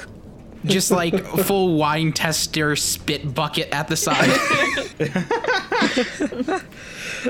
Just 0.66 0.92
like 0.92 1.26
full 1.26 1.78
wine 1.78 2.12
tester 2.14 2.76
spit 2.76 3.34
bucket 3.34 3.70
at 3.72 3.88
the 3.88 3.96
side. 3.96 4.30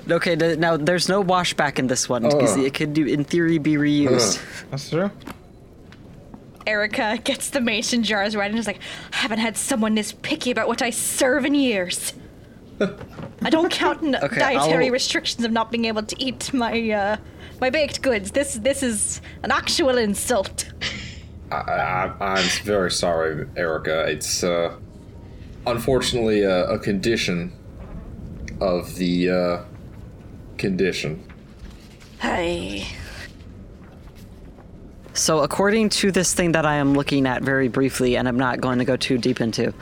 okay, 0.10 0.36
th- 0.36 0.58
now 0.58 0.78
there's 0.78 1.10
no 1.10 1.24
washback 1.24 1.80
in 1.80 1.88
this 1.88 2.08
one 2.10 2.24
because 2.24 2.54
Ugh. 2.58 2.64
it 2.64 2.74
could, 2.74 2.94
do, 2.94 3.06
in 3.06 3.24
theory, 3.24 3.58
be 3.58 3.74
reused. 3.76 4.42
That's 4.72 4.90
true. 4.90 5.12
Erica 6.68 7.20
gets 7.24 7.52
the 7.52 7.62
mason 7.62 8.04
jars 8.04 8.36
ready 8.36 8.50
and 8.52 8.60
is 8.60 8.68
like, 8.68 8.80
I 9.14 9.18
haven't 9.18 9.40
had 9.40 9.56
someone 9.56 9.94
this 9.96 10.12
picky 10.14 10.52
about 10.52 10.68
what 10.68 10.82
I 10.82 10.90
serve 10.90 11.46
in 11.46 11.54
years. 11.54 12.14
I 12.80 13.50
don't 13.50 13.72
count 13.72 14.04
n- 14.04 14.16
Okay, 14.24 14.40
dietary 14.40 14.88
I'll- 14.88 14.92
restrictions 14.92 15.46
of 15.46 15.52
not 15.52 15.72
being 15.72 15.86
able 15.86 16.04
to 16.04 16.16
eat 16.24 16.54
my 16.54 16.90
uh, 16.92 17.18
my 17.62 17.70
baked 17.70 18.02
goods. 18.02 18.32
This 18.32 18.56
this 18.56 18.82
is 18.84 19.22
an 19.44 19.52
actual 19.52 19.98
insult. 19.98 20.66
I, 21.52 21.56
I, 21.56 22.14
I'm 22.20 22.48
very 22.64 22.92
sorry, 22.92 23.48
Erica. 23.56 24.08
It's 24.08 24.44
uh, 24.44 24.76
unfortunately 25.68 26.42
a, 26.42 26.68
a 26.70 26.80
condition 26.80 27.54
of 28.62 28.96
the 28.96 29.30
uh, 29.30 29.64
condition. 30.58 31.24
Hey. 32.20 32.88
So, 35.14 35.40
according 35.40 35.90
to 35.90 36.12
this 36.12 36.34
thing 36.34 36.52
that 36.54 36.66
I 36.66 36.76
am 36.76 36.94
looking 36.94 37.26
at 37.26 37.42
very 37.42 37.68
briefly, 37.68 38.18
and 38.18 38.28
I'm 38.28 38.38
not 38.38 38.60
going 38.60 38.80
to 38.80 38.86
go 38.86 38.98
too 38.98 39.18
deep 39.18 39.40
into, 39.40 39.74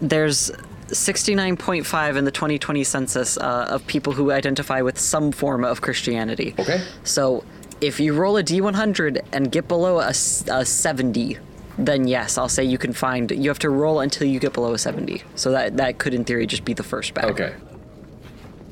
there's 0.00 0.52
69.5 0.88 2.16
in 2.16 2.24
the 2.24 2.30
2020 2.30 2.84
census 2.84 3.36
uh, 3.38 3.66
of 3.68 3.86
people 3.86 4.12
who 4.12 4.30
identify 4.30 4.82
with 4.82 4.98
some 4.98 5.32
form 5.32 5.64
of 5.64 5.80
Christianity. 5.80 6.54
Okay. 6.58 6.82
So, 7.02 7.44
if 7.80 8.00
you 8.00 8.14
roll 8.14 8.36
a 8.36 8.42
d100 8.42 9.22
and 9.32 9.50
get 9.50 9.68
below 9.68 9.98
a 10.00 10.12
70, 10.12 11.38
then 11.78 12.06
yes, 12.06 12.36
I'll 12.36 12.48
say 12.48 12.64
you 12.64 12.78
can 12.78 12.92
find. 12.92 13.30
You 13.30 13.48
have 13.48 13.58
to 13.60 13.70
roll 13.70 14.00
until 14.00 14.26
you 14.26 14.38
get 14.38 14.52
below 14.52 14.74
a 14.74 14.78
70. 14.78 15.22
So 15.34 15.50
that 15.52 15.76
that 15.78 15.98
could, 15.98 16.14
in 16.14 16.24
theory, 16.24 16.46
just 16.46 16.64
be 16.64 16.74
the 16.74 16.82
first 16.82 17.14
bag. 17.14 17.24
Okay. 17.26 17.54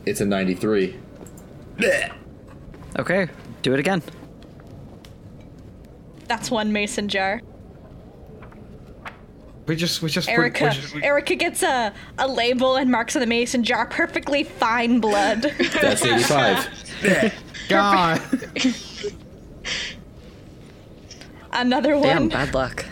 It's 0.07 0.21
a 0.21 0.27
93. 0.27 0.97
Okay. 2.99 3.29
Do 3.63 3.73
it 3.75 3.81
again. 3.81 4.03
That's 6.27 6.51
one 6.51 6.73
mason 6.73 7.09
jar. 7.09 7.41
We 9.67 9.77
just 9.77 10.01
we 10.01 10.09
just 10.09 10.29
put- 10.29 10.33
Erica, 10.35 10.65
we 10.65 10.71
just, 10.71 10.95
we, 10.95 11.03
Erica 11.03 11.35
gets 11.35 11.63
a, 11.63 11.93
a 12.17 12.27
label 12.27 12.77
and 12.77 12.91
marks 12.91 13.17
on 13.17 13.21
the 13.21 13.27
mason 13.27 13.63
jar. 13.65 13.87
Perfectly 13.87 14.45
fine 14.45 14.99
blood. 14.99 15.43
That's 15.81 16.05
85. 16.05 16.85
God. 17.68 18.20
Another 21.53 21.92
Damn, 22.01 22.03
one. 22.22 22.28
bad 22.28 22.55
luck. 22.55 22.84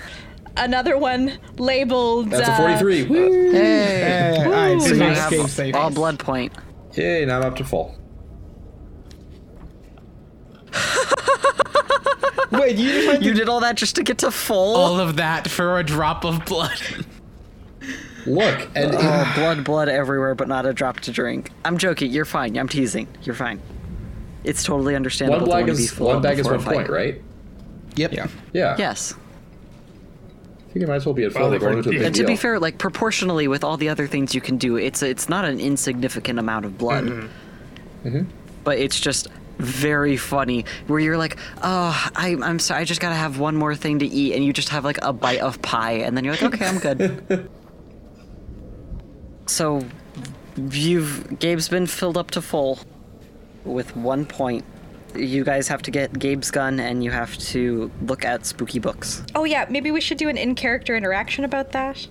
Another 0.57 0.97
one 0.97 1.39
labeled. 1.59 2.31
That's 2.31 2.49
a 2.49 2.53
uh, 2.53 2.57
43. 2.57 3.03
Woo! 3.05 3.51
Hey, 3.53 4.37
alright, 4.45 4.81
So 4.81 4.89
so 4.89 4.95
you 4.95 5.01
nice 5.01 5.19
have 5.19 5.31
game 5.31 5.47
save. 5.49 5.75
all 5.75 5.91
blood 5.91 6.19
point. 6.19 6.53
Yay, 6.95 7.27
now 7.27 7.39
I'm 7.41 7.45
up 7.45 7.57
to 7.57 7.65
full. 7.65 7.95
Wait, 12.53 12.77
you 12.77 12.93
just 12.93 13.09
went 13.09 13.23
You 13.23 13.33
to 13.33 13.39
did 13.39 13.49
all 13.49 13.61
that 13.61 13.77
just 13.77 13.97
to 13.97 14.03
get 14.03 14.19
to 14.19 14.31
full? 14.31 14.77
All 14.77 14.99
of 15.01 15.17
that 15.17 15.49
for 15.49 15.79
a 15.79 15.85
drop 15.85 16.25
of 16.25 16.45
blood. 16.47 16.81
Look, 18.25 18.69
and 18.75 18.93
Oh, 18.95 19.33
blood, 19.37 19.63
blood 19.65 19.89
everywhere, 19.89 20.35
but 20.35 20.49
not 20.49 20.65
a 20.67 20.73
drop 20.73 21.01
to 21.01 21.13
drink. 21.13 21.51
I'm 21.65 21.77
joking. 21.79 22.11
You're 22.11 22.25
fine. 22.25 22.57
I'm 22.57 22.69
teasing. 22.69 23.07
You're 23.23 23.35
fine. 23.37 23.61
It's 24.47 24.63
totally 24.63 24.95
understandable. 24.95 25.41
one 25.41 25.49
to 25.49 25.55
bag 25.55 25.63
wanna 25.65 25.77
be 25.77 25.85
is 25.85 25.99
one 26.01 26.23
bag 26.23 26.39
is 26.39 26.47
one 26.47 26.63
point, 26.63 26.89
right? 26.89 27.21
Yep. 27.97 28.13
Yeah. 28.13 28.29
Yeah. 28.53 28.77
Yes. 28.79 29.15
I 29.15 30.73
think 30.73 30.85
it 30.85 30.89
might 30.89 30.97
as 30.97 31.07
well 31.07 31.15
be 31.15 31.25
at 31.25 31.33
full. 31.33 31.43
Well, 31.43 31.51
They're 31.51 31.59
going 31.59 31.79
if 31.79 31.79
into 31.79 31.89
a 31.89 31.93
we're- 31.93 31.99
big 32.01 32.07
And 32.07 32.15
to 32.17 32.25
be 32.27 32.37
fair, 32.37 32.59
like 32.61 32.79
proportionally 32.79 33.49
with 33.49 33.65
all 33.65 33.77
the 33.77 33.89
other 33.89 34.07
things 34.07 34.35
you 34.35 34.41
can 34.41 34.57
do, 34.57 34.77
it's 34.77 35.03
it's 35.03 35.29
not 35.29 35.45
an 35.45 35.59
insignificant 35.59 36.39
amount 36.39 36.65
of 36.65 36.79
blood. 36.79 37.05
Mm-hmm. 38.05 38.23
But 38.63 38.79
it's 38.79 39.01
just 39.01 39.29
very 39.59 40.17
funny 40.17 40.65
where 40.87 41.01
you're 41.01 41.17
like, 41.17 41.39
oh, 41.63 42.11
I, 42.15 42.37
I'm 42.43 42.59
sorry, 42.59 42.83
I 42.83 42.85
just 42.85 43.01
gotta 43.01 43.15
have 43.15 43.39
one 43.39 43.57
more 43.57 43.75
thing 43.75 43.99
to 44.01 44.07
eat, 44.07 44.35
and 44.35 44.45
you 44.45 44.53
just 44.53 44.69
have 44.69 44.85
like 44.85 44.99
a 45.03 45.13
bite 45.13 45.41
of 45.41 45.61
pie, 45.63 45.93
and 45.93 46.17
then 46.17 46.25
you're 46.25 46.35
like, 46.35 46.43
okay, 46.43 46.67
I'm 46.67 46.79
good. 46.79 47.49
so, 49.47 49.83
you've 50.71 51.39
Gabe's 51.39 51.69
been 51.69 51.87
filled 51.87 52.17
up 52.19 52.31
to 52.33 52.43
full 52.43 52.79
with 53.67 53.95
one 53.97 54.25
point. 54.25 54.65
You 55.15 55.45
guys 55.45 55.69
have 55.69 55.83
to 55.83 55.91
get 55.91 56.19
Gabe's 56.19 56.51
gun, 56.51 56.79
and 56.79 57.03
you 57.03 57.11
have 57.11 57.37
to 57.39 57.91
look 58.03 58.25
at 58.25 58.45
spooky 58.45 58.79
books. 58.79 59.23
Oh 59.35 59.45
yeah, 59.45 59.67
maybe 59.71 59.91
we 59.91 60.01
should 60.01 60.19
do 60.19 60.29
an 60.29 60.37
in-character 60.37 60.95
interaction 60.97 61.45
about 61.45 61.73
that. 61.73 62.07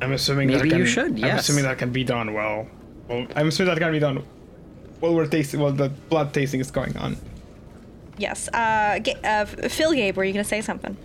I'm 0.00 0.12
assuming 0.12 0.48
Maybe 0.48 0.60
that 0.60 0.68
can, 0.68 0.78
you 0.78 0.86
should, 0.86 1.24
I'm 1.24 1.38
assuming 1.38 1.64
that 1.64 1.78
can 1.78 1.90
be 1.90 2.04
done 2.04 2.34
well. 2.34 2.68
Well, 3.08 3.26
I'm 3.34 3.48
assuming 3.48 3.74
that 3.74 3.80
can 3.80 3.92
be 3.92 3.98
done 3.98 4.22
while 5.00 5.14
we're 5.14 5.26
tasting. 5.26 5.60
While 5.60 5.72
the 5.72 5.88
blood 5.88 6.34
tasting 6.34 6.60
is 6.60 6.70
going 6.70 6.96
on. 6.98 7.16
Yes. 8.18 8.48
Uh, 8.48 8.98
Ga- 8.98 9.20
uh, 9.24 9.44
Phil 9.46 9.92
Gabe, 9.92 10.16
were 10.16 10.24
you 10.24 10.32
gonna 10.32 10.44
say 10.44 10.60
something? 10.60 10.96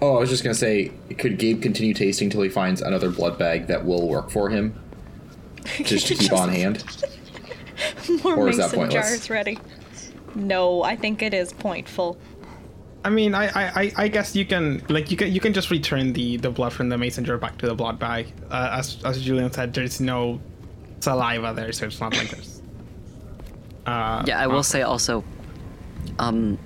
Oh, 0.00 0.16
I 0.16 0.20
was 0.20 0.30
just 0.30 0.42
gonna 0.44 0.54
say, 0.54 0.92
could 1.18 1.38
Gabe 1.38 1.60
continue 1.60 1.94
tasting 1.94 2.30
till 2.30 2.42
he 2.42 2.48
finds 2.48 2.80
another 2.80 3.10
blood 3.10 3.38
bag 3.38 3.66
that 3.66 3.84
will 3.84 4.08
work 4.08 4.30
for 4.30 4.48
him, 4.48 4.78
just 5.82 6.06
to 6.06 6.14
keep 6.14 6.32
on 6.32 6.48
hand? 6.48 6.84
More 8.24 8.36
Or 8.36 8.48
is 8.48 8.56
that 8.58 8.72
mason 8.72 8.90
jars 8.90 9.30
ready. 9.30 9.58
No, 10.34 10.82
I 10.82 10.96
think 10.96 11.22
it 11.22 11.34
is 11.34 11.52
pointful. 11.52 12.16
I 13.04 13.08
mean, 13.10 13.34
I, 13.34 13.46
I, 13.46 13.82
I- 13.82 13.92
I 13.96 14.08
guess 14.08 14.36
you 14.36 14.44
can 14.44 14.82
like 14.88 15.10
you 15.10 15.16
can 15.16 15.32
you 15.32 15.40
can 15.40 15.52
just 15.52 15.70
return 15.70 16.12
the 16.12 16.36
the 16.36 16.50
blood 16.50 16.72
from 16.72 16.88
the 16.88 16.98
mason 16.98 17.24
jar 17.24 17.38
back 17.38 17.56
to 17.58 17.66
the 17.66 17.74
blood 17.74 17.98
bag. 17.98 18.32
Uh, 18.50 18.76
as 18.78 18.98
as 19.04 19.20
Julian 19.22 19.50
said, 19.52 19.72
there's 19.74 20.00
no 20.00 20.40
saliva 21.00 21.52
there, 21.54 21.72
so 21.72 21.86
it's 21.86 22.00
not 22.00 22.16
like 22.16 22.28
there's. 22.30 22.62
Uh, 23.86 24.22
Yeah, 24.26 24.38
I 24.38 24.46
will 24.46 24.62
say 24.62 24.82
also, 24.82 25.24
um, 26.18 26.58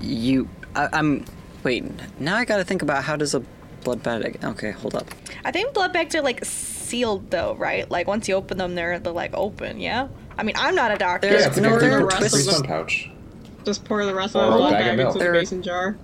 you, 0.00 0.48
I, 0.74 0.88
I'm, 0.92 1.24
wait, 1.62 1.84
now 2.20 2.36
I 2.36 2.44
gotta 2.44 2.64
think 2.64 2.82
about 2.82 3.04
how 3.04 3.14
does 3.14 3.34
a 3.36 3.42
blood 3.96 4.02
bag, 4.02 4.38
okay, 4.44 4.70
hold 4.72 4.94
up. 4.94 5.06
I 5.44 5.50
think 5.50 5.72
blood 5.72 5.92
bags 5.92 6.14
are 6.14 6.20
like 6.22 6.44
sealed 6.44 7.30
though, 7.30 7.54
right? 7.54 7.90
Like 7.90 8.06
once 8.06 8.28
you 8.28 8.34
open 8.34 8.58
them, 8.58 8.74
they're 8.74 8.98
they're 8.98 9.12
like 9.12 9.32
open. 9.34 9.80
Yeah. 9.80 10.08
I 10.36 10.42
mean, 10.42 10.54
I'm 10.58 10.74
not 10.74 10.92
a 10.92 10.96
doctor. 10.96 11.28
There's 11.28 11.42
Yeah, 11.42 11.48
it's 11.48 11.56
like 11.56 11.70
no, 11.70 11.76
a 11.76 11.80
there 11.80 12.00
are 12.00 12.06
of 12.06 12.12
free 12.14 12.20
the- 12.24 12.28
sun 12.28 12.62
pouch. 12.64 13.10
Just 13.64 13.84
pour 13.84 14.04
the 14.04 14.14
rest 14.14 14.36
Or 14.36 14.42
of 14.42 14.48
a 14.48 14.50
the 14.52 14.56
blood 14.58 14.72
bag 14.72 14.84
bag 14.84 14.96
milk. 14.98 15.08
into 15.08 15.18
the 15.18 15.24
There- 15.24 15.32
mason 15.32 15.62
jar. 15.62 15.96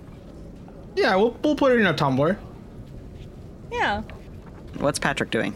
yeah, 0.95 1.15
we'll 1.15 1.35
we'll 1.43 1.55
put 1.55 1.71
it 1.73 1.79
in 1.79 1.85
a 1.85 1.93
tumbler. 1.93 2.37
Yeah. 3.71 4.01
What's 4.79 4.99
Patrick 4.99 5.29
doing? 5.31 5.53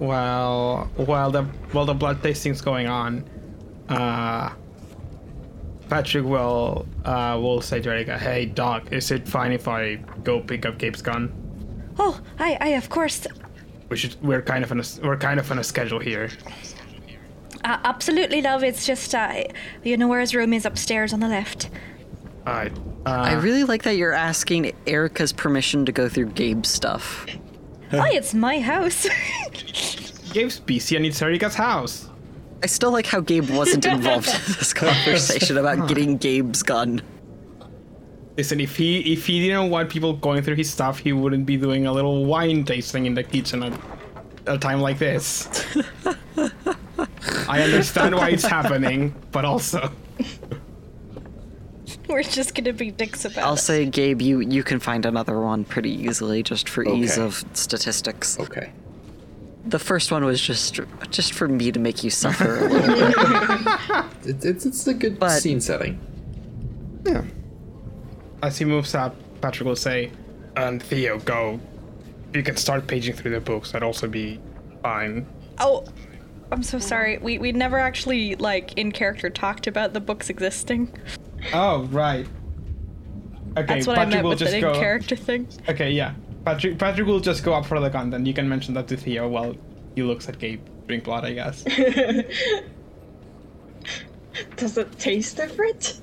Well, 0.00 0.90
while 0.96 1.30
the 1.30 1.44
while 1.72 1.86
the 1.86 1.94
blood 1.94 2.22
tasting's 2.22 2.60
going 2.60 2.88
on, 2.88 3.24
uh, 3.88 4.50
Patrick 5.88 6.24
will 6.24 6.86
uh 7.04 7.38
will 7.40 7.60
say 7.60 7.80
to 7.80 7.90
Erica, 7.90 8.18
"Hey, 8.18 8.46
Doc, 8.46 8.92
is 8.92 9.10
it 9.10 9.26
fine 9.28 9.52
if 9.52 9.68
I 9.68 9.96
go 10.24 10.40
pick 10.40 10.66
up 10.66 10.78
Gabe's 10.78 11.02
gun? 11.02 11.32
Oh, 11.98 12.20
I, 12.38 12.56
I 12.60 12.68
of 12.70 12.88
course, 12.88 13.26
We 13.88 13.96
should. 13.96 14.16
We're 14.22 14.42
kind 14.42 14.64
of 14.64 14.70
on 14.72 14.80
a 14.80 14.84
we're 15.02 15.16
kind 15.16 15.38
of 15.40 15.50
on 15.50 15.58
a 15.58 15.64
schedule 15.64 15.98
here. 16.00 16.28
uh, 17.64 17.78
absolutely 17.84 18.42
love. 18.42 18.62
It's 18.64 18.86
just, 18.86 19.14
uh, 19.14 19.44
you 19.82 19.96
know 19.96 20.08
where 20.08 20.20
his 20.20 20.34
room 20.34 20.52
is 20.52 20.64
upstairs 20.66 21.12
on 21.12 21.20
the 21.20 21.28
left. 21.28 21.70
All 22.46 22.52
right. 22.54 22.72
Uh, 23.06 23.10
I 23.10 23.32
really 23.34 23.64
like 23.64 23.82
that 23.84 23.96
you're 23.96 24.12
asking 24.12 24.72
Erica's 24.86 25.32
permission 25.32 25.84
to 25.86 25.92
go 25.92 26.08
through 26.08 26.26
Gabe's 26.30 26.68
stuff. 26.68 27.26
Why, 27.90 28.10
it's 28.12 28.34
my 28.34 28.60
house. 28.60 29.06
Gabe's 30.32 30.58
busy 30.58 30.96
and 30.96 31.06
it's 31.06 31.22
Erica's 31.22 31.54
house. 31.54 32.08
I 32.62 32.66
still 32.66 32.90
like 32.90 33.06
how 33.06 33.20
Gabe 33.20 33.48
wasn't 33.50 33.84
involved 33.84 34.26
in 34.28 34.40
this 34.58 34.72
conversation 34.84 35.58
about 35.58 35.86
getting 35.86 36.16
Gabe's 36.16 36.62
gun. 36.62 37.02
Listen, 38.36 38.58
if 38.60 38.76
he 38.76 39.12
if 39.12 39.26
he 39.26 39.40
didn't 39.46 39.70
want 39.70 39.88
people 39.90 40.12
going 40.14 40.42
through 40.42 40.56
his 40.56 40.68
stuff, 40.70 40.98
he 40.98 41.12
wouldn't 41.12 41.46
be 41.46 41.56
doing 41.56 41.86
a 41.86 41.92
little 41.92 42.24
wine 42.26 42.64
tasting 42.64 43.06
in 43.06 43.14
the 43.14 43.22
kitchen 43.22 43.62
at 43.62 43.72
a 44.46 44.58
time 44.58 44.80
like 44.80 44.98
this. 44.98 45.48
I 47.48 47.62
understand 47.62 48.14
why 48.16 48.30
it's 48.30 48.44
happening, 48.44 49.14
but 49.30 49.44
also. 49.44 49.90
We're 52.08 52.22
just 52.22 52.54
gonna 52.54 52.72
be 52.72 52.90
dicks 52.90 53.24
about 53.24 53.36
it. 53.38 53.44
I'll 53.46 53.54
it. 53.54 53.58
say, 53.58 53.86
Gabe, 53.86 54.20
you, 54.20 54.40
you 54.40 54.62
can 54.62 54.78
find 54.78 55.06
another 55.06 55.40
one 55.40 55.64
pretty 55.64 55.90
easily 55.90 56.42
just 56.42 56.68
for 56.68 56.84
ease 56.84 57.16
of 57.18 57.44
statistics. 57.54 58.38
Okay. 58.38 58.72
The 59.66 59.78
first 59.78 60.12
one 60.12 60.24
was 60.24 60.40
just 60.40 60.78
just 61.10 61.32
for 61.32 61.48
me 61.48 61.72
to 61.72 61.78
make 61.80 62.04
you 62.04 62.10
suffer 62.10 62.58
a 62.58 62.68
little 62.68 62.88
bit. 64.26 64.36
It, 64.36 64.44
it's 64.44 64.66
it's 64.66 64.86
a 64.86 64.92
good 64.94 65.18
But- 65.18 65.40
scene 65.40 65.60
setting. 65.60 65.98
Yeah. 67.06 67.22
As 68.44 68.58
he 68.58 68.66
moves 68.66 68.94
up, 68.94 69.16
Patrick 69.40 69.66
will 69.66 69.74
say, 69.74 70.12
and 70.54 70.82
Theo, 70.82 71.18
go. 71.20 71.58
You 72.34 72.42
can 72.42 72.58
start 72.58 72.86
paging 72.86 73.14
through 73.14 73.30
the 73.30 73.40
books. 73.40 73.72
That'd 73.72 73.86
also 73.86 74.06
be 74.06 74.38
fine. 74.82 75.26
Oh, 75.56 75.86
I'm 76.52 76.62
so 76.62 76.78
sorry. 76.78 77.16
We 77.16 77.38
we 77.38 77.52
never 77.52 77.78
actually 77.78 78.34
like 78.34 78.76
in 78.76 78.92
character 78.92 79.30
talked 79.30 79.66
about 79.66 79.94
the 79.94 80.00
books 80.00 80.28
existing. 80.28 80.94
Oh, 81.54 81.84
right. 81.84 82.26
Okay, 83.56 83.66
That's 83.66 83.86
what 83.86 83.96
Patrick 83.96 84.12
I 84.12 84.16
meant 84.16 84.24
will 84.24 84.30
with 84.32 84.40
just 84.40 84.52
the 84.52 84.60
go. 84.60 84.74
character 84.74 85.16
thing. 85.16 85.48
Okay, 85.66 85.92
yeah. 85.92 86.12
Patrick 86.44 86.78
Patrick 86.78 87.06
will 87.06 87.20
just 87.20 87.44
go 87.44 87.54
up 87.54 87.64
for 87.64 87.80
the 87.80 87.88
gun, 87.88 88.10
then 88.10 88.26
you 88.26 88.34
can 88.34 88.46
mention 88.46 88.74
that 88.74 88.88
to 88.88 88.96
Theo 88.98 89.26
while 89.26 89.56
he 89.94 90.02
looks 90.02 90.28
at 90.28 90.38
Gabe 90.38 90.60
drink 90.86 91.04
blood, 91.04 91.24
I 91.24 91.32
guess. 91.32 91.64
Does 94.56 94.76
it 94.76 94.98
taste 94.98 95.38
different? 95.38 95.98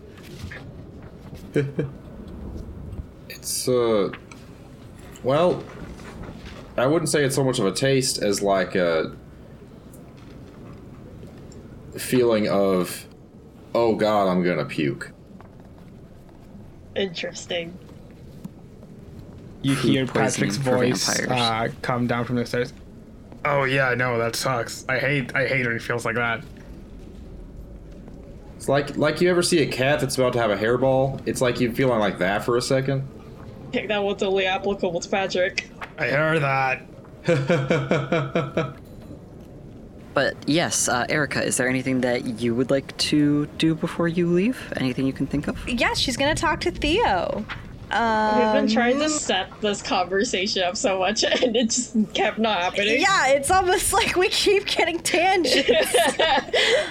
It's 3.41 3.67
uh, 3.67 4.11
well, 5.23 5.63
I 6.77 6.85
wouldn't 6.85 7.09
say 7.09 7.23
it's 7.23 7.33
so 7.33 7.43
much 7.43 7.57
of 7.57 7.65
a 7.65 7.71
taste 7.71 8.19
as 8.19 8.43
like 8.43 8.75
a 8.75 9.17
feeling 11.97 12.47
of, 12.47 13.07
oh 13.73 13.95
god, 13.95 14.27
I'm 14.27 14.43
gonna 14.43 14.65
puke. 14.65 15.11
Interesting. 16.95 17.75
You 19.63 19.73
hear 19.73 20.05
Patrick's 20.05 20.57
voice 20.57 21.19
uh, 21.21 21.69
come 21.81 22.05
down 22.05 22.25
from 22.25 22.35
the 22.35 22.45
stairs. 22.45 22.73
Oh 23.43 23.63
yeah, 23.63 23.95
no, 23.95 24.19
that 24.19 24.35
sucks. 24.35 24.85
I 24.87 24.99
hate 24.99 25.35
I 25.35 25.47
hate 25.47 25.65
when 25.65 25.77
it 25.77 25.81
feels 25.81 26.05
like 26.05 26.13
that. 26.13 26.43
It's 28.55 28.69
like 28.69 28.97
like 28.97 29.19
you 29.19 29.31
ever 29.31 29.41
see 29.41 29.63
a 29.63 29.67
cat 29.67 29.99
that's 29.99 30.15
about 30.15 30.33
to 30.33 30.39
have 30.39 30.51
a 30.51 30.57
hairball. 30.57 31.19
It's 31.25 31.41
like 31.41 31.59
you 31.59 31.71
feeling 31.73 31.97
like 31.97 32.19
that 32.19 32.45
for 32.45 32.55
a 32.55 32.61
second. 32.61 33.07
Think 33.71 33.87
that 33.89 34.03
one's 34.03 34.23
only 34.23 34.45
applicable 34.45 34.99
to 34.99 35.09
Patrick. 35.09 35.69
I 35.97 36.07
heard 36.07 36.41
that. 36.41 36.81
But 40.13 40.35
yes, 40.45 40.89
uh, 40.89 41.05
Erica, 41.07 41.41
is 41.41 41.55
there 41.55 41.69
anything 41.69 42.01
that 42.01 42.41
you 42.41 42.53
would 42.53 42.69
like 42.69 42.97
to 42.97 43.45
do 43.57 43.73
before 43.75 44.09
you 44.09 44.27
leave? 44.27 44.73
Anything 44.75 45.07
you 45.07 45.13
can 45.13 45.25
think 45.25 45.47
of? 45.47 45.57
Yeah, 45.69 45.93
she's 45.93 46.17
gonna 46.17 46.35
talk 46.35 46.59
to 46.61 46.71
Theo. 46.71 47.45
We've 47.89 47.97
Um, 47.97 48.53
been 48.53 48.67
trying 48.67 48.99
to 48.99 49.07
set 49.07 49.49
this 49.61 49.81
conversation 49.81 50.63
up 50.63 50.75
so 50.75 50.99
much, 50.99 51.23
and 51.43 51.55
it 51.55 51.69
just 51.69 51.95
kept 52.13 52.39
not 52.39 52.59
happening. 52.59 52.99
Yeah, 52.99 53.27
it's 53.29 53.49
almost 53.49 53.93
like 53.99 54.17
we 54.17 54.27
keep 54.27 54.65
getting 54.65 54.99
tangents. 54.99 55.95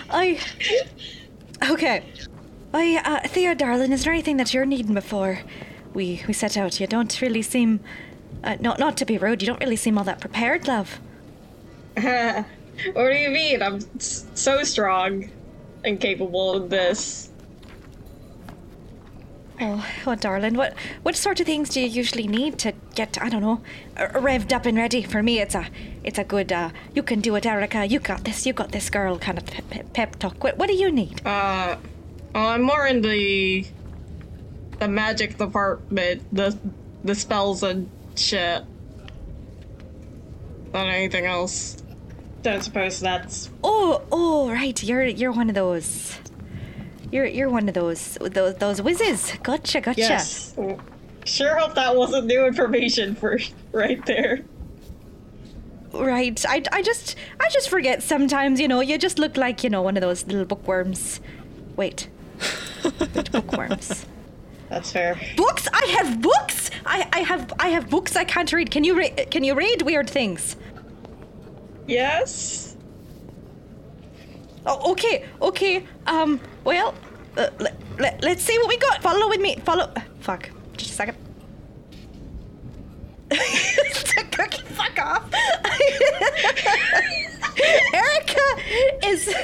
I. 0.08 0.38
Okay. 1.68 2.02
I, 2.72 3.02
uh, 3.04 3.28
Theo, 3.28 3.52
darling, 3.52 3.92
is 3.92 4.04
there 4.04 4.14
anything 4.14 4.38
that 4.38 4.54
you're 4.54 4.64
needing 4.64 4.94
before 4.94 5.40
we 5.94 6.22
we 6.26 6.32
set 6.32 6.56
out? 6.56 6.80
You 6.80 6.86
don't 6.86 7.20
really 7.20 7.42
seem 7.42 7.80
Uh, 8.44 8.56
not, 8.60 8.78
not 8.78 8.96
to 8.96 9.04
be 9.04 9.18
rude, 9.18 9.42
you 9.42 9.46
don't 9.46 9.60
really 9.60 9.76
seem 9.76 9.98
all 9.98 10.04
that 10.04 10.20
prepared, 10.20 10.66
love. 10.68 10.98
what 11.94 12.44
do 13.12 13.16
you 13.18 13.28
mean? 13.30 13.60
I'm 13.62 13.78
s- 13.96 14.24
so 14.34 14.62
strong 14.64 15.28
and 15.84 16.00
capable 16.00 16.54
of 16.54 16.70
this. 16.70 17.28
Oh, 19.62 19.84
oh, 20.06 20.14
darling, 20.14 20.54
what 20.54 20.72
what 21.02 21.16
sort 21.16 21.38
of 21.40 21.44
things 21.46 21.68
do 21.68 21.80
you 21.80 21.86
usually 21.86 22.26
need 22.26 22.58
to 22.60 22.72
get? 22.94 23.18
I 23.20 23.28
don't 23.28 23.42
know, 23.42 23.60
uh, 23.96 24.06
revved 24.20 24.52
up 24.54 24.64
and 24.64 24.78
ready. 24.78 25.02
For 25.02 25.22
me, 25.22 25.38
it's 25.38 25.54
a 25.54 25.66
it's 26.02 26.18
a 26.18 26.24
good. 26.24 26.50
Uh, 26.50 26.70
you 26.94 27.02
can 27.02 27.20
do 27.20 27.36
it, 27.36 27.44
Erica. 27.44 27.84
You 27.84 27.98
got 28.00 28.24
this. 28.24 28.46
You 28.46 28.54
got 28.54 28.72
this, 28.72 28.88
girl. 28.88 29.18
Kind 29.18 29.36
of 29.36 29.44
pep, 29.92 30.16
talk. 30.18 30.42
What, 30.42 30.56
what 30.56 30.68
do 30.68 30.74
you 30.74 30.90
need? 30.90 31.20
Uh, 31.26 31.76
well, 32.34 32.48
I'm 32.48 32.62
more 32.62 32.86
in 32.86 33.02
the 33.02 33.66
the 34.80 34.88
magic 34.88 35.38
department, 35.38 36.22
the 36.34 36.58
the 37.04 37.14
spells 37.14 37.62
and 37.62 37.88
shit. 38.16 38.64
Than 40.72 40.86
anything 40.86 41.26
else. 41.26 41.82
Don't 42.42 42.62
suppose 42.62 43.00
that's 43.00 43.50
Oh, 43.62 44.02
oh, 44.10 44.50
right. 44.50 44.82
You're 44.82 45.04
you're 45.04 45.32
one 45.32 45.48
of 45.48 45.54
those. 45.54 46.18
You're 47.12 47.26
you're 47.26 47.50
one 47.50 47.68
of 47.68 47.74
those 47.74 48.14
those 48.20 48.54
those 48.56 48.82
whizzes. 48.82 49.32
Gotcha, 49.42 49.80
gotcha. 49.80 50.00
yes. 50.00 50.56
Sure 51.26 51.58
hope 51.58 51.74
that 51.74 51.94
wasn't 51.94 52.26
new 52.26 52.46
information 52.46 53.14
for 53.14 53.38
right 53.72 54.04
there. 54.06 54.40
Right. 55.92 56.42
I, 56.48 56.62
I 56.72 56.82
just 56.82 57.16
I 57.38 57.48
just 57.50 57.68
forget 57.68 58.02
sometimes. 58.02 58.60
You 58.60 58.68
know, 58.68 58.80
you 58.80 58.96
just 58.96 59.18
look 59.18 59.36
like 59.36 59.62
you 59.62 59.70
know 59.70 59.82
one 59.82 59.96
of 59.96 60.00
those 60.00 60.26
little 60.26 60.46
bookworms. 60.46 61.20
Wait. 61.76 62.08
Wait, 62.84 63.32
bookworms. 63.32 64.06
That's 64.70 64.92
fair. 64.92 65.20
Books? 65.36 65.68
I 65.72 65.84
have 65.98 66.22
books. 66.22 66.70
I, 66.86 67.08
I 67.12 67.20
have 67.20 67.52
I 67.58 67.68
have 67.68 67.90
books 67.90 68.14
I 68.16 68.24
can't 68.24 68.50
read. 68.52 68.70
Can 68.70 68.84
you 68.84 68.96
re- 68.96 69.10
can 69.30 69.42
you 69.44 69.54
read 69.54 69.82
weird 69.82 70.08
things? 70.08 70.56
Yes. 71.88 72.76
Oh, 74.64 74.92
okay, 74.92 75.24
okay. 75.42 75.84
Um, 76.06 76.40
well, 76.64 76.94
uh, 77.36 77.48
let, 77.58 77.76
let, 77.98 78.22
let's 78.22 78.42
see 78.44 78.56
what 78.58 78.68
we 78.68 78.76
got. 78.78 79.02
Follow 79.02 79.28
with 79.28 79.40
me. 79.40 79.56
Follow. 79.64 79.92
Fuck. 80.20 80.50
Just 80.76 80.90
a 80.90 80.94
second. 80.94 81.16
Cookie, 84.32 84.62
fuck 84.62 84.98
off. 84.98 85.32
Erica 87.92 89.06
is 89.06 89.34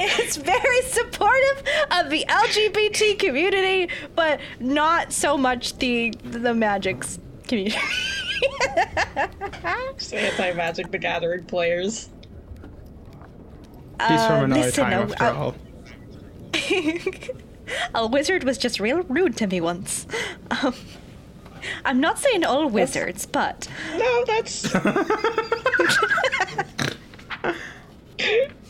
is 0.00 0.36
very 0.36 0.82
supportive 0.82 1.62
of 1.90 2.10
the 2.10 2.24
LGBT 2.28 3.18
community, 3.18 3.88
but 4.14 4.38
not 4.60 5.12
so 5.12 5.36
much 5.36 5.76
the 5.78 6.10
the 6.22 6.54
magics 6.54 7.18
community. 7.48 7.76
Anti-magic 10.12 10.90
the 10.90 10.98
gathering 10.98 11.44
players. 11.44 12.08
He's 14.08 14.26
from 14.26 14.40
Uh, 14.40 14.44
another 14.44 14.60
listen, 14.62 14.84
time 14.84 14.92
uh, 14.92 15.02
after 15.12 15.24
uh, 15.24 15.34
all. 15.34 15.54
a 18.02 18.06
wizard 18.06 18.44
was 18.44 18.58
just 18.58 18.78
real 18.80 19.02
rude 19.04 19.36
to 19.38 19.46
me 19.46 19.60
once. 19.60 20.06
Um, 20.50 20.74
I'm 21.84 22.00
not 22.00 22.18
saying 22.18 22.44
all 22.44 22.68
wizards, 22.68 23.24
but 23.24 23.68
No, 23.96 24.24
that's 24.26 24.74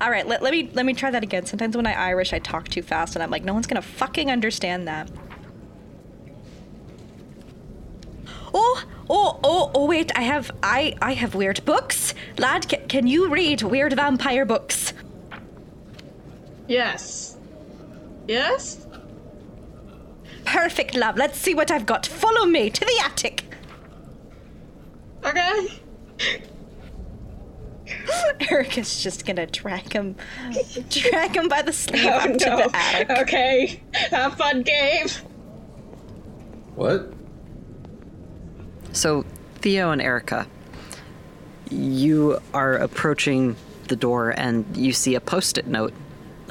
all 0.00 0.10
right. 0.10 0.26
Let, 0.26 0.42
let 0.42 0.52
me 0.52 0.70
let 0.72 0.84
me 0.86 0.94
try 0.94 1.10
that 1.10 1.22
again. 1.22 1.46
Sometimes 1.46 1.76
when 1.76 1.86
I 1.86 1.92
Irish, 1.92 2.32
I 2.32 2.38
talk 2.38 2.68
too 2.68 2.82
fast, 2.82 3.16
and 3.16 3.22
I'm 3.22 3.30
like, 3.30 3.44
no 3.44 3.52
one's 3.54 3.66
gonna 3.66 3.82
fucking 3.82 4.30
understand 4.30 4.86
that. 4.88 5.10
Oh, 8.54 8.84
oh, 9.08 9.40
oh, 9.42 9.70
oh! 9.74 9.86
Wait, 9.86 10.12
I 10.16 10.22
have 10.22 10.50
I 10.62 10.94
I 11.00 11.14
have 11.14 11.34
weird 11.34 11.64
books, 11.64 12.14
lad. 12.38 12.68
Ca- 12.68 12.86
can 12.88 13.06
you 13.06 13.28
read 13.28 13.62
weird 13.62 13.94
vampire 13.94 14.44
books? 14.44 14.92
yes. 16.68 17.36
Yes. 18.28 18.86
Perfect, 20.44 20.94
love. 20.94 21.16
Let's 21.16 21.38
see 21.38 21.54
what 21.54 21.70
I've 21.70 21.86
got. 21.86 22.06
Follow 22.06 22.46
me 22.46 22.70
to 22.70 22.80
the 22.84 23.02
attic. 23.04 23.44
Okay. 25.24 25.68
Erica's 28.50 29.02
just 29.02 29.26
gonna 29.26 29.46
drag 29.46 29.92
him, 29.92 30.16
drag 30.90 31.36
him 31.36 31.48
by 31.48 31.62
the 31.62 31.72
sleeve 31.72 32.06
Oh 32.06 32.18
up 32.18 32.32
to 32.32 32.38
the 32.38 32.70
attic. 32.74 33.10
Okay. 33.10 33.82
Have 34.10 34.36
fun, 34.36 34.62
game. 34.62 35.06
What? 36.74 37.12
So, 38.92 39.24
Theo 39.56 39.90
and 39.90 40.02
Erica, 40.02 40.46
you 41.70 42.38
are 42.52 42.74
approaching 42.74 43.56
the 43.88 43.96
door 43.96 44.30
and 44.30 44.76
you 44.76 44.92
see 44.92 45.14
a 45.14 45.20
post 45.20 45.58
it 45.58 45.66
note 45.66 45.92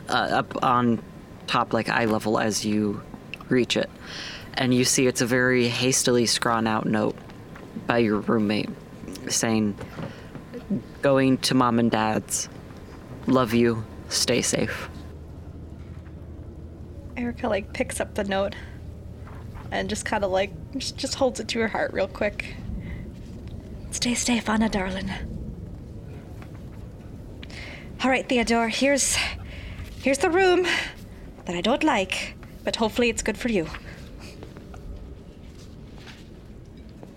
uh, 0.09 0.13
up 0.13 0.63
on 0.63 1.01
top, 1.47 1.73
like 1.73 1.89
eye 1.89 2.05
level, 2.05 2.39
as 2.39 2.65
you 2.65 3.01
reach 3.49 3.77
it. 3.77 3.89
And 4.55 4.73
you 4.73 4.83
see 4.83 5.07
it's 5.07 5.21
a 5.21 5.25
very 5.25 5.67
hastily 5.67 6.25
scrawn 6.25 6.67
out 6.67 6.85
note 6.85 7.15
by 7.87 7.99
your 7.99 8.19
roommate 8.19 8.69
saying, 9.29 9.77
Going 11.01 11.37
to 11.39 11.55
mom 11.55 11.79
and 11.79 11.91
dad's. 11.91 12.49
Love 13.27 13.53
you. 13.53 13.83
Stay 14.09 14.41
safe. 14.41 14.89
Erica 17.17 17.47
like 17.47 17.73
picks 17.73 17.99
up 17.99 18.15
the 18.15 18.23
note 18.23 18.55
and 19.71 19.89
just 19.89 20.05
kind 20.05 20.23
of 20.23 20.31
like 20.31 20.51
just, 20.77 20.97
just 20.97 21.15
holds 21.15 21.39
it 21.39 21.47
to 21.49 21.59
her 21.59 21.67
heart 21.67 21.93
real 21.93 22.07
quick. 22.07 22.55
Stay 23.91 24.15
safe, 24.15 24.49
Anna, 24.49 24.69
darling. 24.69 25.11
All 28.03 28.09
right, 28.09 28.27
Theodore. 28.27 28.69
Here's 28.69 29.15
here's 30.01 30.17
the 30.17 30.29
room 30.29 30.65
that 31.45 31.55
I 31.55 31.61
don't 31.61 31.83
like, 31.83 32.35
but 32.63 32.75
hopefully 32.75 33.09
it's 33.09 33.21
good 33.21 33.37
for 33.37 33.49
you. 33.49 33.67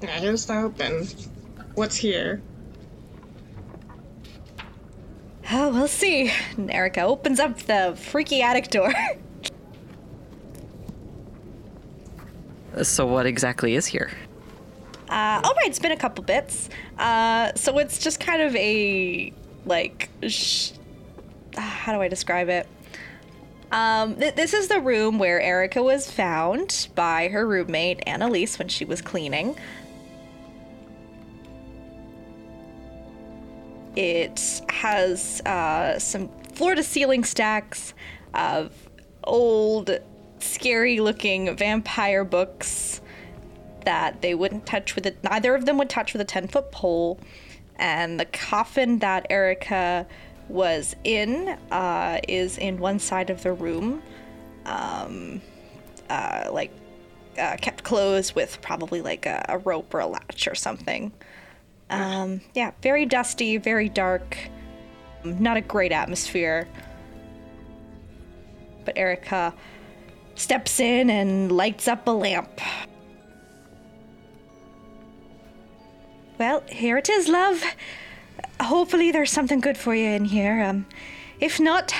Yeah, 0.02 0.20
here's 0.20 0.44
the 0.44 0.59
open. 0.59 1.09
What's 1.74 1.96
here? 1.96 2.42
Oh, 5.53 5.70
we'll 5.72 5.88
see. 5.88 6.32
And 6.57 6.70
Erica 6.70 7.03
opens 7.03 7.38
up 7.38 7.59
the 7.61 7.95
freaky 8.01 8.42
attic 8.42 8.68
door. 8.70 8.92
So, 12.82 13.07
what 13.07 13.26
exactly 13.26 13.74
is 13.76 13.86
here? 13.86 14.11
Uh, 15.09 15.40
all 15.45 15.55
right, 15.55 15.66
it's 15.66 15.78
been 15.78 15.92
a 15.92 15.97
couple 15.97 16.24
bits. 16.24 16.68
Uh, 16.99 17.53
so 17.55 17.78
it's 17.78 17.99
just 17.99 18.18
kind 18.18 18.42
of 18.42 18.57
a 18.57 19.32
like, 19.64 20.11
sh- 20.26 20.72
how 21.57 21.92
do 21.92 22.01
I 22.01 22.09
describe 22.09 22.49
it? 22.49 22.66
Um, 23.70 24.16
th- 24.16 24.34
this 24.34 24.55
is 24.55 24.68
the 24.68 24.80
room 24.80 25.18
where 25.18 25.40
Erica 25.40 25.82
was 25.82 26.11
found 26.11 26.88
by 26.95 27.28
her 27.28 27.47
roommate 27.47 28.03
Annalise 28.09 28.59
when 28.59 28.68
she 28.68 28.84
was 28.84 29.01
cleaning. 29.03 29.57
It 33.97 34.62
has 34.68 35.40
uh, 35.42 35.99
some 35.99 36.28
floor 36.55 36.74
to 36.74 36.82
ceiling 36.82 37.24
stacks 37.24 37.95
of 38.34 38.72
old, 39.24 39.99
scary 40.38 41.01
looking 41.01 41.57
vampire 41.57 42.24
books 42.24 43.01
that 43.84 44.22
they 44.22 44.34
wouldn't 44.34 44.66
touch 44.66 44.95
with 44.95 45.07
it. 45.07 45.22
Neither 45.22 45.55
of 45.55 45.66
them 45.66 45.78
would 45.78 45.90
touch 45.90 46.12
with 46.12 46.22
a 46.22 46.24
10 46.24 46.49
foot 46.49 46.72
pole. 46.72 47.20
And 47.76 48.18
the 48.18 48.24
coffin 48.26 48.99
that 49.01 49.26
Erica 49.30 50.07
was 50.49 50.95
in 51.05 51.59
uh, 51.70 52.20
is 52.28 52.59
in 52.59 52.78
one 52.78 52.99
side 52.99 53.30
of 53.30 53.42
the 53.42 53.53
room, 53.53 54.03
um, 54.66 55.40
uh, 56.09 56.49
like 56.53 56.70
uh, 57.38 57.57
kept 57.61 57.82
closed 57.82 58.34
with 58.34 58.61
probably 58.62 59.03
like 59.03 59.26
a, 59.26 59.45
a 59.49 59.59
rope 59.59 59.92
or 59.92 60.01
a 60.01 60.07
latch 60.07 60.47
or 60.47 60.55
something. 60.55 61.12
Um, 61.91 62.41
yeah, 62.55 62.72
very 62.82 63.07
dusty, 63.07 63.57
very 63.59 63.89
dark, 63.89 64.37
not 65.24 65.57
a 65.57 65.61
great 65.61 65.93
atmosphere. 65.93 66.68
But 68.85 68.99
Erica 68.99 69.55
steps 70.35 70.80
in 70.80 71.11
and 71.11 71.53
lights 71.53 71.89
up 71.89 72.07
a 72.07 72.11
lamp. 72.11 72.61
Well, 76.39 76.62
here 76.68 76.99
it 76.99 77.09
is, 77.09 77.28
love. 77.28 77.62
Hopefully, 78.61 79.12
there's 79.12 79.30
something 79.30 79.61
good 79.61 79.78
for 79.78 79.95
you 79.95 80.11
in 80.11 80.24
here. 80.24 80.62
Um, 80.62 80.87
if 81.41 81.61
not, 81.61 81.95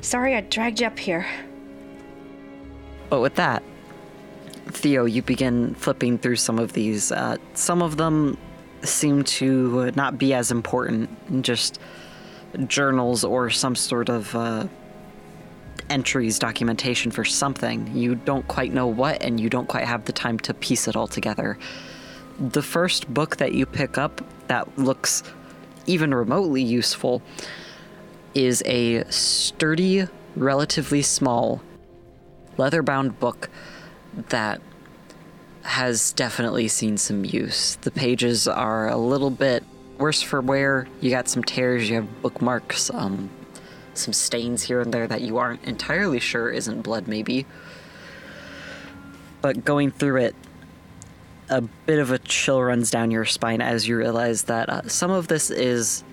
sorry 0.00 0.34
I 0.34 0.42
dragged 0.42 0.80
you 0.80 0.86
up 0.86 0.98
here. 0.98 1.26
But 3.10 3.20
with 3.20 3.34
that, 3.34 3.62
Theo, 4.68 5.04
you 5.04 5.22
begin 5.22 5.74
flipping 5.74 6.18
through 6.18 6.36
some 6.36 6.58
of 6.58 6.72
these. 6.72 7.10
Uh, 7.10 7.36
some 7.54 7.82
of 7.82 7.96
them 7.96 8.38
seem 8.84 9.24
to 9.24 9.90
not 9.92 10.18
be 10.18 10.34
as 10.34 10.50
important, 10.50 11.42
just 11.42 11.78
journals 12.66 13.24
or 13.24 13.50
some 13.50 13.74
sort 13.74 14.08
of 14.08 14.34
uh, 14.34 14.66
entries, 15.90 16.38
documentation 16.38 17.10
for 17.10 17.24
something. 17.24 17.94
You 17.94 18.14
don't 18.14 18.46
quite 18.48 18.72
know 18.72 18.86
what, 18.86 19.22
and 19.22 19.40
you 19.40 19.50
don't 19.50 19.68
quite 19.68 19.84
have 19.84 20.04
the 20.04 20.12
time 20.12 20.38
to 20.40 20.54
piece 20.54 20.88
it 20.88 20.96
all 20.96 21.06
together. 21.06 21.58
The 22.38 22.62
first 22.62 23.12
book 23.12 23.36
that 23.36 23.54
you 23.54 23.66
pick 23.66 23.98
up 23.98 24.20
that 24.48 24.78
looks 24.78 25.22
even 25.86 26.14
remotely 26.14 26.62
useful 26.62 27.22
is 28.34 28.62
a 28.66 29.04
sturdy, 29.10 30.06
relatively 30.34 31.02
small, 31.02 31.62
leather 32.56 32.82
bound 32.82 33.18
book 33.20 33.48
that 34.28 34.60
has 35.64 36.12
definitely 36.12 36.68
seen 36.68 36.96
some 36.96 37.24
use. 37.24 37.76
The 37.76 37.90
pages 37.90 38.46
are 38.46 38.88
a 38.88 38.96
little 38.96 39.30
bit 39.30 39.64
worse 39.98 40.22
for 40.22 40.40
wear. 40.40 40.86
You 41.00 41.10
got 41.10 41.28
some 41.28 41.42
tears, 41.42 41.88
you 41.88 41.96
have 41.96 42.22
bookmarks, 42.22 42.90
um, 42.90 43.30
some 43.94 44.12
stains 44.12 44.62
here 44.62 44.80
and 44.80 44.92
there 44.92 45.06
that 45.06 45.22
you 45.22 45.38
aren't 45.38 45.64
entirely 45.64 46.20
sure 46.20 46.50
isn't 46.50 46.82
blood, 46.82 47.08
maybe. 47.08 47.46
But 49.40 49.64
going 49.64 49.90
through 49.90 50.16
it, 50.16 50.34
a 51.48 51.60
bit 51.60 51.98
of 51.98 52.10
a 52.10 52.18
chill 52.18 52.62
runs 52.62 52.90
down 52.90 53.10
your 53.10 53.24
spine 53.24 53.60
as 53.60 53.86
you 53.86 53.96
realize 53.96 54.44
that 54.44 54.68
uh, 54.68 54.88
some 54.88 55.10
of 55.10 55.28
this 55.28 55.50
is 55.50 56.04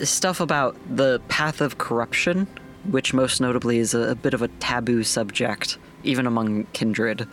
stuff 0.00 0.40
about 0.40 0.76
the 0.94 1.20
path 1.28 1.60
of 1.60 1.78
corruption, 1.78 2.46
which 2.90 3.14
most 3.14 3.40
notably 3.40 3.78
is 3.78 3.94
a, 3.94 4.10
a 4.10 4.14
bit 4.14 4.34
of 4.34 4.42
a 4.42 4.48
taboo 4.48 5.02
subject, 5.02 5.78
even 6.04 6.26
among 6.26 6.64
kindred. 6.72 7.26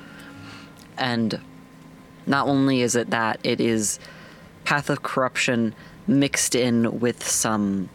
And 0.98 1.39
not 2.26 2.48
only 2.48 2.82
is 2.82 2.96
it 2.96 3.10
that, 3.10 3.39
it 3.44 3.60
is 3.60 4.00
path 4.64 4.89
of 4.89 5.04
corruption 5.04 5.76
mixed 6.08 6.56
in 6.56 7.00
with 7.00 7.26
some 7.28 7.89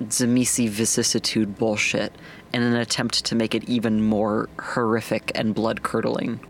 Tzimisce 0.00 0.68
vicissitude 0.68 1.58
bullshit 1.58 2.12
in 2.52 2.62
an 2.62 2.76
attempt 2.76 3.24
to 3.26 3.34
make 3.34 3.54
it 3.54 3.64
even 3.68 4.02
more 4.02 4.48
horrific 4.58 5.32
and 5.34 5.54
blood 5.54 5.82
curdling. 5.82 6.40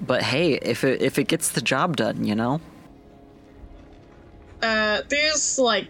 But 0.00 0.22
hey, 0.22 0.54
if 0.54 0.84
it 0.84 1.02
if 1.02 1.18
it 1.18 1.24
gets 1.24 1.50
the 1.50 1.60
job 1.60 1.96
done, 1.96 2.24
you 2.24 2.34
know? 2.34 2.60
Uh, 4.62 5.02
there's 5.08 5.58
like, 5.58 5.88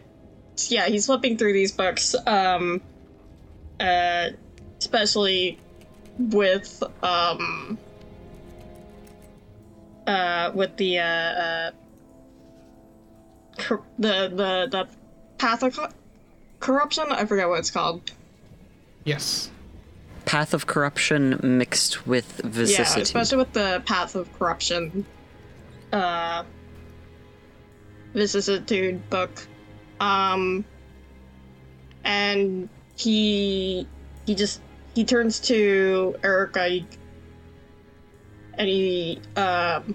yeah, 0.69 0.87
he's 0.87 1.07
flipping 1.07 1.37
through 1.37 1.53
these 1.53 1.73
books. 1.73 2.15
Um, 2.27 2.81
uh, 3.81 4.31
especially 4.79 5.59
with 6.19 6.83
um, 7.03 7.79
uh, 10.09 10.51
with 10.55 10.77
the 10.77 10.99
uh, 10.99 11.05
uh 11.05 11.71
cor- 13.59 13.85
the 13.99 14.29
the 14.29 14.69
the 14.71 14.89
path 15.37 15.63
of 15.63 15.77
co- 15.77 15.91
corruption. 16.61 17.05
I 17.11 17.27
forget 17.27 17.49
what 17.49 17.61
it's 17.61 17.71
called. 17.71 18.11
Yes. 19.05 19.51
Path 20.25 20.53
of 20.55 20.67
corruption 20.67 21.39
mixed 21.43 22.07
with 22.07 22.41
Yeah, 22.45 22.83
especially 22.83 23.39
with 23.39 23.53
the 23.53 23.83
path 23.87 24.15
of 24.15 24.33
corruption. 24.39 25.07
Uh, 25.93 26.45
vicissitude 28.13 29.09
book. 29.09 29.47
Um, 30.01 30.65
and 32.05 32.69
he 32.97 33.87
he 34.27 34.35
just 34.35 34.61
he 34.95 35.05
turns 35.05 35.41
to 35.41 36.17
Erica 36.23 36.63
and 36.63 36.87
he 38.67 39.21
um 39.37 39.95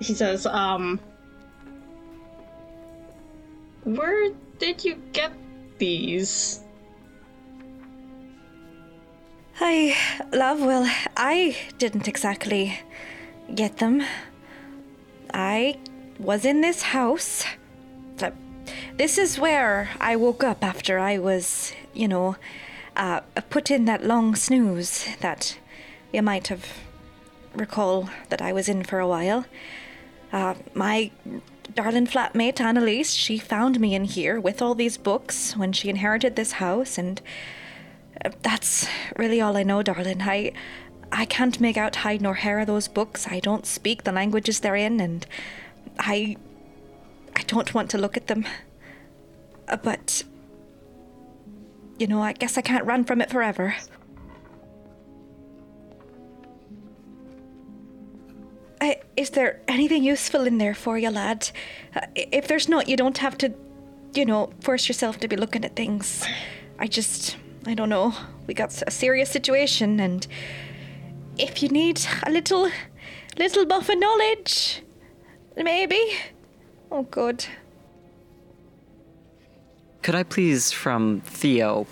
he 0.00 0.12
says 0.14 0.46
um 0.46 1.00
where 3.84 4.30
did 4.58 4.84
you 4.84 4.96
get 5.12 5.32
these 5.78 6.60
I, 9.58 9.96
love, 10.32 10.60
well, 10.60 10.86
I 11.16 11.56
didn't 11.78 12.08
exactly 12.08 12.78
get 13.54 13.78
them. 13.78 14.02
I 15.32 15.78
was 16.18 16.44
in 16.44 16.60
this 16.60 16.82
house. 16.82 17.44
This 18.98 19.16
is 19.16 19.38
where 19.38 19.90
I 20.00 20.16
woke 20.16 20.44
up 20.44 20.62
after 20.62 20.98
I 20.98 21.18
was, 21.18 21.72
you 21.94 22.06
know, 22.06 22.36
uh, 22.96 23.20
put 23.50 23.70
in 23.70 23.84
that 23.84 24.04
long 24.04 24.34
snooze 24.34 25.06
that 25.20 25.58
you 26.12 26.22
might 26.22 26.48
have 26.48 26.66
recall 27.54 28.10
that 28.28 28.42
I 28.42 28.52
was 28.52 28.68
in 28.68 28.84
for 28.84 28.98
a 28.98 29.08
while. 29.08 29.46
Uh, 30.32 30.54
my 30.74 31.10
darling 31.74 32.06
flatmate 32.06 32.60
Annalise, 32.60 33.12
she 33.12 33.38
found 33.38 33.80
me 33.80 33.94
in 33.94 34.04
here 34.04 34.40
with 34.40 34.60
all 34.60 34.74
these 34.74 34.98
books 34.98 35.56
when 35.56 35.72
she 35.72 35.88
inherited 35.88 36.36
this 36.36 36.52
house, 36.52 36.98
and 36.98 37.20
uh, 38.24 38.30
that's 38.42 38.88
really 39.16 39.40
all 39.40 39.56
I 39.56 39.62
know, 39.62 39.82
darling. 39.82 40.22
I 40.22 40.52
I 41.12 41.24
can't 41.24 41.60
make 41.60 41.76
out 41.76 41.96
hide 41.96 42.20
nor 42.20 42.34
hair 42.34 42.58
of 42.58 42.66
those 42.66 42.88
books. 42.88 43.28
I 43.28 43.40
don't 43.40 43.64
speak 43.64 44.02
the 44.02 44.12
languages 44.12 44.60
they're 44.60 44.76
in, 44.76 45.00
and 45.00 45.26
I 45.98 46.36
I 47.34 47.42
don't 47.42 47.74
want 47.74 47.90
to 47.90 47.98
look 47.98 48.16
at 48.16 48.26
them. 48.26 48.44
Uh, 49.68 49.76
but 49.76 50.22
you 51.98 52.06
know, 52.06 52.22
I 52.22 52.32
guess 52.32 52.58
I 52.58 52.60
can't 52.60 52.84
run 52.84 53.04
from 53.04 53.20
it 53.20 53.30
forever. 53.30 53.74
I, 58.80 59.00
is 59.16 59.30
there 59.30 59.62
anything 59.66 60.04
useful 60.04 60.46
in 60.46 60.58
there 60.58 60.74
for 60.74 60.98
you, 60.98 61.10
lad? 61.10 61.50
Uh, 61.94 62.06
if 62.14 62.46
there's 62.46 62.68
not, 62.68 62.88
you 62.88 62.96
don't 62.96 63.18
have 63.18 63.38
to, 63.38 63.54
you 64.14 64.26
know, 64.26 64.50
force 64.60 64.88
yourself 64.88 65.18
to 65.20 65.28
be 65.28 65.36
looking 65.36 65.64
at 65.64 65.74
things. 65.74 66.24
I 66.78 66.86
just, 66.86 67.36
I 67.66 67.74
don't 67.74 67.88
know. 67.88 68.12
We 68.46 68.54
got 68.54 68.82
a 68.86 68.90
serious 68.90 69.30
situation, 69.30 69.98
and 69.98 70.26
if 71.38 71.62
you 71.62 71.70
need 71.70 72.00
a 72.24 72.30
little, 72.30 72.70
little 73.38 73.64
buff 73.64 73.88
of 73.88 73.98
knowledge, 73.98 74.82
maybe. 75.56 76.00
Oh, 76.92 77.02
good. 77.02 77.46
Could 80.06 80.14
I 80.14 80.22
please, 80.22 80.70
from 80.70 81.20
Theo, 81.22 81.84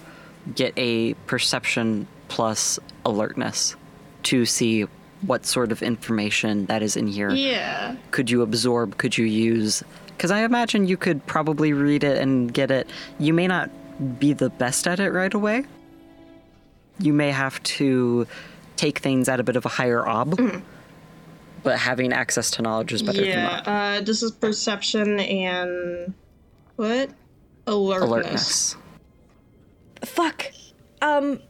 get 0.55 0.73
a 0.77 1.15
perception 1.27 2.07
plus 2.29 2.79
alertness 3.05 3.75
to 4.23 4.47
see 4.47 4.83
what 5.23 5.45
sort 5.45 5.73
of 5.73 5.83
information 5.83 6.67
that 6.67 6.81
is 6.81 6.97
in 6.97 7.09
here? 7.09 7.31
yeah 7.31 7.97
Could 8.13 8.31
you 8.31 8.43
absorb? 8.43 8.99
Could 8.99 9.19
you 9.19 9.25
use? 9.25 9.83
Because 10.07 10.31
I 10.31 10.45
imagine 10.45 10.87
you 10.87 10.97
could 10.97 11.27
probably 11.27 11.73
read 11.73 12.05
it 12.05 12.19
and 12.19 12.55
get 12.55 12.71
it. 12.71 12.89
You 13.19 13.35
may 13.35 13.49
not 13.49 13.69
be 14.21 14.33
the 14.33 14.49
best 14.49 14.87
at 14.87 15.01
it 15.01 15.11
right 15.11 15.35
away. 15.35 15.65
You 17.01 17.13
may 17.13 17.33
have 17.33 17.61
to 17.65 18.29
take 18.77 19.01
things 19.01 19.29
at 19.29 19.41
a 19.41 19.43
bit 19.43 19.57
of 19.57 19.67
a 19.67 19.71
higher 19.71 20.07
ob. 20.07 20.39
But 21.65 21.81
having 21.81 22.13
access 22.13 22.53
to 22.53 22.63
knowledge 22.63 22.93
is 22.93 23.03
better 23.03 23.23
than 23.23 23.29
yeah 23.29 23.43
not. 23.43 23.67
uh 23.67 24.01
this 24.03 24.23
is 24.23 24.31
perception 24.31 25.19
and 25.19 26.15
what 26.77 27.11
alertness, 27.67 28.09
Alertness. 28.09 28.77
Fuck. 30.05 30.47
Um, 31.03 31.41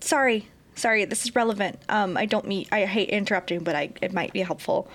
sorry, 0.00 0.48
sorry. 0.74 1.04
This 1.04 1.24
is 1.24 1.34
relevant. 1.34 1.78
Um, 1.88 2.16
I 2.16 2.26
don't 2.26 2.46
mean. 2.46 2.66
I 2.72 2.84
hate 2.84 3.08
interrupting, 3.10 3.60
but 3.64 3.74
I 3.76 3.90
it 4.02 4.12
might 4.12 4.32
be 4.32 4.40
helpful. 4.40 4.88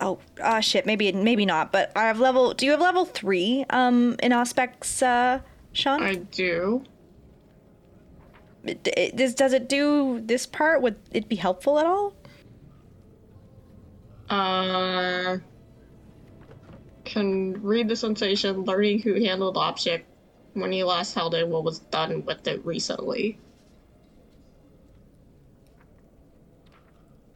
Oh, 0.00 0.18
ah, 0.42 0.60
shit. 0.60 0.86
Maybe, 0.86 1.12
maybe 1.12 1.44
not. 1.44 1.72
But 1.72 1.92
I 1.94 2.06
have 2.06 2.18
level. 2.18 2.54
Do 2.54 2.64
you 2.64 2.72
have 2.72 2.80
level 2.80 3.04
three? 3.04 3.66
Um, 3.68 4.16
in 4.22 4.32
Auspex, 4.32 5.02
uh, 5.02 5.40
Sean. 5.72 6.02
I 6.02 6.14
do 6.14 6.84
It- 8.64 8.86
it- 8.96 9.16
does 9.16 9.34
does 9.34 9.52
it 9.52 9.68
do 9.68 10.20
this 10.24 10.46
part? 10.46 10.82
Would 10.82 10.96
it 11.12 11.28
be 11.28 11.36
helpful 11.36 11.78
at 11.78 11.86
all? 11.86 12.14
Uh, 14.28 15.38
can 17.10 17.60
read 17.62 17.88
the 17.88 17.96
sensation, 17.96 18.64
learning 18.64 19.00
who 19.02 19.14
handled 19.14 19.56
the 19.56 19.60
object 19.60 20.06
when 20.54 20.70
he 20.70 20.84
last 20.84 21.14
held 21.14 21.34
it, 21.34 21.46
what 21.46 21.64
was 21.64 21.80
done 21.80 22.24
with 22.24 22.46
it 22.46 22.64
recently. 22.64 23.38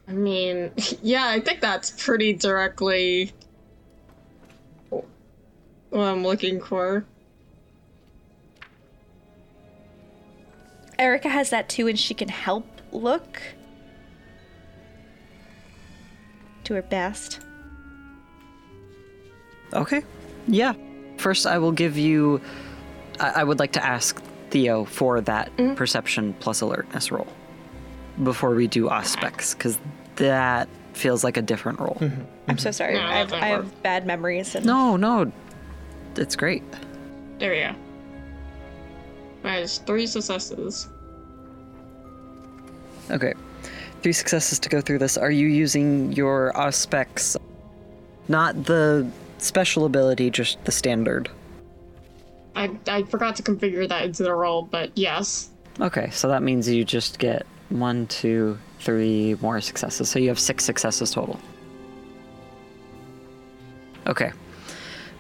I 0.07 0.12
mean, 0.12 0.70
yeah, 1.03 1.27
I 1.27 1.41
think 1.41 1.61
that's 1.61 1.91
pretty 1.91 2.33
directly 2.33 3.33
what 4.91 5.05
I'm 5.93 6.22
looking 6.22 6.61
for. 6.61 7.05
Erica 10.99 11.29
has 11.29 11.51
that 11.51 11.68
too, 11.68 11.89
and 11.89 11.99
she 11.99 12.14
can 12.14 12.29
help 12.29 12.64
look 12.93 13.43
to 16.62 16.75
her 16.75 16.83
best. 16.83 17.44
Okay. 19.75 20.03
Yeah. 20.47 20.75
First, 21.16 21.47
I 21.47 21.59
will 21.59 21.72
give 21.72 21.97
you. 21.97 22.41
I, 23.20 23.31
I 23.41 23.45
would 23.45 23.59
like 23.59 23.72
to 23.72 23.85
ask 23.85 24.22
Theo 24.51 24.85
for 24.85 25.20
that 25.22 25.55
mm-hmm. 25.57 25.75
perception 25.75 26.35
plus 26.41 26.61
alertness 26.61 27.11
roll 27.11 27.27
before 28.22 28.55
we 28.55 28.66
do 28.66 28.89
Auspex, 28.89 29.57
because 29.57 29.79
that 30.16 30.68
feels 30.93 31.25
like 31.25 31.37
a 31.37 31.43
different 31.43 31.81
roll. 31.81 31.97
Mm-hmm. 32.01 32.22
I'm 32.49 32.59
so 32.59 32.68
mm-hmm. 32.68 32.75
sorry. 32.75 32.95
No, 32.95 33.03
I 33.03 33.18
have 33.18 33.33
I 33.33 33.47
have 33.47 33.83
bad 33.83 34.07
memories 34.07 34.55
and 34.55 34.64
No, 34.64 34.97
no, 34.97 35.31
it's 36.16 36.37
great. 36.37 36.62
There 37.39 37.51
we 37.51 37.61
go. 37.61 37.75
That 39.43 39.61
is 39.61 39.79
three 39.79 40.07
successes. 40.07 40.89
Okay. 43.11 43.35
Three 44.03 44.12
successes 44.12 44.59
to 44.61 44.68
go 44.68 44.81
through 44.81 44.99
this. 44.99 45.16
Are 45.16 45.31
you 45.31 45.49
using 45.49 46.12
your 46.12 46.53
auspex? 46.55 47.37
Not 48.29 48.64
the 48.64 49.07
special 49.39 49.85
ability, 49.85 50.30
just 50.30 50.62
the 50.64 50.72
standard. 50.72 51.30
I, 52.57 52.70
I 52.87 53.03
forgot 53.05 53.37
to 53.37 53.43
configure 53.43 53.89
that 53.89 54.05
into 54.05 54.22
the 54.22 54.32
roll, 54.35 54.62
but 54.62 54.93
yes. 54.95 55.51
Okay, 55.80 56.11
so 56.11 56.28
that 56.28 56.43
means 56.43 56.68
you 56.68 56.85
just 56.85 57.18
get 57.18 57.47
one, 57.70 58.07
two, 58.07 58.59
three 58.80 59.37
more 59.41 59.61
successes. 59.61 60.09
So 60.09 60.18
you 60.18 60.28
have 60.28 60.39
six 60.39 60.64
successes 60.64 61.11
total. 61.11 61.41
Okay. 64.07 64.32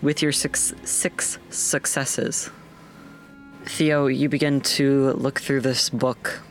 With 0.02 0.20
your 0.22 0.32
six 0.32 0.74
six 0.84 1.38
successes, 1.48 2.50
Theo, 3.64 4.06
you 4.06 4.28
begin 4.28 4.60
to 4.60 5.12
look 5.12 5.40
through 5.40 5.62
this 5.62 5.88
book, 5.88 6.42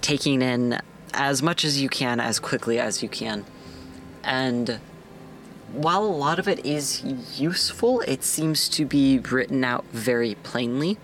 taking 0.00 0.42
in 0.42 0.80
as 1.14 1.42
much 1.42 1.64
as 1.64 1.80
you 1.80 1.88
can, 1.88 2.18
as 2.18 2.40
quickly 2.40 2.80
as 2.80 3.02
you 3.02 3.08
can. 3.08 3.44
And 4.24 4.80
while 5.72 6.04
a 6.04 6.06
lot 6.06 6.38
of 6.38 6.48
it 6.48 6.64
is 6.64 7.02
useful, 7.38 8.00
it 8.02 8.22
seems 8.24 8.68
to 8.70 8.84
be 8.84 9.18
written 9.18 9.64
out 9.64 9.84
very 9.92 10.34
plainly 10.36 10.98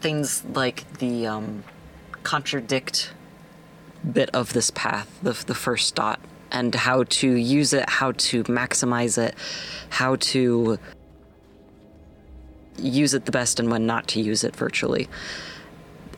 things 0.00 0.44
like 0.54 0.90
the 0.94 1.26
um, 1.26 1.62
contradict 2.22 3.12
bit 4.12 4.30
of 4.30 4.52
this 4.52 4.70
path, 4.70 5.18
the, 5.22 5.32
the 5.46 5.54
first 5.54 5.94
dot, 5.94 6.20
and 6.50 6.74
how 6.74 7.04
to 7.04 7.30
use 7.30 7.72
it, 7.72 7.88
how 7.88 8.12
to 8.12 8.42
maximize 8.44 9.18
it, 9.18 9.34
how 9.90 10.16
to 10.16 10.78
use 12.78 13.14
it 13.14 13.26
the 13.26 13.32
best 13.32 13.60
and 13.60 13.70
when 13.70 13.86
not 13.86 14.08
to 14.08 14.20
use 14.20 14.42
it 14.42 14.56
virtually. 14.56 15.08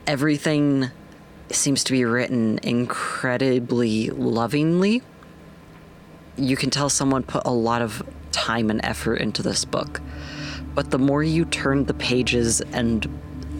Everything 0.06 0.90
seems 1.50 1.84
to 1.84 1.92
be 1.92 2.04
written 2.04 2.58
incredibly 2.62 4.10
lovingly. 4.10 5.02
You 6.36 6.56
can 6.56 6.70
tell 6.70 6.88
someone 6.88 7.22
put 7.22 7.42
a 7.44 7.52
lot 7.52 7.82
of 7.82 8.02
time 8.32 8.70
and 8.70 8.80
effort 8.84 9.16
into 9.16 9.42
this 9.42 9.64
book. 9.64 10.00
But 10.74 10.90
the 10.90 10.98
more 10.98 11.22
you 11.22 11.44
turn 11.44 11.84
the 11.84 11.94
pages 11.94 12.60
and 12.72 13.06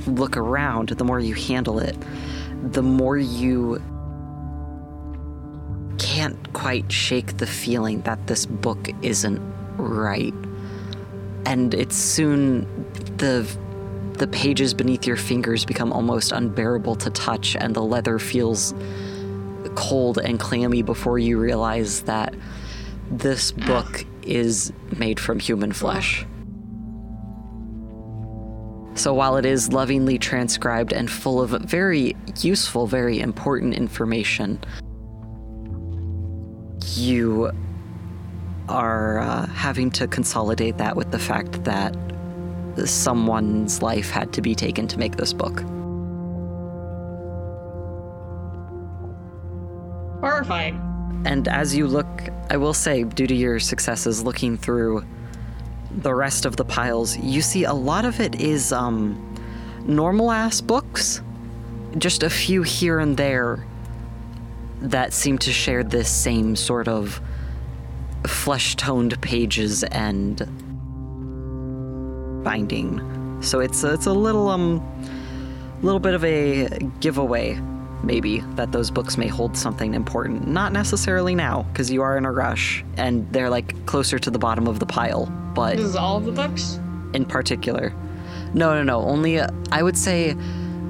look 0.07 0.37
around, 0.37 0.91
the 0.91 1.05
more 1.05 1.21
you 1.21 1.35
handle 1.35 1.79
it, 1.79 1.97
the 2.63 2.83
more 2.83 3.19
you 3.19 3.83
can't 5.99 6.53
quite 6.53 6.91
shake 6.91 7.37
the 7.37 7.47
feeling 7.47 8.01
that 8.03 8.27
this 8.27 8.47
book 8.47 8.89
isn't 9.03 9.41
right. 9.77 10.35
And 11.45 11.75
it's 11.75 11.97
soon 11.97 12.67
the 13.19 13.49
the 14.15 14.27
pages 14.27 14.75
beneath 14.75 15.07
your 15.07 15.17
fingers 15.17 15.65
become 15.65 15.93
almost 15.93 16.33
unbearable 16.33 16.95
to 16.95 17.11
touch 17.11 17.57
and 17.57 17.75
the 17.75 17.83
leather 17.83 18.19
feels 18.19 18.75
cold 19.75 20.19
and 20.19 20.39
clammy 20.39 20.83
before 20.83 21.19
you 21.19 21.39
realize 21.39 22.03
that 22.03 22.35
this 23.13 23.53
book 23.53 24.07
is 24.23 24.73
made 24.97 25.21
from 25.21 25.39
human 25.39 25.73
flesh. 25.73 26.25
So 28.95 29.13
while 29.15 29.37
it 29.37 29.47
is 29.47 29.73
lovingly 29.73 30.19
transcribed 30.19 30.93
and 30.93 31.11
full 31.11 31.41
of 31.41 31.51
very 31.51 32.17
useful, 32.41 32.87
very 32.87 33.21
important 33.21 33.75
information, 33.75 34.61
you 36.95 37.51
are 38.69 39.19
uh, 39.19 39.47
having 39.47 39.91
to 39.91 40.07
consolidate 40.07 40.79
that 40.79 40.97
with 40.97 41.11
the 41.11 41.19
fact 41.19 41.65
that 41.65 41.97
someone's 42.85 43.83
life 43.83 44.11
had 44.11 44.33
to 44.33 44.41
be 44.41 44.55
taken 44.55 44.89
to 44.89 44.99
make 44.99 45.17
this 45.17 45.33
book. 45.33 45.61
Horrifying. 50.21 50.92
And 51.25 51.49
as 51.49 51.75
you 51.75 51.87
look, 51.87 52.09
I 52.51 52.57
will 52.57 52.75
say, 52.75 53.05
due 53.05 53.27
to 53.27 53.35
your 53.35 53.61
successes 53.61 54.23
looking 54.23 54.57
through 54.57 55.05
the 55.91 56.15
rest 56.15 56.45
of 56.45 56.57
the 56.57 56.65
piles, 56.65 57.17
you 57.17 57.43
see 57.43 57.65
a 57.65 57.73
lot 57.73 58.05
of 58.05 58.21
it 58.21 58.41
is 58.41 58.73
um, 58.73 59.37
normal 59.87 60.31
ass 60.31 60.61
books. 60.61 61.23
Just 61.99 62.23
a 62.23 62.31
few 62.31 62.63
here 62.63 62.99
and 62.99 63.17
there 63.17 63.65
that 64.81 65.13
seem 65.13 65.39
to 65.39 65.53
share 65.53 65.85
this 65.85 66.11
same 66.11 66.57
sort 66.57 66.89
of 66.89 67.21
flesh 68.27 68.77
toned 68.77 69.21
pages 69.21 69.85
and 69.85 70.39
binding. 72.43 73.41
So 73.43 73.61
it's 73.61 73.85
it's 73.85 74.07
a 74.07 74.13
little 74.13 74.49
um 74.49 74.83
little 75.83 76.01
bit 76.01 76.15
of 76.15 76.25
a 76.25 76.69
giveaway 77.01 77.61
maybe 78.03 78.41
that 78.57 78.73
those 78.73 78.91
books 78.91 79.17
may 79.17 79.29
hold 79.29 79.57
something 79.57 79.95
important. 79.95 80.47
Not 80.49 80.73
necessarily 80.73 81.35
now 81.35 81.63
because 81.73 81.91
you 81.91 82.03
are 82.03 82.17
in 82.17 82.25
a 82.25 82.33
rush 82.33 82.85
and 82.97 83.31
they're 83.33 83.51
like 83.51 83.87
closer 83.87 84.19
to 84.19 84.31
the 84.31 84.39
bottom 84.39 84.67
of 84.67 84.79
the 84.81 84.87
pile, 84.87 85.27
but 85.55 85.77
This 85.77 85.87
is 85.87 85.97
all 85.97 86.17
of 86.17 86.25
the 86.25 86.33
books? 86.33 86.79
in 87.15 87.25
particular. 87.25 87.93
No, 88.55 88.75
no, 88.75 88.83
no. 88.83 89.01
Only 89.09 89.39
uh, 89.39 89.49
I 89.71 89.83
would 89.83 89.97
say 89.97 90.35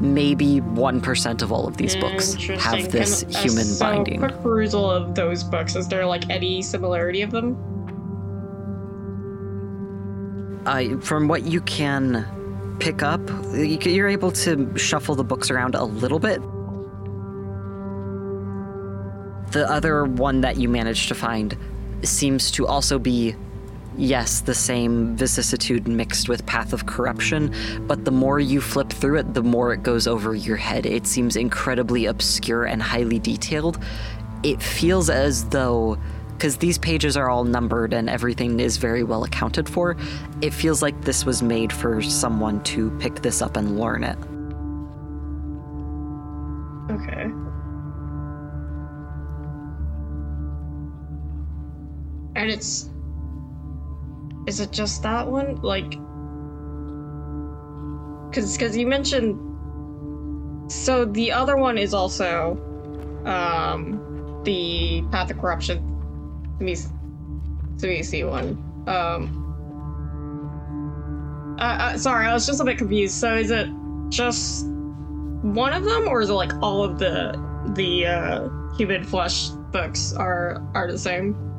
maybe 0.00 0.60
1% 0.60 1.42
of 1.42 1.52
all 1.52 1.68
of 1.68 1.76
these 1.76 1.94
books 1.96 2.34
have 2.34 2.90
this 2.90 3.22
uh, 3.22 3.28
human 3.38 3.64
so 3.64 3.84
binding. 3.84 4.18
quick 4.20 4.40
perusal 4.42 4.90
of 4.90 5.14
those 5.14 5.44
books. 5.44 5.76
Is 5.76 5.86
there 5.88 6.04
like 6.06 6.28
any 6.30 6.60
similarity 6.62 7.22
of 7.22 7.30
them? 7.30 7.56
uh, 10.66 10.96
from 11.00 11.28
what 11.28 11.42
you 11.44 11.60
can 11.62 12.26
pick 12.78 13.02
up, 13.02 13.20
you're 13.52 14.08
able 14.08 14.30
to 14.32 14.76
shuffle 14.76 15.14
the 15.14 15.24
books 15.24 15.50
around 15.50 15.74
a 15.74 15.84
little 15.84 16.18
bit. 16.18 16.40
The 19.52 19.70
other 19.70 20.04
one 20.04 20.40
that 20.40 20.56
you 20.56 20.68
managed 20.68 21.08
to 21.08 21.14
find 21.14 21.56
seems 22.02 22.50
to 22.52 22.66
also 22.66 22.98
be, 22.98 23.36
yes, 23.98 24.40
the 24.40 24.54
same 24.54 25.14
vicissitude 25.14 25.86
mixed 25.86 26.28
with 26.28 26.46
Path 26.46 26.72
of 26.72 26.86
Corruption, 26.86 27.54
but 27.86 28.06
the 28.06 28.10
more 28.10 28.40
you 28.40 28.62
flip 28.62 28.90
through 28.90 29.18
it, 29.18 29.34
the 29.34 29.42
more 29.42 29.74
it 29.74 29.82
goes 29.82 30.06
over 30.06 30.34
your 30.34 30.56
head. 30.56 30.86
It 30.86 31.06
seems 31.06 31.36
incredibly 31.36 32.06
obscure 32.06 32.64
and 32.64 32.82
highly 32.82 33.18
detailed. 33.18 33.78
It 34.42 34.62
feels 34.62 35.10
as 35.10 35.44
though 35.50 35.98
because 36.42 36.56
these 36.56 36.78
pages 36.78 37.16
are 37.16 37.30
all 37.30 37.44
numbered 37.44 37.92
and 37.92 38.10
everything 38.10 38.58
is 38.58 38.76
very 38.76 39.04
well 39.04 39.22
accounted 39.22 39.68
for, 39.68 39.96
it 40.40 40.52
feels 40.52 40.82
like 40.82 41.00
this 41.02 41.24
was 41.24 41.40
made 41.40 41.72
for 41.72 42.02
someone 42.02 42.60
to 42.64 42.90
pick 42.98 43.22
this 43.22 43.40
up 43.40 43.56
and 43.56 43.78
learn 43.78 44.02
it. 44.02 44.18
Okay. 46.90 47.30
And 52.42 52.50
it's. 52.50 52.90
Is 54.48 54.58
it 54.58 54.72
just 54.72 55.04
that 55.04 55.28
one? 55.28 55.62
Like. 55.62 55.90
Because 58.28 58.58
cause 58.58 58.76
you 58.76 58.88
mentioned. 58.88 59.38
So 60.72 61.04
the 61.04 61.30
other 61.30 61.56
one 61.56 61.78
is 61.78 61.94
also. 61.94 62.58
Um. 63.24 64.42
The 64.42 65.04
Path 65.12 65.30
of 65.30 65.38
Corruption. 65.38 65.78
Let 66.54 66.62
me. 66.62 66.76
Let 67.80 67.88
me 67.88 68.02
see 68.02 68.24
one. 68.24 68.58
Um. 68.88 69.38
Uh, 71.60 71.62
uh, 71.62 71.96
sorry, 71.96 72.26
I 72.26 72.34
was 72.34 72.44
just 72.44 72.60
a 72.60 72.64
bit 72.64 72.76
confused. 72.76 73.14
So 73.14 73.36
is 73.36 73.52
it 73.52 73.68
just 74.08 74.66
one 74.66 75.72
of 75.72 75.84
them, 75.84 76.08
or 76.08 76.22
is 76.22 76.28
it 76.28 76.32
like 76.32 76.52
all 76.60 76.82
of 76.82 76.98
the 76.98 77.40
the 77.76 78.06
uh, 78.06 78.48
human 78.76 79.04
flesh 79.04 79.50
books 79.70 80.12
are 80.12 80.60
are 80.74 80.90
the 80.90 80.98
same? 80.98 81.51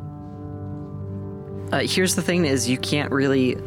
Uh, 1.74 1.80
here's 1.88 2.14
the 2.14 2.22
thing: 2.22 2.46
is 2.46 2.70
you 2.70 2.78
can't 2.78 3.12
really. 3.12 3.58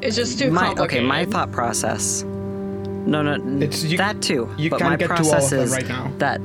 It's 0.00 0.14
just 0.14 0.38
too 0.38 0.50
my 0.52 0.66
complicated. 0.66 0.98
okay, 1.02 1.06
my 1.06 1.24
thought 1.24 1.50
process. 1.50 2.22
No, 2.22 3.22
no, 3.22 3.32
n- 3.32 3.62
It's- 3.62 3.82
you- 3.82 3.98
that 3.98 4.22
too. 4.22 4.48
you 4.56 4.70
but 4.70 4.78
can't 4.78 4.90
my 4.92 4.96
get 4.96 5.06
to 5.08 5.14
all 5.14 5.20
of 5.20 5.26
process 5.26 5.50
them 5.50 5.60
is 5.60 5.72
right 5.72 5.88
now. 5.88 6.12
that 6.18 6.40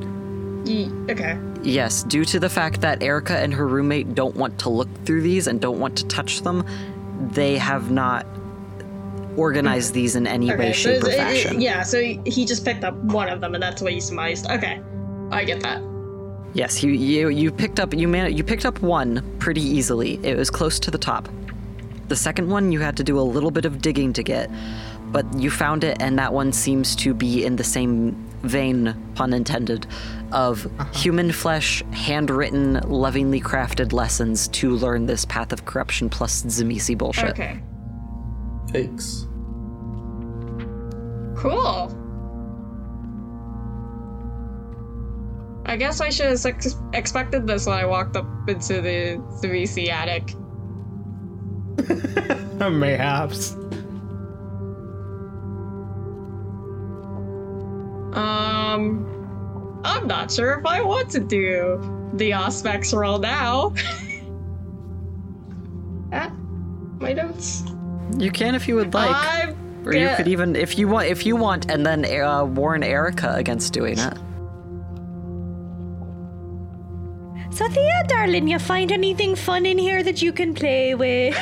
Ye- 0.64 0.90
okay. 1.10 1.38
Yes, 1.62 2.02
due 2.02 2.24
to 2.24 2.40
the 2.40 2.48
fact 2.48 2.80
that 2.80 3.02
Erica 3.04 3.36
and 3.38 3.54
her 3.54 3.68
roommate 3.68 4.14
don't 4.16 4.34
want 4.36 4.58
to 4.60 4.68
look 4.68 4.88
through 5.04 5.22
these 5.22 5.46
and 5.46 5.60
don't 5.60 5.78
want 5.78 5.96
to 5.98 6.06
touch 6.06 6.42
them, 6.42 6.64
they 7.32 7.56
have 7.56 7.90
not 7.92 8.26
organized 9.36 9.94
these 9.94 10.14
in 10.16 10.26
any 10.26 10.48
way, 10.48 10.54
Okay. 10.54 10.72
so 10.72 10.78
shape, 10.94 11.04
or 11.04 11.08
it's- 11.08 11.14
it- 11.14 11.42
fashion. 11.44 11.60
yeah. 11.60 11.82
So 11.82 12.00
he 12.00 12.44
just 12.44 12.64
picked 12.64 12.82
up 12.84 12.96
one 13.04 13.28
of 13.28 13.40
them, 13.40 13.54
and 13.54 13.62
that's 13.62 13.80
what 13.82 13.92
he 13.92 14.00
surmised. 14.00 14.50
Okay, 14.50 14.80
I 15.30 15.44
get 15.44 15.60
that. 15.62 15.80
Yes, 16.54 16.82
you 16.82 16.92
you 16.92 17.28
you 17.28 17.50
picked 17.50 17.80
up 17.80 17.94
you 17.94 18.08
man 18.08 18.36
you 18.36 18.44
picked 18.44 18.66
up 18.66 18.80
one 18.82 19.22
pretty 19.38 19.62
easily. 19.62 20.20
It 20.22 20.36
was 20.36 20.50
close 20.50 20.78
to 20.80 20.90
the 20.90 20.98
top. 20.98 21.28
The 22.08 22.16
second 22.16 22.50
one 22.50 22.72
you 22.72 22.80
had 22.80 22.96
to 22.98 23.04
do 23.04 23.18
a 23.18 23.22
little 23.22 23.50
bit 23.50 23.64
of 23.64 23.80
digging 23.80 24.12
to 24.12 24.22
get, 24.22 24.50
but 25.12 25.24
you 25.38 25.50
found 25.50 25.82
it, 25.82 25.96
and 26.00 26.18
that 26.18 26.32
one 26.32 26.52
seems 26.52 26.94
to 26.96 27.14
be 27.14 27.44
in 27.44 27.56
the 27.56 27.64
same 27.64 28.12
vein, 28.42 28.94
pun 29.14 29.32
intended, 29.32 29.86
of 30.32 30.66
uh-huh. 30.66 30.92
human 30.92 31.32
flesh, 31.32 31.82
handwritten, 31.92 32.74
lovingly 32.86 33.40
crafted 33.40 33.92
lessons 33.92 34.48
to 34.48 34.72
learn 34.72 35.06
this 35.06 35.24
path 35.24 35.52
of 35.52 35.64
corruption 35.64 36.10
plus 36.10 36.42
Tzimisce 36.42 36.98
bullshit. 36.98 37.30
Okay. 37.30 37.62
Thanks. 38.70 39.26
Cool. 41.36 42.01
I 45.72 45.76
guess 45.76 46.02
I 46.02 46.10
should 46.10 46.26
have 46.26 46.44
ex- 46.44 46.76
expected 46.92 47.46
this 47.46 47.64
when 47.64 47.78
I 47.78 47.86
walked 47.86 48.14
up 48.14 48.26
into 48.46 48.82
the, 48.82 49.16
the 49.40 49.48
VC 49.48 49.88
attic. 49.88 50.34
Mayhaps. 52.70 53.54
Um, 58.14 59.80
I'm 59.82 60.06
not 60.06 60.30
sure 60.30 60.58
if 60.58 60.66
I 60.66 60.82
want 60.82 61.08
to 61.12 61.20
do 61.20 61.80
the 62.16 62.32
Auspex 62.32 62.92
roll 62.92 63.18
now. 63.18 63.72
ah, 66.12 66.30
my 67.00 67.14
notes. 67.14 67.64
You 68.18 68.30
can 68.30 68.54
if 68.54 68.68
you 68.68 68.74
would 68.74 68.92
like. 68.92 69.08
I'm 69.10 69.86
Or 69.86 69.94
you 69.94 70.10
could 70.16 70.28
even, 70.28 70.54
if 70.54 70.76
you 70.76 70.86
want, 70.86 71.08
if 71.08 71.24
you 71.24 71.34
want, 71.34 71.70
and 71.70 71.86
then 71.86 72.04
uh, 72.04 72.44
warn 72.44 72.82
Erica 72.82 73.36
against 73.36 73.72
doing 73.72 73.98
it. 73.98 74.18
So, 77.52 77.68
Thea, 77.68 78.04
darling, 78.08 78.48
you 78.48 78.58
find 78.58 78.90
anything 78.90 79.36
fun 79.36 79.66
in 79.66 79.76
here 79.78 80.02
that 80.02 80.22
you 80.22 80.32
can 80.32 80.54
play 80.54 80.94
with? 80.94 81.34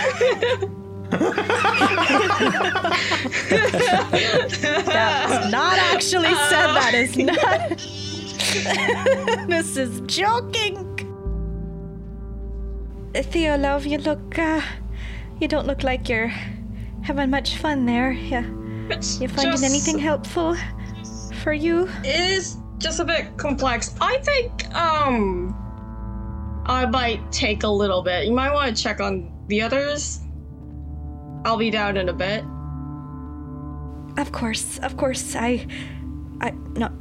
That's 3.71 5.51
not 5.53 5.79
actually 5.79 6.35
said. 6.49 6.67
That 6.75 6.95
is 6.95 7.17
not. 7.17 7.69
this 9.49 9.77
is 9.77 10.01
joking. 10.07 10.87
Theo, 13.15 13.57
love, 13.57 13.87
you 13.87 13.99
look. 13.99 14.39
Uh, 14.39 14.61
you 15.41 15.49
don't 15.49 15.67
look 15.67 15.83
like 15.83 16.09
you're 16.09 16.33
having 17.03 17.31
much 17.31 17.57
fun 17.57 17.87
there. 17.87 18.13
Yeah. 18.13 18.45
It's 18.91 19.21
You 19.21 19.29
finding 19.29 19.53
just- 19.53 19.65
anything 19.65 19.99
helpful 19.99 20.57
for 21.43 21.53
you? 21.53 21.89
It 22.05 22.21
is 22.33 22.57
just 22.79 23.01
a 23.01 23.05
bit 23.05 23.37
complex. 23.37 23.95
I 24.01 24.19
think 24.19 24.75
um 24.75 25.57
I 26.71 26.87
might 26.87 27.33
take 27.33 27.65
a 27.65 27.69
little 27.69 28.01
bit. 28.01 28.27
You 28.27 28.33
might 28.33 28.53
want 28.53 28.77
to 28.77 28.81
check 28.81 29.01
on 29.01 29.29
the 29.49 29.61
others. 29.61 30.21
I'll 31.45 31.57
be 31.57 31.69
down 31.69 31.97
in 31.97 32.09
a 32.09 32.13
bit. 32.13 32.45
Of 34.17 34.31
course, 34.31 34.79
of 34.79 34.97
course. 34.97 35.35
I, 35.35 35.67
I 36.41 36.53
not, 36.77 36.93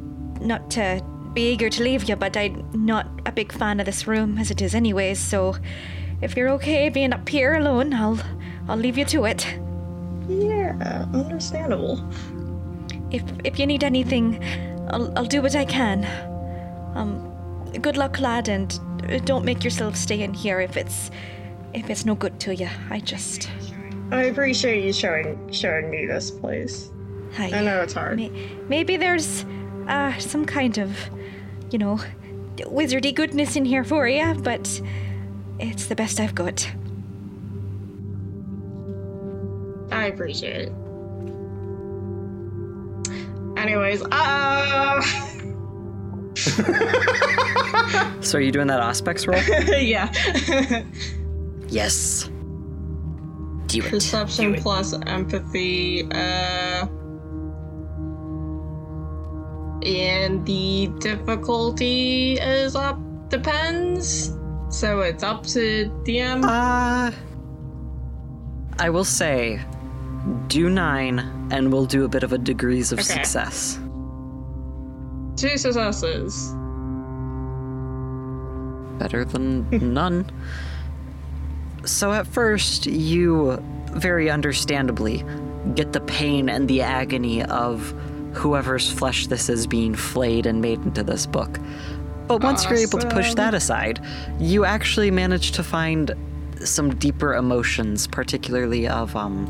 not 0.42 0.72
to 0.72 1.06
be 1.34 1.52
eager 1.52 1.70
to 1.70 1.84
leave 1.84 2.10
you, 2.10 2.16
but 2.16 2.36
I'm 2.36 2.68
not 2.74 3.08
a 3.28 3.32
big 3.32 3.52
fan 3.52 3.80
of 3.80 3.86
this 3.86 4.08
room 4.08 4.40
as 4.40 4.50
it 4.50 4.60
is, 4.60 4.74
anyways. 4.74 5.20
So, 5.20 5.56
if 6.20 6.36
you're 6.36 6.50
okay 6.54 6.90
being 6.90 7.14
up 7.14 7.30
here 7.30 7.54
alone, 7.54 7.94
I'll, 7.94 8.20
I'll 8.68 8.76
leave 8.76 8.98
you 8.98 9.06
to 9.06 9.26
it. 9.26 9.46
Yeah, 10.28 11.06
understandable. 11.14 12.04
If 13.12 13.24
if 13.44 13.60
you 13.60 13.68
need 13.68 13.84
anything, 13.84 14.44
I'll, 14.90 15.16
I'll 15.16 15.26
do 15.26 15.44
what 15.44 15.56
I 15.56 15.66
can. 15.66 16.06
Um, 16.96 17.29
good 17.82 17.98
luck, 17.98 18.20
lad, 18.20 18.48
and 18.50 18.80
uh, 19.10 19.18
don't 19.20 19.46
make 19.46 19.64
yourself 19.64 19.96
stay 19.96 20.22
in 20.22 20.34
here 20.34 20.60
if 20.60 20.76
it's, 20.78 21.12
if 21.74 21.90
it's 21.90 22.06
no 22.06 22.16
good 22.16 22.40
to 22.42 22.56
you. 22.56 22.70
I 22.90 23.00
just, 23.00 23.50
I 24.12 24.24
appreciate 24.26 24.84
you 24.84 24.92
showing 24.94 25.52
showing 25.52 25.90
me 25.90 26.06
this 26.06 26.32
place. 26.32 26.90
I, 27.38 27.52
I 27.52 27.62
know 27.64 27.82
it's 27.82 27.94
hard. 27.94 28.18
May- 28.18 28.32
Maybe 28.68 28.98
there's 28.98 29.46
uh, 29.88 30.18
some 30.18 30.46
kind 30.46 30.78
of, 30.80 30.98
you 31.72 31.78
know, 31.78 32.00
wizardy 32.58 33.14
goodness 33.14 33.56
in 33.56 33.66
here 33.66 33.84
for 33.84 34.08
you, 34.08 34.34
but 34.36 34.82
it's 35.60 35.86
the 35.88 35.96
best 35.96 36.20
I've 36.20 36.34
got. 36.36 36.70
I 39.92 40.06
appreciate 40.08 40.68
it. 40.70 40.74
Anyways, 43.58 44.02
uh 44.12 45.02
So 48.22 48.38
are 48.38 48.42
you 48.42 48.52
doing 48.52 48.68
that 48.68 48.82
Auspex 48.82 49.26
roll? 49.28 49.42
yeah. 49.80 50.12
yes. 51.70 52.30
Do 53.68 53.80
it. 53.80 53.90
Perception 53.90 54.56
plus 54.62 54.94
empathy. 55.08 56.04
Uh, 56.12 56.86
and 59.84 60.46
the 60.46 60.92
difficulty 61.00 62.34
is 62.34 62.76
up. 62.76 63.00
Depends. 63.30 64.38
So 64.70 65.00
it's 65.02 65.24
up 65.24 65.44
to 65.48 65.90
DM. 66.04 66.44
Uh, 66.44 67.12
I 68.78 68.90
will 68.90 69.04
say, 69.06 69.60
do 70.48 70.70
nine, 70.70 71.20
and 71.52 71.72
we'll 71.72 71.86
do 71.86 72.04
a 72.06 72.08
bit 72.10 72.24
of 72.24 72.34
a 72.34 72.38
degrees 72.38 72.92
of 72.92 73.00
Okay. 73.00 73.08
success. 73.14 73.80
Two 75.40 75.58
successes. 75.58 76.50
Better 79.00 79.24
than 79.24 79.94
none. 79.94 80.30
So 81.86 82.12
at 82.12 82.28
first, 82.28 82.88
you 82.88 83.64
very 83.94 84.30
understandably 84.30 85.24
get 85.76 85.94
the 85.94 86.02
pain 86.02 86.50
and 86.50 86.68
the 86.68 86.82
agony 86.82 87.42
of 87.44 87.94
whoever's 88.34 88.92
flesh 88.92 89.28
this 89.28 89.48
is 89.48 89.66
being 89.66 89.96
flayed 89.96 90.46
and 90.46 90.62
made 90.62 90.80
into 90.84 91.04
this 91.04 91.26
book. 91.26 91.58
But 92.28 92.44
once 92.44 92.66
you're 92.66 92.78
able 92.78 93.00
to 93.00 93.08
push 93.08 93.34
that 93.36 93.54
aside, 93.54 94.06
you 94.40 94.66
actually 94.66 95.10
manage 95.10 95.52
to 95.54 95.64
find 95.64 96.14
some 96.66 96.94
deeper 96.96 97.34
emotions, 97.36 98.08
particularly 98.08 98.90
of 98.90 99.16
um 99.16 99.48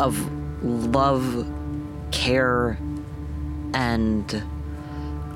of 0.00 0.18
love, 0.64 1.46
care, 2.10 2.76
and 3.74 4.42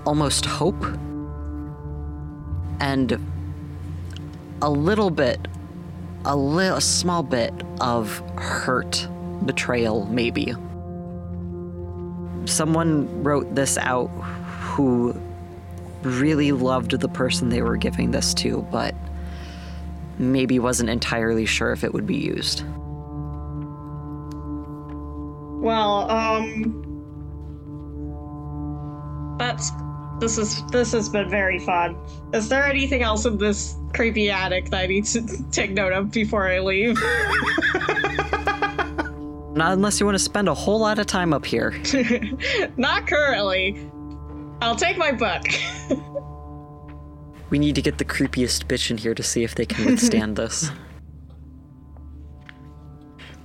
almost 0.05 0.45
hope. 0.45 0.84
And 2.80 3.18
a 4.62 4.70
little 4.70 5.11
bit, 5.11 5.49
a 6.24 6.37
little, 6.37 6.76
a 6.76 6.80
small 6.80 7.22
bit 7.22 7.53
of 7.80 8.18
hurt, 8.37 9.09
betrayal, 9.45 10.07
maybe. 10.07 10.55
Someone 12.45 13.22
wrote 13.22 13.55
this 13.55 13.76
out 13.78 14.09
who 14.09 15.20
really 16.03 16.53
loved 16.53 16.93
the 16.93 17.09
person 17.09 17.49
they 17.49 17.62
were 17.62 17.76
giving 17.76 18.12
this 18.12 18.32
to, 18.34 18.66
but 18.70 18.95
maybe 20.18 20.59
wasn't 20.59 20.89
entirely 20.89 21.47
sure 21.47 21.72
if 21.72 21.84
it 21.84 21.93
would 21.93 22.07
be 22.07 22.16
used. 22.16 22.62
Well, 25.61 26.11
um, 26.11 26.86
that's 29.39 29.70
this 30.19 30.39
is 30.39 30.65
this 30.66 30.93
has 30.93 31.09
been 31.09 31.28
very 31.28 31.59
fun. 31.59 31.97
Is 32.32 32.48
there 32.48 32.65
anything 32.65 33.02
else 33.02 33.27
in 33.27 33.36
this 33.39 33.77
creepy 33.94 34.31
attic 34.31 34.70
that 34.70 34.81
I 34.82 34.86
need 34.86 35.05
to 35.06 35.43
take 35.51 35.73
note 35.73 35.93
of 35.93 36.11
before 36.11 36.48
I 36.48 36.61
leave? 36.61 36.98
Not 39.56 39.73
unless 39.73 40.01
you 40.01 40.06
want 40.06 40.16
to 40.16 40.23
spend 40.23 40.48
a 40.48 40.55
whole 40.55 40.81
lot 40.81 40.98
of 40.98 41.06
time 41.06 41.32
up 41.32 41.47
here. 41.47 41.74
Not 42.77 43.06
currently. 43.06 43.90
I'll 44.61 44.77
take 44.77 44.98
my 44.98 45.12
book. 45.12 45.43
We 47.48 47.59
need 47.59 47.74
to 47.77 47.82
get 47.82 47.98
the 47.98 48.05
creepiest 48.05 48.66
bitch 48.66 48.90
in 48.90 48.98
here 48.98 49.15
to 49.15 49.23
see 49.23 49.44
if 49.44 49.55
they 49.55 49.65
can 49.65 49.86
withstand 49.86 50.36
this. 50.36 50.70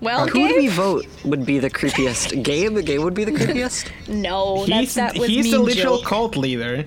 Well, 0.01 0.27
Who 0.27 0.41
would 0.41 0.55
we 0.55 0.67
vote 0.67 1.05
would 1.23 1.45
be 1.45 1.59
the 1.59 1.69
creepiest? 1.69 2.41
Gabe? 2.49 2.83
Gabe 2.85 3.01
would 3.01 3.13
be 3.13 3.23
the 3.23 3.31
creepiest? 3.31 3.91
No, 4.07 4.65
that's 4.65 4.79
He's, 4.79 4.93
that 4.95 5.17
was 5.17 5.27
he's 5.29 5.45
mean 5.45 5.53
the 5.53 5.59
literal 5.59 5.97
joke. 5.99 6.05
cult 6.07 6.35
leader. 6.35 6.85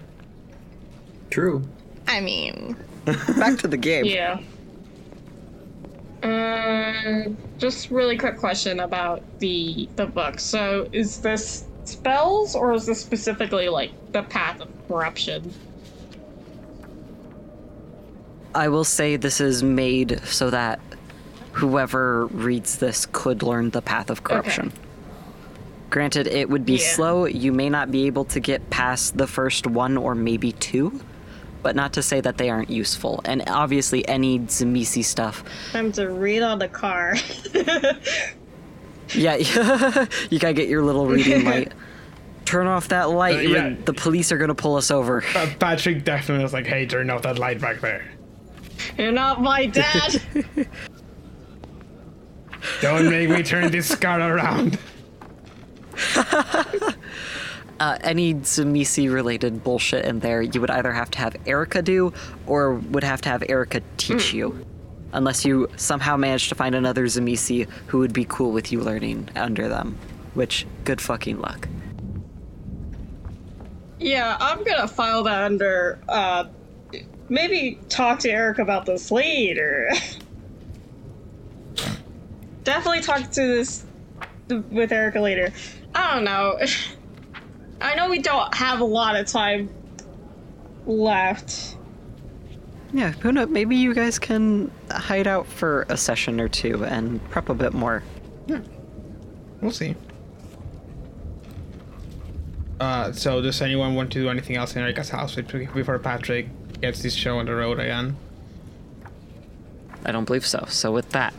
True. 1.31 1.62
I 2.09 2.20
mean, 2.20 2.77
Back 3.39 3.59
to 3.61 3.69
the 3.69 3.77
game. 3.77 4.05
yeah. 4.05 4.41
Uh, 6.23 7.28
just 7.59 7.91
really 7.91 8.16
quick 8.16 8.39
question 8.39 8.81
about 8.81 9.23
the 9.41 9.89
the 9.97 10.07
book. 10.07 10.41
So, 10.41 10.89
is 10.93 11.19
this 11.20 11.65
spells 11.85 12.55
or 12.57 12.73
is 12.73 12.86
this 12.86 13.01
specifically 13.01 13.69
like 13.69 13.91
the 14.12 14.23
path 14.24 14.61
of 14.61 14.69
corruption? 14.89 15.53
I 18.55 18.69
will 18.69 18.85
say 18.85 19.16
this 19.16 19.41
is 19.41 19.62
made 19.62 20.20
so 20.24 20.49
that 20.51 20.81
whoever 21.55 22.27
reads 22.27 22.79
this 22.79 23.07
could 23.13 23.43
learn 23.43 23.71
the 23.71 23.83
path 23.83 24.11
of 24.11 24.23
corruption. 24.25 24.73
Granted, 25.91 26.27
it 26.27 26.51
would 26.51 26.67
be 26.67 26.75
Yeah. 26.75 26.89
slow. 26.95 27.25
You 27.27 27.53
may 27.53 27.69
not 27.71 27.91
be 27.91 28.07
able 28.07 28.25
to 28.27 28.41
get 28.41 28.69
past 28.71 29.17
the 29.17 29.27
first 29.27 29.67
one 29.67 29.97
or 29.97 30.15
maybe 30.17 30.53
two, 30.53 31.01
but 31.63 31.77
not 31.77 31.93
to 31.95 32.03
say 32.03 32.21
that 32.21 32.37
they 32.37 32.51
aren't 32.51 32.71
useful. 32.71 33.21
And 33.25 33.45
obviously, 33.49 34.07
any 34.09 34.41
Tzimisce 34.41 35.05
stuff 35.05 35.45
Time 35.73 35.93
to 35.93 36.09
read 36.11 36.43
on 36.43 36.59
the 36.59 36.69
car. 36.69 37.15
Yeah, 39.15 39.37
you 40.31 40.39
gotta 40.39 40.55
get 40.55 40.69
your 40.69 40.83
little 40.83 41.07
reading 41.07 41.45
light. 41.51 41.73
Turn 42.45 42.67
off 42.67 42.89
that 42.89 43.11
light. 43.11 43.37
Uh, 43.37 43.41
yeah. 43.51 43.75
The 43.85 43.93
police 43.95 44.33
are 44.33 44.39
gonna 44.39 44.55
pull 44.55 44.77
us 44.77 44.91
over. 44.91 45.23
Uh, 45.35 45.49
Patrick 45.61 46.05
definitely 46.05 46.43
was 46.43 46.53
like, 46.53 46.67
"Hey, 46.67 46.87
turn 46.87 47.09
off 47.11 47.23
that 47.23 47.39
light 47.39 47.61
back 47.61 47.81
there. 47.81 48.05
You're 48.99 49.13
not 49.13 49.41
my 49.41 49.67
dad. 49.67 50.21
Don't 52.81 53.09
make 53.11 53.28
me 53.31 53.43
turn 53.43 53.70
this 53.70 53.95
car 53.95 54.20
around." 54.20 54.78
Uh, 57.81 57.99
any 58.03 58.35
Tzimisce 58.35 59.12
related 59.12 59.65
bullshit 59.65 60.05
in 60.05 60.20
there, 60.20 60.41
you 60.41 60.61
would 60.61 60.70
either 60.70 60.93
have 60.93 61.11
to 61.11 61.19
have 61.19 61.35
Erica 61.45 61.82
do 61.82 62.12
or 62.47 62.74
would 62.74 63.03
have 63.03 63.20
to 63.23 63.28
have 63.28 63.43
Erica 63.49 63.82
teach 63.97 64.32
you. 64.32 64.65
Unless 65.12 65.45
you 65.45 65.69
somehow 65.77 66.16
manage 66.16 66.49
to 66.51 66.55
find 66.55 66.77
another 66.77 67.05
Tzimisce 67.07 67.69
who 67.89 67.99
would 67.99 68.12
be 68.12 68.24
cool 68.27 68.53
with 68.53 68.70
you 68.70 68.81
learning 68.81 69.28
under 69.35 69.69
them. 69.69 69.99
Which, 70.35 70.66
good 70.85 71.01
fucking 71.01 71.41
luck. 71.41 71.69
yeah, 73.99 74.36
I'm 74.41 74.62
gonna 74.65 74.89
file 74.89 75.24
that 75.24 75.43
under. 75.43 75.99
uh 76.09 76.45
Maybe 77.28 77.81
talk 77.89 78.19
to 78.20 78.31
Eric 78.31 78.59
about 78.59 78.86
this 78.86 79.11
later. 79.11 79.91
Definitely 82.65 83.03
talk 83.03 83.31
to 83.32 83.41
this 83.41 83.85
with 84.49 84.93
Erica 84.93 85.20
later. 85.20 85.53
I 85.95 86.15
don't 86.15 86.24
know. 86.24 86.59
I 87.81 87.95
know 87.95 88.09
we 88.09 88.20
don't 88.20 88.55
have 88.55 88.81
a 88.81 88.85
lot 88.85 89.16
of 89.16 89.27
time 89.27 89.69
left. 90.86 91.77
Yeah, 92.93 93.11
who 93.11 93.32
knows? 93.32 93.49
Maybe 93.49 93.77
you 93.77 93.93
guys 93.93 94.19
can 94.19 94.70
hide 94.91 95.27
out 95.27 95.47
for 95.47 95.85
a 95.89 95.97
session 95.97 96.41
or 96.41 96.49
two 96.49 96.85
and 96.85 97.23
prep 97.31 97.49
a 97.49 97.55
bit 97.55 97.74
more. 97.74 98.03
Yeah. 98.47 98.61
We'll 99.61 99.73
see. 99.73 99.97
Uh, 102.81 103.12
so 103.12 103.41
does 103.41 103.61
anyone 103.61 103.95
want 103.95 104.12
to 104.12 104.20
do 104.20 104.28
anything 104.28 104.57
else 104.57 104.77
in 104.77 104.82
Erica's 104.82 105.09
house 105.09 105.35
before 105.35 105.99
Patrick 105.99 106.49
gets 106.81 107.03
this 107.03 107.15
show 107.15 107.39
on 107.39 107.47
the 107.47 107.55
road 107.55 107.78
again? 107.78 108.16
I 110.05 110.12
don't 110.12 110.24
believe 110.24 110.47
so. 110.47 110.65
So 110.69 110.93
with 110.93 111.11
that, 111.11 111.35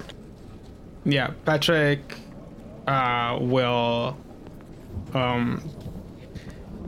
Yeah, 1.06 1.32
Patrick 1.46 2.00
uh, 2.88 3.38
will 3.40 4.18
um 5.14 5.62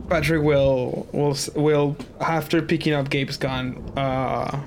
Patrick 0.08 0.42
will 0.42 1.06
will 1.12 1.36
will 1.54 1.96
after 2.20 2.60
picking 2.62 2.94
up 2.94 3.10
Gabe's 3.10 3.36
gun 3.36 3.76
uh 3.96 4.60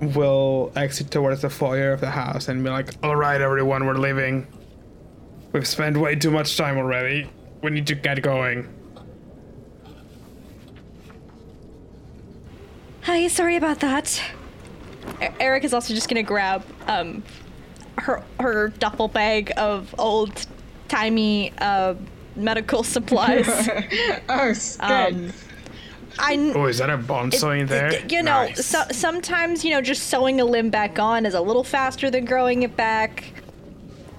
will 0.00 0.72
exit 0.76 1.10
towards 1.10 1.42
the 1.42 1.50
foyer 1.50 1.92
of 1.92 2.00
the 2.00 2.10
house 2.10 2.48
and 2.48 2.62
be 2.64 2.70
like, 2.70 2.90
"All 3.02 3.16
right, 3.16 3.40
everyone, 3.40 3.86
we're 3.86 3.94
leaving. 3.94 4.46
We've 5.52 5.66
spent 5.66 5.96
way 5.96 6.14
too 6.14 6.30
much 6.30 6.56
time 6.56 6.76
already. 6.78 7.28
We 7.62 7.70
need 7.70 7.86
to 7.88 7.94
get 7.94 8.20
going." 8.22 8.68
Hi, 13.02 13.26
sorry 13.28 13.56
about 13.56 13.80
that. 13.80 14.20
E- 15.22 15.26
Eric 15.40 15.64
is 15.64 15.72
also 15.74 15.94
just 15.94 16.08
gonna 16.08 16.22
grab 16.22 16.62
um 16.86 17.22
her 17.98 18.22
her 18.40 18.68
duffel 18.68 19.08
bag 19.08 19.52
of 19.56 19.94
old 19.98 20.46
timey 20.88 21.52
uh 21.58 21.94
medical 22.36 22.82
supplies. 22.82 23.46
Oh, 24.30 24.52
good. 24.52 25.14
um, 25.14 25.32
I 26.20 26.52
Oh, 26.54 26.66
is 26.66 26.78
that 26.78 26.90
a 26.90 26.98
bonsai 26.98 27.60
in 27.60 27.66
there? 27.66 27.90
d- 27.90 28.16
you 28.16 28.22
know, 28.22 28.44
Nice. 28.44 28.64
so, 28.66 28.82
sometimes 28.90 29.64
you 29.64 29.70
know 29.72 29.80
just 29.80 30.04
sewing 30.08 30.40
a 30.40 30.44
limb 30.44 30.70
back 30.70 30.98
on 30.98 31.26
is 31.26 31.34
a 31.34 31.40
little 31.40 31.64
faster 31.64 32.10
than 32.10 32.24
growing 32.24 32.62
it 32.62 32.76
back. 32.76 33.24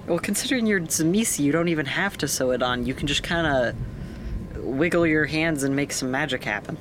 well, 0.08 0.20
considering 0.20 0.66
you're 0.66 0.80
Tzimisce, 0.80 1.40
you 1.40 1.52
don't 1.52 1.68
even 1.68 1.86
have 1.86 2.18
to 2.18 2.28
sew 2.28 2.52
it 2.52 2.62
on. 2.64 2.86
You 2.86 2.94
can 2.94 3.08
just 3.08 3.24
kind 3.24 3.48
of 3.48 4.64
wiggle 4.64 5.06
your 5.08 5.26
hands 5.26 5.64
and 5.64 5.76
make 5.76 5.92
some 5.92 6.10
magic 6.12 6.44
happen. 6.44 6.78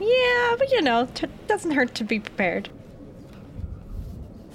Yeah, 0.00 0.54
but 0.58 0.70
you 0.72 0.80
know, 0.82 1.08
t- 1.14 1.26
doesn't 1.46 1.72
hurt 1.72 1.94
to 1.96 2.04
be 2.04 2.18
prepared. 2.20 2.68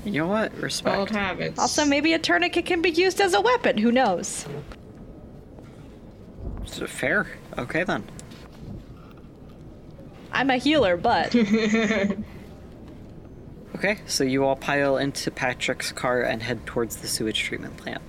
You 0.08 0.22
know 0.22 0.28
what? 0.28 0.54
Old 0.54 0.64
Respect. 0.64 1.10
habits. 1.12 1.60
Also, 1.60 1.84
maybe 1.86 2.14
a 2.14 2.20
tourniquet 2.20 2.66
can 2.66 2.82
be 2.82 2.90
used 2.92 3.20
as 3.20 3.34
a 3.34 3.42
weapon. 3.42 3.78
Who 3.78 3.92
knows? 3.92 4.46
S- 6.66 6.82
Fair. 6.88 7.28
Okay 7.58 7.84
then. 7.84 8.06
I'm 10.32 10.50
a 10.50 10.56
healer, 10.58 10.96
but 10.98 11.36
Okay, 13.76 14.00
so 14.08 14.24
you 14.24 14.46
all 14.46 14.56
pile 14.56 14.96
into 14.98 15.30
Patrick's 15.30 15.92
car 15.92 16.22
and 16.22 16.42
head 16.42 16.66
towards 16.66 16.96
the 16.98 17.08
sewage 17.08 17.40
treatment 17.44 17.76
plant. 17.78 18.02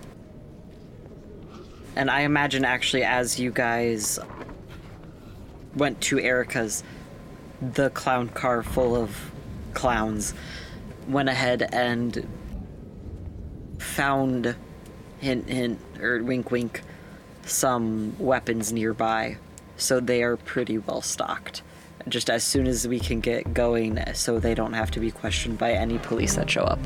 And 1.97 2.11
I 2.11 2.21
imagine 2.21 2.65
actually 2.65 3.03
as 3.05 3.41
you 3.41 3.51
guys 3.51 4.19
went 5.75 6.01
to 6.03 6.19
Erica's, 6.21 6.85
the 7.61 7.91
clown 7.91 8.29
car 8.29 8.63
full 8.63 8.95
of 8.95 9.33
clowns 9.75 10.33
went 11.09 11.29
ahead 11.29 11.69
and 11.73 12.29
found 13.79 14.55
hint 15.19 15.49
hint 15.49 15.81
or 16.01 16.23
wink 16.23 16.51
wink 16.51 16.83
some 17.45 18.15
weapons 18.19 18.73
nearby. 18.73 19.37
So 19.77 20.01
they 20.01 20.23
are 20.23 20.37
pretty 20.37 20.79
well 20.79 21.01
stocked. 21.01 21.63
Just 22.09 22.31
as 22.31 22.45
soon 22.45 22.67
as 22.67 22.87
we 22.87 23.01
can 23.01 23.21
get 23.21 23.53
going 23.55 24.03
so 24.15 24.39
they 24.39 24.55
don't 24.55 24.73
have 24.73 24.91
to 24.93 25.01
be 25.01 25.11
questioned 25.11 25.59
by 25.59 25.73
any 25.73 25.99
police 25.99 26.35
that 26.37 26.51
show 26.51 26.63
up. 26.63 26.79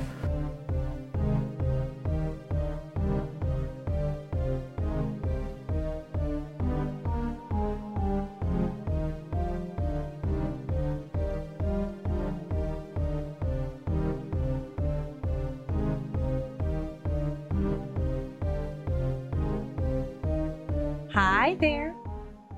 Hi 21.43 21.57
there. 21.57 21.97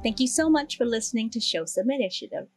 Thank 0.03 0.21
you 0.21 0.27
so 0.29 0.51
much 0.51 0.77
for 0.77 0.85
listening 0.85 1.31
to 1.31 1.41
Show 1.41 1.65
Some 1.65 1.91
Initiative. 1.91 2.49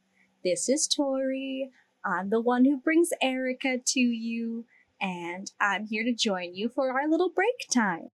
This 0.44 0.68
is 0.68 0.86
Tori. 0.86 1.72
I'm 2.04 2.32
the 2.32 2.42
one 2.42 2.66
who 2.66 2.82
brings 2.82 3.12
Erica 3.22 3.78
to 3.78 4.00
you, 4.02 4.66
and 5.00 5.50
I'm 5.62 5.86
here 5.86 6.04
to 6.04 6.14
join 6.14 6.54
you 6.54 6.68
for 6.68 6.92
our 6.92 7.08
little 7.08 7.30
break 7.34 7.70
time. 7.72 8.10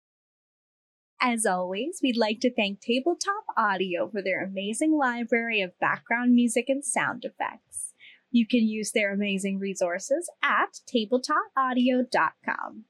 As 1.22 1.46
always, 1.46 2.00
we'd 2.02 2.18
like 2.18 2.40
to 2.40 2.52
thank 2.52 2.82
Tabletop 2.82 3.44
Audio 3.56 4.10
for 4.10 4.24
their 4.24 4.44
amazing 4.44 4.98
library 4.98 5.62
of 5.62 5.78
background 5.80 6.34
music 6.34 6.66
and 6.68 6.84
sound 6.84 7.26
effects. 7.26 7.94
You 8.32 8.48
can 8.48 8.68
use 8.68 8.92
their 8.92 9.14
amazing 9.14 9.60
resources 9.60 10.32
at 10.42 10.80
tabletopaudio.com. 10.92 12.86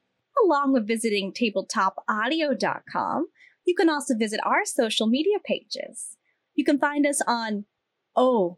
Along 0.46 0.72
with 0.72 0.88
visiting 0.88 1.34
tabletopaudio.com, 1.34 3.28
you 3.70 3.76
can 3.76 3.88
also 3.88 4.16
visit 4.16 4.40
our 4.44 4.66
social 4.66 5.06
media 5.06 5.38
pages. 5.46 6.18
You 6.56 6.66
can 6.66 6.80
find 6.80 7.06
us 7.06 7.22
on, 7.28 7.66
oh, 8.16 8.58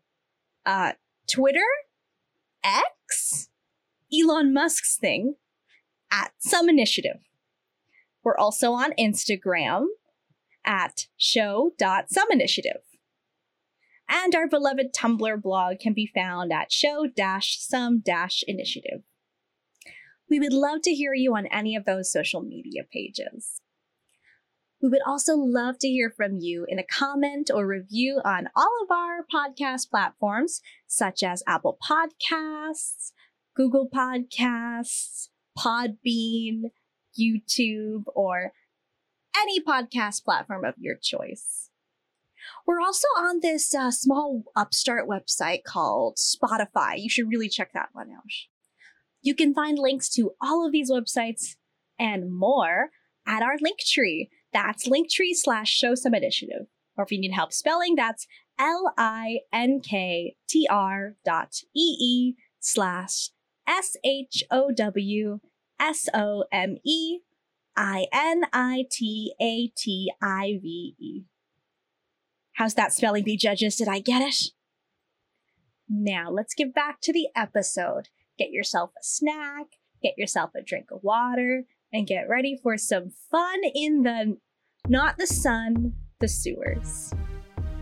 uh, 0.65 0.93
Twitter, 1.29 1.67
X, 2.63 3.49
Elon 4.17 4.53
Musk's 4.53 4.95
thing, 4.95 5.35
at 6.09 6.31
Some 6.39 6.69
Initiative. 6.69 7.17
We're 8.23 8.37
also 8.37 8.71
on 8.71 8.93
Instagram 8.97 9.87
at 10.65 11.07
show.someinitiative. 11.17 12.79
And 14.07 14.33
our 14.33 14.47
beloved 14.47 14.93
Tumblr 14.97 15.41
blog 15.41 15.79
can 15.79 15.91
be 15.91 16.05
found 16.05 16.53
at 16.53 16.71
show-some-initiative. 16.71 19.01
We 20.29 20.39
would 20.39 20.53
love 20.53 20.81
to 20.83 20.93
hear 20.93 21.13
you 21.13 21.35
on 21.35 21.47
any 21.47 21.75
of 21.75 21.83
those 21.83 22.09
social 22.09 22.41
media 22.41 22.83
pages. 22.89 23.59
We 24.81 24.89
would 24.89 25.01
also 25.05 25.35
love 25.35 25.77
to 25.79 25.87
hear 25.87 26.09
from 26.09 26.39
you 26.39 26.65
in 26.67 26.79
a 26.79 26.83
comment 26.83 27.51
or 27.53 27.67
review 27.67 28.19
on 28.25 28.49
all 28.55 28.71
of 28.83 28.89
our 28.89 29.25
podcast 29.31 29.91
platforms, 29.91 30.61
such 30.87 31.21
as 31.21 31.43
Apple 31.47 31.77
Podcasts, 31.87 33.11
Google 33.55 33.87
Podcasts, 33.87 35.29
Podbean, 35.57 36.71
YouTube, 37.19 38.03
or 38.15 38.53
any 39.37 39.61
podcast 39.61 40.23
platform 40.23 40.65
of 40.65 40.73
your 40.77 40.95
choice. 40.95 41.69
We're 42.65 42.81
also 42.81 43.07
on 43.19 43.39
this 43.41 43.75
uh, 43.75 43.91
small 43.91 44.43
upstart 44.55 45.07
website 45.07 45.63
called 45.63 46.17
Spotify. 46.17 46.95
You 46.97 47.09
should 47.09 47.29
really 47.29 47.49
check 47.49 47.73
that 47.73 47.89
one 47.93 48.09
out. 48.11 48.23
You 49.21 49.35
can 49.35 49.53
find 49.53 49.77
links 49.77 50.09
to 50.15 50.31
all 50.41 50.65
of 50.65 50.71
these 50.71 50.89
websites 50.89 51.55
and 51.99 52.33
more 52.33 52.89
at 53.27 53.43
our 53.43 53.57
link 53.61 53.79
tree. 53.79 54.29
That's 54.53 54.87
linktree 54.87 55.33
slash 55.33 55.71
show 55.71 55.95
some 55.95 56.13
initiative. 56.13 56.67
Or 56.97 57.03
if 57.05 57.11
you 57.11 57.19
need 57.19 57.31
help 57.31 57.53
spelling, 57.53 57.95
that's 57.95 58.27
L 58.59 58.93
I 58.97 59.39
N 59.53 59.79
K 59.79 60.35
T 60.47 60.67
R 60.69 61.15
dot 61.23 61.55
E 61.75 61.97
E 61.99 62.35
slash 62.59 63.29
S 63.67 63.95
H 64.03 64.43
O 64.51 64.71
W 64.71 65.39
S 65.79 66.09
O 66.13 66.43
M 66.51 66.77
E 66.85 67.19
I 67.75 68.07
N 68.11 68.43
I 68.51 68.85
T 68.91 69.33
A 69.41 69.67
T 69.75 70.11
I 70.21 70.59
V 70.61 70.95
E. 70.99 71.21
How's 72.53 72.73
that 72.75 72.93
spelling 72.93 73.23
bee, 73.23 73.37
judges? 73.37 73.77
Did 73.77 73.87
I 73.87 73.99
get 73.99 74.21
it? 74.21 74.51
Now 75.89 76.29
let's 76.29 76.53
get 76.53 76.73
back 76.73 76.99
to 77.01 77.13
the 77.13 77.27
episode. 77.35 78.09
Get 78.37 78.51
yourself 78.51 78.91
a 78.91 79.03
snack, 79.03 79.67
get 80.01 80.17
yourself 80.17 80.51
a 80.55 80.61
drink 80.61 80.91
of 80.91 81.03
water, 81.03 81.65
and 81.93 82.07
get 82.07 82.29
ready 82.29 82.57
for 82.61 82.77
some 82.77 83.11
fun 83.29 83.61
in 83.75 84.03
the 84.03 84.37
not 84.87 85.17
the 85.17 85.27
sun, 85.27 85.93
the 86.19 86.27
sewers. 86.27 87.13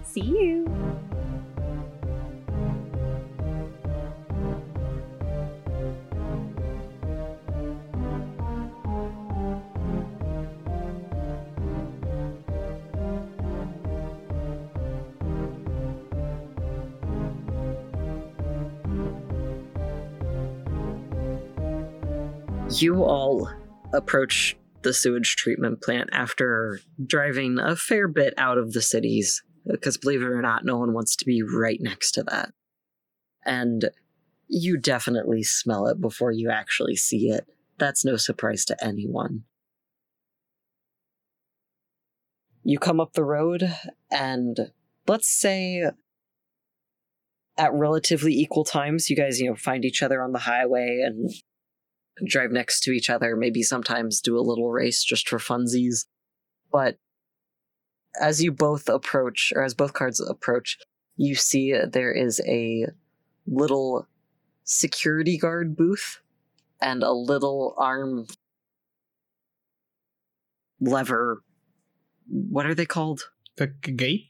See 0.04 0.22
you. 0.22 0.66
You 22.72 23.04
all 23.04 23.50
approach 23.94 24.58
the 24.82 24.94
sewage 24.94 25.36
treatment 25.36 25.82
plant 25.82 26.10
after 26.12 26.80
driving 27.06 27.60
a 27.60 27.76
fair 27.76 28.08
bit 28.08 28.34
out 28.38 28.58
of 28.58 28.74
the 28.74 28.82
cities, 28.82 29.44
because 29.66 29.98
believe 29.98 30.22
it 30.22 30.28
or 30.28 30.42
not, 30.42 30.66
no 30.66 30.78
one 30.78 30.94
wants 30.94 31.16
to 31.18 31.26
be 31.26 31.42
right 31.42 31.80
next 31.82 32.12
to 32.12 32.24
that. 32.24 32.52
And 33.46 33.90
you 34.48 34.78
definitely 34.78 35.44
smell 35.44 35.88
it 35.88 36.00
before 36.02 36.32
you 36.32 36.50
actually 36.50 36.96
see 36.96 37.30
it. 37.30 37.46
That's 37.78 38.04
no 38.04 38.16
surprise 38.18 38.66
to 38.66 38.84
anyone. 38.84 39.44
You 42.64 42.78
come 42.78 43.00
up 43.00 43.14
the 43.14 43.24
road, 43.24 43.74
and 44.12 44.72
let's 45.08 45.30
say 45.30 45.86
at 47.58 47.74
relatively 47.74 48.34
equal 48.34 48.64
times, 48.64 49.10
you 49.10 49.16
guys, 49.16 49.40
you 49.40 49.50
know, 49.50 49.56
find 49.56 49.84
each 49.84 50.04
other 50.04 50.22
on 50.22 50.32
the 50.32 50.40
highway 50.40 51.02
and 51.06 51.30
drive 52.26 52.52
next 52.52 52.82
to 52.82 52.92
each 52.92 53.10
other, 53.10 53.36
maybe 53.36 53.64
sometimes 53.64 54.22
do 54.22 54.38
a 54.38 54.42
little 54.42 54.72
race 54.72 55.04
just 55.04 55.28
for 55.28 55.40
funsies. 55.40 56.06
But 56.72 56.98
as 58.20 58.44
you 58.44 58.52
both 58.52 58.90
approach, 58.90 59.54
or 59.56 59.64
as 59.64 59.74
both 59.74 59.94
cards 59.94 60.20
approach, 60.20 60.78
you 61.16 61.36
see 61.36 61.74
there 61.74 62.12
is 62.12 62.42
a 62.48 62.88
little 63.46 64.08
security 64.64 65.38
guard 65.38 65.76
booth 65.76 66.22
and 66.82 67.04
a 67.04 67.12
little 67.12 67.74
arm 67.78 68.28
lever. 70.80 71.44
What 72.28 72.66
are 72.66 72.76
they 72.76 72.86
called? 72.86 73.32
The 73.58 73.74
g- 73.84 73.92
gate? 73.92 74.26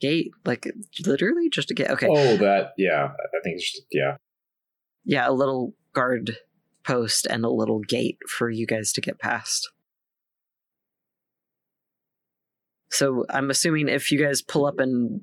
Gate? 0.00 0.30
Like 0.44 0.66
literally 1.04 1.50
just 1.50 1.70
a 1.70 1.74
gate? 1.74 1.90
Okay. 1.90 2.08
Oh, 2.10 2.36
that 2.38 2.72
yeah. 2.78 3.08
I 3.08 3.40
think 3.42 3.56
it's 3.56 3.72
just, 3.72 3.86
yeah. 3.90 4.16
Yeah, 5.04 5.28
a 5.28 5.32
little 5.32 5.74
guard 5.94 6.38
post 6.84 7.26
and 7.26 7.44
a 7.44 7.50
little 7.50 7.80
gate 7.80 8.18
for 8.28 8.50
you 8.50 8.66
guys 8.66 8.92
to 8.92 9.00
get 9.00 9.18
past. 9.18 9.70
So 12.90 13.24
I'm 13.28 13.50
assuming 13.50 13.88
if 13.88 14.12
you 14.12 14.24
guys 14.24 14.42
pull 14.42 14.66
up 14.66 14.78
and 14.78 15.22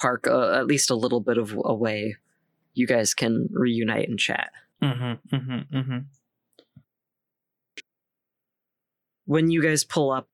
park 0.00 0.26
uh, 0.26 0.52
at 0.52 0.66
least 0.66 0.90
a 0.90 0.94
little 0.94 1.20
bit 1.20 1.36
of 1.36 1.54
away, 1.64 2.16
you 2.72 2.86
guys 2.86 3.12
can 3.12 3.48
reunite 3.52 4.08
and 4.08 4.18
chat. 4.18 4.50
Mm-hmm. 4.82 5.36
Mm-hmm. 5.36 5.76
Mm-hmm. 5.76 5.98
When 9.26 9.50
you 9.50 9.62
guys 9.62 9.84
pull 9.84 10.10
up, 10.10 10.28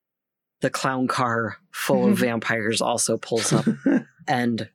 the 0.61 0.71
clown 0.71 1.09
car 1.09 1.59
full 1.73 2.09
of 2.09 2.19
vampires 2.19 2.81
also 2.81 3.17
pulls 3.17 3.53
up, 3.53 3.67
and 4.29 4.69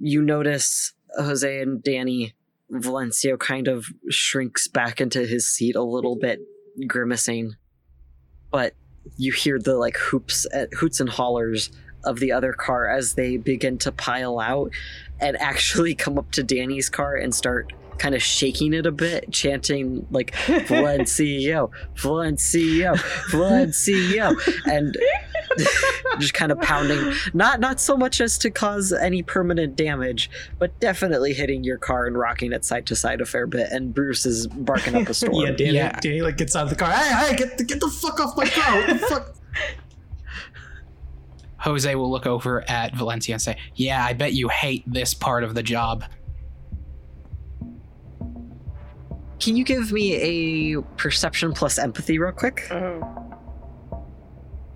you 0.00 0.20
notice 0.20 0.92
Jose 1.16 1.60
and 1.60 1.82
Danny 1.82 2.34
Valencio 2.72 3.38
kind 3.38 3.68
of 3.68 3.86
shrinks 4.08 4.66
back 4.66 5.00
into 5.00 5.26
his 5.26 5.48
seat 5.48 5.76
a 5.76 5.82
little 5.82 6.16
bit, 6.16 6.40
grimacing. 6.86 7.54
But 8.50 8.74
you 9.16 9.32
hear 9.32 9.58
the 9.58 9.76
like 9.76 9.96
hoops, 9.96 10.46
uh, 10.54 10.66
hoots 10.72 11.00
and 11.00 11.08
hollers 11.08 11.70
of 12.04 12.18
the 12.18 12.32
other 12.32 12.52
car 12.52 12.88
as 12.88 13.14
they 13.14 13.36
begin 13.36 13.78
to 13.78 13.92
pile 13.92 14.40
out 14.40 14.72
and 15.20 15.36
actually 15.40 15.94
come 15.94 16.18
up 16.18 16.30
to 16.32 16.42
Danny's 16.42 16.88
car 16.88 17.16
and 17.16 17.34
start 17.34 17.72
kind 18.02 18.16
of 18.16 18.22
shaking 18.22 18.74
it 18.74 18.84
a 18.84 18.90
bit, 18.90 19.30
chanting 19.30 20.04
like 20.10 20.32
Valencio, 20.66 21.70
Valencio, 21.94 22.96
Valencio, 23.30 24.36
and 24.66 24.96
just 26.18 26.34
kind 26.34 26.50
of 26.50 26.60
pounding. 26.60 27.12
Not 27.32 27.60
not 27.60 27.80
so 27.80 27.96
much 27.96 28.20
as 28.20 28.36
to 28.38 28.50
cause 28.50 28.92
any 28.92 29.22
permanent 29.22 29.76
damage, 29.76 30.30
but 30.58 30.78
definitely 30.80 31.32
hitting 31.32 31.62
your 31.62 31.78
car 31.78 32.06
and 32.06 32.18
rocking 32.18 32.52
it 32.52 32.64
side 32.64 32.86
to 32.86 32.96
side 32.96 33.20
a 33.20 33.24
fair 33.24 33.46
bit. 33.46 33.70
And 33.70 33.94
Bruce 33.94 34.26
is 34.26 34.48
barking 34.48 34.96
up 34.96 35.08
a 35.08 35.14
storm. 35.14 35.34
Yeah, 35.36 35.52
Danny, 35.52 35.74
Yeah. 35.74 36.00
Danny 36.00 36.22
like 36.22 36.36
gets 36.36 36.56
out 36.56 36.64
of 36.64 36.70
the 36.70 36.76
car. 36.76 36.90
Hey, 36.90 37.26
hey, 37.28 37.36
get 37.36 37.56
the, 37.56 37.62
get 37.62 37.78
the 37.78 37.88
fuck 37.88 38.18
off 38.18 38.36
my 38.36 38.46
car! 38.46 38.78
What 38.78 38.88
the 38.88 38.98
fuck? 39.08 39.34
Jose 41.58 41.94
will 41.94 42.10
look 42.10 42.26
over 42.26 42.68
at 42.68 42.92
Valencio 42.94 43.34
and 43.34 43.40
say, 43.40 43.56
Yeah, 43.76 44.04
I 44.04 44.12
bet 44.12 44.32
you 44.32 44.48
hate 44.48 44.82
this 44.92 45.14
part 45.14 45.44
of 45.44 45.54
the 45.54 45.62
job. 45.62 46.02
Can 49.42 49.56
you 49.56 49.64
give 49.64 49.90
me 49.90 50.14
a 50.76 50.80
perception 50.96 51.52
plus 51.52 51.76
empathy 51.78 52.16
real 52.18 52.30
quick? 52.30 52.68
Oh, 52.70 53.18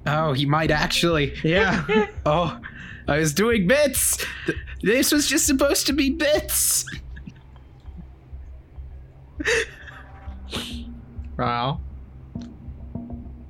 Oh, 0.09 0.33
he 0.33 0.45
might 0.47 0.71
actually. 0.73 1.35
Yeah. 1.45 1.85
Oh, 2.27 2.59
I 3.07 3.19
was 3.19 3.33
doing 3.33 3.69
bits. 3.69 4.25
This 4.83 5.13
was 5.13 5.29
just 5.29 5.47
supposed 5.47 5.87
to 5.87 5.93
be 5.93 6.11
bits. 6.11 6.85
wow. 11.39 11.81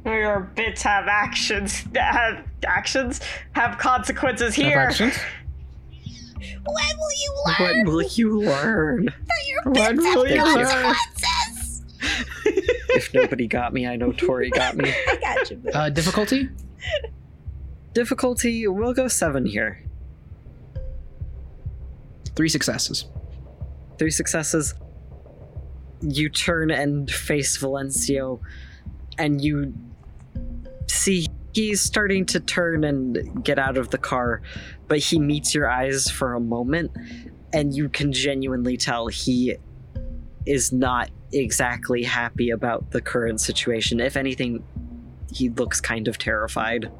Your 0.04 0.40
bits 0.54 0.82
have 0.82 1.06
actions. 1.08 1.84
Have 1.94 2.44
actions. 2.66 3.20
Have 3.52 3.78
consequences 3.78 4.54
Have 4.56 4.66
here. 4.66 4.78
actions? 4.78 5.14
When 6.64 6.98
will 6.98 7.12
you 7.22 7.34
What 7.44 7.60
learn 7.60 7.84
will 7.86 8.02
you 8.02 8.40
learn? 8.40 9.04
that 9.06 9.48
your 9.48 9.62
When 9.72 9.96
bits 9.96 10.06
have 10.06 10.14
will 10.16 10.28
you 10.28 10.44
learn? 10.44 10.66
consequences? 10.94 11.84
if 12.90 13.12
nobody 13.14 13.46
got 13.46 13.72
me, 13.72 13.86
I 13.86 13.96
know 13.96 14.12
Tori 14.12 14.50
got 14.50 14.76
me. 14.76 14.88
I 15.08 15.16
got 15.20 15.50
you. 15.50 15.60
Uh, 15.74 15.90
difficulty? 15.90 16.48
Difficulty, 17.92 18.66
we'll 18.68 18.94
go 18.94 19.08
seven 19.08 19.46
here. 19.46 19.82
Three 22.34 22.48
successes. 22.48 23.06
Three 23.98 24.10
successes. 24.10 24.74
You 26.02 26.28
turn 26.28 26.70
and 26.70 27.10
face 27.10 27.56
Valencio, 27.58 28.40
and 29.18 29.40
you 29.42 29.72
see 30.86 31.26
he's 31.56 31.80
starting 31.80 32.26
to 32.26 32.38
turn 32.38 32.84
and 32.84 33.42
get 33.42 33.58
out 33.58 33.78
of 33.78 33.88
the 33.88 33.96
car, 33.96 34.42
but 34.88 34.98
he 34.98 35.18
meets 35.18 35.54
your 35.54 35.70
eyes 35.70 36.10
for 36.10 36.34
a 36.34 36.40
moment, 36.40 36.90
and 37.54 37.74
you 37.74 37.88
can 37.88 38.12
genuinely 38.12 38.76
tell 38.76 39.06
he 39.06 39.56
is 40.44 40.70
not 40.70 41.08
exactly 41.32 42.02
happy 42.02 42.50
about 42.50 42.90
the 42.90 43.00
current 43.00 43.40
situation. 43.40 44.00
If 44.00 44.18
anything, 44.18 44.62
he 45.32 45.48
looks 45.48 45.80
kind 45.80 46.08
of 46.08 46.18
terrified. 46.18 46.92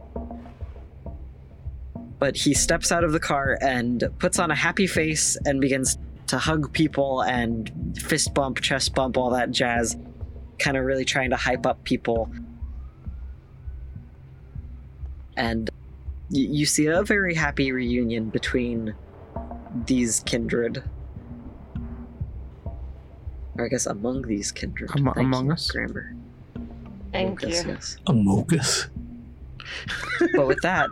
But 2.19 2.35
he 2.35 2.55
steps 2.55 2.91
out 2.91 3.05
of 3.05 3.13
the 3.13 3.21
car 3.21 3.59
and 3.61 4.05
puts 4.19 4.39
on 4.39 4.51
a 4.51 4.55
happy 4.55 4.87
face 4.87 5.37
and 5.45 5.61
begins 5.61 5.99
to 6.29 6.39
hug 6.39 6.73
people 6.73 7.21
and 7.21 7.95
fist 8.03 8.33
bump, 8.33 8.63
chest 8.63 8.95
bump, 8.95 9.19
all 9.19 9.29
that 9.31 9.51
jazz, 9.51 9.99
kind 10.59 10.79
of 10.79 10.87
really 10.87 11.05
trying 11.05 11.29
to 11.29 11.37
hype 11.37 11.67
up 11.67 11.85
people. 11.85 12.31
And 15.37 15.69
y- 16.31 16.49
you 16.51 16.67
see 16.67 16.87
a 16.87 17.03
very 17.03 17.35
happy 17.35 17.73
reunion 17.73 18.31
between 18.31 18.95
these 19.87 20.21
kindred. 20.21 20.83
Or 23.59 23.65
I 23.67 23.69
guess 23.69 23.87
among 23.87 24.23
these 24.23 24.53
kindred. 24.53 24.91
Amo- 24.95 25.13
Thank 25.15 25.27
among 25.27 25.47
you, 25.47 25.53
us? 25.53 25.71
Grammar. 25.71 26.15
Thank 27.13 27.43
Yes, 27.43 27.65
you. 27.65 27.71
yes. 27.73 27.97
Amogus. 28.07 28.89
but 30.35 30.47
with 30.47 30.61
that, 30.63 30.89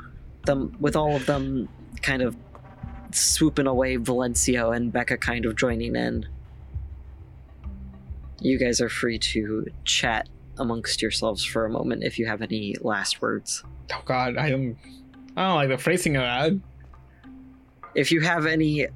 them 0.46 0.74
with 0.80 0.96
all 0.96 1.14
of 1.16 1.26
them 1.26 1.68
kind 2.02 2.22
of 2.22 2.36
swooping 3.12 3.66
away 3.66 3.96
Valencio 3.96 4.74
and 4.74 4.92
Becca 4.92 5.16
kind 5.18 5.44
of 5.46 5.56
joining 5.56 5.94
in. 5.96 6.26
You 8.40 8.58
guys 8.58 8.80
are 8.80 8.88
free 8.88 9.18
to 9.18 9.66
chat 9.84 10.28
amongst 10.58 11.00
yourselves 11.02 11.44
for 11.44 11.64
a 11.64 11.70
moment 11.70 12.02
if 12.04 12.18
you 12.18 12.26
have 12.26 12.42
any 12.42 12.74
last 12.80 13.20
words. 13.22 13.62
Oh 13.92 14.02
god, 14.04 14.36
I 14.36 14.50
don't 14.50 14.76
I 15.36 15.42
don't 15.48 15.54
like 15.56 15.68
the 15.68 15.78
phrasing 15.78 16.16
of 16.16 16.22
that. 16.22 16.52
If 17.94 18.10
you 18.10 18.20
have 18.20 18.46
any 18.46 18.86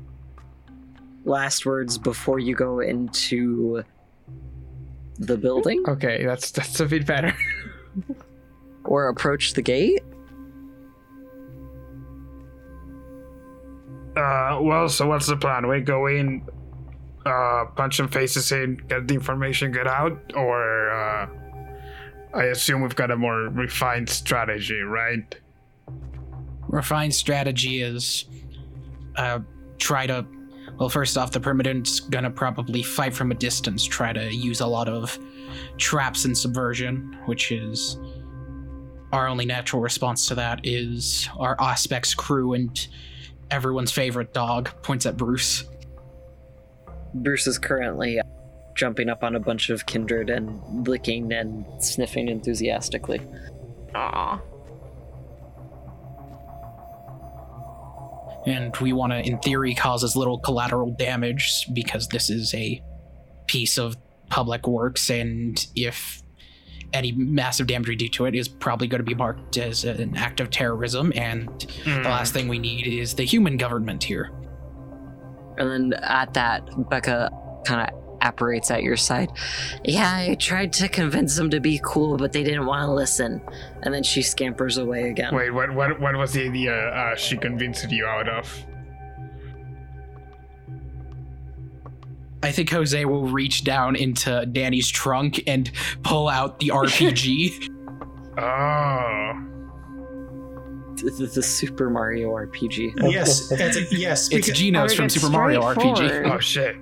last 1.25 1.67
words 1.67 1.99
before 1.99 2.39
you 2.39 2.55
go 2.55 2.81
into 2.81 3.83
the 5.19 5.37
building 5.37 5.85
Okay, 5.87 6.25
that's 6.25 6.51
that's 6.51 6.81
a 6.81 6.87
bit 6.87 7.07
better. 7.07 7.35
or 8.85 9.09
approach 9.09 9.53
the 9.53 9.63
gate? 9.63 10.03
Uh, 14.17 14.59
well, 14.61 14.89
so 14.89 15.07
what's 15.07 15.27
the 15.27 15.37
plan? 15.37 15.69
We 15.69 15.81
go 15.81 16.07
in, 16.07 16.43
uh, 17.25 17.67
punch 17.77 17.99
some 17.99 18.09
faces 18.09 18.51
in, 18.51 18.77
get 18.89 19.07
the 19.07 19.15
information, 19.15 19.71
get 19.71 19.87
out, 19.87 20.19
or 20.35 20.91
uh, 20.91 21.29
I 22.35 22.45
assume 22.45 22.83
we've 22.83 22.97
got 22.97 23.11
a 23.11 23.17
more 23.17 23.49
refined 23.49 24.09
strategy, 24.09 24.81
right? 24.81 25.35
refined 26.69 27.15
strategy 27.15 27.83
is 27.83 28.27
uh, 29.17 29.41
try 29.79 30.07
to 30.07 30.25
well 30.79 30.89
first 30.89 31.17
off 31.17 31.33
the 31.33 31.41
permanent's 31.41 32.01
gonna 32.01 32.31
probably 32.31 32.83
fight 32.83 33.15
from 33.15 33.33
a 33.33 33.35
distance 33.35 33.85
try 33.85 34.13
to 34.13 34.33
use 34.33 34.61
a 34.61 34.67
lot 34.67 34.89
of 34.89 35.19
traps 35.79 36.25
and 36.25 36.37
subversion 36.37 37.19
which 37.25 37.51
is 37.51 37.99
our 39.13 39.27
only 39.27 39.47
natural 39.47 39.81
response 39.81 40.27
to 40.27 40.35
that 40.35 40.61
is 40.63 41.29
our 41.39 41.57
Auspex 41.57 42.15
crew 42.15 42.53
and 42.53 42.89
everyone's 43.51 43.91
favorite 43.91 44.35
dog 44.35 44.71
points 44.83 45.07
at 45.07 45.17
bruce 45.17 45.65
Bruce 47.15 47.47
is 47.47 47.59
currently 47.59 48.21
uh, 48.21 48.23
jumping 48.79 49.09
up 49.09 49.23
on 49.23 49.35
a 49.35 49.41
bunch 49.41 49.69
of 49.69 49.87
kindred 49.87 50.31
and 50.31 50.89
licking 50.89 51.33
and 51.33 51.67
sniffing 51.83 52.29
enthusiastically. 52.29 53.21
Aw. 53.95 54.41
and 58.47 58.75
we 58.79 58.93
want 58.93 59.13
to 59.13 59.19
in 59.19 59.39
theory 59.41 59.75
cause 59.75 60.03
as 60.03 60.17
little 60.17 60.39
collateral 60.39 60.91
damage 60.93 61.67
because 61.75 62.09
this 62.09 62.31
is 62.31 62.55
a 62.55 62.83
piece 63.47 63.77
of 63.77 63.97
public 64.31 64.67
works 64.67 65.11
and 65.11 65.67
if 65.75 66.23
any 66.95 67.13
massive 67.13 67.67
damage 67.67 67.89
we 67.89 67.97
do 67.97 68.09
to 68.09 68.25
it 68.25 68.35
is 68.35 68.49
probably 68.49 68.87
going 68.87 69.01
to 69.01 69.05
be 69.05 69.15
marked 69.15 69.59
as 69.59 69.85
an 69.85 70.17
act 70.17 70.41
of 70.41 70.49
terrorism 70.51 71.13
and 71.15 71.49
the 71.85 71.91
hmm. 71.91 72.03
last 72.05 72.33
thing 72.33 72.49
we 72.49 72.59
need 72.59 72.87
is 72.87 73.15
the 73.15 73.25
human 73.25 73.57
government 73.59 74.03
here 74.03 74.31
And 75.59 75.71
then 75.71 76.01
at 76.05 76.33
that, 76.35 76.63
Becca 76.89 77.31
kind 77.67 77.91
of 77.91 77.98
apparates 78.21 78.71
at 78.71 78.83
your 78.83 78.97
side. 78.97 79.31
Yeah, 79.85 80.11
I 80.13 80.35
tried 80.35 80.73
to 80.75 80.89
convince 80.89 81.37
them 81.37 81.51
to 81.51 81.61
be 81.61 81.81
cool, 81.85 82.17
but 82.17 82.33
they 82.33 82.43
didn't 82.45 82.67
want 82.67 82.87
to 82.87 82.93
listen. 82.93 83.41
And 83.83 83.93
then 83.95 84.03
she 84.03 84.23
scampers 84.23 84.77
away 84.79 85.11
again. 85.11 85.35
Wait, 85.35 85.51
what? 85.51 85.73
What? 85.75 86.01
What 86.01 86.17
was 86.17 86.33
the 86.33 86.45
idea 86.49 86.75
uh, 86.75 87.15
she 87.17 87.37
convinced 87.37 87.91
you 87.91 88.07
out 88.07 88.29
of? 88.29 88.65
i 92.43 92.53
think 92.53 92.71
jose 92.71 93.05
will 93.05 93.27
reach 93.27 93.65
down 93.65 93.97
into 93.97 94.47
danny's 94.53 94.89
trunk 94.89 95.43
and 95.49 95.73
pull 96.05 96.29
out 96.29 96.61
the 96.61 96.69
rpg 96.75 97.75
Oh, 98.41 99.33
The, 100.95 101.11
the- 101.11 101.27
the 101.27 101.43
Super 101.43 101.91
Mario 101.91 102.31
RPG. 102.31 102.93
yes, 103.13 103.51
it's 103.51 103.77
a, 103.77 103.81
yes. 103.97 104.29
it's 104.31 104.47
because- 104.47 104.57
geno's 104.61 104.95
from 104.95 105.09
super 105.09 105.29
mario 105.29 105.61
rpg 105.63 106.31
oh 106.33 106.39
shit! 106.39 106.77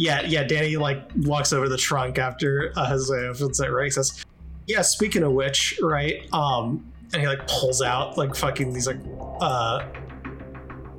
Yeah, 0.00 0.22
yeah. 0.22 0.44
Danny 0.44 0.78
like 0.78 1.10
walks 1.14 1.52
over 1.52 1.68
the 1.68 1.76
trunk 1.76 2.18
after 2.18 2.72
uh, 2.74 2.86
Jose 2.86 3.14
opens 3.14 3.60
it. 3.60 3.70
Right, 3.70 3.84
he 3.84 3.90
says, 3.90 4.24
"Yeah." 4.66 4.80
Speaking 4.80 5.22
of 5.22 5.32
which, 5.32 5.78
right? 5.82 6.26
Um, 6.32 6.90
and 7.12 7.20
he 7.20 7.28
like 7.28 7.46
pulls 7.46 7.82
out 7.82 8.16
like 8.16 8.34
fucking 8.34 8.72
these 8.72 8.86
like 8.86 8.96
uh. 9.42 9.84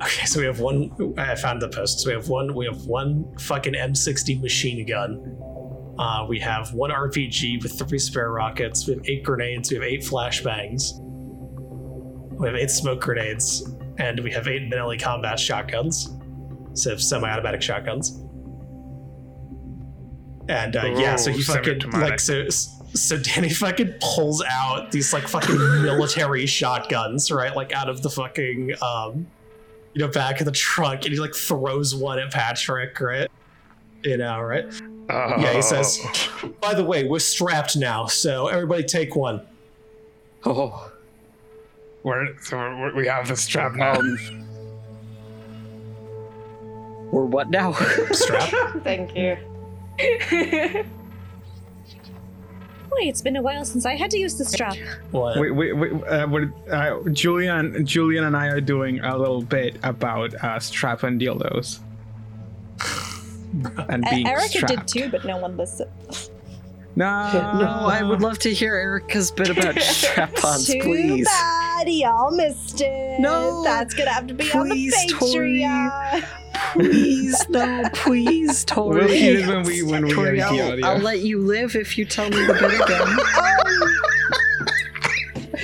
Okay, 0.03 0.25
so 0.25 0.39
we 0.39 0.45
have 0.45 0.59
one. 0.59 1.15
I 1.17 1.33
found 1.33 1.63
the 1.63 1.69
post. 1.69 2.01
So 2.01 2.09
we 2.09 2.13
have 2.13 2.29
one. 2.29 2.53
We 2.53 2.65
have 2.65 2.85
one 2.85 3.35
fucking 3.39 3.73
M60 3.73 4.39
machine 4.39 4.85
gun. 4.85 5.35
Uh, 5.97 6.25
we 6.29 6.39
have 6.39 6.71
one 6.73 6.91
RPG 6.91 7.63
with 7.63 7.79
three 7.79 7.99
spare 7.99 8.31
rockets. 8.31 8.87
We 8.87 8.93
have 8.93 9.03
eight 9.07 9.23
grenades. 9.23 9.71
We 9.71 9.77
have 9.77 9.83
eight 9.83 10.01
flashbangs. 10.01 10.99
We 12.39 12.47
have 12.47 12.55
eight 12.55 12.69
smoke 12.69 13.01
grenades, 13.01 13.67
and 13.97 14.19
we 14.19 14.31
have 14.31 14.47
eight 14.47 14.69
melee 14.69 14.97
combat 14.97 15.39
shotguns. 15.39 16.15
So 16.73 16.97
semi-automatic 16.97 17.63
shotguns. 17.63 18.23
And 20.49 20.75
uh, 20.75 20.85
yeah, 20.97 21.15
so 21.15 21.31
he 21.31 21.41
fucking 21.41 21.91
like 21.91 22.19
so 22.19 22.47
so 22.49 23.17
Danny 23.17 23.49
fucking 23.49 23.93
pulls 24.01 24.43
out 24.49 24.91
these 24.91 25.13
like 25.13 25.27
fucking 25.27 25.55
military 25.57 26.45
shotguns, 26.59 27.31
right? 27.31 27.55
Like 27.55 27.71
out 27.73 27.89
of 27.89 28.01
the 28.01 28.09
fucking 28.09 28.73
um 28.81 29.27
you 29.93 30.01
know 30.05 30.07
back 30.07 30.39
of 30.39 30.45
the 30.45 30.51
trunk 30.51 31.05
and 31.05 31.13
he 31.13 31.19
like 31.19 31.35
throws 31.35 31.95
one 31.95 32.19
at 32.19 32.31
Patrick, 32.31 32.99
right? 32.99 33.29
You 34.03 34.17
know, 34.17 34.41
right? 34.41 34.65
Oh. 35.09 35.35
Yeah, 35.39 35.53
he 35.53 35.61
says, 35.61 35.99
By 36.59 36.73
the 36.73 36.83
way, 36.83 37.03
we're 37.03 37.19
strapped 37.19 37.75
now, 37.77 38.05
so 38.07 38.47
everybody 38.47 38.83
take 38.83 39.15
one. 39.15 39.45
Oh, 40.43 40.91
We're, 42.03 42.35
so 42.41 42.57
we're, 42.57 42.95
we 42.95 43.07
have 43.07 43.27
the 43.27 43.35
strap 43.35 43.73
now. 43.73 43.93
um. 43.93 44.17
Or 47.11 47.25
what 47.25 47.49
now? 47.49 47.73
Strap? 48.13 48.49
Thank 48.83 49.15
you. 49.17 49.35
Wait, 52.91 53.07
it's 53.07 53.21
been 53.21 53.37
a 53.37 53.41
while 53.41 53.63
since 53.63 53.85
I 53.85 53.95
had 53.95 54.11
to 54.11 54.17
use 54.17 54.37
the 54.37 54.43
strap. 54.43 54.75
What? 55.11 55.39
We, 55.39 55.51
we, 55.51 55.71
we, 55.71 56.03
uh, 56.03 56.27
we're, 56.27 56.51
uh, 56.69 56.99
Julian, 57.11 57.85
Julian 57.85 58.25
and 58.25 58.35
I 58.35 58.47
are 58.47 58.59
doing 58.59 58.99
a 58.99 59.17
little 59.17 59.41
bit 59.41 59.77
about 59.83 60.33
uh, 60.43 60.59
strap 60.59 61.03
and 61.03 61.19
dildos. 61.19 61.79
and 63.89 64.03
being 64.09 64.27
Erica 64.27 64.49
strapped. 64.49 64.87
did 64.87 64.87
too, 64.87 65.09
but 65.09 65.23
no 65.23 65.37
one 65.37 65.55
listened. 65.55 65.89
No, 66.95 67.31
no, 67.57 67.87
I 67.87 68.03
would 68.03 68.21
love 68.21 68.39
to 68.39 68.53
hear 68.53 68.75
Erica's 68.75 69.31
bit 69.31 69.49
about 69.49 69.75
strap-ons, 69.81 70.67
Too 70.67 70.81
please. 70.81 71.25
bad 71.25 71.87
y'all 71.87 72.31
missed 72.31 72.81
it. 72.81 73.19
No, 73.19 73.63
that's 73.63 73.93
gonna 73.93 74.11
have 74.11 74.27
to 74.27 74.33
be 74.33 74.51
on 74.51 74.67
the 74.67 74.75
please, 74.75 75.13
Tori. 75.13 75.63
Patreon. 76.73 76.91
Please, 76.91 77.45
no, 77.49 77.89
please, 77.93 78.65
Tori. 78.65 78.99
We'll 79.05 79.07
hear 79.09 79.39
it 79.39 79.47
when 79.47 79.63
we 79.63 79.83
when 79.83 80.05
we 80.05 80.13
Tori, 80.13 80.37
get 80.37 80.49
the 80.51 80.61
I'll, 80.61 80.71
audio. 80.71 80.87
I'll 80.87 80.99
let 80.99 81.19
you 81.19 81.39
live 81.39 81.75
if 81.75 81.97
you 81.97 82.05
tell 82.05 82.29
me 82.29 82.45
the 82.45 82.53
bit 82.53 82.81
again. 82.81 83.17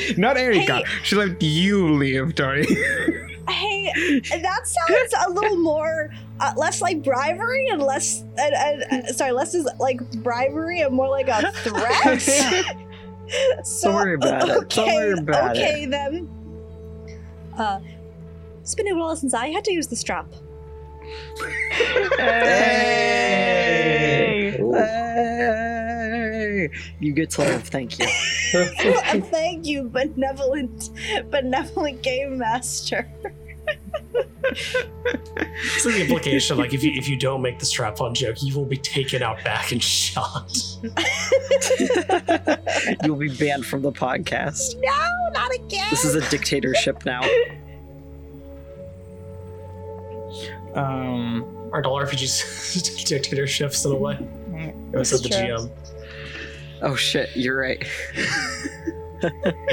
Not 0.17 0.37
Erica. 0.37 0.77
Hey. 0.77 0.83
She 1.03 1.15
let 1.15 1.41
you 1.41 1.93
live, 1.93 2.35
Tori. 2.35 2.65
Hey, 3.49 4.19
that 4.41 4.67
sounds 4.67 5.13
a 5.27 5.29
little 5.31 5.57
more 5.57 6.09
uh, 6.39 6.53
less 6.55 6.81
like 6.81 7.03
bribery 7.03 7.67
and 7.69 7.81
less. 7.81 8.23
Uh, 8.37 8.41
uh, 8.41 9.13
sorry, 9.13 9.31
less 9.31 9.53
is 9.53 9.67
like 9.79 9.99
bribery 10.23 10.81
and 10.81 10.93
more 10.93 11.09
like 11.09 11.27
a 11.27 11.51
threat. 11.51 12.21
so, 13.65 13.91
Don't 13.91 13.95
worry 13.95 14.13
about 14.15 14.49
it. 14.49 14.69
Don't 14.69 14.93
worry 14.93 15.17
about 15.17 15.57
it. 15.57 15.61
okay, 15.61 15.85
then. 15.85 16.29
Uh, 17.57 17.79
it's 18.61 18.75
been 18.75 18.87
a 18.89 18.95
while 18.95 19.15
since 19.15 19.33
I 19.33 19.47
had 19.47 19.63
to 19.65 19.73
use 19.73 19.87
the 19.87 19.95
strap. 19.95 20.27
Hey! 22.17 24.57
Hey! 24.57 26.69
You 26.99 27.13
get 27.13 27.29
to 27.31 27.41
live, 27.41 27.63
thank 27.63 27.99
you. 27.99 28.05
Thank 28.51 29.65
you, 29.65 29.83
benevolent, 29.83 30.89
benevolent 31.29 32.01
game 32.01 32.37
master. 32.37 33.07
So 35.79 35.89
the 35.91 36.01
implication, 36.01 36.57
like 36.57 36.73
if 36.73 36.83
you 36.83 36.91
if 36.93 37.09
you 37.09 37.17
don't 37.17 37.41
make 37.41 37.59
the 37.59 37.65
strap 37.65 37.99
on 38.01 38.15
joke, 38.15 38.37
you 38.41 38.55
will 38.55 38.65
be 38.65 38.77
taken 38.77 39.21
out 39.21 39.43
back 39.43 39.71
and 39.71 39.83
shot. 39.83 40.57
You'll 43.03 43.17
be 43.17 43.35
banned 43.35 43.65
from 43.65 43.81
the 43.81 43.91
podcast. 43.91 44.75
No, 44.81 45.29
not 45.33 45.53
again. 45.53 45.87
This 45.89 46.05
is 46.05 46.15
a 46.15 46.27
dictatorship 46.29 47.05
now. 47.05 47.21
Um, 50.75 51.69
Aren't 51.73 51.85
all 51.85 51.99
RPGs 52.01 53.05
dictatorships 53.09 53.83
in 53.85 53.91
a 53.91 53.95
way? 53.95 54.17
It 54.93 54.97
was 54.97 55.11
the 55.11 55.29
GM. 55.29 55.69
Oh 56.81 56.95
shit, 56.95 57.35
you're 57.35 57.57
right. 57.59 57.83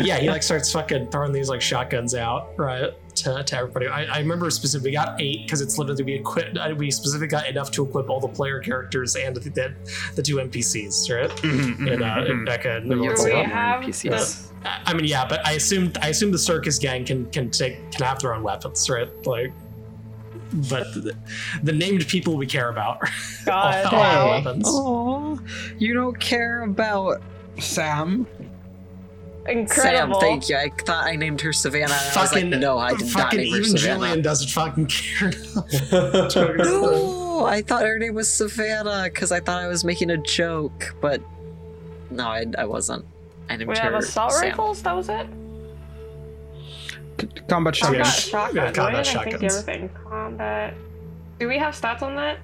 yeah, 0.01 0.19
he 0.19 0.29
like 0.31 0.43
starts 0.51 0.73
fucking 0.73 1.11
throwing 1.11 1.33
these 1.33 1.49
like 1.49 1.61
shotguns 1.61 2.15
out, 2.15 2.49
right? 2.59 2.91
To, 3.17 3.45
to 3.45 3.57
everybody. 3.57 3.87
I, 3.87 4.05
I 4.07 4.19
remember 4.19 4.51
specifically 4.51 4.91
we 4.91 4.95
got 4.95 5.21
eight 5.21 5.45
because 5.45 5.61
it's 5.61 5.79
literally 5.79 6.03
we 6.03 6.15
equipped. 6.15 6.57
uh, 6.59 6.75
We 6.77 6.91
specifically 6.91 7.29
got 7.29 7.47
enough 7.49 7.71
to 7.73 7.85
equip 7.85 8.09
all 8.11 8.19
the 8.21 8.27
player 8.29 8.59
characters 8.61 9.15
and 9.17 9.37
the 9.37 9.41
the, 9.51 9.75
the 10.17 10.23
two 10.23 10.37
NPCs, 10.37 11.15
right? 11.15 11.31
Mm-hmm, 11.31 11.89
And, 11.89 12.03
uh, 12.03 12.25
and 12.27 12.45
Becca 12.47 12.79
and 12.79 12.89
But 12.89 12.99
you 12.99 13.11
everyone 13.13 13.45
have 13.51 13.81
we 13.81 13.87
have 13.87 13.95
NPCs. 13.95 14.49
I 14.65 14.81
I 14.87 14.95
mean, 14.95 15.05
yeah, 15.05 15.27
but 15.29 15.47
I 15.47 15.53
assume 15.53 15.93
I 16.03 16.09
assume 16.09 16.33
the 16.33 16.39
circus 16.39 16.79
gang 16.79 17.05
can 17.05 17.27
can 17.31 17.51
take 17.51 17.93
can 17.93 18.05
have 18.05 18.19
their 18.21 18.35
own 18.35 18.43
weapons, 18.43 18.89
right? 18.91 19.09
Like, 19.27 19.53
but 20.55 20.93
the, 20.95 21.15
the 21.63 21.73
named 21.73 22.07
people 22.09 22.37
we 22.37 22.47
care 22.47 22.69
about 22.69 23.01
God. 23.45 23.85
all 23.93 24.41
Hey. 24.41 24.63
Oh, 24.65 25.39
you 25.79 25.93
don't 25.95 26.19
care 26.19 26.63
about 26.63 27.21
Sam. 27.59 28.27
Incredible. 29.47 30.15
Sam. 30.15 30.21
Thank 30.21 30.49
you. 30.49 30.57
I 30.57 30.71
thought 30.71 31.05
I 31.07 31.17
named 31.17 31.41
her 31.43 31.53
Savannah. 31.53 31.93
And 31.93 32.17
I 32.17 32.23
was 32.23 32.33
like, 32.33 32.47
no, 32.47 32.79
I 32.79 32.95
did 32.95 33.01
not 33.01 33.11
fucking 33.11 33.41
name 33.41 33.53
her 33.53 33.59
even 33.59 33.77
Savannah. 33.77 33.95
Julian 33.99 34.23
doesn't 34.23 34.49
fucking 34.49 34.87
care. 34.87 35.33
No, 36.57 37.45
I 37.47 37.61
thought 37.63 37.83
her 37.83 37.99
name 37.99 38.15
was 38.15 38.33
Savannah 38.33 39.03
because 39.05 39.33
I 39.33 39.41
thought 39.41 39.61
I 39.61 39.67
was 39.67 39.85
making 39.85 40.11
a 40.11 40.17
joke, 40.17 40.95
but 41.01 41.21
No, 42.11 42.27
I, 42.29 42.47
I 42.57 42.65
wasn't. 42.65 43.05
I 43.51 43.57
didn't 43.57 43.69
We 43.69 43.77
have 43.77 43.91
hear 43.91 43.97
assault 43.99 44.33
Sam. 44.33 44.43
rifles. 44.51 44.83
That 44.83 44.95
was 44.97 45.09
it. 45.09 45.27
Combat 47.19 47.49
Combat 47.49 47.77
shotguns. 47.77 48.21
shotgun. 48.21 48.57
Yeah, 48.57 48.65
Why 48.67 48.73
combat 48.73 49.05
did 49.05 49.17
I 49.17 49.25
think 49.25 49.41
the 49.41 49.49
shotguns. 49.49 49.55
other 49.55 49.63
thing? 49.63 49.91
Combat. 50.09 50.75
Do 51.39 51.49
we 51.49 51.59
have 51.59 51.75
stats 51.75 52.03
on 52.03 52.15
that? 52.17 52.39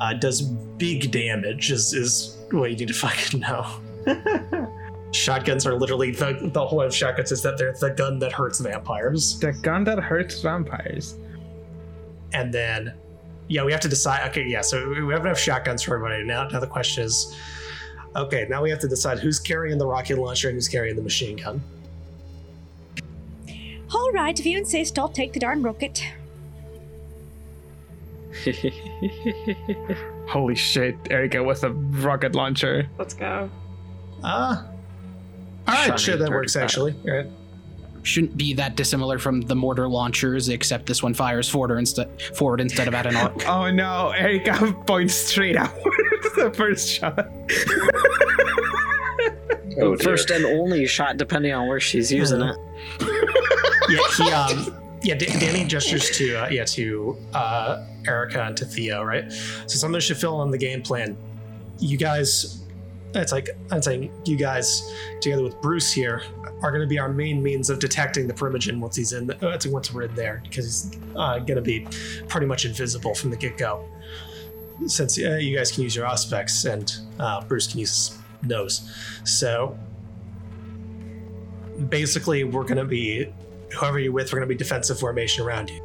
Uh, 0.00 0.14
does 0.14 0.42
big 0.42 1.10
damage 1.10 1.70
is 1.70 1.92
is 1.92 2.38
what 2.50 2.70
you 2.70 2.76
need 2.76 2.88
to 2.88 2.94
fucking 2.94 3.40
know. 3.40 3.66
shotguns 5.12 5.66
are 5.66 5.74
literally 5.74 6.10
the 6.10 6.50
the 6.52 6.66
whole 6.66 6.82
of 6.82 6.94
shotguns 6.94 7.30
is 7.32 7.42
that 7.42 7.58
they're 7.58 7.74
the 7.80 7.90
gun 7.90 8.18
that 8.18 8.32
hurts 8.32 8.58
vampires. 8.60 9.38
The 9.38 9.52
gun 9.52 9.84
that 9.84 9.98
hurts 10.00 10.40
vampires. 10.40 11.16
And 12.32 12.52
then 12.52 12.94
yeah, 13.48 13.64
we 13.64 13.72
have 13.72 13.80
to 13.82 13.88
decide 13.88 14.28
okay, 14.30 14.44
yeah, 14.46 14.62
so 14.62 14.88
we 15.06 15.12
have 15.12 15.24
enough 15.24 15.38
shotguns 15.38 15.82
for 15.82 15.94
everybody. 15.96 16.24
Now 16.24 16.48
now 16.48 16.60
the 16.60 16.66
question 16.66 17.04
is 17.04 17.36
okay, 18.16 18.46
now 18.48 18.62
we 18.62 18.70
have 18.70 18.78
to 18.80 18.88
decide 18.88 19.18
who's 19.18 19.38
carrying 19.38 19.78
the 19.78 19.86
rocket 19.86 20.18
launcher 20.18 20.48
and 20.48 20.56
who's 20.56 20.68
carrying 20.68 20.96
the 20.96 21.02
machine 21.02 21.36
gun. 21.36 21.62
All 23.94 24.10
right, 24.12 24.38
if 24.38 24.46
you 24.46 24.58
insist, 24.58 24.98
I'll 24.98 25.08
take 25.08 25.32
the 25.32 25.40
darn 25.40 25.62
rocket. 25.62 26.04
Holy 30.28 30.54
shit, 30.54 30.96
Erica 31.10 31.42
with 31.42 31.64
a 31.64 31.70
rocket 31.70 32.34
launcher. 32.34 32.88
Let's 32.98 33.14
go. 33.14 33.50
Uh 34.24 34.64
all 35.68 35.74
right, 35.74 35.86
Shiny 35.86 35.98
sure 35.98 36.16
that 36.16 36.30
works 36.30 36.54
35. 36.54 36.64
actually. 36.64 37.10
All 37.10 37.16
right. 37.18 37.26
Shouldn't 38.04 38.36
be 38.36 38.52
that 38.54 38.74
dissimilar 38.74 39.18
from 39.18 39.42
the 39.42 39.54
mortar 39.54 39.86
launchers, 39.86 40.48
except 40.48 40.86
this 40.86 41.02
one 41.04 41.14
fires 41.14 41.48
forward 41.48 41.78
instead 41.78 42.20
forward 42.34 42.60
instead 42.60 42.88
of 42.88 42.94
at 42.94 43.06
an 43.06 43.14
arc. 43.16 43.44
Oh 43.46 43.70
no, 43.70 44.10
Erica 44.10 44.72
points 44.86 45.14
straight 45.14 45.56
out 45.56 45.72
the 46.34 46.52
first 46.56 46.88
shot. 46.88 47.28
Oh. 49.80 49.96
First 49.98 50.30
and 50.30 50.44
only 50.44 50.86
shot, 50.86 51.16
depending 51.16 51.52
on 51.52 51.66
where 51.68 51.80
she's 51.80 52.10
using 52.12 52.42
it. 52.42 52.56
Yeah, 53.92 53.98
he 54.16 54.32
um 54.32 54.82
yeah, 55.02 55.14
D- 55.14 55.26
Danny 55.26 55.64
gestures 55.64 56.10
to 56.16 56.44
uh, 56.44 56.48
yeah 56.48 56.64
to 56.64 57.16
uh, 57.34 57.84
Erica 58.06 58.42
and 58.44 58.56
to 58.56 58.64
Theo, 58.64 59.02
right? 59.02 59.30
So 59.32 59.78
something 59.78 60.00
should 60.00 60.16
fill 60.16 60.42
in 60.42 60.50
the 60.50 60.58
game 60.58 60.82
plan. 60.82 61.16
You 61.78 61.96
guys, 61.96 62.64
it's 63.14 63.32
like 63.32 63.50
I'm 63.70 63.82
saying, 63.82 64.12
you 64.24 64.36
guys 64.36 64.92
together 65.20 65.42
with 65.42 65.60
Bruce 65.60 65.92
here 65.92 66.22
are 66.62 66.70
going 66.70 66.82
to 66.82 66.86
be 66.86 66.98
our 66.98 67.08
main 67.08 67.42
means 67.42 67.70
of 67.70 67.80
detecting 67.80 68.28
the 68.28 68.34
Primogen 68.34 68.78
once 68.78 68.94
he's 68.94 69.12
in, 69.12 69.30
uh, 69.30 69.58
once 69.66 69.92
we're 69.92 70.02
in 70.02 70.14
there, 70.14 70.40
because 70.44 70.64
he's 70.64 71.00
uh, 71.16 71.38
going 71.38 71.56
to 71.56 71.62
be 71.62 71.86
pretty 72.28 72.46
much 72.46 72.64
invisible 72.64 73.14
from 73.14 73.30
the 73.30 73.36
get 73.36 73.58
go. 73.58 73.84
Since 74.86 75.18
uh, 75.18 75.36
you 75.36 75.56
guys 75.56 75.72
can 75.72 75.82
use 75.82 75.96
your 75.96 76.06
Auspex 76.06 76.70
and 76.70 76.92
uh, 77.18 77.44
Bruce 77.44 77.66
can 77.66 77.80
use 77.80 78.08
his 78.08 78.48
nose, 78.48 78.88
so 79.24 79.76
basically 81.88 82.44
we're 82.44 82.64
going 82.64 82.78
to 82.78 82.84
be 82.84 83.32
whoever 83.78 83.98
you're 83.98 84.12
with, 84.12 84.32
we're 84.32 84.38
going 84.38 84.48
to 84.48 84.54
be 84.54 84.58
defensive 84.58 84.98
formation 84.98 85.44
around 85.44 85.70
you, 85.70 85.80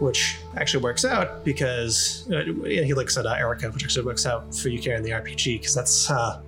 which 0.00 0.36
actually 0.56 0.82
works 0.82 1.04
out 1.04 1.44
because 1.44 2.28
uh, 2.32 2.42
he 2.64 2.92
looks 2.94 3.16
at 3.16 3.26
uh, 3.26 3.32
Erica, 3.32 3.70
which 3.70 3.84
actually 3.84 4.04
works 4.06 4.26
out 4.26 4.54
for 4.54 4.68
you 4.68 4.80
carrying 4.80 5.02
the 5.02 5.10
RPG 5.10 5.60
because 5.60 5.74
that's 5.74 6.10
uh, 6.10 6.40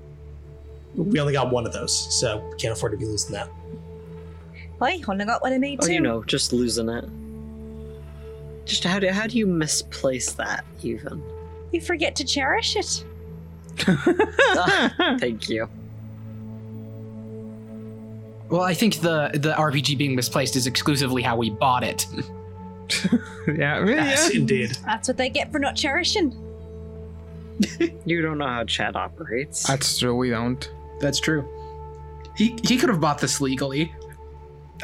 we 0.95 1.21
only 1.21 1.33
got 1.33 1.51
one 1.53 1.67
of 1.67 1.73
those, 1.73 1.93
so 2.19 2.39
we 2.51 2.57
can't 2.57 2.73
afford 2.73 2.93
to 2.93 2.99
be 2.99 3.05
losing 3.05 3.33
that. 3.33 3.49
I 4.81 5.01
only 5.09 5.25
got 5.25 5.43
what 5.43 5.53
I 5.53 5.59
made 5.59 5.81
Oh, 5.83 5.87
too. 5.87 5.95
you 5.95 6.01
know, 6.01 6.23
just 6.25 6.53
losing 6.53 6.89
it. 6.89 7.05
Just 8.65 8.85
how 8.85 8.99
do 8.99 9.09
how 9.09 9.27
do 9.27 9.37
you 9.39 9.47
misplace 9.47 10.33
that 10.33 10.65
even? 10.83 11.23
You 11.73 11.81
forget 11.81 12.15
to 12.17 12.25
cherish 12.25 12.77
it. 12.77 13.05
Ah, 14.57 15.17
Thank 15.21 15.49
you. 15.49 15.69
Well, 18.49 18.63
I 18.63 18.75
think 18.75 18.97
the 19.01 19.31
the 19.35 19.53
RPG 19.53 19.99
being 19.99 20.15
misplaced 20.17 20.57
is 20.57 20.67
exclusively 20.67 21.23
how 21.23 21.37
we 21.37 21.51
bought 21.51 21.85
it. 21.85 22.07
yeah, 23.47 23.77
I 23.77 23.81
mean, 23.85 23.97
Yes, 23.97 24.31
yeah. 24.33 24.41
indeed. 24.41 24.71
That's 24.87 25.09
what 25.09 25.17
they 25.19 25.29
get 25.29 25.53
for 25.53 25.59
not 25.59 25.77
cherishing. 25.77 26.35
You 28.07 28.23
don't 28.23 28.39
know 28.39 28.47
how 28.47 28.65
chat 28.65 28.97
operates. 28.97 29.65
That's 29.67 29.99
true, 29.99 30.15
we 30.17 30.31
don't. 30.31 30.71
That's 31.01 31.21
true. 31.21 31.47
He 32.37 32.57
he 32.63 32.77
could 32.79 32.89
have 32.89 33.01
bought 33.01 33.19
this 33.19 33.41
legally. 33.41 33.95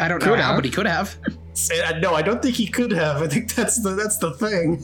I 0.01 0.09
don't 0.09 0.21
know 0.21 0.31
Could 0.31 0.41
how, 0.41 0.49
have. 0.49 0.57
but 0.57 0.65
he 0.65 0.71
could 0.73 0.87
have. 0.87 1.17
Uh, 1.25 1.99
No, 2.01 2.15
I 2.15 2.21
don't 2.23 2.43
think 2.43 2.57
he 2.57 2.67
could 2.67 2.91
have. 2.91 3.23
I 3.23 3.29
think 3.29 3.55
that's 3.55 3.81
the 3.81 3.91
that's 3.91 4.19
the 4.19 4.33
thing. 4.35 4.83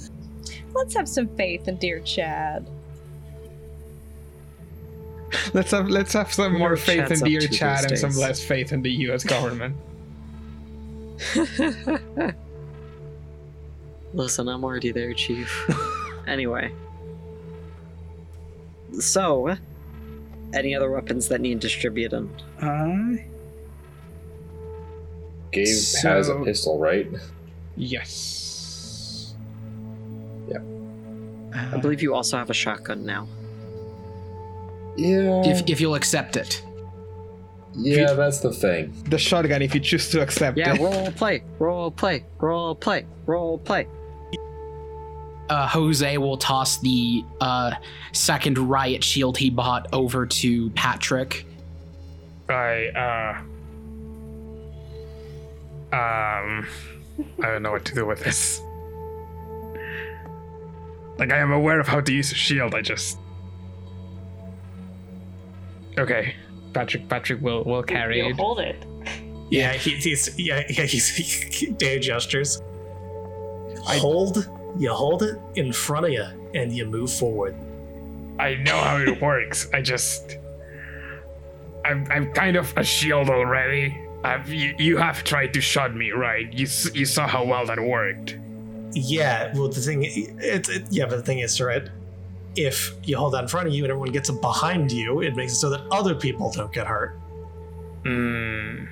Let's 0.72 0.94
have 0.94 1.08
some 1.08 1.28
faith 1.36 1.66
in 1.68 1.76
dear 1.76 1.98
Chad. 2.00 2.64
Let's 5.54 5.70
have 5.70 5.88
let's 5.88 6.12
have 6.12 6.32
some 6.32 6.58
more 6.58 6.76
faith 6.76 7.10
in 7.10 7.18
up 7.18 7.24
dear 7.24 7.40
to 7.40 7.48
Chad 7.48 7.84
these 7.88 8.02
and 8.02 8.12
some 8.12 8.20
less 8.20 8.42
faith 8.42 8.72
in 8.72 8.82
the 8.82 8.90
U.S. 8.90 9.22
government. 9.24 9.76
Listen, 14.12 14.48
I'm 14.48 14.64
already 14.64 14.90
there, 14.90 15.14
Chief. 15.14 15.70
anyway. 16.26 16.72
So, 18.98 19.56
any 20.52 20.74
other 20.74 20.90
weapons 20.90 21.28
that 21.28 21.40
need 21.40 21.60
distributing? 21.60 22.28
Uh, 22.60 23.22
Gabe 25.52 25.66
has 26.02 26.28
a 26.28 26.34
pistol, 26.44 26.78
right? 26.78 27.08
Yes. 27.76 29.34
Yeah. 30.48 30.58
I 31.72 31.76
believe 31.78 32.02
you 32.02 32.14
also 32.14 32.36
have 32.36 32.50
a 32.50 32.54
shotgun 32.54 33.04
now. 33.04 33.28
Yeah. 35.00 35.42
if 35.50 35.68
if 35.68 35.80
you'll 35.80 35.94
accept 35.94 36.36
it. 36.36 36.62
yeah, 37.74 38.12
that's 38.12 38.40
the 38.40 38.52
thing. 38.52 38.92
The 39.08 39.18
shotgun, 39.18 39.62
if 39.62 39.74
you 39.74 39.80
choose 39.80 40.10
to 40.10 40.20
accept 40.22 40.58
Yeah, 40.58 40.74
it. 40.74 40.80
roll 40.80 41.10
play, 41.12 41.42
roll 41.58 41.90
play, 41.90 42.24
roll 42.38 42.74
play, 42.74 43.06
roll 43.26 43.58
play. 43.58 43.86
Uh, 45.48 45.66
Jose 45.66 46.16
will 46.18 46.36
toss 46.36 46.78
the 46.78 47.24
uh, 47.40 47.72
second 48.12 48.56
riot 48.58 49.02
shield 49.02 49.36
he 49.36 49.50
bought 49.50 49.88
over 49.92 50.24
to 50.26 50.70
Patrick. 50.70 51.44
I 52.48 52.86
uh 52.94 53.40
um 55.92 56.66
I 57.42 57.46
don't 57.46 57.62
know 57.62 57.72
what 57.72 57.84
to 57.86 57.94
do 57.94 58.06
with 58.06 58.20
this. 58.24 58.60
Like 61.18 61.32
I 61.32 61.38
am 61.38 61.52
aware 61.52 61.78
of 61.80 61.86
how 61.88 62.00
to 62.00 62.12
use 62.12 62.32
a 62.32 62.34
shield, 62.34 62.74
I 62.74 62.80
just 62.82 63.18
Okay. 66.00 66.34
Patrick 66.72 67.08
Patrick 67.08 67.40
will 67.40 67.64
will 67.64 67.82
carry 67.82 68.18
You 68.18 68.30
it. 68.30 68.36
hold 68.36 68.60
it. 68.60 68.84
Yeah, 69.50 69.72
he, 69.72 69.90
he's 69.96 70.38
yeah, 70.38 70.62
yeah 70.70 70.84
he's 70.84 71.08
he, 71.08 71.66
Dave 71.72 72.00
gestures. 72.02 72.62
hold 73.84 74.48
you 74.78 74.92
hold 74.92 75.22
it 75.22 75.36
in 75.56 75.72
front 75.72 76.06
of 76.06 76.12
you 76.12 76.24
and 76.54 76.72
you 76.72 76.86
move 76.86 77.12
forward. 77.12 77.54
I 78.38 78.54
know 78.54 78.78
how 78.78 78.96
it 78.98 79.20
works. 79.30 79.68
I 79.74 79.82
just 79.82 80.38
I'm 81.84 82.06
I'm 82.10 82.32
kind 82.32 82.56
of 82.56 82.72
a 82.76 82.84
shield 82.84 83.28
already. 83.30 83.96
I've, 84.22 84.48
you, 84.52 84.74
you 84.78 84.96
have 84.98 85.24
tried 85.24 85.54
to 85.54 85.60
shut 85.62 85.94
me, 85.94 86.10
right? 86.10 86.52
You 86.52 86.66
you 86.94 87.06
saw 87.06 87.26
how 87.26 87.42
well 87.44 87.66
that 87.66 87.80
worked. 87.80 88.38
Yeah, 88.92 89.52
well, 89.54 89.68
the 89.68 89.80
thing, 89.80 90.02
it's 90.04 90.68
it, 90.68 90.84
yeah, 90.90 91.06
but 91.06 91.16
the 91.16 91.22
thing 91.22 91.38
is, 91.38 91.60
right? 91.60 91.88
If 92.56 92.92
you 93.04 93.16
hold 93.16 93.34
that 93.34 93.42
in 93.42 93.48
front 93.48 93.68
of 93.68 93.74
you 93.74 93.84
and 93.84 93.90
everyone 93.90 94.10
gets 94.12 94.28
it 94.28 94.40
behind 94.40 94.90
you, 94.90 95.20
it 95.22 95.36
makes 95.36 95.52
it 95.52 95.56
so 95.56 95.70
that 95.70 95.82
other 95.90 96.14
people 96.14 96.50
don't 96.50 96.72
get 96.72 96.86
hurt. 96.86 97.18
Hmm. 98.04 98.84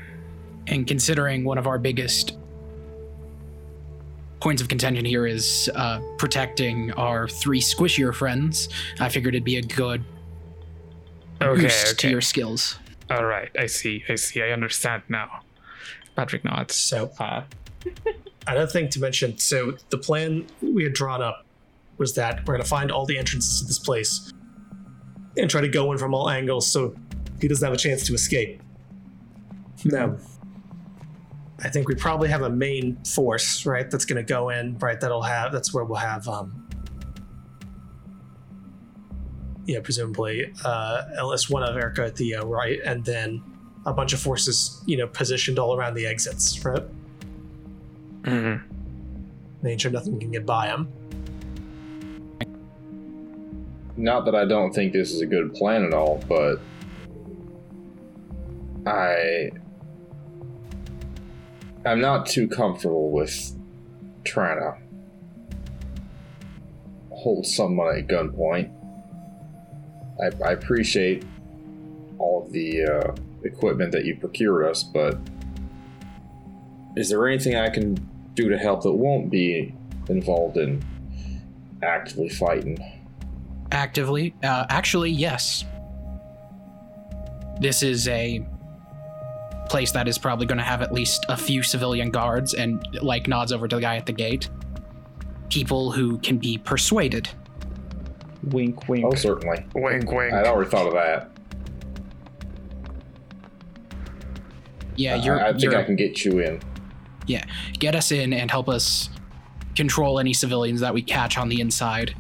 And 0.67 0.87
considering 0.87 1.45
one 1.45 1.59
of 1.59 1.67
our 1.67 1.79
biggest 1.79 2.37
points 4.41 4.63
of 4.63 4.69
contention 4.69 5.05
here 5.05 5.27
is 5.27 5.69
uh, 5.75 6.01
protecting 6.19 6.93
our 6.93 7.27
three 7.29 7.61
squishier 7.61 8.15
friends, 8.15 8.69
I 9.01 9.09
figured 9.09 9.35
it'd 9.35 9.45
be 9.45 9.57
a 9.57 9.63
good 9.63 10.05
Okay. 11.41 11.63
boost 11.63 11.99
to 12.01 12.11
your 12.11 12.21
skills. 12.21 12.79
All 13.11 13.25
right. 13.25 13.49
I 13.59 13.67
see. 13.67 14.05
I 14.09 14.17
see. 14.17 14.43
I 14.43 14.51
understand 14.51 15.03
now. 15.09 15.41
Patrick 16.17 16.45
nods. 16.45 16.75
So, 16.75 17.11
Uh, 17.19 17.43
another 18.47 18.67
thing 18.71 18.89
to 18.91 19.01
mention 19.01 19.39
so, 19.39 19.77
the 19.91 19.99
plan 19.99 20.47
we 20.61 20.83
had 20.85 20.93
drawn 20.93 21.23
up 21.23 21.45
was 21.99 22.15
that 22.15 22.41
we're 22.47 22.55
going 22.55 22.63
to 22.63 22.69
find 22.69 22.91
all 22.91 23.05
the 23.07 23.19
entrances 23.19 23.61
to 23.61 23.67
this 23.67 23.79
place 23.79 24.33
and 25.37 25.51
try 25.51 25.61
to 25.61 25.69
go 25.69 25.93
in 25.93 25.99
from 25.99 26.15
all 26.15 26.31
angles 26.31 26.67
so 26.71 26.95
he 27.41 27.49
doesn't 27.49 27.65
have 27.65 27.75
a 27.75 27.79
chance 27.79 28.07
to 28.07 28.15
escape. 28.15 28.63
Now, 29.85 30.17
I 31.63 31.69
think 31.69 31.89
we 31.89 31.95
probably 31.95 32.29
have 32.29 32.43
a 32.43 32.51
main 32.51 32.97
force, 33.05 33.67
right? 33.67 33.89
That's 33.91 34.05
going 34.05 34.17
to 34.17 34.23
go 34.23 34.49
in, 34.51 34.79
right? 34.79 34.99
That'll 35.01 35.23
have, 35.23 35.53
that's 35.53 35.73
where 35.75 35.85
we'll 35.85 35.99
have, 35.99 36.27
um, 36.29 36.65
yeah, 39.67 39.81
presumably, 39.81 40.53
uh, 40.65 41.05
at 41.17 41.27
least 41.27 41.51
one 41.51 41.63
of 41.63 41.77
Erica 41.77 42.11
Theo, 42.11 42.47
right? 42.47 42.81
And 42.85 43.05
then 43.05 43.43
a 43.87 43.93
bunch 43.93 44.13
of 44.13 44.21
forces, 44.21 44.83
you 44.87 44.97
know, 44.97 45.07
positioned 45.07 45.59
all 45.59 45.77
around 45.77 45.95
the 45.95 46.07
exits, 46.07 46.65
right? 46.65 46.83
Mm 48.23 48.43
Mhm. 48.43 48.63
making 49.63 49.79
sure 49.79 49.91
nothing 49.91 50.19
can 50.21 50.31
get 50.31 50.45
by 50.47 50.67
him. 50.69 50.89
Not 53.99 54.25
that 54.27 54.35
I 54.35 54.45
don't 54.45 54.73
think 54.73 54.93
this 54.93 55.13
is 55.13 55.21
a 55.21 55.27
good 55.27 55.53
plan 55.55 55.85
at 55.85 55.93
all, 55.93 56.23
but 56.29 56.61
I 58.87 59.51
I'm 61.85 62.01
not 62.01 62.27
too 62.27 62.49
comfortable 62.49 63.11
with 63.11 63.57
trying 64.25 64.61
to 64.61 64.77
hold 67.11 67.47
someone 67.47 67.97
at 67.97 68.07
gunpoint. 68.07 68.71
I, 70.23 70.49
I 70.49 70.53
appreciate 70.53 71.25
all 72.19 72.45
of 72.45 72.53
the 72.53 72.85
uh, 72.85 73.15
equipment 73.43 73.93
that 73.93 74.05
you 74.05 74.17
procured 74.17 74.67
us, 74.67 74.85
but 74.85 75.19
is 76.97 77.09
there 77.09 77.27
anything 77.27 77.57
I 77.57 77.69
can 77.69 77.95
do 78.35 78.49
to 78.49 78.59
help 78.59 78.83
that 78.83 78.93
won't 78.93 79.31
be 79.31 79.75
involved 80.09 80.57
in 80.57 80.85
actively 81.83 82.29
fighting? 82.29 82.79
Actively? 83.73 84.35
Uh, 84.43 84.67
actually, 84.71 85.11
yes. 85.11 85.65
This 87.61 87.83
is 87.83 88.09
a 88.09 88.47
place 89.69 89.91
that 89.93 90.09
is 90.09 90.17
probably 90.17 90.47
going 90.47 90.59
to 90.59 90.65
have 90.65 90.81
at 90.81 90.93
least 90.93 91.27
a 91.29 91.37
few 91.37 91.63
civilian 91.63 92.11
guards 92.11 92.55
and, 92.55 92.83
like, 93.03 93.29
nods 93.29 93.53
over 93.53 93.69
to 93.69 93.77
the 93.77 93.83
guy 93.83 93.97
at 93.97 94.07
the 94.07 94.13
gate. 94.13 94.49
People 95.51 95.91
who 95.93 96.19
can 96.19 96.39
be 96.39 96.57
persuaded. 96.59 97.29
Wink, 98.45 98.89
wink. 98.89 99.05
Oh, 99.05 99.15
certainly. 99.15 99.65
Wink, 99.75 100.11
wink. 100.11 100.33
I'd 100.33 100.47
already 100.47 100.71
thought 100.71 100.87
of 100.87 100.95
that. 100.95 101.31
Yeah, 104.97 105.15
I- 105.17 105.25
you're. 105.25 105.41
I, 105.45 105.51
think 105.53 105.63
you're 105.65 105.77
I 105.77 105.85
can 105.85 105.97
get 105.97 106.25
you 106.25 106.39
in. 106.41 106.61
Yeah, 107.27 107.45
get 107.79 107.95
us 107.95 108.11
in 108.11 108.33
and 108.33 108.51
help 108.51 108.69
us 108.69 109.11
control 109.77 110.19
any 110.19 110.33
civilians 110.33 110.81
that 110.81 110.95
we 110.95 111.03
catch 111.03 111.37
on 111.37 111.49
the 111.49 111.61
inside. 111.61 112.15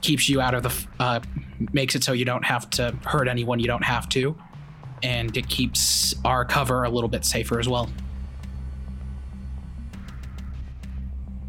Keeps 0.00 0.28
you 0.28 0.40
out 0.40 0.54
of 0.54 0.62
the. 0.62 0.86
Uh, 0.98 1.20
makes 1.72 1.94
it 1.94 2.02
so 2.02 2.12
you 2.12 2.24
don't 2.24 2.44
have 2.44 2.68
to 2.70 2.96
hurt 3.04 3.28
anyone 3.28 3.58
you 3.60 3.66
don't 3.66 3.84
have 3.84 4.08
to. 4.10 4.36
And 5.02 5.34
it 5.36 5.48
keeps 5.48 6.14
our 6.24 6.44
cover 6.44 6.84
a 6.84 6.88
little 6.90 7.08
bit 7.08 7.24
safer 7.24 7.58
as 7.58 7.68
well. 7.68 7.88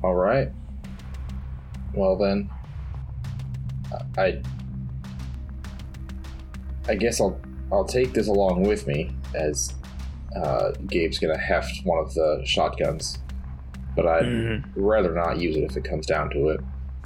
All 0.03 0.15
right. 0.15 0.49
Well 1.93 2.15
then, 2.17 2.49
I 4.17 4.41
I 6.87 6.95
guess 6.95 7.19
I'll 7.21 7.39
I'll 7.71 7.85
take 7.85 8.13
this 8.13 8.27
along 8.27 8.63
with 8.63 8.87
me 8.87 9.11
as 9.35 9.73
uh, 10.35 10.71
Gabe's 10.87 11.19
gonna 11.19 11.37
heft 11.37 11.85
one 11.85 11.99
of 11.99 12.13
the 12.13 12.41
shotguns, 12.45 13.19
but 13.95 14.07
I'd 14.07 14.23
Mhm. 14.25 14.63
rather 14.75 15.13
not 15.13 15.37
use 15.39 15.55
it 15.57 15.63
if 15.63 15.75
it 15.77 15.83
comes 15.83 16.05
down 16.05 16.29
to 16.31 16.49
it. 16.49 16.61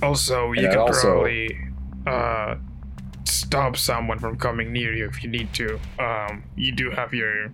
Also, 0.06 0.52
you 0.54 0.64
And 0.64 0.70
can 0.72 0.80
also- 0.80 1.12
probably 1.14 1.58
uh, 2.08 2.56
stop 3.26 3.76
someone 3.76 4.20
from 4.20 4.38
coming 4.38 4.72
near 4.72 4.94
you 4.94 5.06
if 5.08 5.24
you 5.24 5.30
need 5.30 5.52
to. 5.54 5.80
Um, 6.00 6.44
you 6.56 6.72
do 6.72 6.92
have 6.92 7.14
your 7.14 7.52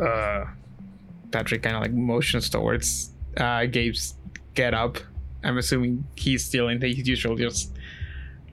uh, 0.00 0.44
Patrick 1.32 1.62
kind 1.62 1.76
of 1.76 1.82
like 1.82 1.92
motions 1.92 2.48
towards 2.50 3.10
uh, 3.36 3.66
Gabe's 3.66 4.14
get 4.54 4.72
up. 4.74 4.98
I'm 5.44 5.58
assuming 5.58 6.04
he's 6.16 6.44
still 6.44 6.68
in 6.68 6.80
his 6.80 7.06
usual 7.08 7.36
just 7.36 7.72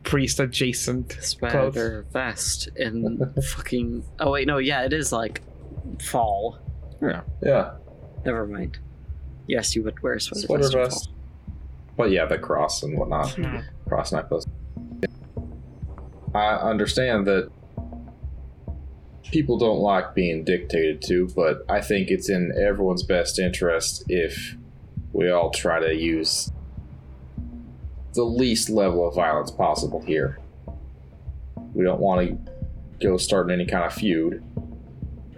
priest 0.04 0.40
adjacent 0.40 1.10
clothes. 1.10 1.28
Spider 1.28 2.06
vest 2.12 2.70
in 2.76 3.20
fucking. 3.56 4.04
Oh 4.20 4.32
wait, 4.32 4.48
no, 4.48 4.58
yeah, 4.58 4.84
it 4.84 4.94
is 4.94 5.12
like 5.12 5.42
fall. 6.02 6.60
Yeah. 7.02 7.22
Yeah, 7.44 7.74
Never 8.26 8.48
mind. 8.48 8.80
Yes, 9.48 9.76
you 9.76 9.84
would 9.84 10.02
wear 10.02 10.14
a 10.14 10.22
sweater, 10.22 10.48
sweater 10.48 10.70
vest. 10.86 11.10
In 11.94 11.98
vest. 11.98 11.98
But 11.98 12.12
yeah, 12.12 12.26
the 12.26 12.38
cross 12.38 12.84
and 12.84 12.98
whatnot, 12.98 13.30
Hmm. 13.32 13.60
cross 13.88 14.12
necklace. 14.12 14.46
I 16.36 16.56
understand 16.56 17.28
that 17.28 17.50
people 19.32 19.58
don't 19.58 19.80
like 19.80 20.14
being 20.16 20.44
dictated 20.44 21.02
to, 21.04 21.28
but 21.36 21.64
I 21.70 21.82
think 21.82 22.10
it's 22.10 22.30
in 22.30 22.52
everyone's 22.60 23.04
best 23.04 23.40
interest 23.40 24.04
if 24.10 24.56
we 25.12 25.30
all 25.30 25.52
try 25.52 25.80
to 25.80 25.94
use 25.96 26.52
the 28.14 28.24
least 28.24 28.70
level 28.70 29.08
of 29.08 29.16
violence 29.16 29.52
possible 29.52 30.02
here. 30.02 30.40
We 31.74 31.84
don't 31.84 32.00
want 32.00 32.28
to 32.28 32.52
go 33.08 33.18
starting 33.18 33.52
any 33.52 33.66
kind 33.66 33.86
of 33.86 33.94
feud, 33.94 34.44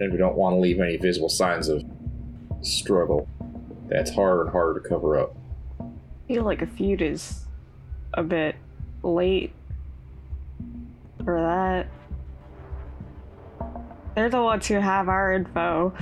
and 0.00 0.12
we 0.12 0.18
don't 0.18 0.36
want 0.36 0.54
to 0.54 0.60
leave 0.60 0.80
any 0.80 0.96
visible 0.98 1.28
signs 1.30 1.68
of 1.68 1.82
struggle. 2.62 3.28
That's 3.88 4.10
harder 4.10 4.42
and 4.42 4.50
harder 4.50 4.80
to 4.80 4.88
cover 4.88 5.18
up. 5.18 5.34
I 6.26 6.34
feel 6.34 6.42
like 6.42 6.60
a 6.60 6.66
feud 6.66 7.02
is 7.02 7.44
a 8.14 8.24
bit 8.24 8.56
late 9.04 9.52
for 11.24 11.40
that. 11.40 11.86
They're 14.16 14.28
the 14.28 14.42
ones 14.42 14.66
who 14.66 14.74
have 14.74 15.08
our 15.08 15.32
info. 15.32 15.94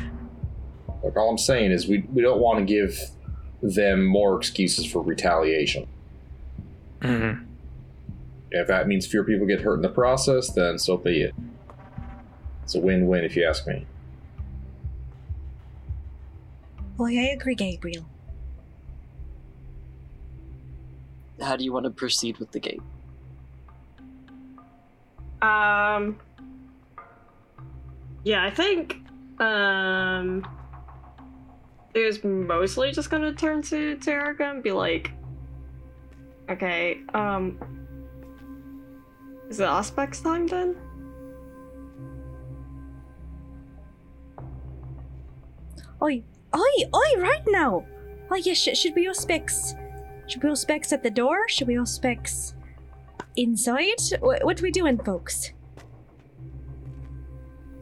Like 1.02 1.14
all 1.18 1.28
I'm 1.28 1.36
saying 1.36 1.72
is 1.72 1.86
we 1.86 2.06
we 2.14 2.22
don't 2.22 2.40
want 2.40 2.58
to 2.60 2.64
give 2.64 2.98
them 3.60 4.06
more 4.06 4.38
excuses 4.38 4.86
for 4.90 5.02
retaliation. 5.02 5.86
Mhm. 7.00 7.44
If 8.50 8.66
that 8.68 8.88
means 8.88 9.06
fewer 9.06 9.24
people 9.24 9.46
get 9.46 9.60
hurt 9.60 9.74
in 9.74 9.82
the 9.82 9.90
process, 9.90 10.50
then 10.54 10.78
so 10.78 10.96
be 10.96 11.20
it. 11.20 11.34
It's 12.62 12.74
a 12.74 12.80
win-win 12.80 13.24
if 13.24 13.36
you 13.36 13.44
ask 13.44 13.66
me. 13.66 13.84
Boy, 16.96 17.10
I 17.18 17.32
agree, 17.34 17.56
Gabriel. 17.56 18.06
How 21.40 21.56
do 21.56 21.64
you 21.64 21.72
want 21.72 21.84
to 21.84 21.90
proceed 21.90 22.38
with 22.38 22.52
the 22.52 22.60
gate? 22.60 22.82
Um. 25.42 26.18
Yeah, 28.24 28.44
I 28.44 28.50
think. 28.50 29.00
Um. 29.38 30.46
It 31.94 32.06
was 32.06 32.24
mostly 32.24 32.90
just 32.90 33.10
gonna 33.10 33.32
turn 33.32 33.62
to 33.62 33.96
to 33.96 34.36
and 34.40 34.62
be 34.62 34.72
like, 34.72 35.12
"Okay, 36.50 37.02
um, 37.14 37.58
is 39.48 39.60
it 39.60 39.64
Auspex 39.64 40.22
time 40.22 40.46
then?" 40.46 40.76
Oi, 46.02 46.22
oi, 46.54 46.74
oi, 46.94 47.20
right 47.20 47.46
now! 47.46 47.86
Oh, 48.30 48.36
yeah, 48.36 48.54
sh- 48.54 48.76
should 48.76 48.94
be 48.94 49.06
Auspex? 49.06 49.74
Should 50.26 50.42
we 50.42 50.50
Auspex 50.50 50.92
at 50.92 51.02
the 51.02 51.10
door? 51.10 51.48
Should 51.48 51.68
we 51.68 51.74
Auspex 51.74 52.54
inside? 53.36 54.00
Wh- 54.20 54.42
what 54.44 54.60
are 54.60 54.62
we 54.62 54.70
doing, 54.70 54.98
folks? 54.98 55.52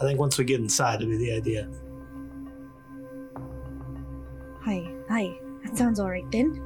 I 0.00 0.04
think 0.04 0.18
once 0.18 0.36
we 0.38 0.44
get 0.44 0.60
inside, 0.60 0.96
it'll 1.00 1.10
be 1.10 1.18
the 1.18 1.32
idea. 1.32 1.68
Hi, 4.62 4.90
hi. 5.08 5.32
That 5.64 5.76
sounds 5.76 6.00
alright 6.00 6.28
then. 6.32 6.60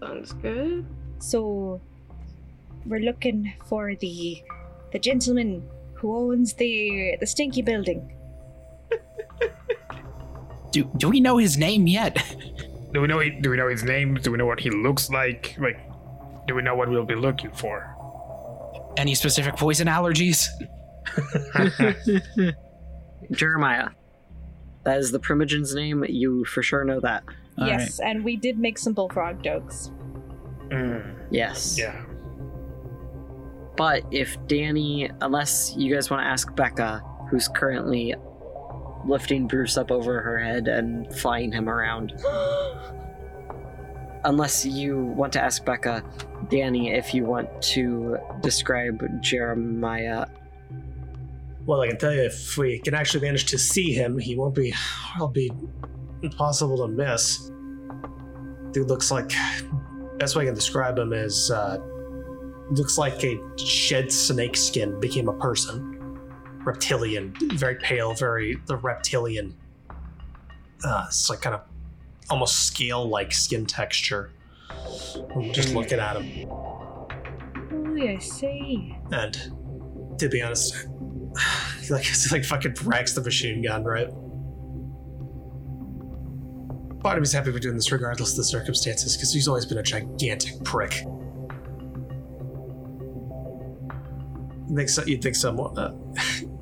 That 0.00 0.08
sounds 0.08 0.32
good. 0.32 0.86
So, 1.18 1.80
we're 2.86 3.00
looking 3.00 3.52
for 3.66 3.94
the 3.96 4.42
the 4.92 4.98
gentleman 4.98 5.68
who 5.94 6.16
owns 6.16 6.54
the 6.54 7.16
the 7.20 7.26
stinky 7.26 7.60
building. 7.60 8.15
Do, 10.76 10.90
do 10.98 11.08
we 11.08 11.20
know 11.20 11.38
his 11.38 11.56
name 11.56 11.86
yet? 11.86 12.22
Do 12.92 13.00
we 13.00 13.06
know? 13.08 13.18
He, 13.20 13.30
do 13.30 13.50
we 13.50 13.56
know 13.56 13.68
his 13.68 13.82
name? 13.82 14.14
Do 14.14 14.30
we 14.30 14.38
know 14.38 14.46
what 14.46 14.60
he 14.60 14.70
looks 14.70 15.10
like? 15.10 15.54
Like, 15.58 15.78
do 16.46 16.54
we 16.54 16.62
know 16.62 16.74
what 16.74 16.88
we'll 16.88 17.04
be 17.04 17.14
looking 17.16 17.50
for? 17.50 17.94
Any 18.96 19.14
specific 19.14 19.56
poison 19.56 19.86
allergies? 19.86 20.46
Jeremiah. 23.32 23.88
That 24.84 24.98
is 24.98 25.10
the 25.12 25.18
Primogen's 25.18 25.74
name. 25.74 26.04
You 26.08 26.44
for 26.46 26.62
sure 26.62 26.84
know 26.84 27.00
that. 27.00 27.24
All 27.58 27.66
right. 27.66 27.80
yes, 27.80 27.98
and 28.00 28.24
we 28.24 28.36
did 28.36 28.58
make 28.58 28.78
some 28.78 28.92
bullfrog 28.94 29.42
jokes. 29.42 29.90
Mm, 30.68 31.14
Yes. 31.30 31.76
yeah. 31.78 32.02
But 33.76 34.04
if 34.10 34.36
Danny, 34.46 35.10
unless 35.20 35.74
you 35.76 35.92
guys 35.94 36.08
want 36.08 36.22
to 36.22 36.26
ask 36.26 36.54
Becca, 36.54 37.02
who's 37.30 37.48
currently 37.48 38.14
lifting 39.06 39.46
Bruce 39.46 39.76
up 39.76 39.90
over 39.90 40.20
her 40.20 40.38
head 40.38 40.68
and 40.68 41.12
flying 41.14 41.52
him 41.52 41.68
around, 41.68 42.12
unless 44.24 44.64
you 44.64 44.98
want 44.98 45.32
to 45.34 45.40
ask 45.40 45.64
Becca, 45.64 46.02
Danny, 46.48 46.92
if 46.92 47.14
you 47.14 47.24
want 47.24 47.62
to 47.62 48.18
describe 48.42 49.22
Jeremiah. 49.22 50.26
Well, 51.64 51.80
I 51.80 51.88
can 51.88 51.98
tell 51.98 52.12
you, 52.12 52.22
if 52.22 52.56
we 52.56 52.78
can 52.78 52.94
actually 52.94 53.26
manage 53.26 53.46
to 53.46 53.58
see 53.58 53.92
him, 53.92 54.18
he 54.18 54.36
won't 54.36 54.54
be. 54.54 54.72
It'll 55.16 55.28
be 55.28 55.50
impossible 56.22 56.76
to 56.78 56.88
miss. 56.88 57.50
Dude 58.72 58.88
looks 58.88 59.10
like. 59.10 59.32
Best 60.18 60.34
way 60.34 60.42
I 60.42 60.46
can 60.46 60.54
describe 60.54 60.98
him 60.98 61.12
is. 61.12 61.50
Uh, 61.50 61.78
looks 62.70 62.98
like 62.98 63.22
a 63.24 63.38
shed 63.56 64.10
snake 64.10 64.56
skin 64.56 64.98
became 65.00 65.28
a 65.28 65.32
person. 65.34 65.95
Reptilian, 66.66 67.32
very 67.54 67.76
pale, 67.76 68.12
very 68.12 68.58
the 68.66 68.76
reptilian. 68.76 69.56
Uh, 70.84 71.04
it's 71.06 71.30
like 71.30 71.40
kind 71.40 71.54
of 71.54 71.62
almost 72.28 72.66
scale-like 72.66 73.32
skin 73.32 73.66
texture. 73.66 74.32
I'm 75.34 75.52
just 75.52 75.74
looking 75.74 76.00
at 76.00 76.20
him. 76.20 76.50
Oh, 76.50 77.08
I 77.96 78.18
see. 78.18 78.98
And 79.12 80.18
to 80.18 80.28
be 80.28 80.42
honest, 80.42 80.88
he 81.82 81.88
like 81.92 82.02
he 82.02 82.30
like 82.32 82.44
fucking 82.44 82.74
wrecks 82.82 83.12
the 83.12 83.22
machine 83.22 83.62
gun, 83.62 83.84
right? 83.84 84.08
Part 87.00 87.16
of 87.16 87.22
me's 87.22 87.32
happy 87.32 87.52
we're 87.52 87.60
doing 87.60 87.76
this 87.76 87.92
regardless 87.92 88.32
of 88.32 88.38
the 88.38 88.44
circumstances, 88.44 89.16
because 89.16 89.32
he's 89.32 89.46
always 89.46 89.66
been 89.66 89.78
a 89.78 89.84
gigantic 89.84 90.64
prick. 90.64 91.04
You 94.68 94.74
think 94.74 94.88
so, 94.88 95.04
you'd 95.04 95.22
think 95.22 95.36
someone 95.36 95.78
uh, 95.78 95.94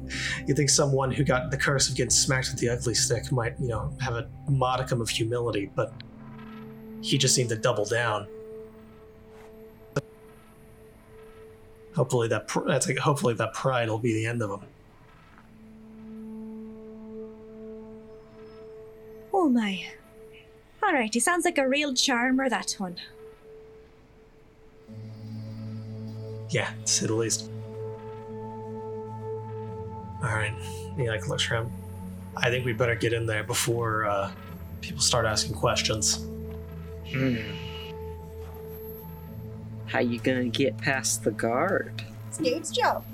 you 0.47 0.55
think 0.55 0.71
someone 0.71 1.11
who 1.11 1.25
got 1.25 1.51
the 1.51 1.57
curse 1.57 1.89
of 1.89 1.97
getting 1.97 2.11
smacked 2.11 2.51
with 2.51 2.61
the 2.61 2.69
ugly 2.69 2.95
stick 2.95 3.31
might, 3.33 3.59
you 3.61 3.69
know, 3.69 3.93
have 4.01 4.15
a 4.15 4.29
modicum 4.49 5.01
of 5.01 5.09
humility, 5.09 5.71
but 5.75 5.93
he 7.01 7.19
just 7.19 7.35
seemed 7.35 7.51
to 7.51 7.57
double 7.57 7.85
down. 7.85 8.27
Hopefully 11.95 12.29
that 12.29 12.49
pr- 12.49 12.67
that's 12.67 12.89
like 12.89 12.99
hopefully 12.99 13.35
that 13.35 13.53
pride 13.53 13.89
will 13.89 13.99
be 13.99 14.15
the 14.15 14.27
end 14.27 14.43
of 14.43 14.51
him. 14.51 14.69
Oh 19.33 19.49
my. 19.49 19.85
Alright, 20.83 21.15
he 21.15 21.21
sounds 21.21 21.45
like 21.45 21.59
a 21.59 21.69
real 21.69 21.95
charmer, 21.95 22.49
that 22.49 22.73
one. 22.79 22.97
Yeah, 26.51 26.71
to 26.85 26.93
say 26.93 27.07
the 27.07 27.15
least. 27.15 27.51
Alright. 30.25 30.55
He 30.97 31.09
like 31.09 31.29
looks 31.29 31.51
around. 31.51 31.71
I 32.37 32.51
think 32.51 32.65
we 32.65 32.73
better 32.73 32.95
get 32.95 33.13
in 33.13 33.27
there 33.27 33.45
before 33.45 34.07
uh, 34.07 34.31
people 34.81 35.01
start 35.03 35.27
asking 35.27 35.55
questions. 35.55 36.25
How 39.87 39.99
you 40.01 40.19
gonna 40.19 40.47
get 40.47 40.79
past 40.79 41.23
the 41.25 41.31
guard? 41.31 42.03
It's 42.29 42.39
Gabe's 42.39 42.71
job. 42.71 43.05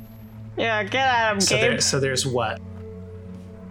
Yeah, 0.56 0.82
get 0.84 1.06
at 1.06 1.32
him, 1.32 1.40
So 1.40 1.56
Gabe. 1.56 1.62
there, 1.62 1.80
so 1.80 2.00
there's 2.00 2.26
what? 2.26 2.58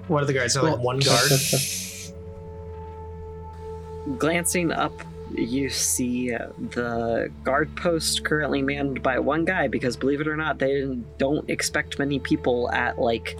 What 0.07 0.23
are 0.23 0.25
the 0.25 0.33
guards? 0.33 0.57
Are 0.57 0.63
like 0.69 0.79
one 0.79 0.99
guard? 0.99 1.31
Glancing 4.19 4.71
up, 4.71 4.91
you 5.35 5.69
see 5.69 6.33
uh, 6.33 6.47
the 6.71 7.31
guard 7.43 7.75
post 7.75 8.23
currently 8.23 8.61
manned 8.61 9.03
by 9.03 9.19
one 9.19 9.45
guy 9.45 9.67
because, 9.67 9.95
believe 9.95 10.21
it 10.21 10.27
or 10.27 10.35
not, 10.37 10.59
they 10.59 10.85
don't 11.17 11.49
expect 11.49 11.99
many 11.99 12.19
people 12.19 12.71
at 12.71 12.99
like 12.99 13.37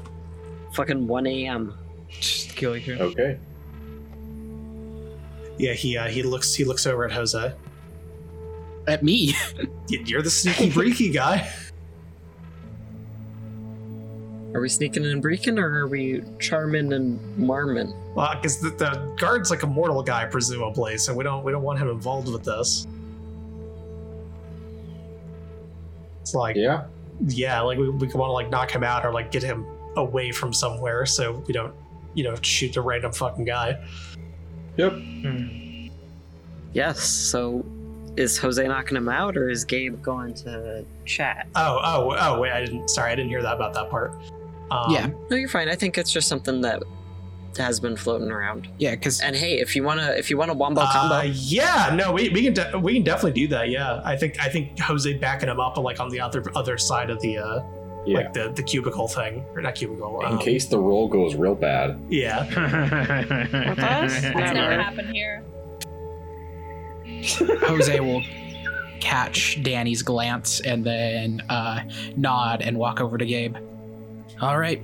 fucking 0.74 1.08
1 1.08 1.28
a.m. 1.28 1.78
Just 2.10 2.56
kill 2.56 2.78
you. 2.78 2.96
Okay. 2.96 3.38
yeah, 5.58 5.74
he 5.74 5.98
uh, 5.98 6.08
he 6.08 6.24
looks 6.24 6.54
he 6.54 6.64
looks 6.64 6.86
over 6.88 7.06
at 7.06 7.12
Jose. 7.12 7.54
At 8.88 9.04
me. 9.04 9.36
You're 9.88 10.22
the 10.22 10.32
sneaky 10.32 10.72
breaky 10.72 11.14
guy. 11.14 11.52
Are 14.54 14.62
we 14.62 14.70
sneaking 14.70 15.06
and 15.06 15.22
breaking, 15.22 15.60
or 15.60 15.82
are 15.82 15.88
we 15.88 16.24
charming 16.40 16.94
and 16.94 17.38
marming? 17.38 17.94
Well, 18.16 18.34
because 18.34 18.60
the, 18.60 18.72
the 18.72 19.14
guard's 19.20 19.52
like 19.52 19.62
a 19.62 19.68
mortal 19.68 20.02
guy, 20.02 20.26
presumably, 20.26 20.98
so 20.98 21.14
we 21.14 21.24
don't 21.24 21.44
we 21.44 21.52
don't 21.52 21.62
want 21.62 21.78
him 21.80 21.88
involved 21.90 22.32
with 22.32 22.44
this. 22.44 22.88
It's 26.22 26.34
like 26.34 26.56
Yeah. 26.56 26.86
yeah, 27.28 27.62
like 27.62 27.78
we, 27.78 27.90
we 27.90 28.08
want 28.08 28.30
to 28.30 28.34
like 28.34 28.50
knock 28.50 28.72
him 28.72 28.84
out 28.84 29.06
or 29.06 29.12
like 29.12 29.32
get 29.32 29.44
him 29.44 29.66
away 29.98 30.32
from 30.32 30.54
somewhere 30.54 31.06
so 31.06 31.44
we 31.48 31.54
don't, 31.54 31.74
you 32.14 32.24
know, 32.24 32.36
shoot 32.42 32.76
a 32.76 32.82
random 32.82 33.12
fucking 33.12 33.46
guy. 33.46 33.78
Yep. 34.78 34.94
Hmm. 34.94 35.88
Yes. 36.74 37.02
So, 37.02 37.66
is 38.16 38.38
Jose 38.38 38.66
knocking 38.68 38.98
him 38.98 39.10
out, 39.10 39.38
or 39.38 39.50
is 39.50 39.64
Gabe 39.64 40.02
going 40.02 40.34
to 40.36 40.86
chat? 41.06 41.48
Oh, 41.56 41.80
oh, 41.84 42.16
oh, 42.20 42.40
wait, 42.40 42.52
I 42.52 42.66
didn't. 42.66 42.90
Sorry, 42.90 43.12
I 43.12 43.16
didn't 43.16 43.30
hear 43.30 43.42
that 43.42 43.56
about 43.56 43.74
that 43.74 43.90
part. 43.90 44.14
Um, 44.72 44.92
Yeah. 44.92 45.10
No, 45.30 45.36
you're 45.38 45.50
fine. 45.50 45.70
I 45.70 45.76
think 45.76 45.98
it's 45.98 46.12
just 46.12 46.28
something 46.28 46.62
that 46.62 46.84
has 47.58 47.80
been 47.80 47.96
floating 47.98 48.30
around. 48.32 48.70
yeah, 48.78 48.92
because 48.92 49.20
And 49.22 49.36
hey, 49.36 49.60
if 49.60 49.76
you 49.76 49.84
wanna, 49.84 50.14
if 50.18 50.30
you 50.30 50.38
want 50.38 50.52
a 50.52 50.54
wombo 50.54 50.86
combo, 50.86 51.16
Uh, 51.16 51.22
yeah, 51.34 51.92
no, 51.94 52.12
we, 52.14 52.30
we 52.30 52.44
can 52.44 52.54
de- 52.54 52.80
we 52.80 52.94
can 52.94 53.04
definitely 53.04 53.42
do 53.42 53.48
that. 53.50 53.70
Yeah, 53.70 54.02
I 54.06 54.16
think 54.16 54.40
I 54.40 54.48
think 54.50 54.80
Jose 54.80 55.12
backing 55.18 55.50
him 55.50 55.60
up 55.60 55.78
like 55.78 56.00
on 56.00 56.10
the 56.10 56.22
other 56.22 56.44
other 56.56 56.78
side 56.78 57.10
of 57.10 57.20
the 57.22 57.40
uh 57.40 57.62
Yeah. 58.06 58.18
like 58.20 58.34
the 58.34 58.52
the 58.56 58.64
cubicle 58.64 59.08
thing 59.08 59.44
or 59.56 59.62
not 59.62 59.76
cubicle. 59.76 60.22
In 60.22 60.34
um, 60.34 60.38
case 60.40 60.68
the 60.68 60.78
roll 60.80 61.08
goes 61.10 61.36
real 61.36 61.56
bad. 61.56 62.00
Yeah, 62.10 62.46
With 63.70 63.80
us? 63.80 64.22
That's 64.22 64.36
never 64.36 64.54
Never. 64.54 64.82
happened 64.82 65.10
here. 65.10 65.44
Jose 67.68 68.00
will 68.00 68.22
catch 69.02 69.62
Danny's 69.64 70.02
glance 70.04 70.60
and 70.62 70.84
then 70.86 71.42
uh, 71.50 71.82
nod 72.16 72.62
and 72.62 72.78
walk 72.78 73.02
over 73.02 73.18
to 73.18 73.26
Gabe. 73.26 73.56
All 74.42 74.58
right. 74.58 74.84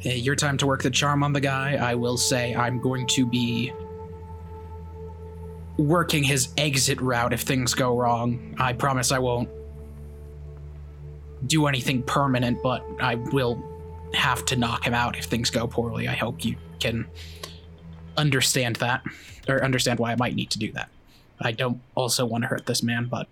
Your 0.00 0.34
time 0.34 0.56
to 0.58 0.66
work 0.66 0.82
the 0.82 0.90
charm 0.90 1.22
on 1.22 1.32
the 1.32 1.40
guy. 1.40 1.74
I 1.74 1.94
will 1.94 2.16
say 2.16 2.54
I'm 2.54 2.80
going 2.80 3.06
to 3.08 3.26
be 3.26 3.72
working 5.76 6.22
his 6.22 6.48
exit 6.56 7.00
route 7.00 7.32
if 7.32 7.40
things 7.40 7.74
go 7.74 7.98
wrong. 7.98 8.54
I 8.58 8.72
promise 8.72 9.12
I 9.12 9.18
won't 9.18 9.48
do 11.46 11.66
anything 11.66 12.02
permanent, 12.02 12.62
but 12.62 12.84
I 13.00 13.16
will 13.16 13.62
have 14.14 14.44
to 14.46 14.56
knock 14.56 14.86
him 14.86 14.94
out 14.94 15.18
if 15.18 15.24
things 15.24 15.50
go 15.50 15.66
poorly. 15.66 16.08
I 16.08 16.14
hope 16.14 16.44
you 16.44 16.56
can 16.80 17.06
understand 18.16 18.76
that, 18.76 19.02
or 19.48 19.62
understand 19.64 19.98
why 19.98 20.12
I 20.12 20.16
might 20.16 20.34
need 20.34 20.50
to 20.50 20.58
do 20.58 20.70
that. 20.72 20.88
I 21.40 21.52
don't 21.52 21.80
also 21.94 22.24
want 22.24 22.42
to 22.44 22.48
hurt 22.48 22.66
this 22.66 22.82
man, 22.82 23.06
but 23.06 23.26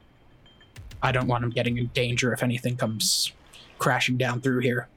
I 1.03 1.13
don't 1.13 1.29
want 1.29 1.45
him 1.45 1.51
getting 1.51 1.79
in 1.79 1.87
danger 1.89 2.33
if 2.33 2.43
anything 2.43 2.77
comes 2.77 3.33
crashing 3.83 4.17
down 4.17 4.41
through 4.41 4.61
here. 4.61 4.89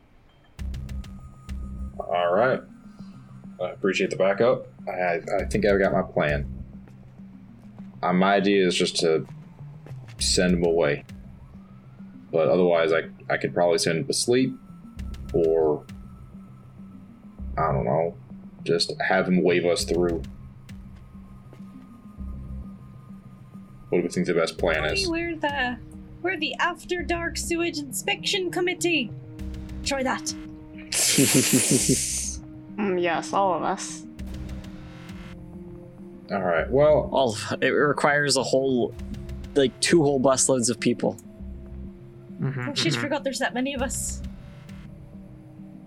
All 1.99 2.33
right. 2.33 2.61
I 3.61 3.69
appreciate 3.69 4.11
the 4.11 4.15
backup. 4.15 4.67
I, 4.87 5.21
I 5.39 5.45
think 5.45 5.65
I've 5.65 5.79
got 5.79 5.91
my 5.91 6.03
plan. 6.03 6.45
Uh, 8.03 8.13
my 8.13 8.35
idea 8.35 8.65
is 8.67 8.75
just 8.75 8.97
to 8.97 9.25
send 10.19 10.53
him 10.53 10.63
away. 10.63 11.03
But 12.31 12.47
otherwise, 12.47 12.91
I, 12.93 13.03
I 13.29 13.37
could 13.37 13.53
probably 13.53 13.77
send 13.79 13.97
him 13.99 14.05
to 14.05 14.13
sleep 14.13 14.53
or, 15.33 15.83
I 17.57 17.71
don't 17.71 17.85
know, 17.85 18.15
just 18.63 18.93
have 19.01 19.27
him 19.27 19.41
wave 19.41 19.65
us 19.65 19.83
through. 19.85 20.21
What 23.89 23.99
do 23.99 24.03
we 24.03 24.09
think 24.09 24.27
the 24.27 24.33
best 24.33 24.57
plan 24.57 24.83
Hey, 24.83 24.93
is? 24.93 25.09
we're 25.09 25.35
the 25.35 25.77
we're 26.25 26.37
the 26.37 26.55
After 26.55 27.03
Dark 27.03 27.37
Sewage 27.37 27.77
Inspection 27.77 28.49
Committee. 28.49 29.11
Try 29.85 30.01
that. 30.03 30.33
Mm, 32.75 33.01
yes, 33.01 33.31
all 33.31 33.53
of 33.53 33.63
us. 33.63 34.05
All 36.29 36.41
right. 36.41 36.69
Well, 36.69 37.07
all 37.13 37.31
of, 37.31 37.63
it 37.63 37.69
requires 37.69 38.35
a 38.35 38.43
whole, 38.43 38.93
like 39.55 39.79
two 39.79 40.03
whole 40.03 40.19
busloads 40.19 40.69
of 40.69 40.77
people. 40.77 41.15
Mhm, 42.41 42.67
Oh, 42.67 42.73
she's 42.73 42.97
mhm. 42.97 42.99
forgot 43.01 43.23
there's 43.23 43.39
that 43.39 43.53
many 43.53 43.73
of 43.73 43.81
us. 43.81 44.21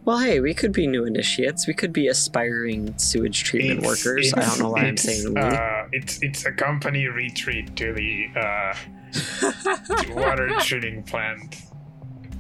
Well, 0.06 0.19
hey, 0.19 0.40
we 0.40 0.55
could 0.55 0.73
be 0.73 0.86
new 0.86 1.05
initiates. 1.05 1.66
We 1.66 1.74
could 1.74 1.93
be 1.93 2.09
aspiring 2.09 2.97
sewage 2.97 3.44
treatment 3.44 3.81
It's- 3.81 4.06
workers. 4.06 4.32
I 4.32 4.40
don't 4.47 4.59
know 4.59 4.70
why 4.70 4.85
I'm 4.85 4.94
it's, 4.94 5.02
saying 5.02 5.35
we. 5.35 5.40
Uh, 5.43 5.89
it's 5.93 6.23
it's 6.23 6.47
a 6.47 6.52
company 6.52 7.06
retreat 7.09 7.77
to 7.77 7.93
the 7.93 8.28
uh, 8.35 8.73
to 8.73 8.78
water 10.10 10.48
treating 10.60 11.02
plant. 11.02 11.56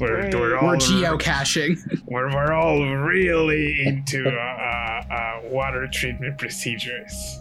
We're, 0.00 0.30
we're 0.32 0.56
all 0.56 0.68
We're 0.68 0.76
geocaching. 0.76 1.76
we're, 2.06 2.30
we're 2.32 2.52
all 2.52 2.80
really 2.98 3.84
into 3.84 4.28
uh, 4.28 4.30
uh, 4.30 5.14
uh, 5.14 5.40
water 5.48 5.88
treatment 5.92 6.38
procedures. 6.38 7.40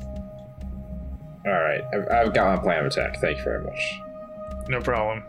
all 1.45 1.51
right. 1.51 1.81
I've, 1.93 2.07
I've 2.27 2.33
got 2.33 2.57
my 2.57 2.63
plan 2.63 2.79
of 2.79 2.91
attack. 2.91 3.19
Thank 3.21 3.37
you 3.37 3.43
very 3.43 3.63
much. 3.63 3.99
No 4.69 4.81
problem. 4.81 5.23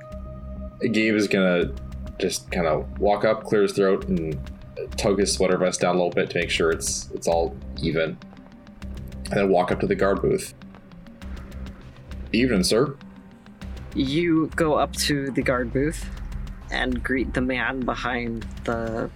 Gabe 0.81 1.15
is 1.15 1.29
gonna 1.29 1.71
just 2.19 2.51
kind 2.51 2.67
of 2.67 2.99
walk 2.99 3.25
up, 3.25 3.45
clear 3.45 3.63
his 3.63 3.73
throat, 3.73 4.09
and 4.09 4.39
tug 4.97 5.19
his 5.19 5.33
sweater 5.33 5.59
vest 5.59 5.81
down 5.81 5.95
a 5.97 5.99
little 5.99 6.11
bit 6.11 6.31
to 6.31 6.39
make 6.39 6.51
sure 6.51 6.71
it's 6.71 7.11
it's 7.13 7.29
all 7.29 7.55
even, 7.83 8.17
and 9.27 9.33
then 9.33 9.49
walk 9.51 9.71
up 9.71 9.81
to 9.81 9.87
the 9.87 9.95
guard 9.95 10.23
booth. 10.23 10.55
Evening, 12.33 12.63
sir. 12.65 12.97
You 13.99 14.47
go 14.55 14.75
up 14.75 14.95
to 14.95 15.33
the 15.33 15.43
guard 15.43 15.73
booth 15.73 16.09
and 16.71 17.03
greet 17.03 17.35
the 17.35 17.41
man 17.41 17.81
behind 17.81 18.47
the 18.63 19.11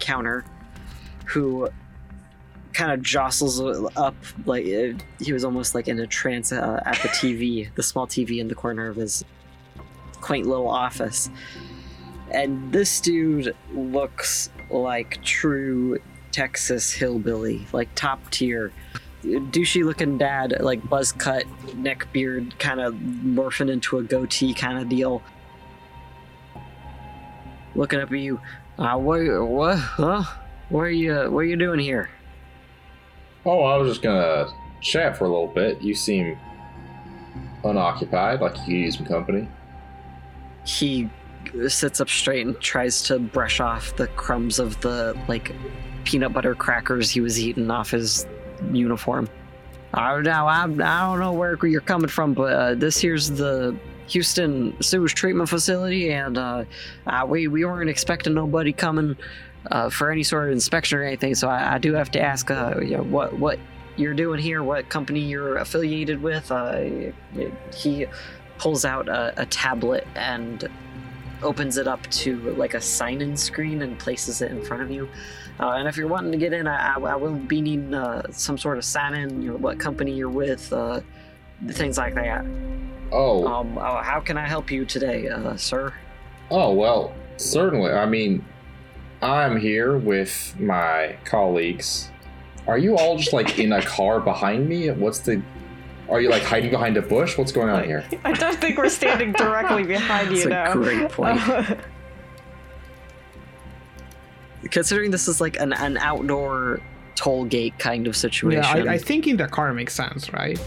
counter 0.00 0.46
who 1.26 1.68
kind 2.72 2.90
of 2.90 3.02
jostles 3.02 3.60
up 3.96 4.14
like 4.46 4.64
he 5.20 5.32
was 5.34 5.44
almost 5.44 5.74
like 5.74 5.88
in 5.88 6.00
a 6.00 6.06
trance 6.06 6.52
uh, 6.52 6.82
at 6.86 6.96
the 7.02 7.08
TV, 7.08 7.68
the 7.74 7.82
small 7.82 8.06
TV 8.06 8.38
in 8.38 8.48
the 8.48 8.54
corner 8.54 8.88
of 8.88 8.96
his 8.96 9.26
quaint 10.22 10.46
little 10.46 10.70
office. 10.70 11.28
And 12.30 12.72
this 12.72 12.98
dude 12.98 13.54
looks 13.74 14.48
like 14.70 15.22
true 15.22 15.98
Texas 16.30 16.90
hillbilly, 16.90 17.66
like 17.74 17.94
top 17.94 18.30
tier. 18.30 18.72
Douchey 19.22 19.84
looking 19.84 20.18
dad, 20.18 20.56
like 20.60 20.88
buzz 20.88 21.12
cut, 21.12 21.44
neck 21.74 22.08
beard, 22.12 22.58
kind 22.58 22.80
of 22.80 22.94
morphing 22.94 23.70
into 23.70 23.98
a 23.98 24.02
goatee 24.02 24.54
kind 24.54 24.78
of 24.78 24.88
deal. 24.88 25.22
Looking 27.74 28.00
up 28.00 28.10
at 28.10 28.18
you. 28.18 28.40
Uh, 28.78 28.96
what, 28.96 29.20
what, 29.46 29.78
huh? 29.78 30.24
What 30.68 30.80
are 30.80 30.90
you, 30.90 31.14
what 31.30 31.40
are 31.40 31.44
you 31.44 31.56
doing 31.56 31.78
here? 31.78 32.10
Oh, 33.44 33.62
I 33.62 33.76
was 33.76 33.90
just 33.90 34.02
gonna 34.02 34.46
chat 34.80 35.16
for 35.16 35.24
a 35.24 35.28
little 35.28 35.48
bit. 35.48 35.80
You 35.82 35.94
seem 35.94 36.38
unoccupied, 37.64 38.40
like 38.40 38.56
you 38.58 38.64
could 38.64 38.72
use 38.72 38.96
some 38.96 39.06
company. 39.06 39.48
He 40.64 41.08
sits 41.68 42.00
up 42.00 42.08
straight 42.08 42.46
and 42.46 42.58
tries 42.60 43.02
to 43.02 43.18
brush 43.18 43.60
off 43.60 43.96
the 43.96 44.06
crumbs 44.08 44.58
of 44.58 44.80
the 44.80 45.18
like 45.28 45.52
peanut 46.04 46.32
butter 46.32 46.54
crackers 46.54 47.10
he 47.10 47.20
was 47.20 47.38
eating 47.38 47.70
off 47.70 47.90
his 47.90 48.26
uniform. 48.72 49.28
I 49.94 50.20
now 50.20 50.46
I, 50.46 50.62
I 50.62 50.66
don't 50.66 51.20
know 51.20 51.32
where 51.32 51.58
you're 51.66 51.80
coming 51.80 52.08
from, 52.08 52.34
but 52.34 52.52
uh, 52.52 52.74
this 52.74 52.98
here's 52.98 53.28
the 53.30 53.76
Houston 54.08 54.80
sewage 54.82 55.14
treatment 55.14 55.48
facility, 55.48 56.12
and 56.12 56.38
uh, 56.38 56.64
we 57.26 57.48
we 57.48 57.64
weren't 57.64 57.90
expecting 57.90 58.34
nobody 58.34 58.72
coming 58.72 59.16
uh, 59.70 59.90
for 59.90 60.10
any 60.10 60.22
sort 60.22 60.48
of 60.48 60.52
inspection 60.52 60.98
or 60.98 61.04
anything. 61.04 61.34
So 61.34 61.48
I, 61.48 61.74
I 61.74 61.78
do 61.78 61.94
have 61.94 62.10
to 62.12 62.20
ask, 62.20 62.50
uh, 62.50 62.74
you 62.80 62.96
know, 62.96 63.02
what 63.02 63.38
what 63.38 63.58
you're 63.96 64.14
doing 64.14 64.40
here, 64.40 64.62
what 64.62 64.88
company 64.88 65.20
you're 65.20 65.58
affiliated 65.58 66.22
with. 66.22 66.50
Uh, 66.50 67.12
he 67.74 68.06
pulls 68.58 68.84
out 68.84 69.08
a, 69.08 69.42
a 69.42 69.46
tablet 69.46 70.06
and 70.14 70.68
opens 71.42 71.76
it 71.76 71.86
up 71.86 72.02
to 72.10 72.38
like 72.54 72.74
a 72.74 72.80
sign-in 72.80 73.36
screen 73.36 73.82
and 73.82 73.98
places 73.98 74.40
it 74.40 74.50
in 74.50 74.64
front 74.64 74.82
of 74.82 74.90
you. 74.90 75.08
Uh, 75.62 75.74
and 75.76 75.86
if 75.86 75.96
you're 75.96 76.08
wanting 76.08 76.32
to 76.32 76.38
get 76.38 76.52
in, 76.52 76.66
I, 76.66 76.94
I, 76.96 77.00
I 77.00 77.14
will 77.14 77.34
be 77.34 77.60
needing 77.60 77.94
uh, 77.94 78.22
some 78.32 78.58
sort 78.58 78.78
of 78.78 78.84
sign-in, 78.84 79.40
you 79.42 79.52
know, 79.52 79.56
what 79.58 79.78
company 79.78 80.12
you're 80.12 80.28
with, 80.28 80.72
uh, 80.72 81.00
things 81.68 81.96
like 81.98 82.14
that. 82.16 82.44
Oh, 83.12 83.46
Um, 83.46 83.78
uh, 83.78 84.02
how 84.02 84.18
can 84.18 84.36
I 84.36 84.46
help 84.48 84.72
you 84.72 84.84
today, 84.84 85.28
uh, 85.28 85.56
sir? 85.56 85.92
oh 86.50 86.72
well, 86.72 87.14
certainly. 87.36 87.92
I 87.92 88.04
mean, 88.06 88.44
I'm 89.22 89.56
here 89.56 89.96
with 89.98 90.54
my 90.58 91.16
colleagues. 91.24 92.10
Are 92.66 92.76
you 92.78 92.96
all 92.96 93.16
just 93.16 93.32
like 93.32 93.58
in 93.58 93.72
a 93.72 93.82
car 93.82 94.18
behind 94.20 94.68
me? 94.68 94.90
What's 94.90 95.20
the? 95.20 95.40
Are 96.08 96.20
you 96.20 96.28
like 96.28 96.42
hiding 96.42 96.70
behind 96.70 96.96
a 96.96 97.02
bush? 97.02 97.38
What's 97.38 97.52
going 97.52 97.70
on 97.70 97.84
here? 97.84 98.04
I 98.24 98.32
don't 98.32 98.58
think 98.60 98.76
we're 98.78 98.88
standing 98.88 99.32
directly 99.32 99.84
behind 99.84 100.36
you 100.36 100.48
That's 100.48 100.74
a 100.74 100.78
now. 100.78 100.82
great 100.82 101.10
point. 101.10 101.40
Considering 104.70 105.10
this 105.10 105.28
is 105.28 105.40
like 105.40 105.58
an, 105.58 105.72
an 105.72 105.96
outdoor 105.98 106.80
toll 107.14 107.44
gate 107.44 107.78
kind 107.78 108.06
of 108.06 108.16
situation. 108.16 108.62
Yeah, 108.62 108.90
I, 108.90 108.94
I 108.94 108.98
think 108.98 109.26
in 109.26 109.36
the 109.36 109.48
car 109.48 109.72
makes 109.74 109.94
sense, 109.94 110.32
right? 110.32 110.58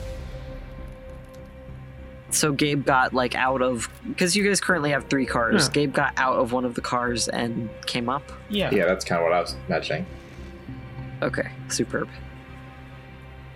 so 2.36 2.52
Gabe 2.52 2.86
got 2.86 3.14
like 3.14 3.36
out 3.36 3.62
of 3.62 3.90
because 4.08 4.36
you 4.36 4.46
guys 4.46 4.60
currently 4.60 4.92
have 4.92 5.06
three 5.06 5.26
cars. 5.26 5.68
Yeah. 5.68 5.74
Gabe 5.74 5.94
got 5.94 6.14
out 6.18 6.38
of 6.38 6.52
one 6.52 6.66
of 6.66 6.76
the 6.76 6.82
cars 6.82 7.28
and 7.28 7.70
came 7.86 8.10
up. 8.10 8.32
Yeah. 8.50 8.70
Yeah, 8.72 8.86
that's 8.86 9.06
kind 9.06 9.20
of 9.22 9.24
what 9.24 9.34
I 9.34 9.42
was 9.42 9.56
imagining. 9.68 10.06
Okay, 11.22 11.50
superb. 11.70 12.10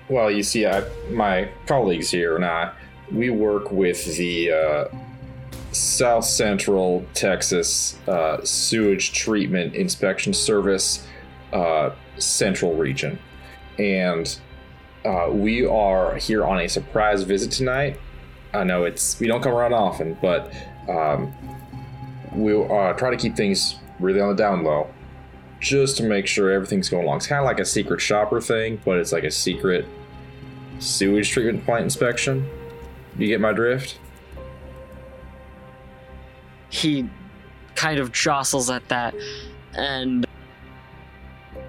Well, 0.08 0.32
you 0.32 0.44
see, 0.44 0.66
I, 0.66 0.84
my 1.12 1.50
colleagues 1.68 2.10
here 2.10 2.36
and 2.36 2.44
I, 2.44 2.72
we 3.12 3.30
work 3.30 3.72
with 3.72 4.18
the 4.18 4.52
uh, 4.52 4.86
South 5.72 6.26
Central 6.26 7.06
Texas 7.14 7.98
uh, 8.08 8.44
Sewage 8.44 9.12
Treatment 9.14 9.76
Inspection 9.76 10.34
Service 10.34 11.08
uh, 11.54 11.92
Central 12.18 12.76
Region. 12.76 13.20
And 13.78 14.40
uh, 15.06 15.30
we 15.32 15.66
are 15.66 16.16
here 16.16 16.44
on 16.44 16.60
a 16.60 16.68
surprise 16.68 17.24
visit 17.24 17.52
tonight. 17.52 18.00
I 18.54 18.64
know 18.64 18.84
it's 18.84 19.20
we 19.20 19.28
don't 19.28 19.42
come 19.42 19.54
around 19.54 19.74
often, 19.74 20.18
but 20.22 20.52
um, 20.90 21.34
we'll 22.34 22.72
uh, 22.72 22.94
try 22.94 23.12
to 23.12 23.18
keep 23.18 23.36
things 23.36 23.76
really 24.00 24.20
on 24.20 24.30
the 24.30 24.36
down 24.36 24.64
low, 24.64 24.90
just 25.60 25.98
to 25.98 26.04
make 26.04 26.26
sure 26.26 26.50
everything's 26.50 26.90
going 26.90 27.06
along. 27.06 27.18
It's 27.18 27.28
kind 27.28 27.40
of 27.40 27.46
like 27.46 27.60
a 27.60 27.66
secret 27.66 28.02
shopper 28.02 28.42
thing, 28.42 28.82
but 28.84 28.98
it's 28.98 29.12
like 29.12 29.24
a 29.24 29.32
secret 29.32 29.86
sewage 30.80 31.30
treatment 31.30 31.64
plant 31.64 31.84
inspection. 31.84 32.50
You 33.18 33.28
get 33.28 33.40
my 33.40 33.54
drift? 33.54 34.00
He 36.70 37.10
kind 37.76 38.00
of 38.00 38.12
jostles 38.12 38.70
at 38.70 38.88
that, 38.90 39.16
and 39.74 40.26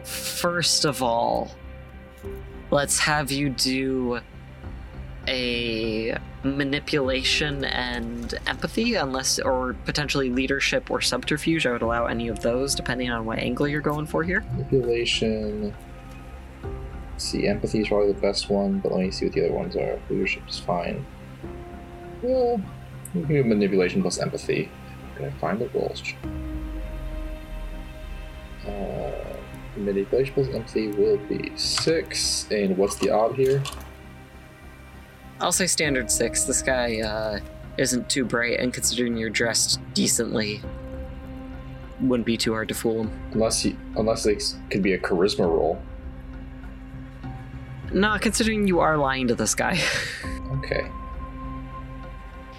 first 0.04 0.84
of 0.84 1.02
all, 1.02 1.50
let's 2.70 2.98
have 2.98 3.30
you 3.30 3.48
do 3.48 4.20
a 5.28 6.16
manipulation 6.42 7.64
and 7.64 8.34
empathy, 8.46 8.94
unless 8.94 9.38
or 9.38 9.74
potentially 9.84 10.30
leadership 10.30 10.90
or 10.90 11.00
subterfuge. 11.00 11.66
I 11.66 11.72
would 11.72 11.82
allow 11.82 12.06
any 12.06 12.28
of 12.28 12.40
those 12.40 12.74
depending 12.74 13.10
on 13.10 13.24
what 13.24 13.38
angle 13.38 13.68
you're 13.68 13.80
going 13.80 14.06
for 14.06 14.24
here. 14.24 14.40
Manipulation. 14.52 15.74
Let's 17.12 17.24
see, 17.24 17.46
empathy 17.46 17.80
is 17.80 17.88
probably 17.88 18.12
the 18.12 18.20
best 18.20 18.48
one, 18.50 18.80
but 18.80 18.92
let 18.92 19.00
me 19.02 19.10
see 19.10 19.26
what 19.26 19.34
the 19.34 19.44
other 19.44 19.54
ones 19.54 19.76
are. 19.76 19.98
Leadership 20.08 20.42
is 20.48 20.58
fine. 20.58 21.04
Well, 22.22 22.60
manipulation 23.14 24.00
plus 24.02 24.18
empathy. 24.18 24.70
Can 25.20 25.28
I 25.28 25.32
find 25.38 25.60
the 25.60 25.68
rules? 25.68 26.02
Uh, 28.66 29.36
manipulation 29.76 30.32
plus 30.32 30.48
empathy 30.48 30.88
will 30.88 31.18
be 31.18 31.52
six. 31.56 32.46
And 32.50 32.78
what's 32.78 32.96
the 32.96 33.10
odd 33.10 33.34
here? 33.34 33.62
I'll 35.38 35.52
say 35.52 35.66
standard 35.66 36.10
six. 36.10 36.44
This 36.44 36.62
guy 36.62 37.00
uh, 37.00 37.40
isn't 37.76 38.08
too 38.08 38.24
bright, 38.24 38.60
and 38.60 38.72
considering 38.72 39.18
you're 39.18 39.28
dressed 39.28 39.78
decently, 39.92 40.62
wouldn't 42.00 42.26
be 42.26 42.38
too 42.38 42.52
hard 42.52 42.68
to 42.68 42.74
fool 42.74 43.02
him. 43.02 43.20
Unless 43.32 43.66
you, 43.66 43.76
unless 43.96 44.24
it 44.24 44.42
could 44.70 44.82
be 44.82 44.94
a 44.94 44.98
charisma 44.98 45.40
roll. 45.40 45.82
Nah, 47.92 48.16
considering 48.16 48.66
you 48.66 48.80
are 48.80 48.96
lying 48.96 49.28
to 49.28 49.34
this 49.34 49.54
guy. 49.54 49.78
Okay, 50.64 50.90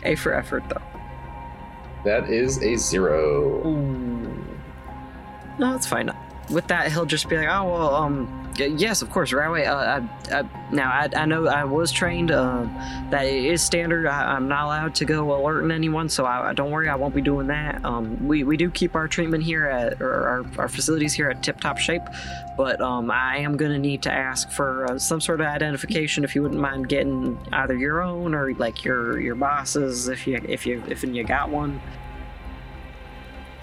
A 0.04 0.16
for 0.16 0.34
effort, 0.34 0.64
though. 0.70 0.91
That 2.04 2.30
is 2.30 2.62
a 2.64 2.76
zero. 2.76 3.64
No, 5.60 5.76
it's 5.76 5.86
fine. 5.88 6.10
With 6.50 6.68
that, 6.68 6.92
he'll 6.92 7.06
just 7.06 7.30
be 7.30 7.38
like, 7.38 7.48
"Oh 7.48 7.64
well, 7.72 7.96
um, 7.96 8.41
yes, 8.58 9.02
of 9.02 9.10
course, 9.10 9.34
right 9.34 9.48
away." 9.48 9.66
Uh, 9.66 9.76
I, 9.76 10.40
I, 10.40 10.44
now 10.72 10.90
I, 10.90 11.10
I 11.16 11.26
know 11.26 11.48
I 11.48 11.64
was 11.64 11.92
trained. 11.92 12.32
Uh, 12.32 12.68
that 13.12 13.26
it 13.26 13.46
is 13.46 13.62
standard. 13.62 14.08
I, 14.08 14.36
I'm 14.36 14.48
not 14.48 14.66
allowed 14.66 14.96
to 14.96 15.06
go 15.06 15.36
alerting 15.36 15.72
anyone, 15.72 16.10
so 16.10 16.26
I, 16.26 16.54
don't 16.54 16.72
worry, 16.72 16.90
I 16.90 16.96
won't 16.96 17.14
be 17.14 17.22
doing 17.22 17.48
that. 17.48 17.84
Um, 17.84 18.26
we, 18.26 18.44
we 18.44 18.58
do 18.58 18.72
keep 18.72 18.96
our 18.96 19.08
treatment 19.08 19.44
here 19.44 19.66
at 19.68 20.02
our, 20.02 20.46
our 20.58 20.68
facilities 20.70 21.14
here 21.14 21.30
at 21.30 21.44
tip 21.44 21.60
top 21.60 21.78
shape, 21.78 22.04
but 22.58 22.80
um, 22.82 23.12
I 23.12 23.38
am 23.38 23.58
gonna 23.58 23.78
need 23.78 24.02
to 24.04 24.12
ask 24.12 24.50
for 24.50 24.90
uh, 24.90 24.98
some 24.98 25.22
sort 25.22 25.42
of 25.42 25.48
identification 25.48 26.24
if 26.24 26.36
you 26.36 26.42
wouldn't 26.42 26.62
mind 26.62 26.90
getting 26.90 27.38
either 27.52 27.76
your 27.76 28.02
own 28.02 28.34
or 28.34 28.54
like 28.54 28.84
your 28.84 29.20
your 29.20 29.36
boss's 29.36 30.08
if 30.08 30.26
you 30.26 30.42
if 30.48 30.66
you 30.66 30.84
if 30.88 31.04
you 31.04 31.24
got 31.24 31.50
one, 31.50 31.82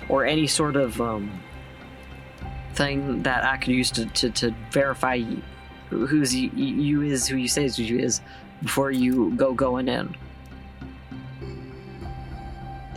or 0.09 0.25
any 0.25 0.47
sort 0.47 0.77
of 0.77 1.01
um 1.01 1.41
thing 2.79 3.25
that 3.25 3.45
I 3.45 3.57
could 3.57 3.75
use 3.75 3.91
to, 3.91 4.07
to, 4.07 4.31
to 4.31 4.55
verify 4.71 5.21
who's 5.91 6.35
you, 6.35 6.51
you 6.55 7.03
is 7.03 7.27
who 7.27 7.37
you 7.37 7.49
say 7.49 7.65
is 7.65 7.77
who 7.77 7.83
you 7.83 7.99
is 7.99 8.21
before 8.63 8.93
you 8.93 9.33
go 9.37 9.53
going 9.53 9.89
in. 9.89 10.15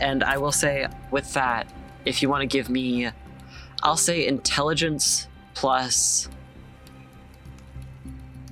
And 0.00 0.22
I 0.22 0.38
will 0.38 0.52
say 0.52 0.86
with 1.10 1.32
that, 1.34 1.66
if 2.04 2.22
you 2.22 2.28
want 2.28 2.42
to 2.42 2.46
give 2.46 2.70
me, 2.70 3.10
I'll 3.82 3.96
say 3.96 4.26
intelligence 4.26 5.26
plus. 5.54 6.28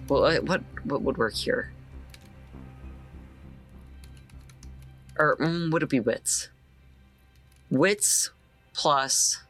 Well, 0.08 0.24
uh, 0.24 0.40
what 0.40 0.62
what 0.84 1.02
would 1.02 1.16
work 1.16 1.34
here? 1.34 1.72
Or 5.16 5.36
mm, 5.36 5.70
would 5.70 5.82
it 5.82 5.88
be 5.88 6.00
wits? 6.00 6.48
Wits 7.70 8.30
plus 8.72 9.42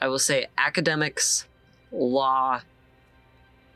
I 0.00 0.08
will 0.08 0.18
say 0.18 0.46
academics, 0.56 1.46
law, 1.90 2.60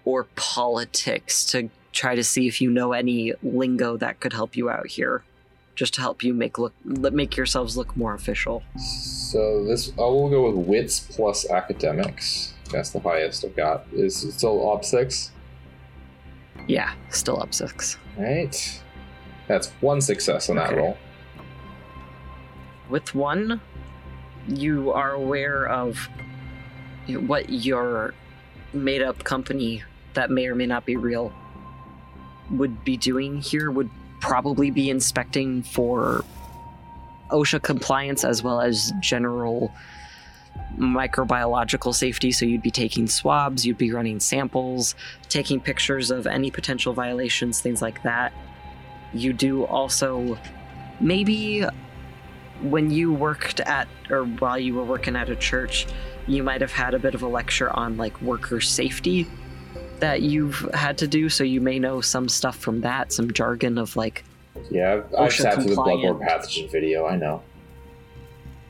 or 0.04 0.24
politics 0.36 1.44
to 1.46 1.70
try 1.92 2.14
to 2.14 2.24
see 2.24 2.48
if 2.48 2.60
you 2.60 2.70
know 2.70 2.92
any 2.92 3.32
lingo 3.42 3.96
that 3.96 4.20
could 4.20 4.32
help 4.32 4.56
you 4.56 4.70
out 4.70 4.86
here, 4.86 5.24
just 5.74 5.94
to 5.94 6.00
help 6.00 6.22
you 6.22 6.32
make 6.32 6.58
look 6.58 6.72
make 6.84 7.36
yourselves 7.36 7.76
look 7.76 7.96
more 7.96 8.14
official. 8.14 8.62
So 8.76 9.64
this, 9.64 9.92
I 9.98 10.02
will 10.02 10.30
go 10.30 10.50
with 10.50 10.66
wits 10.66 11.00
plus 11.00 11.48
academics. 11.50 12.54
That's 12.70 12.90
the 12.90 13.00
highest 13.00 13.44
I've 13.44 13.56
got. 13.56 13.84
Is 13.92 14.24
it 14.24 14.32
still 14.32 14.60
op 14.66 14.84
six? 14.84 15.30
Yeah, 16.66 16.94
still 17.10 17.42
up 17.42 17.52
six. 17.52 17.98
Right. 18.16 18.82
That's 19.48 19.68
one 19.80 20.00
success 20.00 20.48
on 20.48 20.56
that 20.56 20.74
roll. 20.74 20.96
With 22.88 23.14
one, 23.14 23.60
you 24.48 24.92
are 24.92 25.12
aware 25.12 25.66
of 25.66 26.08
what 27.08 27.48
your 27.50 28.14
made 28.72 29.02
up 29.02 29.22
company 29.24 29.82
that 30.14 30.30
may 30.30 30.46
or 30.46 30.54
may 30.54 30.66
not 30.66 30.84
be 30.84 30.96
real 30.96 31.32
would 32.50 32.84
be 32.84 32.96
doing 32.96 33.40
here 33.40 33.70
would 33.70 33.90
probably 34.20 34.70
be 34.70 34.90
inspecting 34.90 35.62
for 35.62 36.24
OSHA 37.30 37.62
compliance 37.62 38.24
as 38.24 38.42
well 38.42 38.60
as 38.60 38.92
general 39.00 39.72
microbiological 40.78 41.94
safety. 41.94 42.30
So 42.32 42.44
you'd 42.44 42.62
be 42.62 42.70
taking 42.70 43.06
swabs, 43.06 43.66
you'd 43.66 43.78
be 43.78 43.92
running 43.92 44.20
samples, 44.20 44.94
taking 45.28 45.60
pictures 45.60 46.10
of 46.10 46.26
any 46.26 46.50
potential 46.50 46.92
violations, 46.92 47.60
things 47.60 47.82
like 47.82 48.02
that. 48.02 48.32
You 49.12 49.32
do 49.32 49.64
also 49.64 50.38
maybe 51.00 51.64
when 52.62 52.90
you 52.90 53.12
worked 53.12 53.60
at 53.60 53.88
or 54.10 54.24
while 54.24 54.58
you 54.58 54.74
were 54.74 54.84
working 54.84 55.16
at 55.16 55.28
a 55.28 55.36
church, 55.36 55.86
you 56.26 56.42
might 56.42 56.60
have 56.60 56.72
had 56.72 56.94
a 56.94 56.98
bit 56.98 57.14
of 57.14 57.22
a 57.22 57.28
lecture 57.28 57.70
on 57.70 57.96
like 57.96 58.20
worker 58.22 58.60
safety 58.60 59.26
that 59.98 60.22
you've 60.22 60.68
had 60.74 60.98
to 60.98 61.08
do. 61.08 61.28
So 61.28 61.44
you 61.44 61.60
may 61.60 61.78
know 61.78 62.00
some 62.00 62.28
stuff 62.28 62.56
from 62.56 62.80
that, 62.82 63.12
some 63.12 63.32
jargon 63.32 63.78
of 63.78 63.96
like 63.96 64.24
Yeah, 64.70 64.94
I've, 64.94 65.14
I've 65.14 65.32
sat 65.32 65.54
through 65.54 65.64
the. 65.64 65.76
Bloodborne 65.76 66.20
pathogen 66.20 66.70
video. 66.70 67.06
I 67.06 67.16
know. 67.16 67.42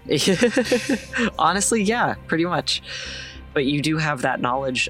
Honestly, 1.39 1.83
yeah, 1.83 2.15
pretty 2.27 2.45
much. 2.45 2.83
But 3.55 3.67
you 3.67 3.83
do 3.83 3.99
have 3.99 4.23
that 4.23 4.41
knowledge. 4.41 4.89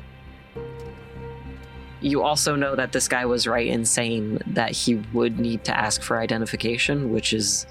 You 2.00 2.22
also 2.22 2.56
know 2.56 2.74
that 2.74 2.92
this 2.92 3.08
guy 3.08 3.26
was 3.26 3.46
right 3.46 3.66
in 3.66 3.84
saying 3.84 4.40
that 4.46 4.72
he 4.72 4.96
would 5.12 5.38
need 5.38 5.64
to 5.64 5.76
ask 5.76 6.02
for 6.02 6.18
identification, 6.18 7.12
which 7.12 7.32
is 7.32 7.66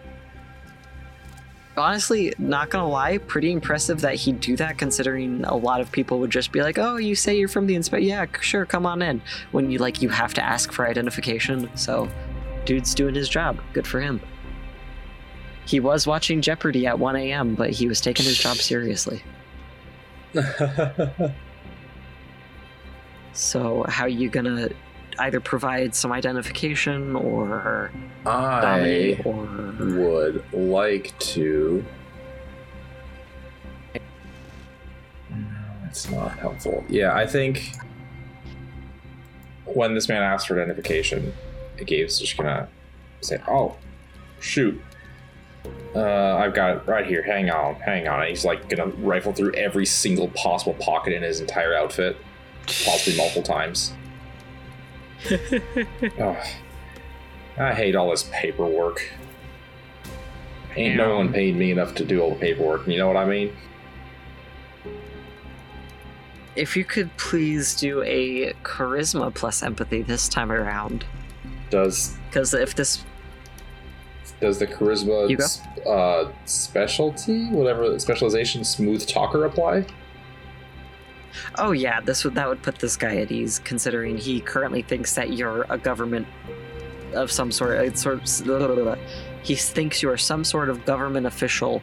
honestly, 1.78 2.34
not 2.38 2.70
gonna 2.70 2.88
lie, 2.88 3.18
pretty 3.18 3.52
impressive 3.52 4.02
that 4.02 4.16
he'd 4.16 4.40
do 4.40 4.56
that 4.58 4.78
considering 4.78 5.44
a 5.46 5.56
lot 5.56 5.82
of 5.82 5.92
people 5.92 6.20
would 6.20 6.32
just 6.32 6.52
be 6.52 6.62
like, 6.62 6.78
Oh, 6.78 6.98
you 6.98 7.16
say 7.16 7.38
you're 7.38 7.48
from 7.48 7.68
the 7.68 7.76
inspect 7.76 8.04
yeah, 8.04 8.26
sure, 8.42 8.66
come 8.66 8.86
on 8.86 9.02
in. 9.02 9.22
When 9.52 9.72
you 9.72 9.80
like 9.80 10.02
you 10.02 10.10
have 10.10 10.34
to 10.36 10.44
ask 10.44 10.72
for 10.72 10.88
identification. 10.88 11.70
So 11.76 12.10
dude's 12.66 12.94
doing 12.94 13.16
his 13.16 13.30
job. 13.30 13.60
Good 13.74 13.88
for 13.88 14.00
him. 14.00 14.22
He 15.66 15.80
was 15.80 16.08
watching 16.08 16.42
Jeopardy 16.42 16.88
at 16.88 16.98
1 17.00 17.16
a.m., 17.16 17.56
but 17.56 17.70
he 17.70 17.88
was 17.88 18.02
taking 18.02 18.26
his 18.26 18.38
job 18.38 18.58
seriously. 18.58 19.24
So, 23.34 23.86
how 23.88 24.06
you 24.06 24.30
gonna 24.30 24.70
either 25.22 25.40
provide 25.40 25.94
some 25.94 26.12
identification 26.12 27.16
or 27.16 27.92
I 28.26 29.22
or 29.24 29.46
would 29.80 30.44
like 30.54 31.18
to. 31.20 31.86
It's 35.88 36.10
not 36.10 36.38
helpful. 36.40 36.84
Yeah, 36.90 37.14
I 37.16 37.28
think 37.28 37.76
when 39.66 39.94
this 39.94 40.10
man 40.10 40.24
asked 40.24 40.48
for 40.48 40.60
identification, 40.60 41.34
Gabe's 41.78 42.20
just 42.20 42.38
gonna 42.38 42.68
say, 43.22 43.40
"Oh, 43.48 43.76
shoot." 44.40 44.82
Uh, 45.94 46.38
I've 46.38 46.54
got 46.54 46.78
it 46.78 46.88
right 46.88 47.06
here. 47.06 47.22
Hang 47.22 47.50
on, 47.52 47.76
hang 47.76 48.08
on. 48.08 48.22
And 48.22 48.30
he's 48.30 48.46
like 48.46 48.70
gonna 48.70 48.88
rifle 48.88 49.34
through 49.34 49.54
every 49.54 49.86
single 49.86 50.30
possible 50.30 50.74
pocket 50.76 51.14
in 51.14 51.22
his 51.22 51.42
entire 51.42 51.76
outfit, 51.76 52.18
possibly 52.66 53.18
multiple 53.18 53.44
times. 53.44 53.94
Ugh. 55.30 56.38
I 57.58 57.74
hate 57.74 57.96
all 57.96 58.10
this 58.10 58.30
paperwork. 58.32 59.02
Ain't 60.76 60.96
no 60.96 61.18
one 61.18 61.34
paid 61.34 61.56
me 61.58 61.72
enough 61.72 61.94
to 61.96 62.06
do 62.06 62.22
all 62.22 62.30
the 62.32 62.40
paperwork. 62.40 62.88
You 62.88 62.98
know 62.98 63.08
what 63.08 63.18
I 63.18 63.26
mean? 63.26 63.54
if 66.56 66.76
you 66.76 66.84
could 66.84 67.16
please 67.18 67.76
do 67.76 68.04
a 68.04 68.54
charisma 68.64 69.34
plus 69.34 69.64
empathy 69.64 70.02
this 70.02 70.28
time 70.28 70.52
around. 70.52 71.06
Does 71.70 72.18
Because 72.30 72.54
if 72.54 72.76
this 72.76 73.06
does 74.42 74.60
the 74.60 74.68
charisma 74.68 75.30
You 75.30 75.38
go. 75.38 75.90
uh, 75.90 76.32
specialty, 76.46 77.48
whatever 77.50 77.98
specialization, 78.00 78.64
smooth 78.64 79.08
talker 79.08 79.46
apply? 79.46 79.86
Oh 81.58 81.72
yeah, 81.72 82.02
this 82.02 82.24
would 82.24 82.36
that 82.36 82.48
would 82.48 82.62
put 82.62 82.80
this 82.80 82.96
guy 82.96 83.18
at 83.18 83.32
ease, 83.32 83.60
considering 83.64 84.18
he 84.18 84.40
currently 84.42 84.82
thinks 84.82 85.14
that 85.16 85.34
you're 85.34 85.66
a 85.70 85.78
government 85.78 86.28
of 87.14 87.32
some 87.32 87.52
sort. 87.52 87.78
It's 87.86 88.02
sort 88.02 88.16
of 88.22 89.00
he 89.44 89.56
thinks 89.56 90.02
you 90.02 90.10
are 90.10 90.18
some 90.18 90.44
sort 90.44 90.70
of 90.70 90.86
government 90.86 91.26
official, 91.26 91.82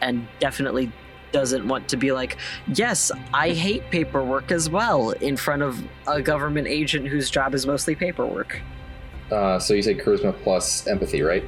and 0.00 0.26
definitely 0.38 0.92
doesn't 1.32 1.66
want 1.66 1.88
to 1.88 1.96
be 1.96 2.10
like, 2.12 2.36
yes, 2.74 3.12
I 3.32 3.50
hate 3.50 3.88
paperwork 3.90 4.50
as 4.50 4.68
well, 4.68 5.10
in 5.10 5.36
front 5.36 5.62
of 5.62 5.80
a 6.08 6.20
government 6.20 6.66
agent 6.66 7.06
whose 7.06 7.30
job 7.30 7.54
is 7.54 7.66
mostly 7.66 7.94
paperwork. 7.94 8.60
Uh, 9.30 9.58
so 9.60 9.74
you 9.74 9.82
say 9.82 9.94
charisma 9.94 10.34
plus 10.42 10.88
empathy, 10.88 11.22
right? 11.22 11.44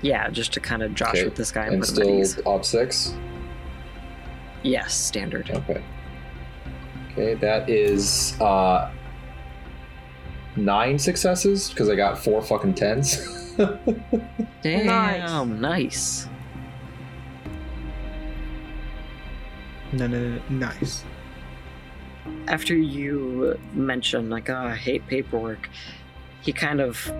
Yeah, 0.00 0.30
just 0.30 0.52
to 0.54 0.60
kind 0.60 0.82
of 0.82 0.94
josh 0.94 1.10
Okay, 1.10 1.24
with 1.24 1.34
this 1.34 1.50
guy 1.50 1.64
and, 1.66 1.74
And 1.74 1.82
put 1.82 1.90
him 1.90 2.02
at 2.20 2.26
still 2.26 2.38
ease. 2.38 2.46
op 2.46 2.64
six. 2.64 3.14
Yes, 4.62 4.94
standard. 4.94 5.50
Okay. 5.50 5.82
Okay, 7.12 7.34
that 7.34 7.68
is 7.68 8.40
uh 8.40 8.90
nine 10.56 10.98
successes 10.98 11.68
because 11.70 11.88
I 11.88 11.94
got 11.94 12.18
four 12.18 12.42
fucking 12.42 12.74
tens. 12.74 13.54
Damn, 14.62 15.60
nice. 15.60 16.26
No, 19.92 20.06
no, 20.06 20.18
no, 20.18 20.40
nice. 20.48 21.04
after 22.48 22.74
you 22.74 23.58
mention 23.74 24.30
like 24.30 24.48
oh, 24.48 24.56
i 24.56 24.74
hate 24.74 25.06
paperwork 25.06 25.68
he 26.40 26.52
kind 26.52 26.80
of 26.80 27.12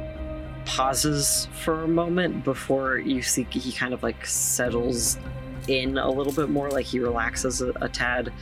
pauses 0.64 1.48
for 1.52 1.82
a 1.82 1.89
moment 1.89 2.44
before 2.44 2.98
you 2.98 3.20
see 3.20 3.47
he 3.51 3.73
kind 3.73 3.93
of 3.93 4.02
like 4.02 4.24
settles 4.24 5.19
in 5.69 5.98
a 5.98 6.10
little 6.10 6.32
bit 6.32 6.48
more 6.51 6.70
like 6.70 6.86
he 6.86 6.98
relaxes 6.98 7.60
a, 7.60 7.70
a 7.81 7.89
tad 7.89 8.32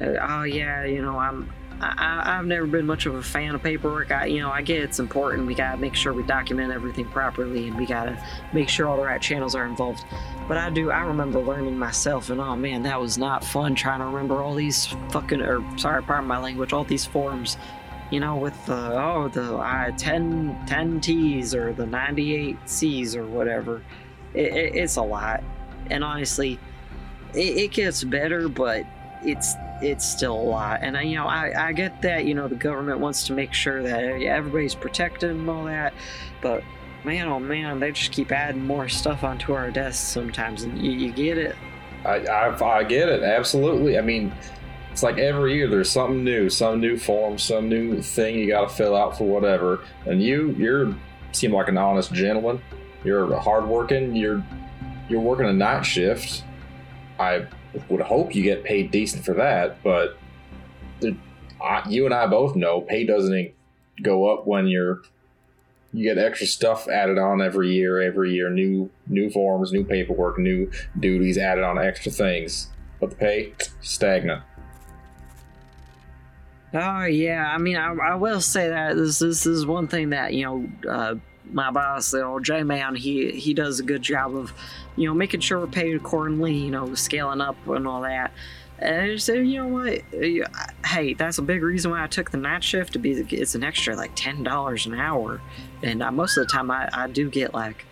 oh 0.00 0.42
yeah 0.42 0.84
you 0.84 1.02
know 1.02 1.18
i'm 1.18 1.50
I, 1.80 2.38
I've 2.38 2.46
never 2.46 2.66
been 2.66 2.86
much 2.86 3.06
of 3.06 3.14
a 3.14 3.22
fan 3.22 3.54
of 3.54 3.62
paperwork. 3.62 4.10
I, 4.10 4.26
you 4.26 4.40
know, 4.40 4.50
I 4.50 4.62
get 4.62 4.82
it's 4.82 4.98
important. 4.98 5.46
We 5.46 5.54
gotta 5.54 5.76
make 5.78 5.94
sure 5.94 6.12
we 6.12 6.24
document 6.24 6.72
everything 6.72 7.06
properly, 7.06 7.68
and 7.68 7.76
we 7.76 7.86
gotta 7.86 8.20
make 8.52 8.68
sure 8.68 8.88
all 8.88 8.96
the 8.96 9.04
right 9.04 9.20
channels 9.20 9.54
are 9.54 9.64
involved. 9.64 10.04
But 10.48 10.56
I 10.56 10.70
do. 10.70 10.90
I 10.90 11.02
remember 11.02 11.40
learning 11.40 11.78
myself, 11.78 12.30
and 12.30 12.40
oh 12.40 12.56
man, 12.56 12.82
that 12.82 13.00
was 13.00 13.16
not 13.16 13.44
fun 13.44 13.74
trying 13.74 14.00
to 14.00 14.06
remember 14.06 14.42
all 14.42 14.54
these 14.54 14.86
fucking, 15.10 15.40
or 15.40 15.62
sorry, 15.78 16.02
pardon 16.02 16.26
my 16.26 16.38
language, 16.38 16.72
all 16.72 16.84
these 16.84 17.06
forms. 17.06 17.56
You 18.10 18.20
know, 18.20 18.36
with 18.36 18.54
the 18.66 18.74
oh 18.74 19.28
the 19.28 19.56
uh, 19.56 19.90
10, 19.96 20.64
10 20.66 21.00
T's 21.00 21.54
or 21.54 21.72
the 21.72 21.86
ninety 21.86 22.34
eight 22.34 22.56
C's 22.64 23.14
or 23.14 23.26
whatever. 23.26 23.82
It, 24.34 24.52
it, 24.52 24.74
it's 24.76 24.96
a 24.96 25.02
lot, 25.02 25.44
and 25.90 26.02
honestly, 26.02 26.58
it, 27.34 27.56
it 27.56 27.70
gets 27.72 28.02
better, 28.02 28.48
but 28.48 28.84
it's 29.24 29.54
it's 29.80 30.04
still 30.04 30.34
a 30.34 30.42
lot. 30.42 30.80
And 30.82 30.96
I, 30.96 31.02
you 31.02 31.16
know, 31.16 31.26
I, 31.26 31.68
I 31.68 31.72
get 31.72 32.02
that. 32.02 32.24
You 32.24 32.34
know, 32.34 32.48
the 32.48 32.56
government 32.56 33.00
wants 33.00 33.26
to 33.28 33.32
make 33.32 33.52
sure 33.52 33.82
that 33.82 34.04
uh, 34.04 34.24
everybody's 34.24 34.74
protected 34.74 35.30
and 35.30 35.48
all 35.48 35.64
that, 35.64 35.94
but 36.40 36.62
man, 37.04 37.28
oh 37.28 37.38
man, 37.38 37.80
they 37.80 37.92
just 37.92 38.12
keep 38.12 38.32
adding 38.32 38.64
more 38.64 38.88
stuff 38.88 39.24
onto 39.24 39.52
our 39.52 39.70
desks 39.70 40.06
sometimes, 40.06 40.62
and 40.62 40.78
you, 40.78 40.92
you 40.92 41.12
get 41.12 41.38
it. 41.38 41.56
I, 42.04 42.18
I 42.26 42.78
I 42.78 42.84
get 42.84 43.08
it 43.08 43.22
absolutely. 43.22 43.98
I 43.98 44.02
mean, 44.02 44.32
it's 44.92 45.02
like 45.02 45.18
every 45.18 45.54
year 45.54 45.68
there's 45.68 45.90
something 45.90 46.24
new, 46.24 46.48
some 46.50 46.80
new 46.80 46.96
form, 46.96 47.38
some 47.38 47.68
new 47.68 48.02
thing 48.02 48.36
you 48.36 48.48
got 48.48 48.68
to 48.68 48.74
fill 48.74 48.96
out 48.96 49.16
for 49.16 49.24
whatever. 49.24 49.80
And 50.06 50.22
you 50.22 50.54
you're 50.58 50.94
seem 51.32 51.52
like 51.52 51.68
an 51.68 51.78
honest 51.78 52.12
gentleman. 52.12 52.60
You're 53.04 53.38
hardworking. 53.38 54.16
You're 54.16 54.42
you're 55.08 55.20
working 55.20 55.46
a 55.46 55.52
night 55.52 55.82
shift. 55.82 56.44
I 57.18 57.46
would 57.88 58.00
hope 58.00 58.34
you 58.34 58.42
get 58.42 58.64
paid 58.64 58.90
decent 58.90 59.24
for 59.24 59.34
that, 59.34 59.82
but 59.82 60.18
the, 61.00 61.16
you 61.88 62.04
and 62.04 62.14
I 62.14 62.26
both 62.26 62.56
know 62.56 62.80
pay 62.80 63.04
doesn't 63.04 63.52
go 64.02 64.32
up 64.32 64.46
when 64.46 64.66
you're 64.66 65.02
you 65.92 66.04
get 66.04 66.18
extra 66.22 66.46
stuff 66.46 66.86
added 66.88 67.18
on 67.18 67.40
every 67.40 67.72
year 67.72 68.00
every 68.00 68.32
year 68.32 68.50
new 68.50 68.90
new 69.06 69.30
forms 69.30 69.72
new 69.72 69.84
paperwork 69.84 70.38
new 70.38 70.70
duties 71.00 71.38
added 71.38 71.64
on 71.64 71.78
extra 71.78 72.12
things. 72.12 72.68
But 73.00 73.10
the 73.10 73.16
pay 73.16 73.54
stagnant. 73.80 74.42
Oh 76.74 77.04
yeah, 77.04 77.50
I 77.50 77.58
mean, 77.58 77.76
I, 77.76 77.94
I 77.94 78.14
will 78.16 78.42
say 78.42 78.68
that 78.68 78.96
this 78.96 79.20
this 79.20 79.46
is 79.46 79.64
one 79.64 79.88
thing 79.88 80.10
that 80.10 80.34
you 80.34 80.44
know, 80.44 80.90
uh, 80.90 81.14
my 81.52 81.70
boss, 81.70 82.10
the 82.10 82.24
old 82.24 82.44
J 82.44 82.62
man, 82.62 82.94
he 82.94 83.30
he 83.32 83.54
does 83.54 83.80
a 83.80 83.82
good 83.82 84.02
job 84.02 84.36
of, 84.36 84.52
you 84.96 85.08
know, 85.08 85.14
making 85.14 85.40
sure 85.40 85.60
we're 85.60 85.66
paid 85.66 85.94
accordingly, 85.96 86.54
you 86.54 86.70
know, 86.70 86.94
scaling 86.94 87.40
up 87.40 87.56
and 87.66 87.86
all 87.86 88.02
that. 88.02 88.32
And 88.78 89.20
so 89.20 89.32
you 89.32 89.58
know 89.58 89.68
what? 89.68 90.02
Uh, 90.14 90.48
Hey, 90.86 91.14
that's 91.14 91.38
a 91.38 91.42
big 91.42 91.62
reason 91.62 91.90
why 91.90 92.02
I 92.02 92.06
took 92.06 92.30
the 92.30 92.38
night 92.38 92.64
shift 92.64 92.92
to 92.94 92.98
be. 92.98 93.12
It's 93.12 93.54
an 93.54 93.64
extra 93.64 93.96
like 93.96 94.12
ten 94.14 94.42
dollars 94.42 94.86
an 94.86 94.94
hour, 94.94 95.40
and 95.82 96.02
uh, 96.02 96.10
most 96.10 96.36
of 96.36 96.46
the 96.46 96.52
time 96.52 96.70
I, 96.70 96.88
I 96.92 97.08
do 97.08 97.28
get 97.28 97.52
like 97.52 97.84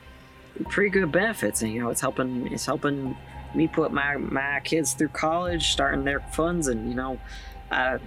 pretty 0.68 0.90
good 0.90 1.10
benefits, 1.12 1.62
and 1.62 1.72
you 1.72 1.80
know, 1.80 1.90
it's 1.90 2.00
helping 2.00 2.46
it's 2.52 2.64
helping 2.66 3.16
me 3.54 3.68
put 3.68 3.92
my 3.92 4.16
my 4.16 4.60
kids 4.64 4.94
through 4.94 5.08
college, 5.08 5.68
starting 5.72 6.04
their 6.04 6.20
funds, 6.20 6.68
and 6.68 6.88
you 6.88 6.94
know, 6.94 7.18
I 7.70 7.98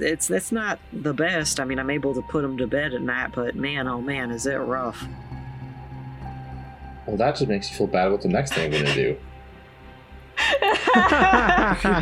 it's 0.00 0.30
it's 0.30 0.52
not 0.52 0.78
the 0.92 1.12
best. 1.14 1.60
I 1.60 1.64
mean, 1.64 1.78
I'm 1.78 1.90
able 1.90 2.14
to 2.14 2.22
put 2.22 2.44
him 2.44 2.56
to 2.58 2.66
bed 2.66 2.94
at 2.94 3.02
night, 3.02 3.32
but 3.34 3.54
man, 3.54 3.86
oh 3.88 4.00
man, 4.00 4.30
is 4.30 4.46
it 4.46 4.54
rough. 4.56 5.04
Well, 7.06 7.16
that 7.16 7.36
just 7.36 7.48
makes 7.48 7.70
you 7.70 7.76
feel 7.76 7.86
bad 7.88 8.08
about 8.08 8.22
the 8.22 8.28
next 8.28 8.54
thing 8.54 8.72
I'm 8.72 8.82
gonna 8.82 8.94
do. 8.94 9.16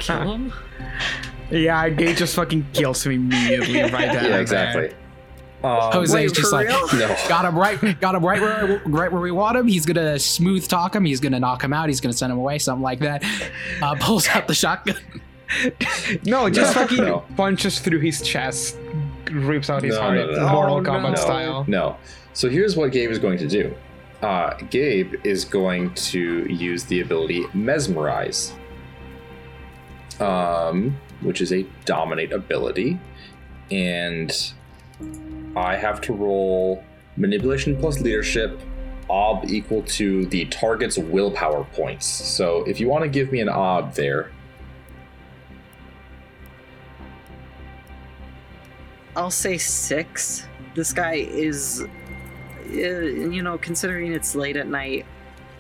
Kill 0.00 0.32
him? 0.32 0.52
Yeah, 1.50 1.88
Gage 1.88 2.18
just 2.18 2.36
fucking 2.36 2.66
kills 2.72 3.04
him 3.04 3.12
immediately 3.12 3.80
right 3.82 4.12
there. 4.12 4.28
yeah, 4.30 4.38
exactly. 4.38 4.94
Um, 5.62 5.92
Jose's 5.92 6.14
wait, 6.14 6.32
just 6.32 6.52
like, 6.52 6.68
no. 6.68 6.86
got 7.28 7.44
him 7.44 7.58
right, 7.58 8.00
got 8.00 8.14
him 8.14 8.24
right 8.24 8.40
where 8.40 8.80
right 8.86 9.12
where 9.12 9.20
we 9.20 9.30
want 9.30 9.58
him. 9.58 9.66
He's 9.66 9.84
gonna 9.84 10.18
smooth 10.18 10.66
talk 10.66 10.94
him. 10.94 11.04
He's 11.04 11.20
gonna 11.20 11.40
knock 11.40 11.62
him 11.62 11.72
out. 11.72 11.88
He's 11.88 12.00
gonna 12.00 12.14
send 12.14 12.32
him 12.32 12.38
away, 12.38 12.58
something 12.58 12.82
like 12.82 13.00
that. 13.00 13.22
Uh, 13.82 13.94
pulls 14.00 14.26
out 14.28 14.48
the 14.48 14.54
shotgun. 14.54 14.96
No, 16.24 16.48
just 16.50 16.74
No, 16.76 16.82
fucking 16.82 17.04
no. 17.04 17.24
punches 17.36 17.80
through 17.80 18.00
his 18.00 18.22
chest, 18.22 18.76
rips 19.30 19.68
out 19.70 19.82
his 19.82 19.94
No, 19.96 20.00
heart. 20.02 20.16
Mortal 20.16 20.76
Oh, 20.76 20.82
Kombat 20.82 21.18
style. 21.18 21.64
No. 21.68 21.96
So 22.32 22.48
here's 22.48 22.76
what 22.76 22.92
Gabe 22.92 23.10
is 23.10 23.18
going 23.18 23.38
to 23.38 23.48
do. 23.48 23.74
Uh, 24.22 24.54
Gabe 24.70 25.14
is 25.24 25.44
going 25.44 25.92
to 25.94 26.46
use 26.52 26.84
the 26.84 27.00
ability 27.00 27.44
Mesmerize, 27.54 28.52
um, 30.20 30.96
which 31.22 31.40
is 31.40 31.52
a 31.52 31.64
dominate 31.84 32.32
ability, 32.32 32.98
and 33.70 34.52
I 35.56 35.76
have 35.76 36.00
to 36.02 36.12
roll 36.12 36.84
manipulation 37.16 37.76
plus 37.76 38.00
leadership, 38.00 38.60
ob 39.08 39.44
equal 39.50 39.82
to 39.82 40.26
the 40.26 40.44
target's 40.46 40.98
willpower 40.98 41.64
points. 41.72 42.06
So 42.06 42.62
if 42.64 42.78
you 42.78 42.88
want 42.88 43.02
to 43.04 43.08
give 43.08 43.32
me 43.32 43.40
an 43.40 43.48
ob 43.48 43.94
there, 43.94 44.30
I'll 49.20 49.30
say 49.30 49.58
six. 49.58 50.46
This 50.74 50.94
guy 50.94 51.16
is, 51.16 51.82
uh, 51.82 52.72
you 52.72 53.42
know, 53.42 53.58
considering 53.58 54.14
it's 54.14 54.34
late 54.34 54.56
at 54.56 54.66
night 54.66 55.04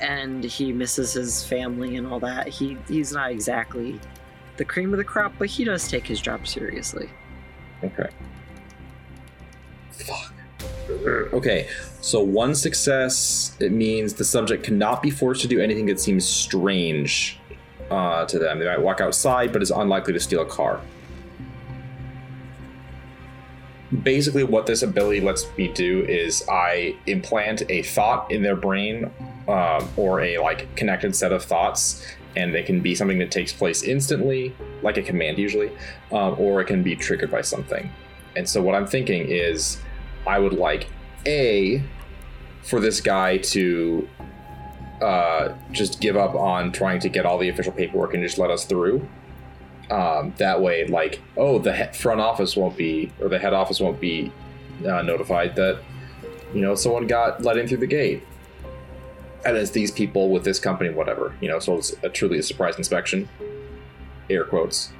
and 0.00 0.42
he 0.42 0.72
misses 0.72 1.12
his 1.12 1.44
family 1.44 1.96
and 1.96 2.06
all 2.06 2.18
that, 2.20 2.48
he 2.48 2.78
he's 2.88 3.12
not 3.12 3.30
exactly 3.30 4.00
the 4.56 4.64
cream 4.64 4.94
of 4.94 4.96
the 4.96 5.04
crop, 5.04 5.34
but 5.38 5.48
he 5.48 5.64
does 5.64 5.86
take 5.88 6.06
his 6.06 6.22
job 6.22 6.46
seriously. 6.46 7.10
Okay. 7.84 8.08
Fuck. 9.90 10.32
Okay, 11.34 11.68
so 12.00 12.20
one 12.22 12.54
success, 12.54 13.54
it 13.60 13.72
means 13.72 14.14
the 14.14 14.24
subject 14.24 14.64
cannot 14.64 15.02
be 15.02 15.10
forced 15.10 15.42
to 15.42 15.48
do 15.48 15.60
anything 15.60 15.84
that 15.86 16.00
seems 16.00 16.26
strange 16.26 17.38
uh, 17.90 18.24
to 18.24 18.38
them. 18.38 18.58
They 18.58 18.64
might 18.64 18.80
walk 18.80 19.02
outside, 19.02 19.52
but 19.52 19.60
is 19.60 19.70
unlikely 19.70 20.14
to 20.14 20.20
steal 20.20 20.40
a 20.40 20.46
car. 20.46 20.80
Basically, 24.02 24.44
what 24.44 24.66
this 24.66 24.82
ability 24.82 25.20
lets 25.20 25.46
me 25.56 25.68
do 25.68 26.04
is 26.04 26.44
I 26.48 26.96
implant 27.06 27.62
a 27.68 27.82
thought 27.82 28.30
in 28.30 28.42
their 28.42 28.54
brain 28.54 29.10
um, 29.48 29.88
or 29.96 30.20
a 30.20 30.38
like 30.38 30.74
connected 30.76 31.16
set 31.16 31.32
of 31.32 31.42
thoughts, 31.42 32.06
and 32.36 32.54
it 32.54 32.66
can 32.66 32.80
be 32.80 32.94
something 32.94 33.18
that 33.18 33.32
takes 33.32 33.52
place 33.52 33.82
instantly, 33.82 34.54
like 34.82 34.96
a 34.96 35.02
command 35.02 35.38
usually, 35.38 35.70
um, 36.12 36.36
or 36.38 36.60
it 36.60 36.66
can 36.66 36.82
be 36.84 36.94
triggered 36.94 37.30
by 37.30 37.40
something. 37.40 37.90
And 38.36 38.48
so, 38.48 38.62
what 38.62 38.76
I'm 38.76 38.86
thinking 38.86 39.26
is, 39.28 39.78
I 40.26 40.38
would 40.38 40.52
like 40.52 40.86
a 41.26 41.82
for 42.62 42.78
this 42.80 43.00
guy 43.00 43.38
to 43.38 44.08
uh, 45.02 45.54
just 45.72 46.00
give 46.00 46.16
up 46.16 46.34
on 46.34 46.72
trying 46.72 47.00
to 47.00 47.08
get 47.08 47.24
all 47.26 47.38
the 47.38 47.48
official 47.48 47.72
paperwork 47.72 48.14
and 48.14 48.22
just 48.22 48.38
let 48.38 48.50
us 48.50 48.64
through. 48.64 49.06
Um, 49.90 50.34
that 50.38 50.60
way, 50.60 50.86
like, 50.86 51.20
oh, 51.36 51.58
the 51.58 51.90
front 51.92 52.20
office 52.20 52.56
won't 52.56 52.76
be, 52.76 53.12
or 53.20 53.28
the 53.28 53.38
head 53.38 53.52
office 53.52 53.80
won't 53.80 54.00
be 54.00 54.32
uh, 54.86 55.02
notified 55.02 55.56
that, 55.56 55.80
you 56.54 56.60
know, 56.60 56.74
someone 56.76 57.06
got 57.06 57.42
let 57.42 57.56
in 57.56 57.66
through 57.66 57.78
the 57.78 57.86
gate. 57.86 58.22
And 59.44 59.56
it's 59.56 59.70
these 59.70 59.90
people 59.90 60.30
with 60.30 60.44
this 60.44 60.60
company, 60.60 60.90
whatever, 60.90 61.34
you 61.40 61.48
know, 61.48 61.58
so 61.58 61.78
it's 61.78 61.96
a, 62.04 62.08
truly 62.08 62.38
a 62.38 62.42
surprise 62.42 62.76
inspection. 62.76 63.28
Air 64.28 64.44
quotes. 64.44 64.92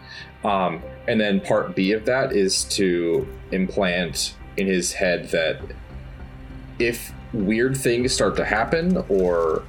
Um, 0.45 0.83
and 1.07 1.21
then 1.21 1.41
part 1.41 1.77
B 1.77 1.93
of 1.93 2.05
that 2.07 2.33
is 2.33 2.65
to 2.65 3.29
implant 3.53 4.35
in 4.57 4.67
his 4.67 4.93
head 4.93 5.29
that 5.31 5.61
if 6.79 7.13
weird 7.33 7.77
things 7.77 8.13
start 8.13 8.37
to 8.37 8.45
happen 8.45 9.05
or 9.09 9.63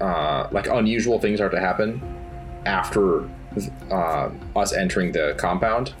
uh, 0.00 0.48
like 0.50 0.66
unusual 0.66 1.18
things 1.18 1.38
start 1.38 1.52
to 1.52 1.60
happen 1.60 2.02
after 2.66 3.28
uh, 3.90 4.30
us 4.56 4.72
entering 4.72 5.12
the 5.12 5.34
compound, 5.38 5.94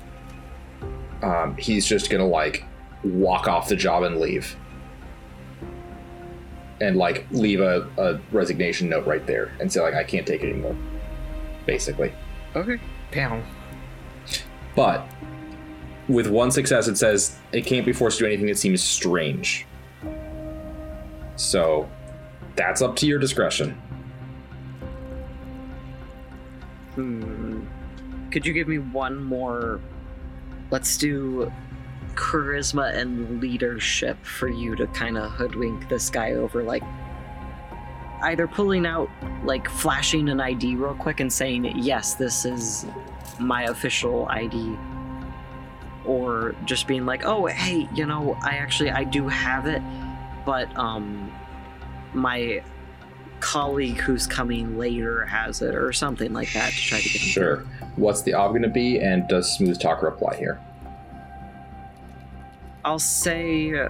um, 1.22 1.56
he's 1.56 1.86
just 1.86 2.10
gonna 2.10 2.26
like 2.26 2.64
walk 3.04 3.48
off 3.48 3.68
the 3.68 3.76
job 3.76 4.02
and 4.02 4.18
leave. 4.18 4.56
And 6.80 6.96
like 6.96 7.26
leave 7.30 7.60
a, 7.60 7.88
a 7.96 8.20
resignation 8.32 8.88
note 8.88 9.06
right 9.06 9.24
there 9.26 9.52
and 9.60 9.72
say 9.72 9.80
like 9.80 9.94
I 9.94 10.04
can't 10.04 10.26
take 10.26 10.42
it 10.42 10.50
anymore. 10.50 10.76
Basically. 11.64 12.12
Okay. 12.56 12.80
Damn. 13.12 13.44
But 14.74 15.06
with 16.08 16.26
one 16.28 16.50
success, 16.50 16.88
it 16.88 16.96
says 16.96 17.38
it 17.52 17.66
can't 17.66 17.86
be 17.86 17.92
forced 17.92 18.18
to 18.18 18.24
do 18.24 18.26
anything 18.26 18.46
that 18.46 18.58
seems 18.58 18.82
strange. 18.82 19.66
So 21.36 21.88
that's 22.56 22.82
up 22.82 22.96
to 22.96 23.06
your 23.06 23.18
discretion. 23.18 23.80
Hmm. 26.94 27.64
Could 28.30 28.46
you 28.46 28.52
give 28.52 28.68
me 28.68 28.78
one 28.78 29.22
more? 29.22 29.80
Let's 30.70 30.96
do 30.96 31.52
charisma 32.14 32.94
and 32.94 33.40
leadership 33.40 34.22
for 34.24 34.48
you 34.48 34.76
to 34.76 34.86
kind 34.88 35.16
of 35.16 35.30
hoodwink 35.30 35.88
this 35.88 36.10
guy 36.10 36.32
over, 36.32 36.62
like 36.62 36.82
either 38.22 38.46
pulling 38.46 38.86
out, 38.86 39.08
like 39.44 39.68
flashing 39.68 40.28
an 40.28 40.40
ID 40.40 40.76
real 40.76 40.94
quick 40.94 41.20
and 41.20 41.32
saying, 41.32 41.64
"Yes, 41.76 42.14
this 42.14 42.44
is 42.44 42.86
my 43.38 43.64
official 43.64 44.26
ID," 44.28 44.76
or 46.04 46.54
just 46.64 46.86
being 46.86 47.06
like, 47.06 47.24
"Oh, 47.24 47.46
hey, 47.46 47.88
you 47.94 48.06
know, 48.06 48.36
I 48.42 48.56
actually 48.56 48.90
I 48.90 49.04
do 49.04 49.28
have 49.28 49.66
it, 49.66 49.82
but 50.44 50.74
um, 50.78 51.32
my." 52.12 52.62
Colleague 53.42 53.98
who's 53.98 54.26
coming 54.26 54.78
later 54.78 55.26
has 55.26 55.60
it 55.60 55.74
or 55.74 55.92
something 55.92 56.32
like 56.32 56.52
that 56.52 56.72
to 56.72 56.78
try 56.78 57.00
to 57.00 57.08
get 57.08 57.20
him 57.20 57.28
Sure. 57.28 57.56
What's 57.96 58.22
the 58.22 58.32
ob 58.34 58.52
going 58.52 58.62
to 58.62 58.68
be, 58.68 59.00
and 59.00 59.28
does 59.28 59.54
smooth 59.54 59.78
talker 59.78 60.06
apply 60.06 60.36
here? 60.36 60.60
I'll 62.84 62.98
say 62.98 63.88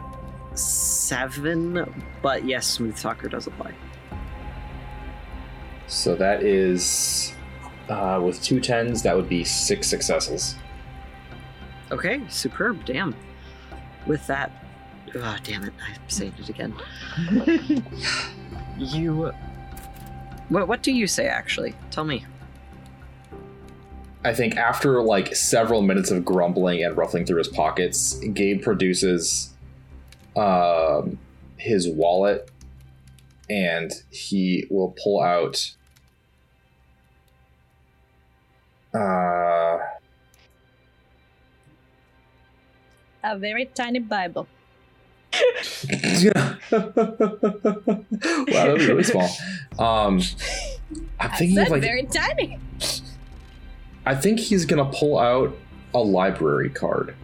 seven, 0.54 2.04
but 2.22 2.44
yes, 2.44 2.66
smooth 2.66 2.98
talker 2.98 3.28
does 3.28 3.46
apply. 3.46 3.74
So 5.86 6.16
that 6.16 6.42
is 6.42 7.34
uh, 7.88 8.20
with 8.24 8.42
two 8.42 8.58
tens, 8.58 9.02
that 9.02 9.14
would 9.14 9.28
be 9.28 9.44
six 9.44 9.86
successes. 9.86 10.56
Okay, 11.90 12.22
superb. 12.28 12.84
Damn. 12.86 13.14
With 14.06 14.26
that, 14.26 14.50
oh, 15.14 15.36
damn 15.44 15.64
it, 15.64 15.74
I'm 15.86 16.08
saying 16.08 16.32
it 16.38 16.48
again. 16.48 16.74
you. 18.78 19.32
What? 20.48 20.68
What 20.68 20.82
do 20.82 20.92
you 20.92 21.06
say? 21.06 21.26
Actually, 21.26 21.74
tell 21.90 22.04
me. 22.04 22.24
I 24.24 24.32
think 24.32 24.56
after 24.56 25.02
like 25.02 25.34
several 25.34 25.82
minutes 25.82 26.10
of 26.10 26.24
grumbling 26.24 26.84
and 26.84 26.96
ruffling 26.96 27.26
through 27.26 27.38
his 27.38 27.48
pockets, 27.48 28.14
Gabe 28.32 28.62
produces 28.62 29.52
um, 30.36 31.18
his 31.56 31.88
wallet 31.88 32.48
and 33.50 33.92
he 34.10 34.66
will 34.70 34.94
pull 35.02 35.20
out 35.20 35.74
uh, 38.94 39.78
A 43.24 43.38
very 43.38 43.66
tiny 43.66 44.00
Bible. 44.00 44.48
wow, 46.32 46.58
that 48.46 48.74
was 48.74 48.86
really 48.86 49.02
small. 49.04 49.28
Um, 49.78 50.20
I'm 51.20 51.30
I 51.30 51.36
thinking 51.36 51.58
of 51.58 51.68
like 51.68 51.82
very 51.82 52.04
tiny. 52.04 52.58
I 54.04 54.14
think 54.14 54.40
he's 54.40 54.66
gonna 54.66 54.84
pull 54.84 55.18
out 55.18 55.56
a 55.94 56.00
library 56.00 56.70
card 56.70 57.14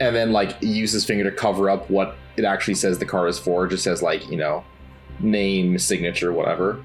and 0.00 0.14
then 0.16 0.32
like 0.32 0.56
use 0.60 0.92
his 0.92 1.04
finger 1.04 1.24
to 1.24 1.34
cover 1.34 1.70
up 1.70 1.88
what 1.90 2.16
it 2.36 2.44
actually 2.44 2.74
says 2.74 2.98
the 2.98 3.06
card 3.06 3.28
is 3.28 3.38
for. 3.38 3.66
It 3.66 3.70
just 3.70 3.84
says 3.84 4.02
like 4.02 4.28
you 4.30 4.36
know, 4.36 4.64
name, 5.20 5.78
signature, 5.78 6.32
whatever, 6.32 6.82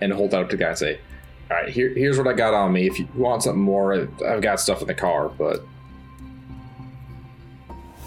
and 0.00 0.12
hold 0.12 0.30
that 0.32 0.42
up 0.42 0.50
to 0.50 0.56
the 0.56 0.62
guy 0.62 0.70
and 0.70 0.78
say, 0.78 1.00
"All 1.50 1.56
right, 1.56 1.68
here, 1.68 1.88
here's 1.94 2.16
what 2.16 2.28
I 2.28 2.32
got 2.32 2.54
on 2.54 2.72
me. 2.72 2.86
If 2.86 2.98
you 2.98 3.08
want 3.14 3.42
something 3.42 3.62
more, 3.62 4.08
I've 4.26 4.40
got 4.40 4.60
stuff 4.60 4.80
in 4.80 4.86
the 4.86 4.94
car, 4.94 5.28
but 5.28 5.64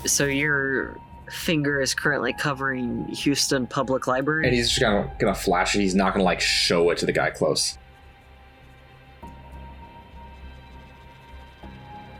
So 0.06 0.26
you're 0.26 0.98
finger 1.30 1.82
is 1.82 1.94
currently 1.94 2.34
covering 2.34 3.06
Houston 3.08 3.66
Public 3.68 4.08
Library. 4.08 4.46
And 4.46 4.56
he's 4.56 4.70
just 4.70 4.82
gonna 4.82 5.12
gonna 5.20 5.36
flash 5.36 5.76
it. 5.76 5.82
He's 5.82 5.96
not 5.96 6.14
gonna 6.14 6.24
like 6.24 6.40
show 6.40 6.90
it 6.92 6.98
to 7.00 7.06
the 7.06 7.12
guy 7.12 7.32
close. 7.32 7.78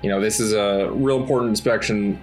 You 0.02 0.10
know, 0.10 0.20
this 0.20 0.40
is 0.40 0.52
a 0.52 0.90
real 0.92 1.18
important 1.22 1.50
inspection, 1.50 2.22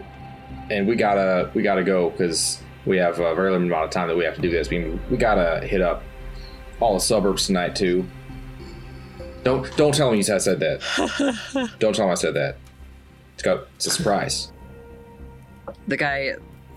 and 0.71 0.87
we 0.87 0.97
gotta 0.97 1.51
we 1.55 1.63
gotta 1.63 1.85
go 1.85 2.11
because 2.11 2.61
we 2.85 2.97
have 2.99 3.19
a 3.21 3.35
very 3.35 3.51
limited 3.51 3.73
amount 3.73 3.85
of 3.85 3.91
time 3.91 4.09
that 4.09 4.17
we 4.17 4.25
have 4.25 4.35
to 4.35 4.43
do 4.43 4.51
this. 4.51 4.69
We 4.69 4.99
we 5.11 5.17
gotta 5.17 5.67
hit 5.67 5.81
up 5.81 6.03
all 6.81 6.95
the 6.95 7.01
suburbs 7.01 7.47
tonight 7.47 7.75
too. 7.75 8.07
Don't 9.43 9.75
don't 9.77 9.95
tell 9.95 10.11
him 10.11 10.17
you 10.17 10.23
said 10.23 10.61
that. 10.61 11.75
don't 11.79 11.95
tell 11.95 12.07
him 12.07 12.11
I 12.13 12.15
said 12.15 12.35
that. 12.35 12.57
It's 13.35 13.43
got 13.43 13.67
it's 13.77 13.87
a 13.87 13.91
surprise. 13.91 14.53
the 15.89 15.97
guy 15.97 16.35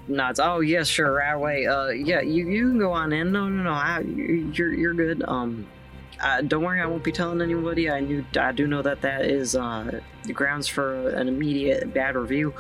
nods. 0.08 0.40
Oh 0.40 0.62
yeah, 0.62 0.84
sure, 0.84 1.12
right 1.14 1.32
away. 1.34 1.68
Uh, 1.68 1.90
yeah, 1.90 2.22
you 2.22 2.48
you 2.50 2.70
can 2.70 2.80
go 2.80 2.92
on 2.92 3.12
in. 3.12 3.32
No, 3.32 3.50
no, 3.50 3.64
no. 3.64 3.72
I, 3.72 4.00
you- 4.00 4.52
you're 4.54 4.74
you're 4.74 4.94
good. 4.94 5.24
Um, 5.28 5.68
uh, 6.22 6.40
don't 6.42 6.64
worry, 6.64 6.80
I 6.80 6.86
won't 6.86 7.04
be 7.04 7.12
telling 7.12 7.42
anybody. 7.42 7.90
I 7.90 8.00
knew 8.00 8.24
I 8.40 8.54
do 8.54 8.66
know 8.66 8.82
that 8.82 9.02
that 9.02 9.26
is 9.26 9.56
uh 9.58 10.00
the 10.24 10.32
grounds 10.34 10.68
for 10.70 11.10
an 11.10 11.28
immediate 11.28 11.94
bad 11.94 12.16
review. 12.16 12.54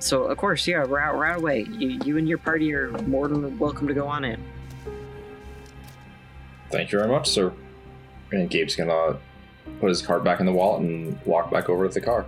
So 0.00 0.24
of 0.24 0.36
course, 0.38 0.66
yeah, 0.66 0.78
right 0.78 1.14
right 1.14 1.36
away. 1.36 1.66
You 1.70 2.00
you 2.04 2.18
and 2.18 2.28
your 2.28 2.38
party 2.38 2.74
are 2.74 2.90
more 3.02 3.28
than 3.28 3.56
welcome 3.60 3.86
to 3.86 3.94
go 3.94 4.08
on 4.08 4.24
in. 4.24 4.42
Thank 6.72 6.90
you 6.90 6.98
very 6.98 7.10
much, 7.10 7.28
sir. 7.30 7.52
And 8.32 8.50
Gabe's 8.50 8.76
gonna 8.76 9.18
put 9.80 9.88
his 9.88 10.02
card 10.02 10.24
back 10.24 10.40
in 10.40 10.46
the 10.46 10.52
wallet 10.52 10.82
and 10.82 11.18
walk 11.24 11.50
back 11.50 11.68
over 11.68 11.88
to 11.88 11.94
the 11.94 12.00
car. 12.00 12.26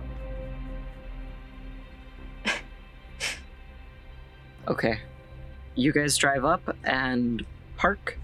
Okay. 4.67 4.99
You 5.73 5.91
guys 5.91 6.15
drive 6.15 6.45
up 6.45 6.75
and 6.83 7.43
park. 7.75 8.19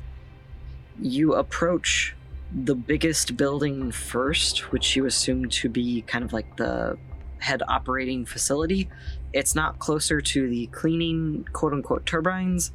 You 1.02 1.34
approach 1.34 2.16
the 2.54 2.76
biggest 2.76 3.36
building 3.36 3.92
first, 3.92 4.72
which 4.72 4.96
you 4.96 5.08
assume 5.08 5.50
to 5.50 5.70
be 5.70 6.04
kind 6.04 6.24
of 6.24 6.34
like 6.34 6.56
the 6.58 7.00
head 7.40 7.64
operating 7.68 8.26
facility. 8.26 8.90
It's 9.34 9.56
not 9.56 9.80
closer 9.80 10.22
to 10.22 10.50
the 10.50 10.68
cleaning 10.68 11.48
quote 11.52 11.74
unquote 11.74 12.06
turbines, 12.06 12.72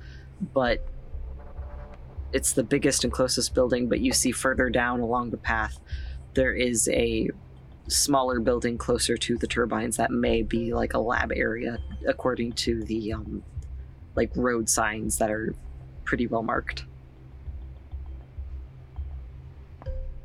but 0.53 0.85
it's 2.33 2.53
the 2.53 2.63
biggest 2.63 3.05
and 3.05 3.13
closest 3.13 3.55
building. 3.55 3.89
But 3.89 4.01
you 4.01 4.13
see 4.13 4.33
further 4.33 4.71
down 4.71 5.01
along 5.01 5.31
the 5.31 5.37
path, 5.37 5.79
there 6.35 6.55
is 6.55 6.89
a 6.89 7.31
smaller 7.89 8.41
building 8.41 8.79
closer 8.79 9.17
to 9.17 9.37
the 9.37 9.47
turbines 9.47 9.97
that 9.97 10.11
may 10.11 10.43
be 10.43 10.73
like 10.73 10.95
a 10.95 10.99
lab 10.99 11.33
area 11.35 11.79
according 12.07 12.53
to 12.53 12.83
the 12.85 13.13
um, 13.13 13.43
like 14.15 14.31
road 14.37 14.69
signs 14.69 15.19
that 15.19 15.31
are 15.31 15.55
pretty 16.05 16.27
well 16.27 16.43
marked. 16.43 16.85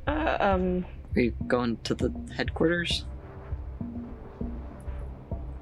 Uh, 0.08 0.38
um, 0.40 0.86
Are 1.16 1.22
you 1.22 1.34
going 1.48 1.78
to 1.84 1.96
the 1.96 2.14
headquarters? 2.36 3.06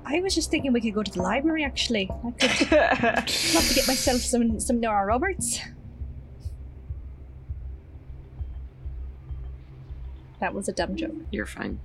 I 0.06 0.20
was 0.20 0.36
just 0.36 0.52
thinking 0.52 0.74
we 0.74 0.82
could 0.82 0.94
go 0.94 1.02
to 1.02 1.12
the 1.12 1.22
library. 1.22 1.64
Actually, 1.64 2.12
I 2.12 2.32
could 2.32 2.72
love 3.56 3.68
to 3.68 3.74
get 3.74 3.88
myself 3.88 4.20
some 4.20 4.60
some 4.60 4.80
Nora 4.80 5.06
Roberts. 5.06 5.62
That 10.44 10.54
was 10.54 10.68
a 10.68 10.74
dumb 10.74 10.98
joke. 10.98 11.16
You're 11.32 11.46
fine. 11.46 11.80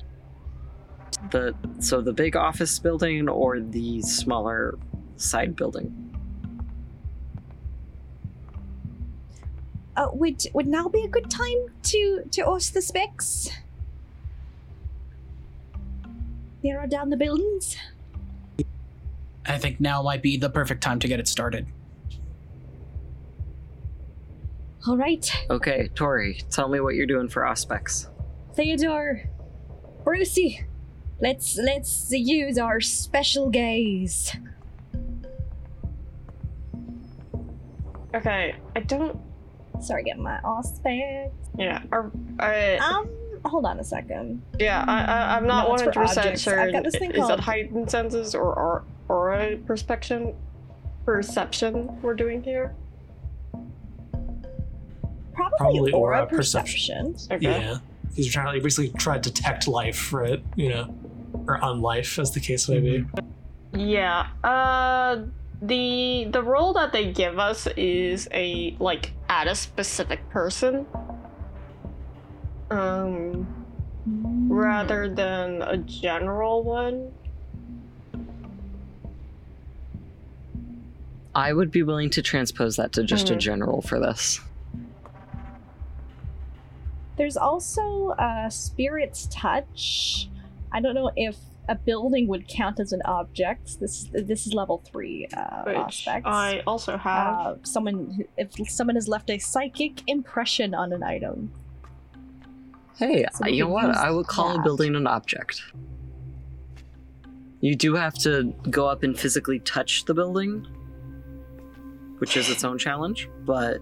The 1.31 1.55
so 1.79 2.01
the 2.01 2.13
big 2.13 2.35
office 2.35 2.77
building 2.81 3.29
or 3.29 3.61
the 3.61 4.03
smaller 4.03 4.77
side 5.15 5.55
building? 5.55 5.95
Uh, 9.97 10.09
would 10.13 10.43
would 10.55 10.67
now 10.67 10.89
be 10.89 11.05
a 11.05 11.09
good 11.09 11.31
time 11.31 11.69
to 11.85 12.25
to 12.33 12.49
ask 12.49 12.73
the 12.73 12.83
specs? 12.83 13.49
Narrow 16.65 16.89
down 16.89 17.11
the 17.11 17.17
buildings. 17.17 17.77
I 19.47 19.57
think 19.57 19.79
now 19.79 20.03
might 20.03 20.21
be 20.21 20.37
the 20.37 20.51
perfect 20.51 20.83
time 20.83 20.99
to 20.99 21.07
get 21.07 21.21
it 21.21 21.29
started. 21.29 21.69
All 24.85 24.97
right, 24.97 25.33
Okay, 25.49 25.91
Tori, 25.95 26.41
tell 26.51 26.69
me 26.69 26.81
what 26.81 26.97
you're 26.97 27.07
doing 27.07 27.29
for 27.29 27.43
Auspex. 27.43 28.09
Theodore, 28.59 29.23
Brucey, 30.03 30.65
let's 31.21 31.57
let's 31.57 32.11
use 32.11 32.59
our 32.59 32.81
special 32.81 33.51
gaze. 33.51 34.35
okay, 38.13 38.57
I 38.75 38.81
don't. 38.81 39.17
Sorry, 39.81 40.03
get 40.03 40.19
my 40.19 40.41
Auspex. 40.45 41.31
Yeah, 41.57 41.83
are, 41.93 42.11
I, 42.41 42.79
Um, 42.79 43.09
hold 43.45 43.65
on 43.65 43.79
a 43.79 43.85
second. 43.85 44.43
yeah, 44.59 44.85
I, 44.89 45.05
I, 45.05 45.37
I'm 45.37 45.47
not 45.47 45.69
No, 45.69 45.75
it's 45.75 45.85
one 45.85 45.93
for 45.93 46.01
hundred 46.01 46.15
percent 46.17 46.41
sure. 46.41 46.61
I've 46.61 46.73
got 46.73 46.83
this 46.83 46.97
thing 46.97 47.13
is 47.13 47.19
called- 47.19 47.39
it 47.39 47.41
heightened 47.41 47.89
senses 47.89 48.35
or 48.35 48.43
or 48.43 48.85
aura 49.09 49.57
perspection, 49.69 50.35
perception 51.05 51.97
we're 52.03 52.15
doing 52.15 52.43
here? 52.43 52.75
Probably, 55.33 55.59
Probably 55.59 55.93
aura, 55.93 56.19
aura 56.23 56.27
perception. 56.27 57.15
Okay. 57.31 57.45
Yeah. 57.45 57.79
He's 58.15 58.33
trying 58.33 58.47
to 58.47 58.53
like, 58.53 58.63
basically 58.63 58.91
try 58.99 59.19
to 59.19 59.31
detect 59.31 59.69
life, 59.69 60.13
right? 60.13 60.43
You 60.57 60.71
know, 60.71 60.99
or 61.47 61.59
unlife, 61.61 62.19
as 62.19 62.33
the 62.33 62.41
case 62.41 62.69
may 62.69 62.81
be. 62.81 63.05
Yeah. 63.73 64.27
Uh 64.43 65.27
the 65.61 66.27
the 66.31 66.43
role 66.43 66.73
that 66.75 66.93
they 66.93 67.13
give 67.13 67.39
us 67.39 67.67
is 67.77 68.29
a 68.33 68.77
like 68.79 69.13
at 69.29 69.47
a 69.47 69.55
specific 69.55 70.29
person. 70.31 70.87
Um 72.71 73.47
rather 74.49 75.09
than 75.13 75.63
a 75.63 75.77
general 75.79 76.63
one. 76.63 77.13
I 81.35 81.53
would 81.53 81.71
be 81.71 81.83
willing 81.83 82.11
to 82.11 82.23
transpose 82.23 82.77
that 82.77 82.93
to 82.95 83.05
just 83.05 83.31
a 83.31 83.35
Mhm. 83.35 83.39
general 83.39 83.83
for 83.83 84.01
this. 84.01 84.41
There's 87.19 87.37
also 87.37 88.11
uh, 88.11 88.49
Spirit's 88.49 89.29
Touch. 89.31 90.29
I 90.73 90.81
don't 90.81 90.95
know 90.95 91.11
if 91.17 91.37
a 91.69 91.75
building 91.75 92.29
would 92.29 92.49
count 92.49 92.81
as 92.81 92.93
an 92.93 93.03
object. 93.05 93.81
This 93.81 94.09
this 94.13 94.47
is 94.47 94.55
level 94.55 94.83
three 94.91 95.27
uh, 95.37 95.65
Which 95.65 95.77
Auspex. 95.77 96.23
I 96.25 96.63
also 96.67 96.97
have. 96.97 97.35
uh, 97.35 97.55
someone 97.65 98.25
if 98.39 98.53
someone 98.71 98.95
has 98.95 99.09
left 99.09 99.29
a 99.31 99.39
psychic 99.39 100.03
impression 100.09 100.75
on 100.75 100.93
an 100.93 101.03
item. 101.03 101.53
Hey, 102.97 103.27
So 103.33 103.47
you 103.47 103.65
know 103.65 103.71
what? 103.71 103.97
I 103.97 104.11
would 104.11 104.27
call 104.27 104.59
a 104.59 104.63
building 104.63 104.97
an 104.97 105.07
object. 105.07 105.63
You 107.61 107.75
do 107.77 107.95
have 107.95 108.15
to 108.21 108.53
go 108.71 108.87
up 108.87 109.03
and 109.03 109.19
physically 109.19 109.59
touch 109.61 110.05
the 110.05 110.15
building, 110.15 110.67
which 112.19 112.37
is 112.37 112.51
its 112.51 112.65
own 112.65 112.79
challenge, 112.79 113.29
but 113.45 113.79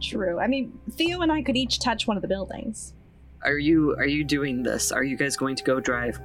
True. 0.00 0.38
I 0.40 0.46
mean, 0.46 0.78
Theo 0.92 1.20
and 1.20 1.30
I 1.30 1.42
could 1.42 1.56
each 1.56 1.78
touch 1.80 2.06
one 2.06 2.16
of 2.16 2.22
the 2.22 2.28
buildings. 2.28 2.94
are 3.42 3.58
you 3.58 3.94
are 3.96 4.06
you 4.06 4.24
doing 4.24 4.62
this? 4.62 4.92
Are 4.92 5.04
you 5.04 5.16
guys 5.16 5.36
going 5.36 5.56
to 5.56 5.64
go 5.64 5.80
drive 5.80 6.20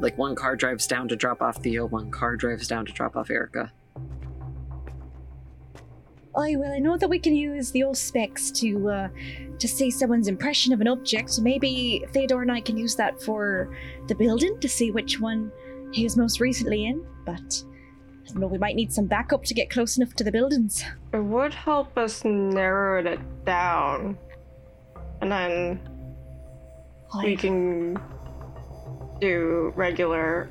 like 0.00 0.16
one 0.16 0.34
car 0.34 0.56
drives 0.56 0.86
down 0.86 1.08
to 1.08 1.16
drop 1.16 1.42
off 1.42 1.62
Theo, 1.62 1.86
one 1.86 2.10
car 2.10 2.36
drives 2.36 2.66
down 2.66 2.86
to 2.86 2.92
drop 2.92 3.16
off 3.16 3.30
Erica? 3.30 3.72
Oh 6.34 6.46
well, 6.58 6.72
I 6.72 6.78
know 6.78 6.96
that 6.96 7.08
we 7.08 7.18
can 7.18 7.34
use 7.34 7.70
the 7.72 7.82
old 7.82 7.96
specs 7.96 8.50
to 8.52 8.88
uh, 8.88 9.08
to 9.58 9.68
see 9.68 9.90
someone's 9.90 10.28
impression 10.28 10.72
of 10.72 10.80
an 10.80 10.88
object. 10.88 11.40
Maybe 11.40 12.04
Theodore 12.12 12.42
and 12.42 12.52
I 12.52 12.60
can 12.60 12.76
use 12.76 12.94
that 12.96 13.20
for 13.20 13.76
the 14.06 14.14
building 14.14 14.58
to 14.60 14.68
see 14.68 14.90
which 14.90 15.20
one 15.20 15.50
he 15.92 16.04
was 16.04 16.16
most 16.16 16.40
recently 16.40 16.86
in. 16.86 17.04
But 17.26 17.64
I 18.30 18.32
don't 18.32 18.42
know. 18.42 18.46
We 18.46 18.58
might 18.58 18.76
need 18.76 18.92
some 18.92 19.06
backup 19.06 19.44
to 19.44 19.54
get 19.54 19.70
close 19.70 19.96
enough 19.96 20.14
to 20.14 20.24
the 20.24 20.30
buildings. 20.30 20.84
It 21.12 21.18
would 21.18 21.52
help 21.52 21.98
us 21.98 22.24
narrow 22.24 23.04
it 23.04 23.44
down. 23.44 24.16
And 25.20 25.32
then 25.32 25.80
we 27.24 27.36
can 27.36 27.98
do 29.20 29.72
regular 29.76 30.48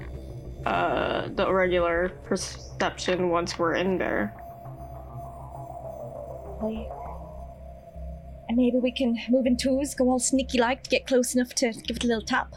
uh 0.66 1.30
the 1.30 1.52
regular 1.52 2.10
perception 2.26 3.30
once 3.30 3.58
we're 3.58 3.76
in 3.76 3.98
there. 3.98 4.34
Aye. 6.62 6.88
And 8.50 8.58
maybe 8.58 8.78
we 8.78 8.92
can 8.92 9.18
move 9.30 9.46
in 9.46 9.56
twos, 9.56 9.96
go 9.96 10.10
all 10.10 10.20
sneaky 10.20 10.60
like 10.60 10.84
to 10.84 10.90
get 10.90 11.08
close 11.08 11.34
enough 11.34 11.54
to 11.56 11.72
give 11.72 11.98
it 11.98 12.04
a 12.04 12.08
little 12.08 12.26
tap. 12.26 12.56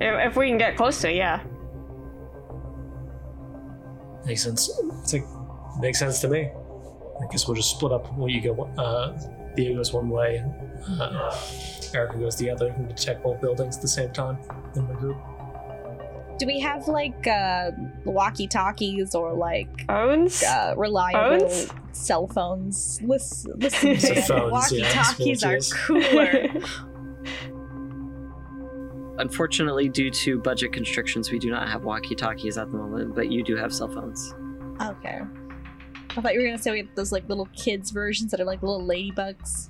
If, 0.00 0.30
if 0.32 0.36
we 0.36 0.48
can 0.48 0.58
get 0.58 0.76
close 0.76 1.00
to 1.02 1.10
it, 1.10 1.16
yeah. 1.16 1.40
Makes 4.26 4.42
sense. 4.42 4.70
It's 5.02 5.12
like 5.12 5.24
makes 5.80 5.98
sense 5.98 6.20
to 6.20 6.28
me. 6.28 6.50
I 7.22 7.26
guess 7.30 7.46
we'll 7.46 7.56
just 7.56 7.70
split 7.70 7.92
up. 7.92 8.16
Will 8.16 8.28
you 8.30 8.40
go 8.40 8.64
uh, 8.78 9.16
Theo 9.54 9.76
goes 9.76 9.92
one 9.92 10.08
way, 10.08 10.42
uh, 10.88 11.36
Erica 11.94 12.18
goes 12.18 12.36
the 12.36 12.50
other, 12.50 12.68
and 12.68 12.96
check 12.98 13.22
both 13.22 13.40
buildings 13.40 13.76
at 13.76 13.82
the 13.82 13.88
same 13.88 14.10
time 14.12 14.38
in 14.74 14.86
the 14.88 14.94
group. 14.94 15.16
Do 16.38 16.46
we 16.46 16.58
have 16.60 16.88
like 16.88 17.26
uh, 17.28 17.70
walkie 18.04 18.48
talkies 18.48 19.14
or 19.14 19.32
like 19.32 19.86
Phones? 19.86 20.42
uh, 20.42 20.74
reliable 20.76 21.48
Phones? 21.48 21.70
cell 21.92 22.26
phones? 22.26 23.00
Listen, 23.04 23.52
listen 23.58 23.96
So 23.98 24.24
phones, 24.26 24.52
walkie 24.52 24.78
yeah, 24.78 24.90
talkies 24.90 25.44
are 25.44 25.56
smooches. 25.58 25.72
cooler. 25.86 26.48
Unfortunately, 29.18 29.88
due 29.88 30.10
to 30.10 30.38
budget 30.38 30.72
constrictions, 30.72 31.30
we 31.30 31.38
do 31.38 31.50
not 31.50 31.68
have 31.68 31.84
walkie-talkies 31.84 32.58
at 32.58 32.70
the 32.70 32.76
moment, 32.76 33.14
but 33.14 33.30
you 33.30 33.44
do 33.44 33.54
have 33.56 33.72
cell 33.72 33.88
phones. 33.88 34.34
okay. 34.82 35.20
I 36.16 36.20
thought 36.20 36.32
you 36.34 36.40
were 36.40 36.46
gonna 36.46 36.58
say 36.58 36.70
we 36.70 36.78
have 36.78 36.94
those 36.94 37.10
like 37.10 37.28
little 37.28 37.48
kids 37.56 37.90
versions 37.90 38.30
that 38.30 38.40
are 38.40 38.44
like 38.44 38.62
little 38.62 38.80
ladybugs. 38.80 39.68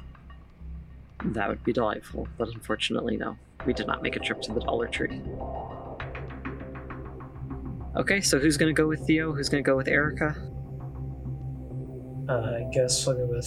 That 1.24 1.48
would 1.48 1.64
be 1.64 1.72
delightful, 1.72 2.28
but 2.36 2.48
unfortunately, 2.48 3.16
no. 3.16 3.36
We 3.64 3.72
did 3.72 3.86
not 3.86 4.02
make 4.02 4.16
a 4.16 4.18
trip 4.18 4.42
to 4.42 4.52
the 4.52 4.60
Dollar 4.60 4.86
Tree. 4.88 5.22
Okay, 7.96 8.20
so 8.20 8.38
who's 8.38 8.56
gonna 8.58 8.74
go 8.74 8.86
with 8.86 9.06
Theo? 9.06 9.32
Who's 9.32 9.48
gonna 9.48 9.62
go 9.62 9.76
with 9.76 9.88
Erica? 9.88 10.36
Uh, 12.28 12.32
I 12.32 12.68
guess 12.72 13.06
I'll 13.06 13.14
go 13.14 13.26
with 13.26 13.46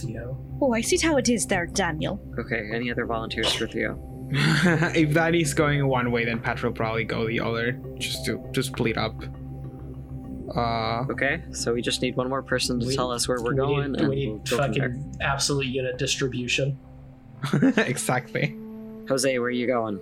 Theo. 0.00 0.36
Oh, 0.60 0.72
I 0.74 0.80
see 0.80 0.98
how 0.98 1.16
it 1.18 1.28
is 1.28 1.46
there, 1.46 1.66
Daniel. 1.66 2.20
Okay, 2.38 2.68
any 2.72 2.90
other 2.90 3.06
volunteers 3.06 3.52
for 3.52 3.66
Theo? 3.68 3.98
if 4.32 5.14
that 5.14 5.34
is 5.34 5.54
going 5.54 5.86
one 5.86 6.10
way, 6.10 6.24
then 6.24 6.40
Pat 6.40 6.62
will 6.62 6.72
probably 6.72 7.04
go 7.04 7.26
the 7.26 7.40
other, 7.40 7.80
just 7.98 8.24
to 8.26 8.44
to 8.52 8.62
split 8.62 8.96
up. 8.98 9.14
Uh, 10.54 11.04
Okay, 11.10 11.42
so 11.52 11.72
we 11.74 11.80
just 11.82 12.02
need 12.02 12.16
one 12.16 12.28
more 12.28 12.42
person 12.42 12.80
to 12.80 12.86
We- 12.86 12.96
tell 12.96 13.10
us 13.12 13.28
where 13.28 13.40
we're 13.40 13.52
we 13.52 13.56
going, 13.56 13.92
Need, 13.92 14.00
and 14.00 14.08
we 14.08 14.16
need 14.16 14.28
we'll 14.28 14.38
go 14.38 14.56
from 14.56 14.72
there. 14.72 14.88
fucking 14.90 15.16
absolute 15.20 15.66
unit 15.66 15.96
distribution. 15.98 16.78
exactly. 17.76 18.56
Jose, 19.08 19.38
where 19.38 19.46
are 19.48 19.50
you 19.50 19.66
going? 19.66 20.00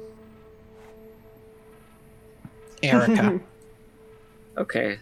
Erica. 2.82 3.40
Okay. 4.58 4.98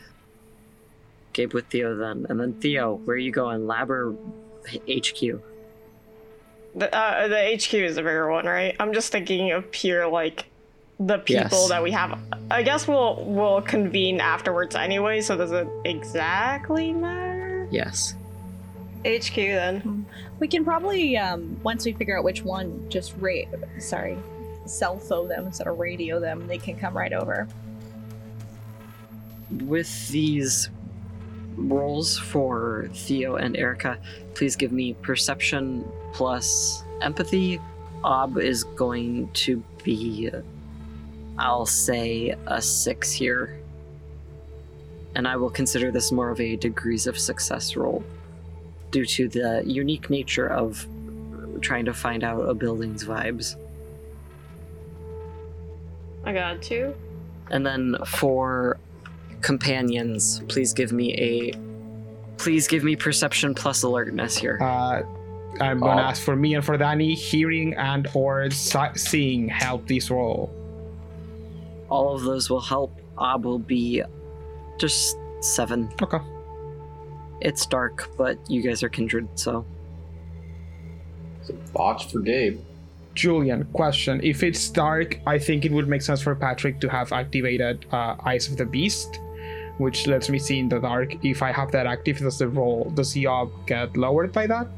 Gabe 1.34 1.52
with 1.52 1.66
Theo 1.66 1.96
then, 1.96 2.24
and 2.30 2.40
then 2.40 2.54
Theo, 2.54 2.94
where 3.04 3.16
are 3.16 3.18
you 3.18 3.30
going? 3.32 3.66
Lab 3.66 3.90
or 3.90 4.12
HQ? 4.88 5.20
The, 6.76 6.92
uh, 6.96 7.28
the 7.28 7.54
HQ 7.56 7.74
is 7.74 7.96
the 7.96 8.02
bigger 8.02 8.30
one, 8.30 8.46
right? 8.46 8.74
I'm 8.80 8.94
just 8.94 9.12
thinking 9.12 9.52
of 9.52 9.70
pure 9.70 10.08
like 10.08 10.46
the 10.98 11.18
people 11.18 11.42
Yes. 11.50 11.68
that 11.68 11.82
we 11.82 11.90
have. 11.90 12.18
I 12.50 12.62
guess 12.62 12.88
we'll 12.88 13.22
we'll 13.24 13.60
convene 13.62 14.20
afterwards 14.20 14.74
anyway. 14.74 15.20
So 15.20 15.36
does 15.36 15.52
it 15.52 15.68
exactly 15.84 16.92
matter? 16.92 17.68
Yes. 17.70 18.14
HQ 19.04 19.34
then. 19.34 20.06
We 20.38 20.48
can 20.48 20.64
probably 20.64 21.16
um 21.16 21.60
once 21.62 21.84
we 21.84 21.92
figure 21.92 22.16
out 22.18 22.24
which 22.24 22.42
one, 22.42 22.88
just 22.88 23.14
rate. 23.18 23.48
Sorry, 23.78 24.16
cell 24.66 24.98
phone 24.98 25.28
them 25.28 25.46
instead 25.46 25.66
of 25.66 25.78
radio 25.78 26.18
them. 26.20 26.46
They 26.46 26.58
can 26.58 26.76
come 26.76 26.96
right 26.96 27.12
over. 27.12 27.46
With 29.64 30.08
these 30.08 30.70
roles 31.56 32.18
for 32.18 32.88
Theo 32.92 33.36
and 33.36 33.56
Erica, 33.56 33.98
please 34.34 34.56
give 34.56 34.72
me 34.72 34.94
perception 34.94 35.84
plus 36.12 36.82
empathy. 37.00 37.60
Ob 38.02 38.38
is 38.38 38.64
going 38.64 39.30
to 39.32 39.62
be, 39.82 40.30
I'll 41.38 41.66
say, 41.66 42.34
a 42.46 42.60
six 42.60 43.12
here. 43.12 43.58
And 45.14 45.28
I 45.28 45.36
will 45.36 45.50
consider 45.50 45.90
this 45.90 46.10
more 46.12 46.30
of 46.30 46.40
a 46.40 46.56
degrees 46.56 47.06
of 47.06 47.18
success 47.18 47.76
roll 47.76 48.04
due 48.90 49.06
to 49.06 49.28
the 49.28 49.62
unique 49.64 50.10
nature 50.10 50.48
of 50.48 50.86
trying 51.60 51.84
to 51.84 51.94
find 51.94 52.24
out 52.24 52.40
a 52.40 52.54
building's 52.54 53.04
vibes. 53.04 53.56
I 56.24 56.32
got 56.32 56.62
two. 56.62 56.94
And 57.50 57.64
then 57.64 57.96
for 58.06 58.78
companions, 59.44 60.42
please 60.48 60.72
give 60.72 60.90
me 60.92 61.14
a 61.14 61.52
please 62.38 62.66
give 62.66 62.82
me 62.82 62.96
perception 62.96 63.54
plus 63.54 63.82
alertness 63.84 64.36
here. 64.36 64.58
Uh, 64.60 65.02
I'm 65.60 65.78
gonna 65.78 66.00
Oh. 66.02 66.04
ask 66.10 66.20
for 66.22 66.34
me 66.34 66.54
and 66.56 66.64
for 66.64 66.76
Danny, 66.76 67.14
hearing 67.14 67.74
and 67.74 68.08
or 68.14 68.50
si- 68.50 68.96
seeing 68.96 69.48
help 69.48 69.86
this 69.86 70.10
roll. 70.10 70.50
All 71.90 72.14
of 72.16 72.22
those 72.22 72.50
will 72.50 72.60
help. 72.74 72.92
I 73.16 73.36
will 73.36 73.60
be 73.60 74.02
just 74.78 75.16
seven. 75.40 75.88
Okay. 76.02 76.18
It's 77.40 77.66
dark, 77.66 78.10
but 78.16 78.38
you 78.50 78.62
guys 78.62 78.82
are 78.82 78.88
kindred, 78.88 79.28
so 79.36 79.64
It's 81.40 81.50
a 81.50 81.52
botch 81.74 82.10
for 82.10 82.20
Gabe. 82.20 82.58
Julian, 83.14 83.64
question. 83.74 84.18
If 84.24 84.42
it's 84.42 84.68
dark, 84.70 85.20
I 85.26 85.38
think 85.38 85.64
it 85.66 85.70
would 85.70 85.86
make 85.86 86.02
sense 86.02 86.20
for 86.22 86.34
Patrick 86.34 86.80
to 86.80 86.88
have 86.88 87.12
activated 87.12 87.84
uh, 87.92 88.16
Eyes 88.24 88.48
of 88.50 88.56
the 88.56 88.64
Beast, 88.64 89.20
which 89.78 90.06
lets 90.06 90.28
me 90.30 90.38
see 90.38 90.58
in 90.58 90.68
the 90.68 90.78
dark. 90.78 91.14
If 91.24 91.42
I 91.42 91.50
have 91.52 91.70
that 91.72 91.86
active, 91.86 92.18
does 92.18 92.38
the 92.38 92.48
roll, 92.48 92.90
does 92.94 93.12
the 93.12 93.26
ob 93.26 93.50
get 93.66 93.96
lowered 93.96 94.32
by 94.32 94.46
that? 94.46 94.68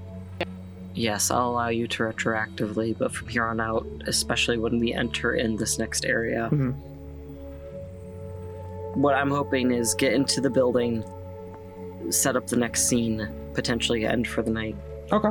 yes, 0.95 1.31
I'll 1.31 1.51
allow 1.51 1.69
you 1.69 1.87
to 1.89 2.05
retroactively, 2.05 2.97
but 2.97 3.13
from 3.13 3.29
here 3.29 3.45
on 3.45 3.61
out, 3.61 3.87
especially 4.07 4.57
when 4.57 4.79
we 4.81 4.95
enter 4.95 5.35
in 5.35 5.57
this 5.57 5.79
next 5.79 6.07
area, 6.07 6.49
Mhm. 6.51 6.73
what 8.95 9.15
I'm 9.15 9.31
hoping 9.31 9.73
is 9.73 9.93
get 9.93 10.15
into 10.15 10.41
the 10.41 10.49
building, 10.49 11.05
set 12.09 12.35
up 12.35 12.47
the 12.47 12.57
next 12.57 12.89
scene, 12.89 13.29
potentially 13.53 14.07
end 14.07 14.27
for 14.27 14.41
the 14.41 14.51
night. 14.51 14.75
Okay. 15.13 15.29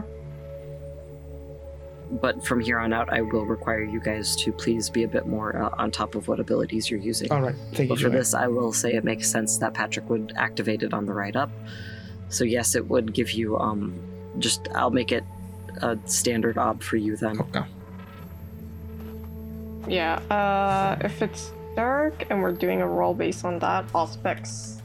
But 2.12 2.46
from 2.46 2.60
here 2.60 2.80
on 2.80 2.94
out, 2.94 3.12
I 3.12 3.22
will 3.22 3.46
require 3.46 3.84
you 3.84 4.00
guys 4.00 4.36
to 4.38 4.52
please 4.52 4.90
be 4.90 5.04
a 5.04 5.08
bit 5.08 5.26
more 5.26 5.56
uh, 5.56 5.70
on 5.78 5.92
top 5.92 6.16
of 6.16 6.28
what 6.28 6.40
abilities 6.40 6.90
you're 6.90 7.00
using. 7.00 7.32
All 7.32 7.42
right. 7.42 7.56
Thank 7.74 7.80
you, 7.80 7.88
but 7.88 7.96
for 7.96 8.02
Julian. 8.02 8.20
this, 8.20 8.34
I 8.34 8.48
will 8.48 8.72
say 8.74 8.94
it 8.94 9.04
makes 9.04 9.30
sense 9.30 9.58
that 9.58 9.74
Patrick 9.74 10.10
would 10.10 10.34
activate 10.36 10.84
it 10.84 10.94
on 10.94 11.06
the 11.06 11.14
right 11.14 11.36
up. 11.36 11.50
So 12.30 12.44
yes, 12.44 12.76
it 12.76 12.88
would 12.88 13.14
give 13.14 13.32
you 13.32 13.58
um, 13.58 14.00
just 14.40 14.68
I'll 14.76 14.92
make 14.92 15.12
it 15.12 15.24
a 15.82 15.98
standard 16.06 16.58
ob 16.58 16.84
for 16.84 16.98
you 16.98 17.16
then. 17.18 17.40
Okay. 17.40 17.64
Yeah. 19.88 20.16
Uh, 20.30 20.98
if 21.02 21.22
it's 21.22 21.52
dark 21.76 22.26
and 22.30 22.42
we're 22.42 22.52
doing 22.52 22.82
a 22.82 22.88
roll 22.88 23.14
based 23.14 23.46
on 23.46 23.60
that, 23.60 23.88
Auspex 23.90 24.82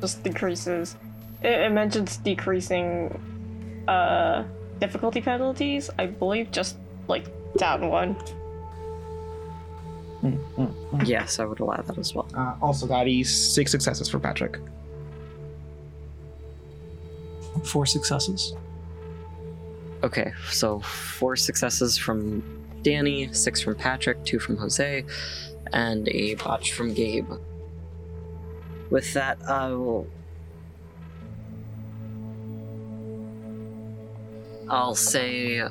just 0.00 0.22
decreases. 0.22 0.96
It, 1.42 1.60
it 1.60 1.72
mentions 1.72 2.16
decreasing 2.18 3.20
uh 3.88 4.44
difficulty 4.78 5.20
penalties. 5.20 5.90
I 5.98 6.06
believe 6.06 6.50
just 6.50 6.76
like 7.08 7.26
down 7.56 7.88
one. 7.88 8.16
Yes, 11.04 11.38
I 11.38 11.44
would 11.44 11.60
allow 11.60 11.76
that 11.76 11.96
as 11.96 12.14
well. 12.14 12.28
Uh, 12.34 12.54
also, 12.60 12.86
that 12.86 13.06
is 13.06 13.54
six 13.54 13.70
successes 13.70 14.08
for 14.08 14.18
Patrick. 14.18 14.58
Four 17.64 17.86
successes. 17.86 18.54
Okay, 20.02 20.32
so 20.50 20.80
four 20.80 21.36
successes 21.36 21.96
from 21.96 22.42
Danny, 22.82 23.32
six 23.32 23.60
from 23.60 23.74
Patrick, 23.74 24.24
two 24.24 24.38
from 24.38 24.56
Jose, 24.56 25.04
and 25.72 26.08
a 26.08 26.34
botch 26.36 26.72
from 26.72 26.94
Gabe. 26.94 27.28
With 28.90 29.12
that, 29.14 29.38
I 29.48 29.68
will. 29.70 30.06
I'll 34.70 34.94
say. 34.94 35.62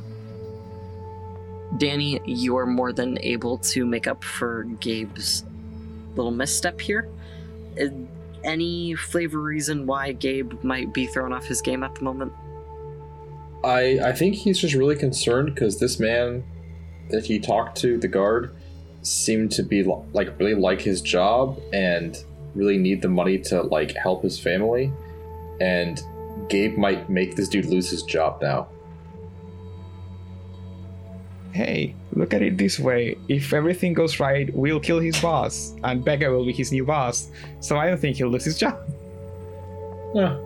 Danny, 1.78 2.22
you 2.26 2.58
are 2.58 2.66
more 2.66 2.94
than 2.94 3.20
able 3.22 3.58
to 3.60 3.86
make 3.86 4.08
up 4.08 4.24
for 4.24 4.64
Gabe's 4.80 5.44
little 6.16 6.32
misstep 6.32 6.80
here. 6.80 7.10
Any 8.44 8.96
flavor 8.96 9.40
reason 9.40 9.86
why 9.86 10.14
Gabe 10.14 10.64
might 10.64 10.94
be 10.94 11.06
thrown 11.06 11.34
off 11.34 11.46
his 11.46 11.62
game 11.62 11.84
at 11.84 11.94
the 11.96 12.04
moment? 12.04 12.32
I 13.64 14.00
I 14.04 14.14
think 14.14 14.36
he's 14.36 14.60
just 14.60 14.74
really 14.74 14.96
concerned 14.96 15.54
because 15.54 15.80
this 15.80 16.00
man 16.00 16.44
that 17.10 17.26
he 17.26 17.40
talked 17.40 17.78
to, 17.80 17.98
the 17.98 18.08
guard, 18.08 18.56
seemed 19.02 19.52
to 19.52 19.64
be 19.64 19.84
li- 19.84 20.04
like 20.14 20.38
really 20.40 20.56
like 20.56 20.82
his 20.82 21.02
job 21.02 21.60
and 21.74 22.24
really 22.56 22.78
need 22.78 23.02
the 23.02 23.10
money 23.10 23.38
to 23.38 23.62
like 23.62 23.92
help 23.92 24.24
his 24.24 24.40
family, 24.40 24.92
and 25.60 26.02
Gabe 26.50 26.78
might 26.78 27.10
make 27.10 27.36
this 27.36 27.50
dude 27.50 27.66
lose 27.66 27.90
his 27.90 28.04
job 28.04 28.42
now. 28.42 28.68
Hey, 31.58 31.96
look 32.14 32.36
at 32.36 32.44
it 32.44 32.56
this 32.60 32.80
way. 32.80 33.18
If 33.30 33.52
everything 33.52 33.94
goes 33.94 34.20
right, 34.20 34.54
we'll 34.54 34.80
kill 34.80 35.00
his 35.00 35.20
boss, 35.20 35.74
and 35.84 36.06
Becca 36.06 36.30
will 36.30 36.46
be 36.46 36.54
his 36.54 36.72
new 36.72 36.86
boss. 36.86 37.32
So 37.62 37.78
I 37.78 37.88
don't 37.88 38.00
think 38.00 38.18
he'll 38.18 38.28
lose 38.30 38.46
his 38.46 38.60
job. 38.60 38.78
Yeah. 40.14 40.38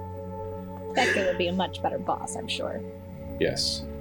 Becca 0.95 1.25
would 1.27 1.37
be 1.37 1.47
a 1.47 1.53
much 1.53 1.83
better 1.83 1.99
boss, 1.99 2.37
I'm 2.37 2.47
sure. 2.47 2.81
Yes. 3.39 3.83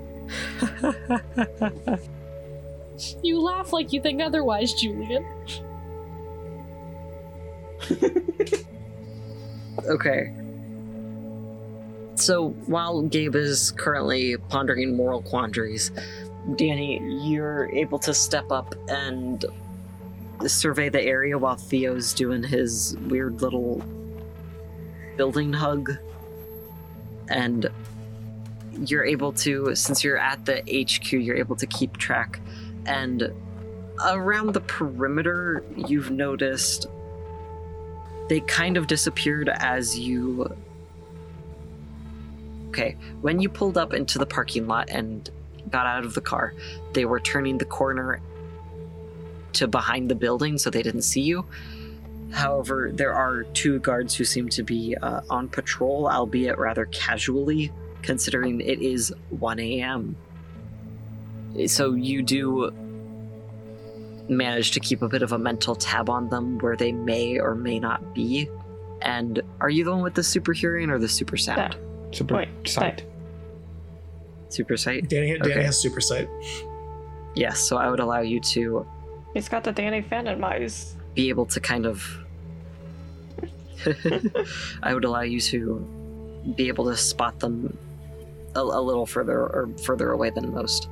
You 3.22 3.40
laugh 3.40 3.72
like 3.72 3.94
you 3.94 4.02
think 4.02 4.20
otherwise, 4.20 4.74
Julian. 4.74 5.24
Okay. 9.88 10.32
So 12.16 12.50
while 12.66 13.02
Gabe 13.02 13.34
is 13.34 13.72
currently 13.72 14.36
pondering 14.36 14.94
moral 14.94 15.22
quandaries, 15.22 15.90
Danny, 16.56 17.00
you're 17.22 17.70
able 17.72 17.98
to 18.00 18.14
step 18.14 18.50
up 18.50 18.74
and 18.88 19.44
survey 20.46 20.88
the 20.88 21.02
area 21.02 21.36
while 21.36 21.56
Theo's 21.56 22.14
doing 22.14 22.42
his 22.42 22.96
weird 23.08 23.42
little 23.42 23.84
building 25.16 25.52
hug. 25.52 25.92
And 27.28 27.68
you're 28.86 29.04
able 29.04 29.32
to, 29.32 29.74
since 29.74 30.02
you're 30.02 30.18
at 30.18 30.44
the 30.46 30.62
HQ, 30.62 31.12
you're 31.12 31.36
able 31.36 31.56
to 31.56 31.66
keep 31.66 31.96
track. 31.98 32.40
And 32.86 33.32
around 34.04 34.54
the 34.54 34.60
perimeter, 34.62 35.62
you've 35.76 36.10
noticed 36.10 36.86
they 38.28 38.40
kind 38.40 38.76
of 38.76 38.86
disappeared 38.86 39.50
as 39.52 39.98
you. 39.98 40.56
Okay, 42.68 42.96
when 43.20 43.40
you 43.40 43.48
pulled 43.48 43.76
up 43.76 43.92
into 43.92 44.18
the 44.18 44.26
parking 44.26 44.66
lot 44.66 44.88
and 44.88 45.28
got 45.70 45.86
out 45.86 46.04
of 46.04 46.14
the 46.14 46.20
car, 46.20 46.54
they 46.92 47.04
were 47.04 47.20
turning 47.20 47.58
the 47.58 47.64
corner 47.64 48.20
to 49.54 49.66
behind 49.66 50.10
the 50.10 50.14
building 50.14 50.58
so 50.58 50.70
they 50.70 50.82
didn't 50.82 51.02
see 51.02 51.22
you. 51.22 51.44
However, 52.30 52.90
there 52.92 53.12
are 53.12 53.42
two 53.42 53.80
guards 53.80 54.14
who 54.14 54.24
seem 54.24 54.48
to 54.50 54.62
be 54.62 54.96
uh, 54.96 55.22
on 55.30 55.48
patrol, 55.48 56.08
albeit 56.08 56.58
rather 56.58 56.86
casually, 56.86 57.72
considering 58.02 58.60
it 58.60 58.80
is 58.80 59.12
1 59.30 59.58
a.m. 59.58 60.16
So 61.66 61.94
you 61.94 62.22
do 62.22 62.70
manage 64.28 64.70
to 64.72 64.80
keep 64.80 65.02
a 65.02 65.08
bit 65.08 65.22
of 65.22 65.32
a 65.32 65.38
mental 65.38 65.74
tab 65.74 66.08
on 66.08 66.28
them 66.28 66.58
where 66.58 66.76
they 66.76 66.92
may 66.92 67.38
or 67.38 67.56
may 67.56 67.80
not 67.80 68.14
be. 68.14 68.48
And 69.02 69.42
are 69.60 69.70
you 69.70 69.84
the 69.84 69.90
one 69.90 70.02
with 70.02 70.14
the 70.14 70.22
super 70.22 70.52
hearing 70.52 70.90
or 70.90 70.98
the 70.98 71.08
super 71.08 71.36
sound? 71.36 71.76
Super 72.12 72.36
Wait, 72.36 72.48
sight. 72.66 73.04
Super 74.50 74.76
sight? 74.76 75.08
Danny, 75.08 75.38
Danny 75.38 75.52
Okay. 75.52 75.62
has 75.64 75.78
super 75.80 76.00
sight. 76.00 76.28
Yes, 77.34 77.58
so 77.60 77.76
I 77.76 77.88
would 77.90 78.00
allow 78.00 78.20
you 78.20 78.40
to 78.40 78.86
He's 79.34 79.48
got 79.48 79.62
the 79.64 79.72
Danny 79.72 80.02
Phantom 80.02 80.42
eyes. 80.44 80.96
be 81.14 81.28
able 81.28 81.46
to 81.46 81.60
kind 81.60 81.86
of. 81.86 82.04
I 84.82 84.92
would 84.92 85.04
allow 85.04 85.22
you 85.22 85.40
to 85.40 85.78
be 86.56 86.68
able 86.68 86.84
to 86.86 86.96
spot 86.96 87.38
them 87.38 87.76
a, 88.56 88.60
a 88.60 88.80
little 88.82 89.06
further 89.06 89.38
or 89.38 89.68
further 89.84 90.10
away 90.10 90.30
than 90.30 90.52
most. 90.52 90.88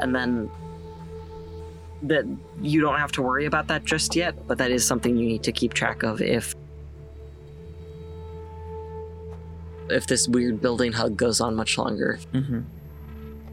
And 0.00 0.14
then 0.14 0.50
that 2.02 2.24
you 2.62 2.80
don't 2.80 2.98
have 2.98 3.12
to 3.12 3.22
worry 3.22 3.44
about 3.46 3.66
that 3.68 3.84
just 3.84 4.16
yet, 4.16 4.46
but 4.48 4.56
that 4.58 4.70
is 4.70 4.86
something 4.86 5.16
you 5.16 5.26
need 5.26 5.42
to 5.42 5.52
keep 5.52 5.74
track 5.74 6.02
of 6.02 6.20
if 6.22 6.54
if 9.90 10.06
this 10.06 10.28
weird 10.28 10.60
building 10.60 10.92
hug 10.92 11.16
goes 11.16 11.40
on 11.40 11.54
much 11.54 11.78
longer. 11.78 12.18
Mm-hmm. 12.32 12.60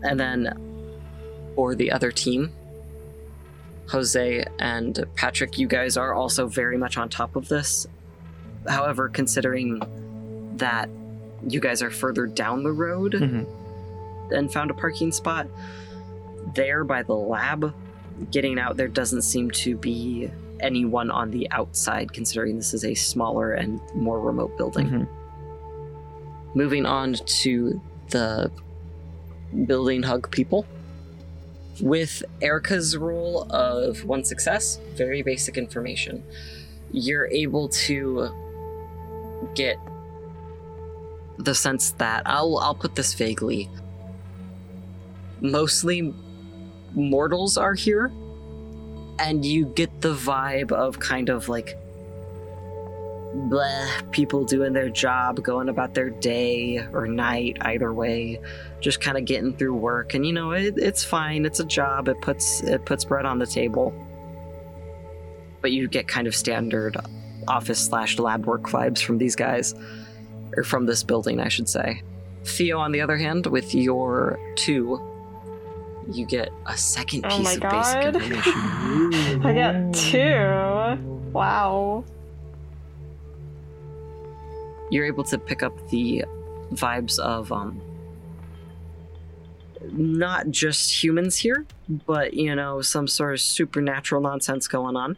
And 0.05 0.19
then 0.19 0.57
for 1.55 1.75
the 1.75 1.91
other 1.91 2.11
team, 2.11 2.51
Jose 3.89 4.45
and 4.59 5.05
Patrick, 5.15 5.57
you 5.57 5.67
guys 5.67 5.97
are 5.97 6.13
also 6.13 6.47
very 6.47 6.77
much 6.77 6.97
on 6.97 7.09
top 7.09 7.35
of 7.35 7.47
this. 7.47 7.87
However, 8.67 9.09
considering 9.09 9.81
that 10.57 10.89
you 11.47 11.59
guys 11.59 11.81
are 11.83 11.91
further 11.91 12.25
down 12.25 12.63
the 12.63 12.71
road 12.71 13.13
Mhm. 13.13 13.45
and 14.31 14.51
found 14.51 14.71
a 14.71 14.73
parking 14.73 15.11
spot, 15.11 15.47
there 16.55 16.83
by 16.83 17.03
the 17.03 17.13
lab, 17.13 17.73
getting 18.31 18.57
out 18.57 18.77
there 18.77 18.87
doesn't 18.87 19.21
seem 19.23 19.51
to 19.51 19.75
be 19.77 20.31
anyone 20.59 21.11
on 21.11 21.29
the 21.31 21.49
outside, 21.51 22.11
considering 22.13 22.55
this 22.55 22.73
is 22.73 22.85
a 22.85 22.93
smaller 22.95 23.51
and 23.51 23.79
more 23.93 24.19
remote 24.19 24.57
building. 24.57 24.89
Mhm. 24.89 25.07
Moving 26.55 26.85
on 26.85 27.13
to 27.13 27.81
the 28.09 28.49
building 29.65 30.03
hug 30.03 30.29
people. 30.31 30.65
With 31.81 32.23
Erica's 32.41 32.97
rule 32.97 33.47
of 33.51 34.05
one 34.05 34.23
success, 34.23 34.79
very 34.95 35.21
basic 35.21 35.57
information, 35.57 36.23
you're 36.91 37.27
able 37.27 37.67
to 37.69 38.29
get 39.55 39.77
the 41.37 41.53
sense 41.53 41.91
that 41.91 42.23
I'll 42.25 42.57
I'll 42.59 42.75
put 42.75 42.95
this 42.95 43.13
vaguely. 43.13 43.69
Mostly 45.41 46.13
mortals 46.93 47.57
are 47.57 47.73
here, 47.73 48.11
and 49.19 49.45
you 49.45 49.65
get 49.65 50.01
the 50.01 50.13
vibe 50.13 50.71
of 50.71 50.99
kind 50.99 51.29
of 51.29 51.49
like 51.49 51.77
bleh, 53.35 54.11
people 54.11 54.43
doing 54.45 54.73
their 54.73 54.89
job, 54.89 55.43
going 55.43 55.69
about 55.69 55.93
their 55.93 56.09
day 56.09 56.77
or 56.93 57.07
night, 57.07 57.57
either 57.61 57.93
way, 57.93 58.39
just 58.79 59.01
kind 59.01 59.17
of 59.17 59.25
getting 59.25 59.55
through 59.55 59.75
work. 59.75 60.13
And 60.13 60.25
you 60.25 60.33
know, 60.33 60.51
it, 60.51 60.75
it's 60.77 61.03
fine. 61.03 61.45
It's 61.45 61.59
a 61.59 61.65
job. 61.65 62.07
It 62.07 62.19
puts 62.21 62.61
it 62.61 62.85
puts 62.85 63.03
bread 63.05 63.25
on 63.25 63.39
the 63.39 63.45
table. 63.47 63.93
But 65.61 65.71
you 65.71 65.87
get 65.87 66.07
kind 66.07 66.27
of 66.27 66.35
standard 66.35 66.97
office 67.47 67.79
slash 67.79 68.17
lab 68.19 68.45
work 68.45 68.63
vibes 68.63 69.01
from 69.01 69.17
these 69.17 69.35
guys, 69.35 69.73
or 70.55 70.63
from 70.63 70.85
this 70.85 71.03
building, 71.03 71.39
I 71.39 71.47
should 71.47 71.67
say. 71.69 72.01
Theo, 72.43 72.77
on 72.79 72.91
the 72.91 73.01
other 73.01 73.17
hand, 73.17 73.47
with 73.47 73.73
your 73.73 74.39
two, 74.55 75.01
you 76.11 76.25
get 76.27 76.49
a 76.67 76.77
second 76.77 77.25
Oh 77.25 77.37
piece 77.37 77.43
my 77.43 77.53
of 77.53 77.59
basic 77.61 78.01
God. 78.01 78.15
information. 78.15 79.43
I 79.45 79.53
got 79.55 79.93
two. 79.95 81.31
Wow. 81.31 82.05
You're 84.89 85.05
able 85.05 85.23
to 85.23 85.37
pick 85.37 85.63
up 85.63 85.89
the 85.89 86.23
vibes 86.73 87.19
of 87.19 87.51
um 87.51 87.81
not 89.91 90.49
just 90.49 91.03
humans 91.03 91.37
here 91.37 91.65
but 91.87 92.33
you 92.33 92.55
know 92.55 92.81
some 92.81 93.07
sort 93.07 93.33
of 93.33 93.41
supernatural 93.41 94.21
nonsense 94.21 94.67
going 94.67 94.95
on. 94.95 95.17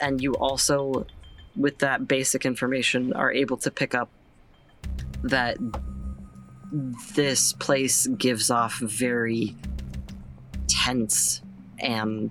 And 0.00 0.20
you 0.20 0.34
also 0.34 1.06
with 1.56 1.78
that 1.78 2.08
basic 2.08 2.44
information 2.44 3.12
are 3.12 3.32
able 3.32 3.56
to 3.58 3.70
pick 3.70 3.94
up 3.94 4.10
that 5.22 5.56
this 7.14 7.52
place 7.52 8.06
gives 8.08 8.50
off 8.50 8.78
very 8.78 9.54
tense 10.66 11.42
and 11.78 12.30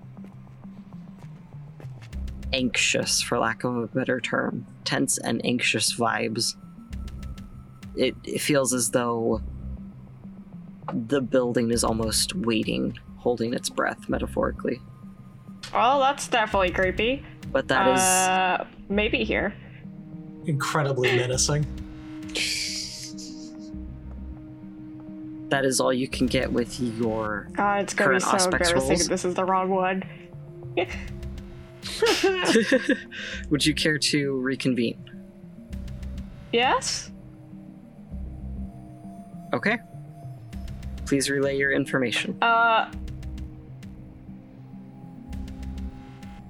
anxious, 2.53 3.21
for 3.21 3.37
lack 3.39 3.63
of 3.63 3.75
a 3.75 3.87
better 3.87 4.19
term, 4.21 4.65
tense 4.85 5.17
and 5.17 5.43
anxious 5.45 5.93
vibes. 5.93 6.55
It, 7.95 8.15
it 8.23 8.39
feels 8.39 8.73
as 8.73 8.91
though 8.91 9.41
the 10.91 11.21
building 11.21 11.71
is 11.71 11.83
almost 11.83 12.35
waiting, 12.35 12.97
holding 13.17 13.53
its 13.53 13.69
breath, 13.69 14.07
metaphorically. 14.09 14.79
Well, 15.73 15.99
that's 15.99 16.27
definitely 16.27 16.71
creepy. 16.71 17.25
But 17.51 17.67
that 17.67 17.87
is 17.95 18.01
uh, 18.01 18.65
maybe 18.89 19.23
here. 19.23 19.53
Incredibly 20.45 21.15
menacing. 21.15 21.65
that 25.53 25.65
is 25.65 25.79
all 25.79 25.93
you 25.93 26.07
can 26.07 26.25
get 26.25 26.51
with 26.51 26.79
your. 26.79 27.47
God, 27.53 27.83
it's 27.83 27.93
gonna 27.93 28.15
be 28.15 28.19
Current 28.19 28.41
so 28.41 28.49
Auspex 28.49 28.53
embarrassing 28.53 28.89
rolls. 28.89 29.01
if 29.01 29.07
this 29.07 29.23
is 29.23 29.35
the 29.35 29.45
wrong 29.45 29.69
one. 29.69 30.03
Would 33.49 33.65
you 33.65 33.73
care 33.73 33.97
to 33.97 34.39
reconvene? 34.39 35.09
yes? 36.51 37.11
Okay. 39.53 39.77
Please 41.05 41.29
relay 41.29 41.57
your 41.57 41.71
information. 41.71 42.37
Uh. 42.41 42.91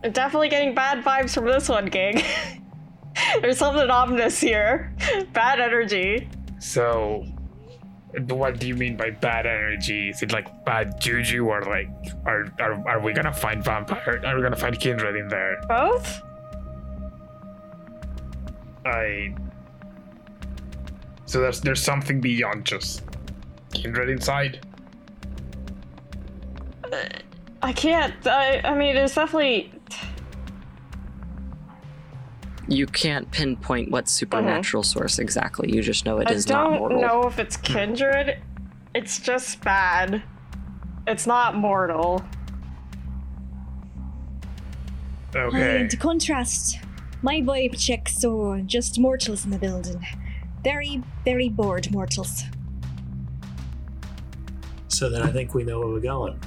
I'm 0.04 0.12
Definitely 0.12 0.50
getting 0.50 0.76
bad 0.76 1.04
vibes 1.04 1.34
from 1.34 1.46
this 1.46 1.70
one, 1.70 1.86
gang. 1.86 2.22
There's 3.42 3.58
something 3.58 3.90
ominous 3.90 4.40
here. 4.40 4.94
Bad 5.32 5.60
energy. 5.62 6.30
So, 6.60 7.26
what 8.30 8.60
do 8.60 8.68
you 8.68 8.76
mean 8.76 8.96
by 8.96 9.10
bad 9.10 9.46
energy? 9.46 10.10
Is 10.10 10.22
it 10.22 10.32
like 10.32 10.66
bad 10.66 11.00
juju, 11.00 11.46
or 11.48 11.62
like, 11.64 11.90
are 12.26 12.46
are, 12.60 12.88
are 12.88 13.00
we 13.00 13.14
gonna 13.14 13.34
find 13.34 13.64
vampire? 13.64 14.22
Are 14.26 14.36
we 14.36 14.42
gonna 14.42 14.56
find 14.56 14.80
kindred 14.80 15.16
in 15.16 15.28
there? 15.28 15.60
Both? 15.68 16.22
I. 18.86 19.34
So 21.26 21.42
there's 21.42 21.62
there's 21.62 21.82
something 21.82 22.22
beyond 22.22 22.66
just 22.66 23.04
kindred 23.74 24.10
inside. 24.10 24.66
Uh, 26.92 27.06
I 27.64 27.74
can't. 27.74 28.28
I, 28.28 28.62
I 28.64 28.76
mean, 28.76 28.94
there's 28.94 29.16
definitely. 29.16 29.73
You 32.68 32.88
can't 32.88 33.30
pinpoint 33.32 33.92
what 33.92 34.06
mm-hmm. 34.06 34.10
supernatural 34.10 34.84
source 34.84 35.20
exactly. 35.20 35.74
You 35.74 35.82
just 35.82 36.06
know 36.06 36.20
it 36.20 36.30
I 36.30 36.34
is 36.34 36.48
not 36.48 36.80
don't 36.80 37.02
know 37.02 37.28
if 37.28 37.40
it's 37.40 37.58
hmm. 37.58 37.64
kindred. 37.64 38.42
It's 38.96 39.20
just 39.20 39.62
bad. 39.62 40.24
It's 41.08 41.28
not 41.28 41.56
mortal. 41.56 42.24
Okay. 45.36 45.82
And 45.82 45.90
to 45.90 45.98
contrast, 45.98 46.80
my 47.22 47.42
vibe 47.42 47.78
checks 47.80 48.20
so 48.20 48.62
just 48.66 49.00
mortals 49.00 49.46
in 49.46 49.52
the 49.52 49.58
building. 49.58 50.06
very, 50.64 51.04
very 51.26 51.50
bored 51.50 51.92
mortals. 51.92 52.44
So 54.88 55.10
then 55.10 55.22
I 55.22 55.32
think 55.32 55.54
we 55.54 55.64
know 55.64 55.80
where 55.80 55.90
we're 55.90 56.00
going. 56.00 56.40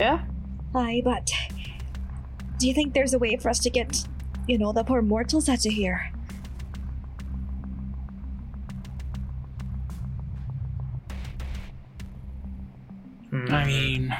Yeah. 0.00 0.24
Aye, 0.74 1.02
but 1.04 1.30
do 2.60 2.68
you 2.68 2.74
think 2.74 2.92
there's 2.94 3.14
a 3.14 3.18
way 3.18 3.36
for 3.36 3.48
us 3.48 3.58
to 3.60 3.70
get, 3.70 4.04
you 4.46 4.58
know, 4.58 4.72
the 4.72 4.84
poor 4.84 5.02
mortals 5.02 5.48
out 5.48 5.64
of 5.66 5.72
here? 5.72 6.12
Hmm. 13.30 13.46
I 13.54 13.64
mean, 13.64 14.16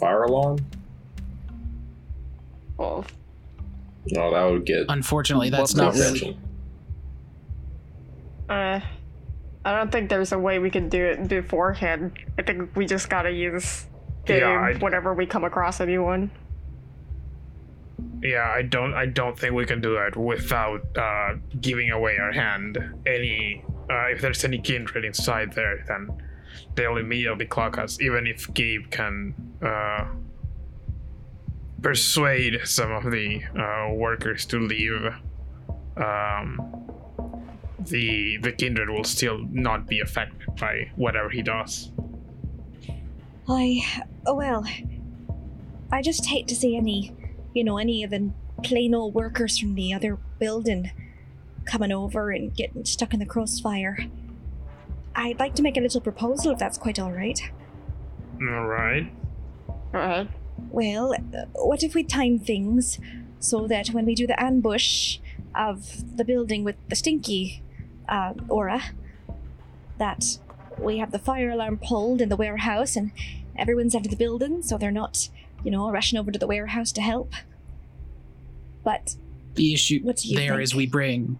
Fire 0.00 0.22
alarm? 0.24 0.58
Well, 2.76 3.04
No, 4.10 4.32
that 4.32 4.44
would 4.50 4.64
get. 4.64 4.86
unfortunately, 4.88 5.50
that's 5.50 5.74
not 5.74 5.94
really. 5.94 6.38
uh, 8.48 8.80
I 9.64 9.72
don't 9.76 9.90
think 9.92 10.08
there's 10.08 10.32
a 10.32 10.38
way 10.38 10.58
we 10.58 10.70
can 10.70 10.88
do 10.88 11.04
it 11.04 11.28
beforehand. 11.28 12.12
I 12.38 12.42
think 12.42 12.74
we 12.76 12.86
just 12.86 13.10
gotta 13.10 13.30
use 13.30 13.86
game 14.24 14.40
Yeah, 14.40 14.48
I- 14.60 14.74
whenever 14.78 15.12
we 15.12 15.26
come 15.26 15.44
across 15.44 15.80
anyone. 15.80 16.30
Yeah, 18.22 18.50
I 18.54 18.62
don't. 18.62 18.94
I 18.94 19.06
don't 19.06 19.38
think 19.38 19.54
we 19.54 19.64
can 19.64 19.80
do 19.80 19.94
that 19.94 20.16
without 20.16 20.82
uh, 20.96 21.34
giving 21.60 21.90
away 21.90 22.18
our 22.18 22.32
hand. 22.32 22.78
Any, 23.06 23.64
uh, 23.90 24.08
if 24.08 24.20
there's 24.20 24.44
any 24.44 24.58
kindred 24.58 25.04
inside 25.04 25.52
there, 25.52 25.84
then 25.86 26.10
they'll 26.74 26.96
immediately 26.96 27.46
clock 27.46 27.78
us. 27.78 28.00
Even 28.00 28.26
if 28.26 28.52
Gabe 28.54 28.90
can 28.90 29.34
uh, 29.62 30.06
persuade 31.80 32.60
some 32.64 32.90
of 32.90 33.04
the 33.10 33.42
uh, 33.56 33.94
workers 33.94 34.44
to 34.46 34.58
leave, 34.58 35.14
um, 35.96 36.90
the 37.78 38.38
the 38.38 38.52
kindred 38.52 38.90
will 38.90 39.04
still 39.04 39.44
not 39.52 39.86
be 39.86 40.00
affected 40.00 40.56
by 40.56 40.90
whatever 40.96 41.30
he 41.30 41.42
does. 41.42 41.92
I, 43.50 43.80
well, 44.26 44.66
I 45.90 46.02
just 46.02 46.26
hate 46.26 46.48
to 46.48 46.54
see 46.54 46.76
any, 46.76 47.16
you 47.54 47.64
know, 47.64 47.78
any 47.78 48.02
of 48.02 48.10
the 48.10 48.30
plain 48.62 48.94
old 48.94 49.14
workers 49.14 49.58
from 49.58 49.74
the 49.74 49.92
other 49.92 50.18
building 50.38 50.90
coming 51.64 51.92
over 51.92 52.30
and 52.30 52.54
getting 52.56 52.84
stuck 52.84 53.12
in 53.12 53.20
the 53.20 53.26
crossfire. 53.26 53.98
I'd 55.14 55.38
like 55.38 55.54
to 55.56 55.62
make 55.62 55.76
a 55.76 55.80
little 55.80 56.00
proposal 56.00 56.52
if 56.52 56.58
that's 56.58 56.78
quite 56.78 56.98
all 56.98 57.12
right. 57.12 57.40
All 58.40 58.66
right. 58.66 59.12
All 59.68 60.00
right. 60.00 60.28
Well, 60.70 61.14
uh, 61.14 61.44
what 61.54 61.82
if 61.82 61.94
we 61.94 62.04
time 62.04 62.38
things 62.38 62.98
so 63.40 63.66
that 63.68 63.88
when 63.88 64.04
we 64.04 64.14
do 64.14 64.26
the 64.26 64.40
ambush 64.42 65.18
of 65.54 66.16
the 66.16 66.24
building 66.24 66.64
with 66.64 66.76
the 66.88 66.96
stinky 66.96 67.62
uh, 68.08 68.34
aura, 68.48 68.82
that 69.98 70.38
we 70.78 70.98
have 70.98 71.10
the 71.10 71.18
fire 71.18 71.50
alarm 71.50 71.78
pulled 71.78 72.20
in 72.20 72.28
the 72.28 72.36
warehouse 72.36 72.96
and 72.96 73.12
everyone's 73.58 73.94
out 73.94 74.04
of 74.04 74.10
the 74.10 74.16
building 74.16 74.62
so 74.62 74.78
they're 74.78 74.90
not, 74.90 75.28
you 75.64 75.70
know, 75.70 75.90
rushing 75.90 76.18
over 76.18 76.30
to 76.30 76.38
the 76.38 76.46
warehouse 76.46 76.92
to 76.92 77.00
help. 77.00 77.32
But 78.84 79.16
The 79.54 79.74
issue 79.74 80.00
What 80.02 80.16
do 80.18 80.28
you 80.28 80.36
there 80.36 80.52
think? 80.52 80.62
is 80.62 80.74
we 80.74 80.86
bring 80.86 81.38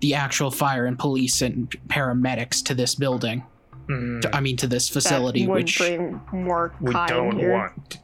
the 0.00 0.14
actual 0.14 0.50
fire 0.50 0.84
and 0.86 0.98
police 0.98 1.40
and 1.42 1.70
paramedics 1.88 2.62
to 2.64 2.74
this 2.74 2.94
building. 2.94 3.44
Mm, 3.88 4.20
To- 4.22 4.36
I 4.36 4.40
mean, 4.40 4.56
to 4.58 4.66
this 4.66 4.88
facility, 4.88 5.44
that 5.46 5.50
which 5.50 5.78
bring 5.78 6.20
more 6.32 6.74
we 6.80 6.92
don't 6.92 7.38
here. 7.38 7.52
want. 7.52 7.98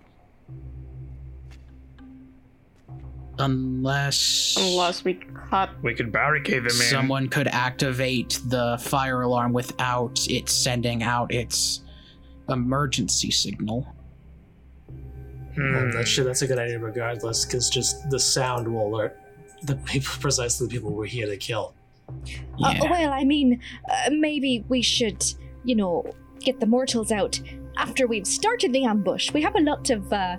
unless 3.41 4.57
Unless 4.59 5.05
we 5.05 5.15
cut. 5.15 5.71
We 5.83 5.95
could 5.95 6.11
barricade 6.11 6.59
them 6.65 6.67
in. 6.67 6.73
someone 6.73 7.29
could 7.29 7.47
activate 7.49 8.41
the 8.47 8.79
fire 8.81 9.23
alarm 9.23 9.53
without 9.53 10.19
it 10.29 10.49
sending 10.49 11.03
out 11.05 11.33
its 11.33 11.83
emergency 12.49 13.31
signal. 13.31 13.87
Hmm. 15.55 15.75
Well, 15.75 15.93
that 15.93 16.07
shit, 16.07 16.25
that's 16.25 16.43
a 16.43 16.47
good 16.47 16.59
idea 16.59 16.79
regardless, 16.79 17.45
because 17.45 17.69
just 17.69 18.09
the 18.11 18.19
sound 18.19 18.73
will 18.73 18.95
alert 18.95 19.19
the 19.63 19.77
people, 19.77 20.13
precisely 20.21 20.67
the 20.67 20.73
people 20.73 20.91
we're 20.91 21.07
here 21.07 21.27
to 21.27 21.37
kill. 21.37 21.75
Uh, 22.65 22.75
well, 22.83 23.13
I 23.13 23.25
mean, 23.25 23.61
uh, 23.91 24.11
maybe 24.11 24.65
we 24.69 24.81
should, 24.81 25.25
you 25.65 25.75
know, 25.75 26.11
get 26.41 26.59
the 26.59 26.67
mortals 26.67 27.13
out 27.13 27.41
after 27.77 28.07
we've 28.07 28.27
started 28.27 28.73
the 28.73 28.85
ambush. 28.85 29.33
We 29.33 29.43
have 29.43 29.55
a 29.57 29.61
lot 29.61 29.91
of, 29.91 30.11
uh, 30.13 30.37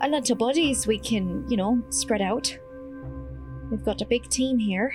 a 0.00 0.08
lot 0.08 0.30
of 0.30 0.38
bodies 0.38 0.86
we 0.86 0.98
can, 0.98 1.44
you 1.48 1.56
know, 1.56 1.82
spread 1.90 2.22
out. 2.22 2.56
We've 3.70 3.84
got 3.84 4.00
a 4.00 4.06
big 4.06 4.28
team 4.28 4.58
here. 4.58 4.92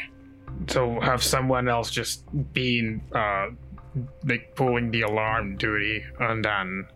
So 0.68 0.99
have 1.02 1.24
someone 1.24 1.68
else 1.68 1.91
just 1.91 2.24
being 2.53 3.02
uh 3.14 3.49
like 4.26 4.53
pulling 4.56 4.91
the 4.91 5.02
alarm 5.02 5.56
duty 5.57 6.03
and 6.19 6.44
then 6.45 6.88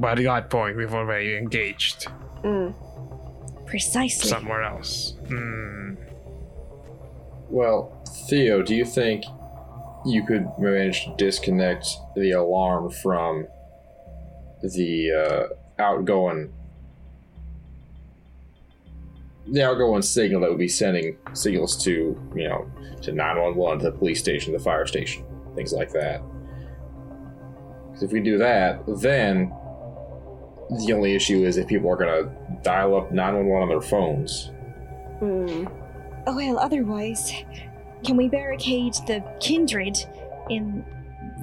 by 0.00 0.14
that 0.14 0.50
point 0.50 0.76
we've 0.76 0.94
already 0.94 1.36
engaged 1.36 2.06
Mm. 2.44 2.74
Precisely. 3.66 4.28
somewhere 4.28 4.62
else. 4.62 5.14
Hmm. 5.28 5.94
Well, 7.48 8.00
Theo, 8.28 8.62
do 8.62 8.74
you 8.76 8.84
think 8.84 9.24
you 10.04 10.24
could 10.24 10.46
manage 10.58 11.04
to 11.04 11.14
disconnect 11.16 11.88
the 12.14 12.32
alarm 12.32 12.90
from 12.90 13.48
the 14.62 15.10
uh, 15.12 15.82
outgoing 15.82 16.52
the 19.48 19.62
outgoing 19.64 20.02
signal 20.02 20.40
that 20.42 20.50
would 20.50 20.58
be 20.58 20.68
sending 20.68 21.16
signals 21.32 21.82
to 21.84 22.20
you 22.34 22.48
know 22.48 22.70
to 23.02 23.12
911 23.12 23.78
to 23.80 23.90
the 23.90 23.96
police 23.96 24.18
station 24.18 24.52
the 24.52 24.58
fire 24.58 24.86
station 24.86 25.24
things 25.56 25.72
like 25.72 25.90
that 25.92 26.20
'Cause 27.92 28.02
if 28.04 28.12
we 28.12 28.20
do 28.20 28.38
that 28.38 28.80
then 29.00 29.52
the 30.84 30.92
only 30.92 31.14
issue 31.14 31.44
is 31.44 31.56
if 31.56 31.66
people 31.66 31.90
are 31.90 31.96
going 31.96 32.24
to 32.24 32.30
dial 32.62 32.96
up 32.96 33.10
911 33.12 33.62
on 33.62 33.68
their 33.68 33.80
phones 33.80 34.52
Mm. 35.20 35.66
Oh, 36.26 36.36
well, 36.36 36.58
otherwise, 36.58 37.32
can 38.04 38.18
we 38.18 38.28
barricade 38.28 38.92
the 39.06 39.24
kindred 39.40 39.96
in 40.50 40.84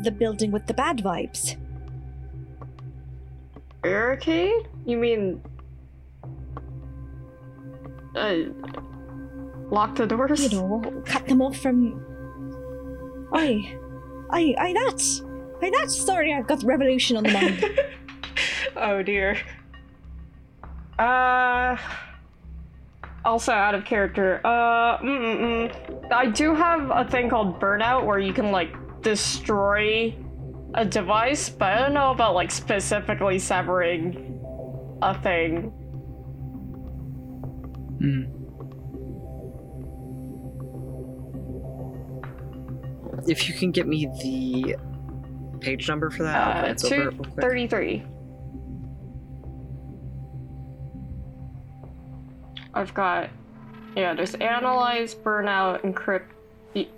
the 0.04 0.12
building 0.12 0.52
with 0.52 0.68
the 0.68 0.76
bad 0.76 0.98
vibes? 1.00 1.56
Barricade? 3.82 4.68
You 4.86 4.98
mean. 4.98 5.42
Uh. 8.16 8.36
Lock 9.72 9.96
the 9.96 10.06
doors? 10.06 10.54
You 10.54 10.60
know, 10.60 11.02
cut 11.06 11.26
them 11.28 11.42
off 11.42 11.58
from. 11.58 12.06
Aye. 13.34 13.76
Aye, 14.32 14.56
aye, 14.58 14.74
that. 14.74 15.22
I 15.62 15.70
that. 15.70 15.92
Sorry, 15.92 16.34
I've 16.34 16.48
got 16.48 16.64
revolution 16.64 17.18
on 17.18 17.24
the 17.24 17.32
mind. 17.32 17.80
oh 18.76 19.02
dear. 19.02 19.38
Uh. 21.00 21.78
Also 23.26 23.52
out 23.54 23.74
of 23.76 23.86
character. 23.86 24.42
Uh. 24.44 24.98
Mm-mm-mm. 25.00 26.12
I 26.12 26.26
do 26.28 26.54
have 26.54 26.92
a 26.92 27.10
thing 27.10 27.30
called 27.30 27.60
burnout 27.60 28.06
where 28.06 28.20
you 28.20 28.34
can 28.34 28.52
like 28.52 28.76
destroy 29.02 30.16
a 30.74 30.86
device, 30.86 31.50
but 31.50 31.74
I 31.74 31.80
don't 31.80 31.94
know 31.94 32.12
about 32.12 32.34
like 32.34 32.52
specifically 32.52 33.40
severing 33.40 34.40
a 35.02 35.22
thing. 35.22 35.72
Hmm. 38.00 38.43
If 43.28 43.48
you 43.48 43.56
can 43.56 43.72
get 43.72 43.88
me 43.88 44.06
the 44.22 44.76
page 45.60 45.88
number 45.88 46.10
for 46.10 46.24
that, 46.24 46.36
I'll 46.36 46.58
Uh, 46.58 46.62
glance 46.62 46.84
over 46.86 46.96
it 46.96 46.98
real 47.00 47.12
quick. 47.12 47.24
233. 47.42 48.04
I've 52.74 52.94
got, 52.94 53.30
yeah, 53.96 54.14
there's 54.14 54.34
analyze, 54.36 55.14
burnout, 55.14 55.82
encrypt, 55.82 56.26
de- 56.74 56.90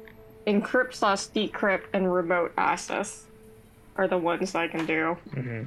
encrypt 0.47 0.93
slash 0.93 1.27
decrypt, 1.27 1.83
and 1.93 2.13
remote 2.13 2.53
access 2.57 3.25
are 3.97 4.07
the 4.07 4.17
ones 4.17 4.55
I 4.55 4.67
can 4.67 4.85
do. 4.85 5.17
Mm-hmm. 5.35 5.63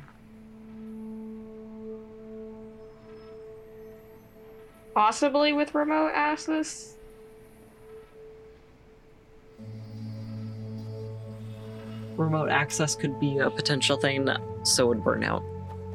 Possibly 4.95 5.53
with 5.53 5.75
remote 5.75 6.13
access. 6.15 6.95
Remote 12.19 12.51
access 12.51 12.95
could 12.95 13.19
be 13.19 13.39
a 13.39 13.49
potential 13.51 13.97
thing. 13.97 14.29
So 14.65 14.89
would 14.89 15.03
burnout. 15.03 15.43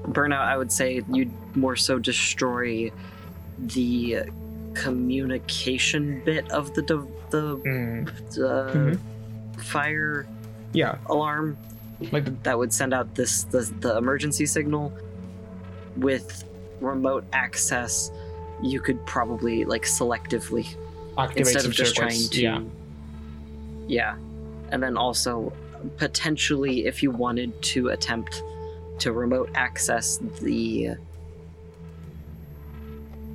Burnout, 0.08 0.42
I 0.42 0.58
would 0.58 0.72
say 0.72 1.04
you'd 1.12 1.32
more 1.56 1.76
so 1.76 2.00
destroy 2.00 2.92
the 3.60 4.24
communication 4.74 6.22
bit 6.26 6.50
of 6.52 6.74
the 6.74 6.82
de- 6.82 7.08
the 7.30 7.58
Mm. 7.58 8.08
uh, 8.40 8.74
Mhm. 8.74 9.00
fire 9.58 10.26
Yeah, 10.74 10.98
alarm 11.06 11.56
like 12.12 12.26
the, 12.26 12.32
that 12.44 12.58
would 12.58 12.74
send 12.74 12.94
out 12.94 13.14
this 13.16 13.44
the, 13.44 13.72
the 13.80 13.96
emergency 13.98 14.46
signal 14.48 14.92
with 15.98 16.44
remote 16.82 17.24
access 17.32 18.12
you 18.62 18.80
could 18.80 19.04
probably 19.06 19.64
like 19.66 19.84
selectively 19.84 20.66
Activate 21.18 21.38
instead 21.42 21.62
some 21.62 21.72
of 21.72 21.76
just 21.78 21.96
trying 21.96 22.12
to 22.30 22.42
Yeah. 22.42 22.62
yeah 23.88 24.16
and 24.72 24.82
then 24.82 24.98
also 24.98 25.54
potentially 25.98 26.86
if 26.86 27.04
you 27.04 27.12
wanted 27.12 27.60
to 27.62 27.90
attempt 27.90 28.44
to 29.00 29.12
remote 29.12 29.50
access 29.56 30.18
the 30.42 30.92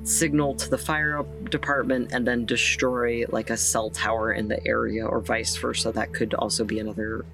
signal 0.03 0.55
to 0.55 0.69
the 0.69 0.77
fire 0.77 1.23
department 1.49 2.11
and 2.11 2.25
then 2.25 2.45
destroy 2.45 3.25
like 3.29 3.49
a 3.49 3.57
cell 3.57 3.89
tower 3.89 4.33
in 4.33 4.47
the 4.47 4.65
area 4.65 5.05
or 5.05 5.19
vice 5.19 5.55
versa 5.57 5.91
that 5.91 6.13
could 6.13 6.33
also 6.33 6.63
be 6.63 6.79
another 6.79 7.25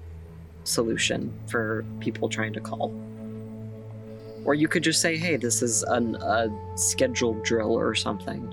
solution 0.64 1.32
for 1.46 1.84
people 2.00 2.28
trying 2.28 2.52
to 2.52 2.60
call 2.60 2.92
or 4.44 4.54
you 4.54 4.68
could 4.68 4.82
just 4.82 5.00
say 5.00 5.16
hey 5.16 5.36
this 5.36 5.62
is 5.62 5.82
an, 5.84 6.16
a 6.16 6.48
scheduled 6.76 7.42
drill 7.44 7.72
or 7.72 7.94
something 7.94 8.52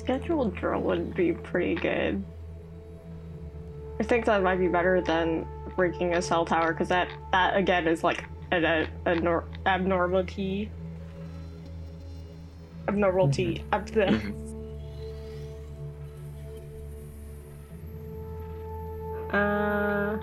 Scheduled 0.00 0.56
drill 0.56 0.80
would 0.80 1.14
be 1.14 1.32
pretty 1.32 1.74
good. 1.74 2.24
I 4.00 4.02
think 4.02 4.24
that 4.24 4.42
might 4.42 4.58
be 4.58 4.66
better 4.66 5.02
than 5.02 5.46
breaking 5.76 6.14
a 6.14 6.22
cell 6.22 6.46
tower 6.46 6.72
because 6.72 6.88
that 6.88 7.08
that 7.32 7.54
again 7.54 7.86
is 7.86 8.02
like 8.02 8.24
an 8.50 8.64
a, 8.64 8.88
a 9.04 9.14
nor- 9.16 9.44
abnormality. 9.66 10.70
Abnormality. 12.88 13.62
Ab- 13.72 13.86
the- 13.88 14.32
Uh. 19.32 20.18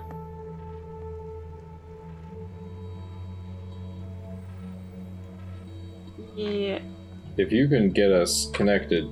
Yeah. 6.36 6.80
If 7.38 7.52
you 7.52 7.68
can 7.68 7.88
get 7.90 8.12
us 8.12 8.50
connected 8.52 9.08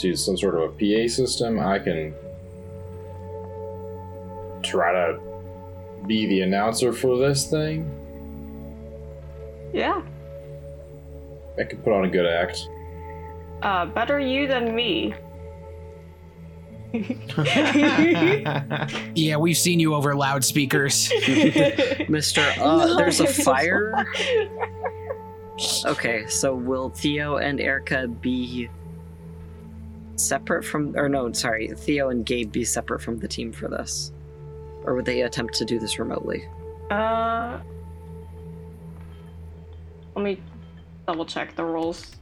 to 0.00 0.14
some 0.14 0.36
sort 0.36 0.54
of 0.54 0.62
a 0.62 0.68
PA 0.68 1.08
system, 1.08 1.58
I 1.58 1.80
can 1.80 2.14
try 4.62 4.92
to 4.92 5.18
be 6.06 6.26
the 6.26 6.40
announcer 6.40 6.92
for 6.92 7.18
this 7.18 7.46
thing. 7.46 7.88
Yeah. 9.72 10.02
I 11.58 11.64
could 11.64 11.82
put 11.84 11.92
on 11.92 12.04
a 12.04 12.08
good 12.08 12.26
act. 12.26 12.68
Uh, 13.62 13.86
better 13.86 14.18
you 14.18 14.46
than 14.46 14.74
me. 14.74 15.14
Yeah, 19.14 19.36
we've 19.36 19.56
seen 19.56 19.80
you 19.80 19.94
over 19.94 20.14
loudspeakers. 20.14 21.08
Mr. 21.10 22.52
Uh, 22.58 22.94
there's 22.98 23.20
a 23.20 23.26
fire. 23.26 24.04
Okay, 25.86 26.26
so 26.26 26.54
will 26.54 26.90
Theo 26.90 27.36
and 27.36 27.60
Erica 27.60 28.08
be 28.08 28.68
separate 30.16 30.64
from, 30.64 30.96
or 30.96 31.08
no, 31.08 31.32
sorry, 31.32 31.68
Theo 31.68 32.10
and 32.10 32.26
Gabe 32.26 32.52
be 32.52 32.64
separate 32.64 33.00
from 33.00 33.18
the 33.18 33.28
team 33.28 33.52
for 33.52 33.68
this? 33.68 34.12
Or 34.84 34.94
would 34.94 35.04
they 35.04 35.22
attempt 35.22 35.54
to 35.54 35.64
do 35.64 35.78
this 35.78 35.98
remotely? 35.98 36.48
Uh, 36.90 37.60
let 40.14 40.22
me 40.22 40.40
double 41.06 41.24
check 41.24 41.54
the 41.54 41.64
rules. 41.64 42.12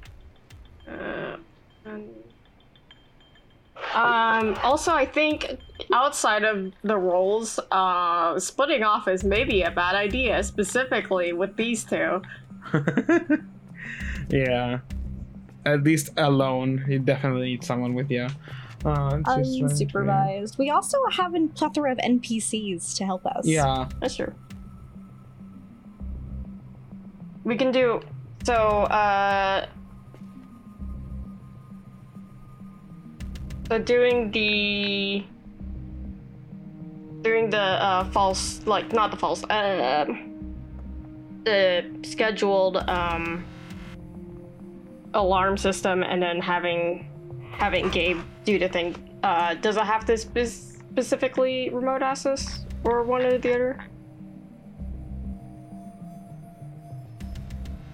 Uh, 0.87 1.37
and- 1.85 2.09
um. 3.95 4.57
Also, 4.63 4.93
I 4.93 5.05
think 5.05 5.59
outside 5.93 6.45
of 6.45 6.73
the 6.83 6.97
roles, 6.97 7.59
uh, 7.73 8.39
splitting 8.39 8.83
off 8.85 9.09
is 9.09 9.25
maybe 9.25 9.63
a 9.63 9.71
bad 9.71 9.97
idea, 9.97 10.43
specifically 10.45 11.33
with 11.33 11.57
these 11.57 11.83
two. 11.85 12.23
yeah. 14.31 14.81
At 15.67 15.83
least 15.83 16.11
alone, 16.17 16.85
you 16.89 16.99
definitely 17.01 17.47
need 17.47 17.65
someone 17.65 17.95
with 17.95 18.11
you. 18.11 18.29
Uh, 18.85 19.17
just 19.19 19.25
trying 19.25 19.45
to- 19.45 19.65
Unsupervised. 19.85 20.59
We 20.59 20.71
also 20.71 20.99
have 21.13 21.35
a 21.35 21.47
plethora 21.49 21.93
of 21.93 21.99
NPCs 21.99 22.97
to 22.97 23.05
help 23.05 23.27
us. 23.27 23.47
Yeah. 23.47 23.89
That's 24.01 24.17
true. 24.17 24.33
We 27.45 27.57
can 27.57 27.73
do 27.73 28.01
so. 28.45 28.55
Uh, 28.85 29.67
so 33.69 33.79
doing 33.79 34.31
the 34.31 35.25
doing 37.23 37.51
the 37.51 37.59
uh, 37.59 38.05
false, 38.11 38.61
like 38.67 38.93
not 38.93 39.11
the 39.11 39.17
false, 39.17 39.45
uh, 39.45 40.07
the 41.45 41.85
scheduled 42.03 42.77
um, 42.89 43.45
alarm 45.15 45.57
system, 45.57 46.03
and 46.03 46.23
then 46.23 46.41
having 46.41 47.07
having 47.53 47.89
Gabe 47.91 48.19
do 48.51 48.59
the 48.59 48.69
thing. 48.69 48.97
Uh, 49.23 49.55
does 49.55 49.77
it 49.77 49.85
have 49.85 50.05
to 50.07 50.17
spe- 50.17 50.47
specifically 50.91 51.71
remote 51.71 52.03
access 52.03 52.65
or 52.85 53.03
one 53.03 53.23
or 53.23 53.39
the 53.39 53.55
other? 53.55 53.85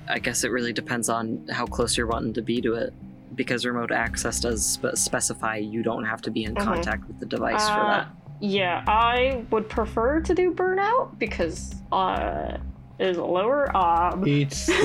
I 0.08 0.18
guess 0.20 0.44
it 0.44 0.50
really 0.50 0.72
depends 0.72 1.08
on 1.08 1.46
how 1.50 1.66
close 1.66 1.96
you're 1.96 2.06
wanting 2.06 2.32
to 2.34 2.42
be 2.42 2.60
to 2.62 2.74
it. 2.74 2.92
Because 3.34 3.66
remote 3.66 3.90
access 3.90 4.40
does 4.40 4.64
spe- 4.64 4.94
specify 4.94 5.56
you 5.56 5.82
don't 5.82 6.04
have 6.04 6.22
to 6.22 6.30
be 6.30 6.44
in 6.44 6.54
Mhm. 6.54 6.62
contact 6.64 7.06
with 7.08 7.18
the 7.20 7.26
device 7.26 7.68
for 7.68 7.80
Uh, 7.80 7.88
that. 7.90 8.06
Yeah, 8.40 8.84
I 8.86 9.44
would 9.50 9.68
prefer 9.68 10.20
to 10.20 10.34
do 10.34 10.54
burnout 10.54 11.18
because 11.18 11.74
uh 11.92 12.56
is 12.98 13.16
lower. 13.18 13.70
ob. 13.76 14.26
It's. 14.26 14.68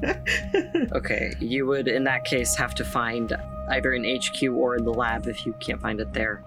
Okay, 0.92 1.32
you 1.40 1.66
would 1.66 1.88
in 1.88 2.04
that 2.04 2.24
case 2.24 2.54
have 2.54 2.74
to 2.76 2.84
find 2.84 3.32
either 3.70 3.92
an 3.92 4.04
HQ 4.04 4.42
or 4.52 4.76
in 4.76 4.84
the 4.84 4.92
lab 4.94 5.26
if 5.26 5.44
you 5.44 5.52
can't 5.60 5.80
find 5.80 6.00
it 6.00 6.12
there, 6.12 6.44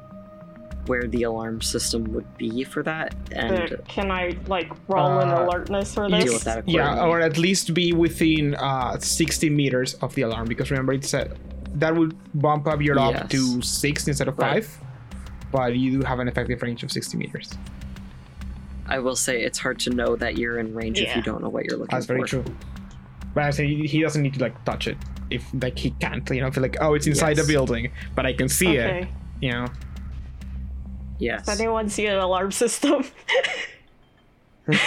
where 0.85 1.03
the 1.07 1.23
alarm 1.23 1.61
system 1.61 2.05
would 2.13 2.25
be 2.37 2.63
for 2.63 2.81
that, 2.83 3.13
and 3.33 3.69
but 3.69 3.87
can 3.87 4.09
I 4.09 4.37
like 4.47 4.71
roll 4.87 5.19
an 5.19 5.29
Uh, 5.29 5.43
alertness 5.45 5.93
for 5.93 6.07
deal 6.07 6.19
this? 6.21 6.33
with 6.33 6.43
that 6.45 6.67
yeah, 6.67 7.03
or 7.05 7.19
at 7.19 7.37
least 7.37 7.73
be 7.73 7.91
within 7.93 8.55
uh, 8.55 8.97
60 8.97 9.49
meters 9.49 9.95
of 9.95 10.15
the 10.15 10.21
alarm 10.23 10.47
because 10.47 10.71
remember 10.71 10.93
it 10.93 11.03
said 11.03 11.37
that 11.75 11.93
would 11.95 12.15
bump 12.41 12.67
up 12.67 12.81
your 12.81 12.97
ob 12.99 13.13
Yes. 13.15 13.27
to 13.31 13.61
six 13.61 14.07
instead 14.07 14.27
of 14.29 14.37
Right. 14.39 14.63
five, 14.63 14.77
but 15.51 15.75
you 15.75 15.99
do 15.99 16.05
have 16.05 16.19
an 16.19 16.27
effective 16.29 16.61
range 16.61 16.83
of 16.83 16.91
60 16.91 17.17
meters. 17.17 17.49
I 18.91 18.99
will 18.99 19.15
say 19.15 19.41
it's 19.41 19.57
hard 19.57 19.79
to 19.81 19.89
know 19.89 20.15
that 20.17 20.37
you're 20.37 20.59
in 20.59 20.75
range 20.75 20.99
if 20.99 21.15
you 21.15 21.21
don't 21.21 21.41
know 21.41 21.49
what 21.49 21.63
you're 21.65 21.77
looking 21.77 21.95
That's 21.95 22.05
for. 22.05 22.17
That's 22.17 22.31
very 22.31 22.43
true. 22.43 22.55
But 23.33 23.43
I 23.45 23.49
say 23.51 23.65
he 23.65 23.87
he 23.87 24.01
doesn't 24.01 24.21
need 24.21 24.33
to 24.33 24.41
like 24.41 24.65
touch 24.65 24.87
it 24.87 24.97
if 25.29 25.43
like 25.53 25.79
he 25.79 25.91
can't, 25.91 26.29
you 26.29 26.41
know, 26.41 26.51
feel 26.51 26.61
like 26.61 26.75
oh 26.81 26.93
it's 26.95 27.07
inside 27.07 27.37
Yes. 27.37 27.47
the 27.47 27.53
building, 27.53 27.91
but 28.15 28.25
I 28.25 28.33
can 28.33 28.49
see 28.49 28.77
okay. 28.79 29.03
it, 29.03 29.07
you 29.39 29.51
know. 29.51 29.67
Yes. 31.19 31.45
Does 31.45 31.59
anyone 31.61 31.87
see 31.87 32.05
an 32.07 32.17
alarm 32.17 32.51
system? 32.51 33.05
You 34.67 34.77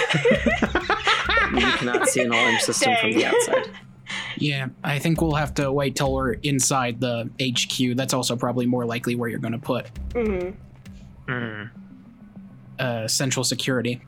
cannot 1.60 2.08
see 2.08 2.22
an 2.22 2.32
alarm 2.32 2.58
system 2.58 2.94
from 3.00 3.12
the 3.12 3.26
outside. 3.26 3.70
Yeah, 4.38 4.68
I 4.82 4.98
think 4.98 5.20
we'll 5.20 5.34
have 5.34 5.54
to 5.54 5.70
wait 5.72 5.96
till 5.96 6.12
we're 6.12 6.32
inside 6.42 7.00
the 7.00 7.30
HQ. 7.40 7.96
That's 7.96 8.12
also 8.14 8.34
probably 8.36 8.66
more 8.66 8.84
likely 8.84 9.14
where 9.14 9.28
you're 9.28 9.38
going 9.38 9.52
to 9.52 9.58
put 9.58 9.86
Mhm. 10.10 10.54
hmm 11.28 11.62
uh, 12.78 13.08
central 13.08 13.44
security. 13.44 14.02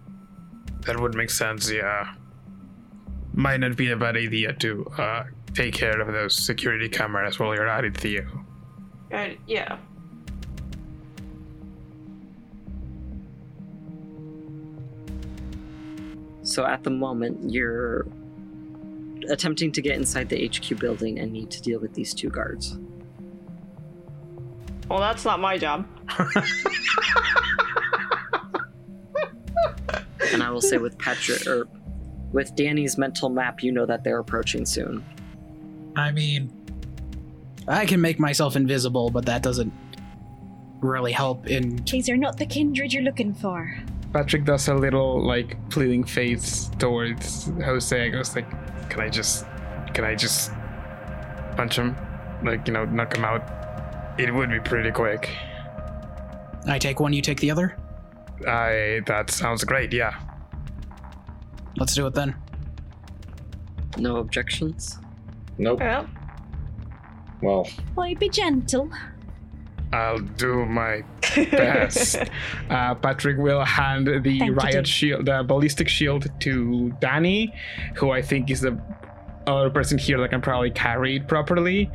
That 0.86 1.00
would 1.00 1.14
make 1.14 1.30
sense, 1.30 1.70
yeah. 1.70 2.14
Might 3.34 3.60
not 3.60 3.76
be 3.76 3.90
a 3.90 3.96
bad 3.96 4.16
idea 4.16 4.52
to 4.54 4.86
uh, 4.98 5.24
take 5.54 5.74
care 5.74 6.00
of 6.00 6.12
those 6.12 6.34
security 6.34 6.88
cameras 6.88 7.38
while 7.38 7.54
you're 7.54 7.68
at 7.68 7.84
it, 7.84 7.96
Theo. 7.96 8.24
Uh, 9.12 9.28
yeah. 9.46 9.78
So 16.42 16.64
at 16.64 16.84
the 16.84 16.90
moment, 16.90 17.50
you're 17.50 18.06
attempting 19.28 19.72
to 19.72 19.82
get 19.82 19.96
inside 19.96 20.28
the 20.28 20.46
HQ 20.46 20.78
building 20.78 21.18
and 21.18 21.32
need 21.32 21.50
to 21.50 21.60
deal 21.60 21.80
with 21.80 21.94
these 21.94 22.14
two 22.14 22.30
guards. 22.30 22.78
Well, 24.88 25.00
that's 25.00 25.24
not 25.24 25.40
my 25.40 25.58
job. 25.58 25.86
And 30.32 30.42
I 30.42 30.50
will 30.50 30.60
say 30.60 30.78
with 30.78 30.98
Patrick 30.98 31.46
or 31.46 31.68
with 32.32 32.54
Danny's 32.56 32.98
mental 32.98 33.28
map, 33.28 33.62
you 33.62 33.72
know 33.72 33.86
that 33.86 34.04
they're 34.04 34.18
approaching 34.18 34.66
soon. 34.66 35.04
I 35.96 36.12
mean, 36.12 36.52
I 37.68 37.86
can 37.86 38.00
make 38.00 38.18
myself 38.18 38.56
invisible, 38.56 39.10
but 39.10 39.26
that 39.26 39.42
doesn't 39.42 39.72
really 40.80 41.12
help 41.12 41.46
in. 41.46 41.76
These 41.84 42.08
are 42.08 42.16
not 42.16 42.36
the 42.36 42.46
kindred 42.46 42.92
you're 42.92 43.02
looking 43.02 43.34
for. 43.34 43.76
Patrick 44.12 44.44
does 44.44 44.68
a 44.68 44.74
little 44.74 45.22
like 45.24 45.56
pleading 45.70 46.04
face 46.04 46.70
towards 46.78 47.46
Jose. 47.64 48.00
I 48.00 48.08
Goes 48.08 48.34
like, 48.34 48.48
Can 48.88 49.00
I 49.00 49.08
just, 49.08 49.46
can 49.94 50.04
I 50.04 50.14
just 50.14 50.52
punch 51.56 51.76
him? 51.76 51.96
Like, 52.44 52.66
you 52.66 52.72
know, 52.72 52.84
knock 52.84 53.16
him 53.16 53.24
out? 53.24 53.42
It 54.18 54.32
would 54.32 54.50
be 54.50 54.60
pretty 54.60 54.90
quick. 54.90 55.30
I 56.66 56.78
take 56.78 57.00
one, 57.00 57.12
you 57.12 57.22
take 57.22 57.40
the 57.40 57.50
other? 57.50 57.76
I, 58.46 59.00
that 59.06 59.30
sounds 59.30 59.64
great, 59.64 59.92
yeah. 59.92 60.14
Let's 61.78 61.94
do 61.94 62.06
it 62.06 62.14
then. 62.14 62.34
No 63.98 64.16
objections? 64.16 64.98
Nope. 65.58 65.80
Well, 65.80 66.08
Well, 67.42 67.68
Boy, 67.94 68.14
be 68.14 68.28
gentle. 68.28 68.90
I'll 69.92 70.18
do 70.18 70.66
my 70.66 71.02
best. 71.36 72.16
Uh, 72.68 72.94
Patrick 72.96 73.38
will 73.38 73.64
hand 73.64 74.06
the 74.08 74.20
Thank 74.38 74.42
you, 74.42 74.52
riot 74.54 74.72
Jim. 74.74 74.84
shield, 74.84 75.26
the 75.26 75.44
ballistic 75.46 75.88
shield, 75.88 76.26
to 76.40 76.92
Danny, 77.00 77.54
who 77.94 78.10
I 78.10 78.20
think 78.20 78.50
is 78.50 78.60
the 78.60 78.78
other 79.46 79.70
person 79.70 79.96
here 79.96 80.18
that 80.20 80.28
can 80.30 80.40
probably 80.42 80.70
carry 80.72 81.16
it 81.16 81.28
properly. 81.28 81.90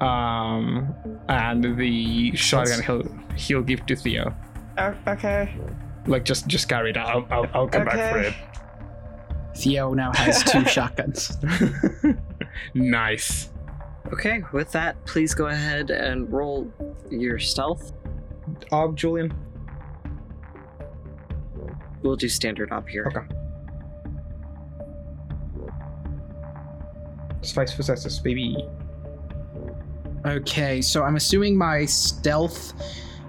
Um, 0.00 0.94
and 1.28 1.76
the 1.78 2.34
shotgun 2.36 2.82
he'll 2.82 3.08
he'll 3.36 3.62
give 3.62 3.84
to 3.86 3.96
Theo. 3.96 4.34
O- 4.78 4.94
okay. 5.08 5.54
Like 6.06 6.24
just 6.24 6.46
just 6.46 6.68
carry 6.68 6.90
it. 6.90 6.96
I'll 6.96 7.26
I'll, 7.30 7.46
I'll 7.52 7.68
come 7.68 7.84
back 7.84 8.12
for 8.12 8.18
it. 8.20 8.34
Theo 9.56 9.92
now 9.92 10.12
has 10.14 10.42
two 10.52 10.64
shotguns. 10.64 11.36
nice. 12.74 13.50
Okay, 14.12 14.42
with 14.52 14.72
that, 14.72 15.04
please 15.04 15.34
go 15.34 15.48
ahead 15.48 15.90
and 15.90 16.32
roll 16.32 16.72
your 17.10 17.38
stealth. 17.38 17.92
Ob 18.72 18.96
Julian. 18.96 19.34
We'll 22.02 22.16
do 22.16 22.28
standard 22.28 22.72
ob 22.72 22.88
here. 22.88 23.06
Okay. 23.14 23.26
Spice 27.42 27.74
possesses, 27.74 28.18
baby. 28.18 28.56
Okay, 30.24 30.80
so 30.80 31.04
I'm 31.04 31.16
assuming 31.16 31.56
my 31.56 31.84
stealth 31.84 32.72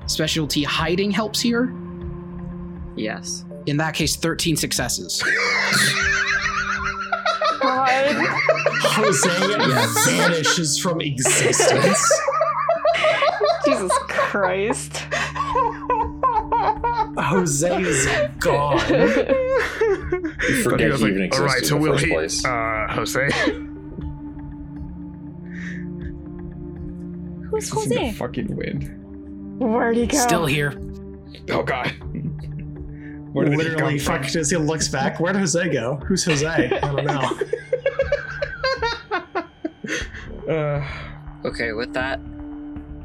specialty 0.09 0.63
hiding 0.63 1.11
helps 1.11 1.39
here. 1.39 1.73
Yes. 2.95 3.45
In 3.65 3.77
that 3.77 3.93
case, 3.93 4.15
13 4.15 4.55
successes. 4.57 5.23
Jose 8.81 9.29
vanishes 10.11 10.79
from 10.79 11.01
existence. 11.01 12.21
Jesus 13.65 13.91
Christ. 14.07 14.97
Jose 17.17 17.81
is 17.81 18.07
gone. 18.39 18.77
you 18.79 20.63
forget 20.63 20.87
he 20.91 20.97
like, 20.97 21.11
even 21.11 21.23
existed 21.23 21.41
all 21.41 21.47
right, 21.47 21.65
so 21.65 21.75
in 21.75 21.81
the 21.81 21.89
we'll 21.89 21.93
first 21.93 22.05
hit 22.05 22.13
place. 22.13 22.45
uh, 22.45 22.87
Jose. 22.91 23.29
Who's 27.49 27.69
This 27.69 27.73
is 27.83 27.89
the 27.89 27.95
Jose? 27.99 28.11
fucking 28.13 28.55
wind. 28.55 28.98
Where'd 29.59 29.97
he 29.97 30.07
go? 30.07 30.17
Still 30.17 30.45
here. 30.45 30.73
Oh 31.51 31.63
god. 31.63 31.91
Where 33.31 33.45
did 33.45 33.51
he 33.53 33.57
Literally, 33.57 33.99
come 33.99 34.21
fuck, 34.23 34.35
as 34.35 34.49
he 34.49 34.57
looks 34.57 34.87
back, 34.87 35.19
where'd 35.19 35.35
Jose 35.35 35.69
go? 35.69 35.97
Who's 36.07 36.23
Jose? 36.25 36.47
I 36.47 36.79
don't 36.79 37.05
know. 37.05 37.39
Uh, 40.49 40.83
Okay, 41.45 41.71
with 41.73 41.93
that, 41.93 42.19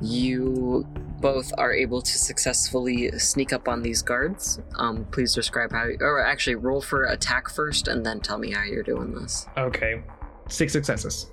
you 0.00 0.86
both 1.20 1.52
are 1.57 1.73
able 1.73 2.00
to 2.02 2.18
successfully 2.18 3.10
sneak 3.18 3.52
up 3.52 3.68
on 3.68 3.81
these 3.83 4.02
guards. 4.02 4.60
Um, 4.76 5.05
please 5.12 5.34
describe 5.34 5.70
how, 5.70 5.89
or 6.00 6.20
actually, 6.24 6.57
roll 6.57 6.81
for 6.81 7.05
attack 7.05 7.49
first, 7.50 7.86
and 7.86 8.05
then 8.05 8.20
tell 8.20 8.39
me 8.39 8.50
how 8.50 8.65
you're 8.65 8.83
doing 8.83 9.15
this. 9.15 9.47
okay. 9.57 10.02
Six 10.49 10.73
successes. 10.73 11.31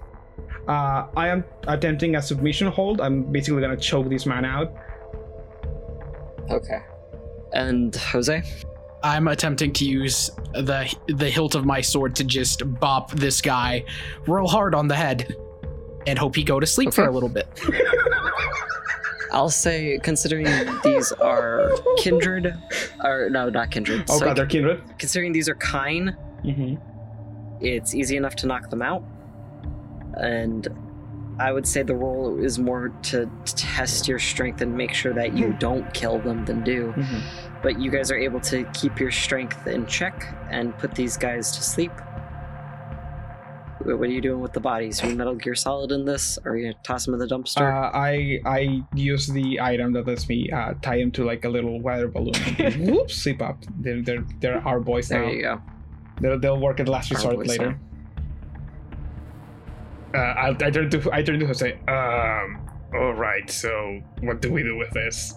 Uh, 0.67 1.07
I 1.17 1.27
am 1.29 1.43
attempting 1.67 2.15
a 2.17 2.21
submission 2.21 2.67
hold. 2.67 3.01
I'm 3.01 3.23
basically 3.23 3.61
gonna 3.61 3.75
choke 3.75 4.09
this 4.09 4.25
man 4.25 4.45
out. 4.45 4.73
Okay. 6.51 6.79
And 7.53 7.95
Jose? 7.95 8.43
I'm 9.03 9.27
attempting 9.27 9.73
to 9.73 9.85
use 9.85 10.29
the 10.53 10.93
the 11.07 11.29
hilt 11.29 11.55
of 11.55 11.65
my 11.65 11.81
sword 11.81 12.15
to 12.17 12.23
just 12.23 12.61
bop 12.79 13.11
this 13.11 13.41
guy 13.41 13.83
real 14.27 14.47
hard 14.47 14.75
on 14.75 14.87
the 14.87 14.95
head 14.95 15.35
and 16.07 16.17
hope 16.19 16.35
he 16.35 16.43
go 16.43 16.59
to 16.59 16.67
sleep 16.67 16.93
for 16.93 17.05
a 17.05 17.11
little 17.11 17.29
bit. 17.29 17.47
I'll 19.33 19.49
say, 19.49 19.97
considering 20.03 20.45
these 20.83 21.11
are 21.13 21.71
kindred, 21.97 22.53
or 23.03 23.29
no, 23.29 23.49
not 23.49 23.71
kindred. 23.71 24.03
Oh 24.09 24.19
so 24.19 24.25
god, 24.25 24.35
they're 24.37 24.45
kindred. 24.45 24.83
considering 24.99 25.31
these 25.31 25.47
are 25.49 25.55
kine, 25.55 26.15
Mm-hmm. 26.43 26.75
it's 27.63 27.93
easy 27.95 28.17
enough 28.17 28.35
to 28.37 28.47
knock 28.47 28.69
them 28.71 28.81
out. 28.81 29.03
And 30.15 30.67
I 31.39 31.51
would 31.51 31.67
say 31.67 31.81
the 31.81 31.95
role 31.95 32.43
is 32.43 32.59
more 32.59 32.89
to 33.03 33.29
test 33.45 34.07
your 34.07 34.19
strength 34.19 34.61
and 34.61 34.75
make 34.75 34.93
sure 34.93 35.13
that 35.13 35.37
you 35.37 35.53
don't 35.53 35.91
kill 35.93 36.19
them 36.19 36.45
than 36.45 36.63
do. 36.63 36.93
Mm-hmm. 36.95 37.19
But 37.63 37.79
you 37.79 37.91
guys 37.91 38.11
are 38.11 38.17
able 38.17 38.39
to 38.41 38.63
keep 38.73 38.99
your 38.99 39.11
strength 39.11 39.67
in 39.67 39.85
check 39.85 40.35
and 40.49 40.77
put 40.77 40.95
these 40.95 41.17
guys 41.17 41.51
to 41.51 41.63
sleep. 41.63 41.91
What 43.83 44.09
are 44.09 44.11
you 44.11 44.21
doing 44.21 44.41
with 44.41 44.53
the 44.53 44.59
bodies? 44.59 45.03
Are 45.03 45.09
you 45.09 45.15
Metal 45.15 45.33
Gear 45.33 45.55
Solid 45.55 45.91
in 45.91 46.05
this? 46.05 46.37
Or 46.45 46.51
are 46.51 46.57
you 46.57 46.71
gonna 46.71 46.83
toss 46.83 47.05
them 47.05 47.15
in 47.15 47.19
the 47.19 47.25
dumpster? 47.25 47.61
Uh, 47.61 47.89
I 47.97 48.39
I 48.45 48.83
use 48.93 49.25
the 49.25 49.59
item 49.59 49.93
that 49.93 50.05
lets 50.05 50.29
me 50.29 50.51
uh, 50.51 50.75
tie 50.83 50.97
him 50.97 51.11
to 51.13 51.23
like 51.23 51.45
a 51.45 51.49
little 51.49 51.81
weather 51.81 52.07
balloon. 52.07 52.35
and 52.59 52.91
Whoops, 52.91 53.15
sleep 53.15 53.41
up. 53.41 53.57
They're 53.79 54.01
they're, 54.03 54.23
they're 54.39 54.67
our 54.67 54.79
boys 54.79 55.09
there 55.09 55.25
now. 55.25 55.31
you 55.31 55.41
go. 55.41 55.61
They'll, 56.19 56.39
they'll 56.39 56.59
work 56.59 56.79
at 56.79 56.87
last 56.87 57.09
resort 57.09 57.47
later. 57.47 57.79
Uh, 60.13 60.17
I, 60.17 60.49
I 60.49 60.71
turn 60.71 60.89
to 60.89 61.09
I 61.11 61.21
turn 61.23 61.39
to 61.39 61.47
Jose. 61.47 61.73
Um, 61.87 62.69
all 62.93 63.13
right, 63.13 63.49
so 63.49 64.01
what 64.21 64.41
do 64.41 64.51
we 64.51 64.63
do 64.63 64.77
with 64.77 64.91
this? 64.91 65.35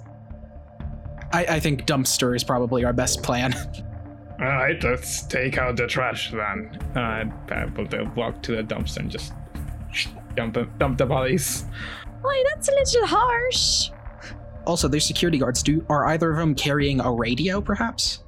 I, 1.33 1.47
I 1.47 1.61
think 1.61 1.87
dumpster 1.87 2.35
is 2.35 2.45
probably 2.45 2.85
our 2.85 2.93
best 2.93 3.23
plan. 3.23 3.55
All 4.41 4.47
right, 4.47 4.83
let's 4.83 5.23
take 5.23 5.59
out 5.59 5.77
the 5.77 5.87
trash 5.87 6.33
then. 6.33 6.77
Uh, 6.97 7.25
and 7.53 7.77
will 7.77 8.11
walk 8.17 8.43
to 8.43 8.57
the 8.57 8.63
dumpster 8.63 8.97
and 8.99 9.11
just 9.11 9.33
dump 10.35 10.55
them, 10.55 10.73
dump 10.79 10.99
the 10.99 11.07
bodies. 11.07 11.65
Why, 12.21 12.45
that's 12.53 12.69
a 12.69 12.73
little 12.73 13.07
harsh. 13.07 13.91
Also, 14.67 14.89
there's 14.89 15.05
security 15.05 15.39
guards. 15.39 15.63
Do 15.63 15.85
are 15.89 16.07
either 16.07 16.33
of 16.33 16.39
them 16.39 16.55
carrying 16.55 17.01
a 17.01 17.13
radio, 17.13 17.61
perhaps? 17.61 18.25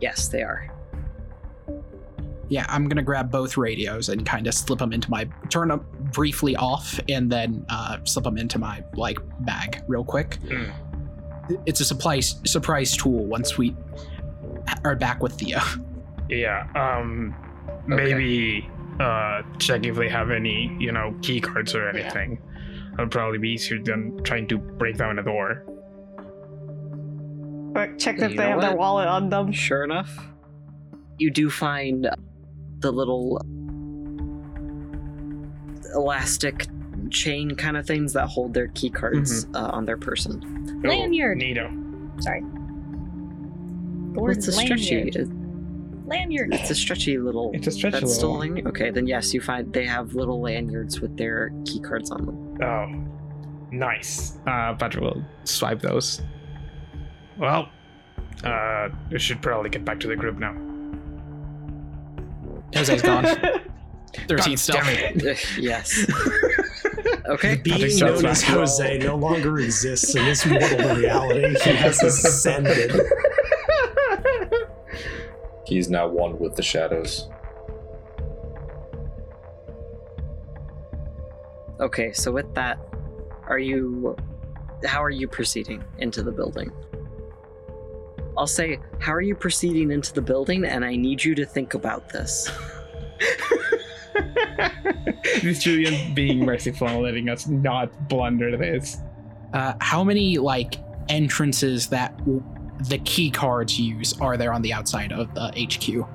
Yes, 0.00 0.28
they 0.28 0.42
are. 0.42 0.71
Yeah, 2.52 2.66
I'm 2.68 2.86
gonna 2.86 3.02
grab 3.02 3.30
both 3.30 3.56
radios 3.56 4.10
and 4.10 4.26
kind 4.26 4.46
of 4.46 4.52
slip 4.52 4.78
them 4.80 4.92
into 4.92 5.10
my 5.10 5.26
turn 5.48 5.68
them 5.68 5.86
briefly 6.12 6.54
off, 6.54 7.00
and 7.08 7.32
then 7.32 7.64
uh, 7.70 7.96
slip 8.04 8.24
them 8.24 8.36
into 8.36 8.58
my 8.58 8.84
like 8.94 9.16
bag 9.40 9.82
real 9.88 10.04
quick. 10.04 10.36
Mm. 10.42 10.70
It's 11.64 11.80
a 11.80 11.84
surprise 11.86 12.38
surprise 12.44 12.94
tool 12.94 13.24
once 13.24 13.56
we 13.56 13.74
are 14.84 14.94
back 14.94 15.22
with 15.22 15.32
Theo. 15.32 15.60
Yeah, 16.28 16.68
um, 16.74 17.34
maybe 17.86 18.68
uh, 19.00 19.40
check 19.58 19.86
if 19.86 19.96
they 19.96 20.10
have 20.10 20.30
any, 20.30 20.76
you 20.78 20.92
know, 20.92 21.16
key 21.22 21.40
cards 21.40 21.74
or 21.74 21.88
anything. 21.88 22.38
That'll 22.90 23.08
probably 23.08 23.38
be 23.38 23.48
easier 23.48 23.82
than 23.82 24.22
trying 24.24 24.46
to 24.48 24.58
break 24.58 24.98
down 24.98 25.18
a 25.18 25.22
door. 25.22 25.64
But 27.72 27.98
check 27.98 28.18
You 28.18 28.24
if 28.24 28.30
they 28.32 28.36
know 28.36 28.50
have 28.50 28.60
their 28.60 28.76
wallet 28.76 29.08
on 29.08 29.30
them. 29.30 29.52
Sure 29.52 29.84
enough, 29.84 30.14
you 31.16 31.30
do 31.30 31.48
find 31.48 32.10
the 32.82 32.92
little 32.92 33.40
elastic 35.94 36.66
chain 37.10 37.54
kind 37.54 37.76
of 37.76 37.86
things 37.86 38.12
that 38.12 38.26
hold 38.26 38.54
their 38.54 38.68
key 38.68 38.90
cards 38.90 39.46
uh, 39.54 39.70
on 39.72 39.84
their 39.84 39.96
person. 39.96 40.80
Oh, 40.84 40.88
Lanyard. 40.88 41.38
Neato. 41.38 42.22
Sorry. 42.22 42.40
The 42.40 42.46
Well, 44.14 44.24
word 44.24 44.36
it's 44.36 44.48
a 44.48 44.52
stretchy. 44.52 44.96
lanyard. 44.96 45.16
it- 45.16 45.28
Lanyard. 46.04 46.52
It's 46.52 46.68
a 46.70 46.74
stretchy 46.74 47.16
little. 47.18 47.50
It's 47.54 47.66
a 47.66 47.70
stretchy 47.70 48.00
That's 48.00 48.14
still 48.14 48.30
a 48.30 48.38
little- 48.38 48.54
lanyard. 48.54 48.66
Okay, 48.68 48.90
then 48.90 49.06
yes, 49.06 49.32
you 49.32 49.40
find 49.40 49.72
they 49.72 49.86
have 49.86 50.14
little 50.14 50.40
lanyards 50.40 51.00
with 51.00 51.16
their 51.16 51.52
key 51.64 51.80
cards 51.80 52.10
on 52.10 52.26
them. 52.26 52.62
Oh, 52.62 53.74
nice. 53.74 54.38
Uh, 54.46 54.74
Patrick 54.74 55.02
will 55.04 55.24
swipe 55.44 55.80
those. 55.80 56.20
Well, 57.38 57.68
uh, 58.44 58.88
we 59.10 59.18
should 59.18 59.40
probably 59.40 59.70
get 59.70 59.84
back 59.84 60.00
to 60.00 60.08
the 60.08 60.16
group 60.16 60.38
now. 60.38 60.54
Jose's 62.74 63.02
gone. 63.02 63.24
13 64.28 64.36
God 64.36 64.58
stealth. 64.58 64.84
damn 64.84 65.16
it. 65.16 65.26
Ugh, 65.26 65.38
yes. 65.58 66.06
okay. 67.26 67.56
Being 67.56 67.98
known 67.98 68.26
as 68.26 68.42
back. 68.42 68.50
Jose 68.50 68.98
no 68.98 69.16
longer 69.16 69.58
exists 69.58 70.14
in 70.14 70.24
this 70.24 70.44
mortal 70.44 70.96
reality. 70.96 71.58
He 71.62 71.70
has 71.70 72.02
ascended. 72.02 72.92
He's 75.66 75.88
now 75.88 76.08
one 76.08 76.38
with 76.38 76.56
the 76.56 76.62
shadows. 76.62 77.28
Okay, 81.80 82.12
so 82.12 82.30
with 82.30 82.54
that, 82.54 82.78
are 83.48 83.58
you. 83.58 84.16
How 84.84 85.02
are 85.02 85.10
you 85.10 85.28
proceeding 85.28 85.82
into 85.98 86.22
the 86.22 86.32
building? 86.32 86.70
I'll 88.36 88.46
say, 88.46 88.78
how 89.00 89.12
are 89.12 89.20
you 89.20 89.34
proceeding 89.34 89.90
into 89.90 90.12
the 90.12 90.22
building? 90.22 90.64
And 90.64 90.84
I 90.84 90.96
need 90.96 91.22
you 91.24 91.34
to 91.34 91.44
think 91.44 91.74
about 91.74 92.08
this. 92.08 92.50
this 95.42 95.62
Julian 95.62 96.14
being 96.14 96.44
merciful 96.44 96.88
and 96.88 97.02
letting 97.02 97.28
us 97.28 97.46
not 97.46 98.08
blunder 98.08 98.56
this. 98.56 98.98
Uh, 99.52 99.74
how 99.80 100.02
many 100.02 100.38
like 100.38 100.76
entrances 101.08 101.88
that 101.88 102.16
w- 102.18 102.42
the 102.88 102.98
key 102.98 103.30
cards 103.30 103.78
use 103.78 104.18
are 104.20 104.36
there 104.36 104.52
on 104.52 104.62
the 104.62 104.72
outside 104.72 105.12
of 105.12 105.32
the 105.34 105.52
HQ? 105.56 106.08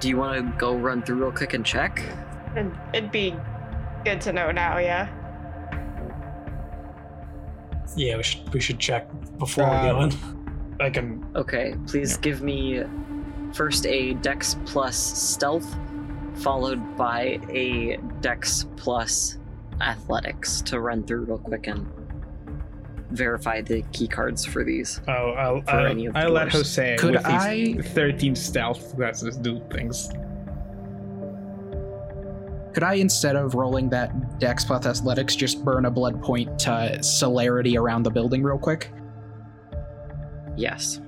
do 0.00 0.08
you 0.08 0.16
want 0.16 0.36
to 0.36 0.58
go 0.58 0.76
run 0.76 1.02
through 1.02 1.16
real 1.16 1.32
quick 1.32 1.54
and 1.54 1.64
check? 1.64 2.02
It'd, 2.52 2.72
it'd 2.92 3.10
be 3.10 3.34
good 4.04 4.20
to 4.22 4.32
know 4.32 4.50
now, 4.50 4.78
yeah. 4.78 5.08
Yeah, 7.96 8.16
we 8.16 8.22
should 8.22 8.52
we 8.54 8.60
should 8.60 8.78
check 8.78 9.08
before 9.38 9.64
we 9.64 9.70
Uh, 9.76 9.92
go 9.92 10.00
in. 10.02 10.12
I 10.80 10.90
can. 10.90 11.24
Okay, 11.34 11.74
please 11.86 12.16
give 12.18 12.42
me 12.42 12.82
first 13.54 13.86
a 13.86 14.14
Dex 14.14 14.56
plus 14.66 14.96
Stealth, 14.96 15.66
followed 16.34 16.96
by 16.96 17.38
a 17.50 17.96
Dex 18.20 18.66
plus 18.76 19.38
Athletics 19.80 20.60
to 20.62 20.80
run 20.80 21.02
through 21.04 21.24
real 21.24 21.38
quick 21.38 21.66
and 21.66 21.86
verify 23.10 23.60
the 23.60 23.82
key 23.92 24.08
cards 24.08 24.44
for 24.44 24.64
these. 24.64 25.00
Oh, 25.08 25.30
I'll. 25.32 25.62
For 25.62 25.70
I'll, 25.70 25.86
any 25.86 26.06
of 26.06 26.16
I'll 26.16 26.30
let 26.30 26.50
doors. 26.50 26.54
Jose 26.76 26.96
Could 26.98 27.12
with 27.14 27.24
his 27.24 27.34
I- 27.34 27.76
13 27.94 28.34
stealth. 28.34 28.94
Let's 28.98 29.22
do 29.38 29.62
things. 29.70 30.10
Could 32.76 32.82
I, 32.82 32.96
instead 32.96 33.36
of 33.36 33.54
rolling 33.54 33.88
that 33.88 34.38
Dex 34.38 34.62
plus 34.62 34.84
Athletics, 34.84 35.34
just 35.34 35.64
burn 35.64 35.86
a 35.86 35.90
blood 35.90 36.22
point 36.22 36.58
to 36.58 37.02
celerity 37.02 37.78
around 37.78 38.02
the 38.02 38.10
building 38.10 38.42
real 38.42 38.58
quick? 38.58 38.92
Yes. 40.58 41.00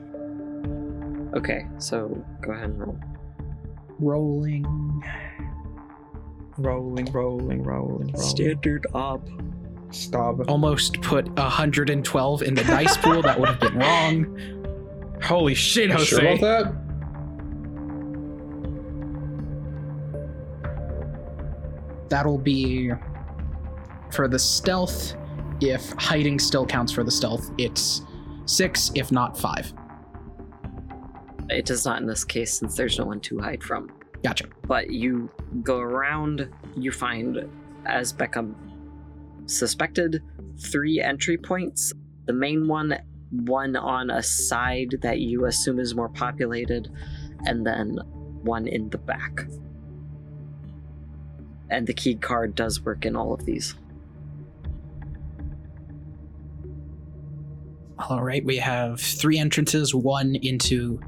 Okay, 1.37 1.67
so 1.77 2.25
go 2.41 2.53
ahead 2.53 2.71
and 2.71 2.81
roll. 2.81 2.99
Rolling. 3.99 4.65
Rolling, 6.57 7.05
rolling, 7.13 7.63
rolling, 7.63 7.63
rolling. 7.63 8.17
Standard 8.17 8.87
ob. 8.95 9.29
Stop. 9.91 10.49
Almost 10.49 11.03
put 11.03 11.29
112 11.33 12.43
in 12.45 12.55
the 12.55 12.65
dice 12.65 12.97
pool. 12.97 13.21
That 13.21 13.39
would 13.39 13.51
have 13.51 13.61
been 13.61 13.77
wrong. 13.77 15.19
Holy 15.23 15.55
shit, 15.55 15.91
Jose. 15.91 16.07
Sure 16.07 16.21
about 16.21 16.41
that? 16.41 16.88
That'll 22.09 22.39
be 22.39 22.93
for 24.11 24.29
the 24.29 24.39
stealth. 24.39 25.15
If 25.61 25.91
hiding 25.99 26.39
still 26.39 26.65
counts 26.65 26.93
for 26.93 27.03
the 27.05 27.11
stealth, 27.11 27.51
it's 27.59 28.03
six, 28.47 28.91
if 28.95 29.11
not 29.11 29.39
five. 29.39 29.73
It 31.51 31.67
does 31.67 31.85
not 31.85 32.01
in 32.01 32.07
this 32.07 32.25
case 32.25 32.59
since 32.59 32.77
there's 32.77 32.99
no 32.99 33.07
one 33.07 33.21
to 33.21 33.39
hide 33.39 33.63
from. 33.63 33.91
Gotcha. 34.23 34.47
But 34.67 34.91
you 34.91 35.31
go 35.63 35.79
around, 35.79 36.49
you 36.77 36.93
find, 36.93 37.49
as 37.87 38.13
Beckham 38.13 38.55
suspected, 39.47 40.23
three 40.61 41.01
entry 41.01 41.39
points. 41.39 41.93
The 42.27 42.33
main 42.33 42.69
one, 42.69 42.99
one 43.31 43.77
on 43.77 44.11
a 44.11 44.23
side 44.23 44.97
that 45.03 45.21
you 45.21 45.47
assume 45.47 45.79
is 45.79 45.95
more 45.95 46.09
populated, 46.09 46.91
and 47.47 47.67
then 47.67 47.99
one 48.43 48.67
in 48.67 48.91
the 48.91 48.99
back. 48.99 49.47
And 51.71 51.87
the 51.87 51.95
key 51.95 52.15
card 52.15 52.55
does 52.55 52.81
work 52.81 53.05
in 53.05 53.17
all 53.17 53.33
of 53.33 53.45
these. 53.45 53.75
All 57.99 58.23
right, 58.23 58.45
we 58.45 58.57
have 58.59 59.01
three 59.01 59.39
entrances 59.39 59.95
one 59.95 60.37
into 60.37 61.01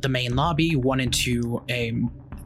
the 0.00 0.08
main 0.08 0.36
lobby, 0.36 0.76
one 0.76 1.00
into 1.00 1.62
a 1.68 1.90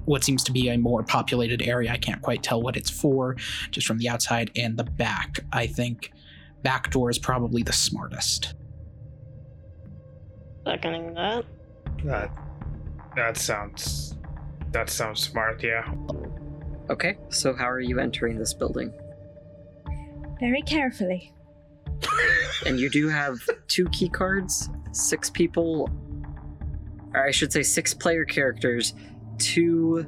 what 0.06 0.24
seems 0.24 0.42
to 0.44 0.52
be 0.52 0.68
a 0.70 0.78
more 0.78 1.02
populated 1.02 1.62
area. 1.62 1.92
I 1.92 1.98
can't 1.98 2.22
quite 2.22 2.42
tell 2.42 2.62
what 2.62 2.76
it's 2.76 2.90
for, 2.90 3.36
just 3.70 3.86
from 3.86 3.98
the 3.98 4.08
outside, 4.08 4.50
and 4.56 4.76
the 4.76 4.84
back. 4.84 5.40
I 5.52 5.66
think 5.66 6.10
back 6.62 6.90
door 6.90 7.10
is 7.10 7.18
probably 7.18 7.62
the 7.62 7.72
smartest. 7.72 8.54
Seconding 10.66 11.14
that. 11.14 11.44
That. 12.04 12.30
That 13.14 13.36
sounds. 13.36 14.16
That 14.72 14.88
sounds 14.88 15.20
smart, 15.20 15.62
yeah. 15.62 15.92
Okay, 16.90 17.16
so 17.28 17.54
how 17.54 17.70
are 17.70 17.78
you 17.78 18.00
entering 18.00 18.36
this 18.36 18.52
building? 18.52 18.92
Very 20.40 20.62
carefully. 20.62 21.32
And 22.66 22.80
you 22.80 22.90
do 22.90 23.08
have 23.08 23.38
two 23.68 23.88
key 23.90 24.08
cards, 24.08 24.68
six 24.90 25.30
people, 25.30 25.88
or 27.14 27.24
I 27.24 27.30
should 27.30 27.52
say 27.52 27.62
six 27.62 27.94
player 27.94 28.24
characters, 28.24 28.94
two 29.38 30.04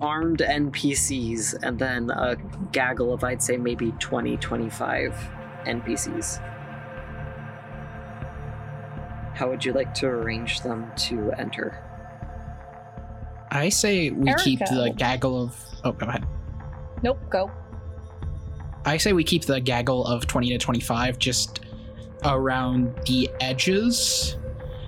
armed 0.00 0.38
NPCs, 0.38 1.56
and 1.62 1.76
then 1.76 2.10
a 2.10 2.36
gaggle 2.70 3.12
of, 3.12 3.24
I'd 3.24 3.42
say, 3.42 3.56
maybe 3.56 3.92
20, 3.98 4.36
25 4.36 5.12
NPCs. 5.64 6.38
How 9.34 9.48
would 9.48 9.64
you 9.64 9.72
like 9.72 9.92
to 9.94 10.06
arrange 10.06 10.60
them 10.60 10.90
to 10.96 11.32
enter? 11.36 11.85
I 13.56 13.68
say 13.68 14.10
we 14.10 14.34
keep 14.34 14.60
the 14.60 14.92
gaggle 14.96 15.42
of. 15.42 15.64
Oh, 15.84 15.92
go 15.92 16.06
ahead. 16.06 16.26
Nope, 17.02 17.18
go. 17.30 17.50
I 18.84 18.96
say 18.96 19.12
we 19.12 19.24
keep 19.24 19.44
the 19.44 19.60
gaggle 19.60 20.06
of 20.06 20.26
20 20.26 20.50
to 20.50 20.58
25 20.58 21.18
just 21.18 21.60
around 22.24 22.96
the 23.06 23.28
edges 23.40 24.36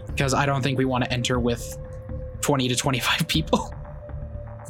because 0.06 0.34
I 0.34 0.46
don't 0.46 0.62
think 0.62 0.78
we 0.78 0.84
want 0.84 1.04
to 1.04 1.12
enter 1.12 1.38
with 1.38 1.78
20 2.40 2.68
to 2.68 2.76
25 2.76 3.28
people. 3.28 3.74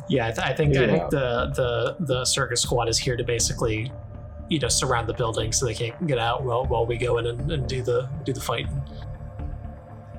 Yeah, 0.08 0.28
I, 0.28 0.30
th- 0.30 0.46
I 0.46 0.54
think 0.54 0.74
I 0.76 0.86
think 0.86 1.10
the 1.10 1.52
the 1.54 2.04
the 2.06 2.24
circus 2.24 2.62
squad 2.62 2.88
is 2.88 2.98
here 2.98 3.14
to 3.14 3.24
basically, 3.24 3.92
you 4.48 4.58
know, 4.58 4.68
surround 4.68 5.06
the 5.06 5.12
building 5.12 5.52
so 5.52 5.66
they 5.66 5.74
can't 5.74 6.06
get 6.06 6.18
out 6.18 6.44
while 6.44 6.64
while 6.64 6.86
we 6.86 6.96
go 6.96 7.18
in 7.18 7.26
and, 7.26 7.52
and 7.52 7.68
do 7.68 7.82
the 7.82 8.08
do 8.24 8.32
the 8.32 8.40
fighting. 8.40 8.80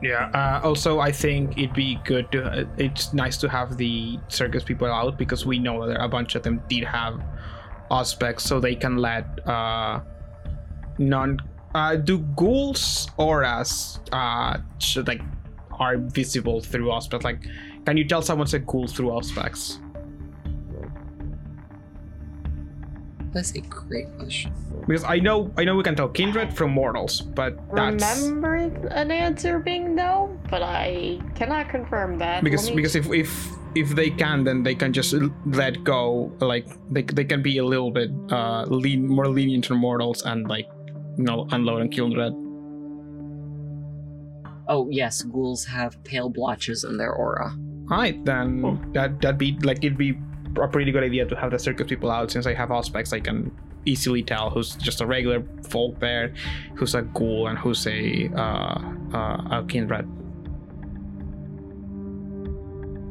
Yeah. 0.02 0.30
Uh, 0.34 0.62
also, 0.66 1.00
I 1.00 1.12
think 1.12 1.58
it'd 1.58 1.74
be 1.74 2.00
good 2.06 2.32
to. 2.32 2.44
Uh, 2.44 2.66
it's 2.78 3.14
nice 3.14 3.38
to 3.38 3.50
have 3.50 3.78
the 3.78 4.20
circus 4.28 4.64
people 4.64 4.88
out 4.88 5.18
because 5.18 5.46
we 5.46 5.60
know 5.60 5.88
that 5.88 6.02
a 6.02 6.08
bunch 6.08 6.36
of 6.36 6.44
them 6.44 6.62
did 6.70 6.86
have 6.86 7.22
Auspex, 7.92 8.42
so 8.42 8.60
they 8.60 8.76
can 8.76 8.98
let 8.98 9.26
uh, 9.48 10.00
non. 10.98 11.40
Uh, 11.76 11.96
do 11.96 12.18
ghouls 12.36 13.12
auras 13.18 14.00
uh 14.12 14.58
like 15.06 15.22
are 15.80 15.98
visible 15.98 16.62
through 16.62 16.88
Auspex? 16.88 17.24
Like, 17.24 17.46
can 17.86 17.98
you 17.98 18.06
tell 18.06 18.22
someone's 18.22 18.54
a 18.54 18.60
ghoul 18.60 18.88
through 18.88 19.10
Auspex? 19.10 19.80
That's 23.32 23.54
a 23.54 23.62
great 23.62 24.10
question. 24.18 24.52
Because 24.88 25.04
I 25.04 25.20
know 25.20 25.54
I 25.58 25.64
know 25.64 25.76
we 25.76 25.84
can 25.84 25.96
tell 25.96 26.10
kindred 26.10 26.56
from 26.58 26.72
mortals, 26.72 27.22
but 27.22 27.58
that's 27.76 28.22
Remember 28.26 28.56
an 28.90 29.12
answer 29.12 29.60
being 29.60 29.94
no, 29.96 30.34
but 30.50 30.64
I 30.64 31.20
cannot 31.36 31.70
confirm 31.70 32.18
that. 32.20 32.44
because 32.44 32.66
Let 32.66 32.72
me- 32.72 32.76
because 32.82 32.96
if 32.96 33.06
if 33.14 33.30
if 33.76 33.90
they 33.94 34.10
can 34.10 34.44
then 34.44 34.64
they 34.64 34.74
can 34.74 34.92
just 34.92 35.14
l- 35.14 35.30
let 35.46 35.84
go 35.84 36.34
like 36.42 36.66
they, 36.90 37.04
they 37.04 37.24
can 37.24 37.44
be 37.46 37.60
a 37.60 37.64
little 37.66 37.92
bit 37.92 38.10
uh 38.34 38.66
lean 38.66 39.06
more 39.08 39.28
lenient 39.30 39.64
to 39.70 39.76
mortals 39.78 40.24
and 40.26 40.50
like 40.50 40.66
you 41.18 41.24
know 41.24 41.46
unload 41.54 41.82
and 41.86 41.92
kill 41.94 42.10
red 42.16 42.34
Oh, 44.72 44.88
yes, 44.92 45.24
ghouls 45.24 45.66
have 45.66 45.98
pale 46.04 46.30
blotches 46.30 46.84
in 46.84 46.98
their 46.98 47.12
aura. 47.14 47.54
alright 47.92 48.18
then 48.26 48.62
Oh. 48.66 48.78
that 48.94 49.22
that'd 49.22 49.38
be 49.38 49.58
like 49.64 49.80
it'd 49.86 49.98
be 49.98 50.18
a 50.60 50.68
pretty 50.68 50.92
good 50.92 51.04
idea 51.04 51.26
to 51.26 51.36
have 51.36 51.52
the 51.52 51.60
circus 51.60 51.88
people 51.88 52.10
out 52.10 52.32
since 52.32 52.46
i 52.46 52.54
have 52.54 52.70
Auspex 52.70 53.14
i 53.14 53.20
can 53.20 53.52
easily 53.86 54.22
tell 54.22 54.50
who's 54.50 54.76
just 54.76 55.02
a 55.02 55.06
regular 55.06 55.44
folk 55.70 56.00
there 56.00 56.34
who's 56.76 56.96
a 56.96 57.02
ghoul 57.02 57.48
and 57.48 57.58
who's 57.58 57.88
a 57.88 58.30
uh 58.36 58.80
uh 59.14 59.60
a 59.60 59.66
kindred 59.68 60.08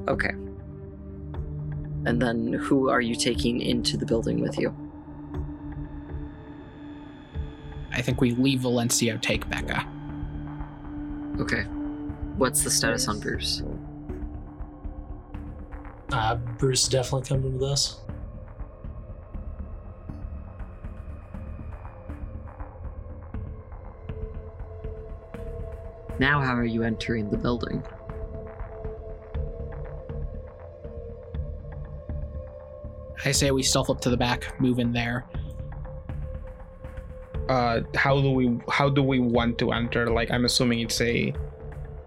Okay. 0.08 0.30
And 2.06 2.20
then 2.20 2.54
who 2.54 2.88
are 2.88 3.00
you 3.00 3.14
taking 3.14 3.60
into 3.60 3.96
the 3.98 4.06
building 4.06 4.40
with 4.40 4.58
you? 4.58 4.74
I 7.92 8.00
think 8.00 8.20
we 8.20 8.30
leave 8.30 8.60
Valencio, 8.60 9.20
take 9.20 9.48
Becca. 9.50 9.86
Okay. 11.40 11.62
What's 12.36 12.62
the 12.62 12.70
status 12.70 13.06
on 13.08 13.20
Bruce? 13.20 13.62
Uh, 16.10 16.36
Bruce 16.58 16.84
is 16.84 16.88
definitely 16.88 17.28
coming 17.28 17.52
with 17.52 17.62
us. 17.62 18.00
Now, 26.18 26.40
how 26.40 26.54
are 26.54 26.64
you 26.64 26.82
entering 26.82 27.30
the 27.30 27.36
building? 27.36 27.82
I 33.24 33.32
say 33.32 33.50
we 33.50 33.62
stealth 33.62 33.90
up 33.90 34.00
to 34.02 34.10
the 34.10 34.16
back, 34.16 34.58
move 34.60 34.78
in 34.78 34.92
there. 34.92 35.26
uh 37.48 37.80
how 37.94 38.20
do 38.20 38.30
we 38.30 38.58
how 38.70 38.90
do 38.90 39.02
we 39.02 39.18
want 39.18 39.56
to 39.56 39.72
enter 39.72 40.10
like 40.10 40.30
i'm 40.30 40.44
assuming 40.44 40.80
it's 40.80 41.00
a 41.00 41.32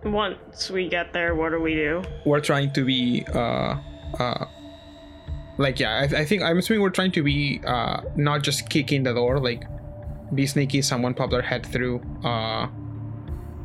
once 0.03 0.69
we 0.69 0.87
get 0.87 1.13
there, 1.13 1.33
what 1.33 1.49
do 1.49 1.59
we 1.59 1.73
do? 1.73 2.01
we're 2.25 2.39
trying 2.39 2.71
to 2.73 2.85
be 2.85 3.25
uh 3.33 3.75
uh 4.19 4.45
like 5.57 5.79
yeah 5.79 5.99
I, 5.99 6.21
I 6.21 6.25
think 6.25 6.41
i'm 6.43 6.57
assuming 6.57 6.81
we're 6.81 6.89
trying 6.89 7.11
to 7.13 7.23
be 7.23 7.61
uh 7.65 8.01
not 8.15 8.41
just 8.43 8.69
kick 8.69 8.91
in 8.91 9.03
the 9.03 9.13
door 9.13 9.39
like 9.39 9.63
be 10.33 10.47
sneaky 10.47 10.81
someone 10.81 11.13
pop 11.13 11.29
their 11.29 11.41
head 11.41 11.65
through 11.65 12.01
uh 12.23 12.67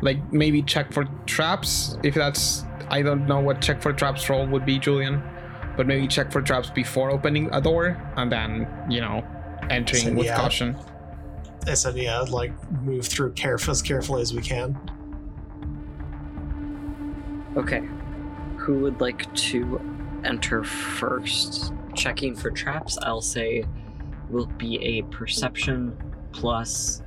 like 0.03 0.33
maybe 0.33 0.63
check 0.63 0.93
for 0.93 1.05
traps 1.27 1.97
if 2.03 2.15
that's 2.15 2.65
I 2.89 3.03
don't 3.03 3.27
know 3.27 3.41
what 3.41 3.61
check 3.61 3.83
for 3.83 3.93
traps 3.93 4.29
role 4.31 4.47
would 4.47 4.65
be, 4.65 4.79
Julian, 4.79 5.23
but 5.77 5.87
maybe 5.87 6.07
check 6.07 6.31
for 6.31 6.41
traps 6.41 6.71
before 6.71 7.11
opening 7.11 7.49
a 7.53 7.61
door 7.61 8.01
and 8.17 8.31
then 8.31 8.69
you 8.89 9.01
know 9.01 9.25
entering 9.71 10.03
So, 10.05 10.13
with 10.13 10.27
yeah. 10.27 10.37
caution. 10.37 10.77
I 11.67 11.75
said, 11.75 11.97
yeah, 11.97 12.21
like 12.21 12.53
move 12.83 13.07
through 13.07 13.33
careful 13.33 13.73
as 13.73 13.83
carefully 13.83 14.23
as 14.23 14.33
we 14.33 14.41
can. 14.41 14.79
Okay. 17.57 17.83
Who 18.59 18.79
would 18.81 19.01
like 19.01 19.33
to 19.35 19.81
enter 20.27 20.63
first? 20.65 21.73
Checking 21.95 22.35
for 22.35 22.51
traps, 22.51 22.99
I'll 23.03 23.21
say, 23.21 23.65
will 24.29 24.47
be 24.47 24.79
a 24.85 25.03
perception 25.05 25.97
plus 26.33 27.03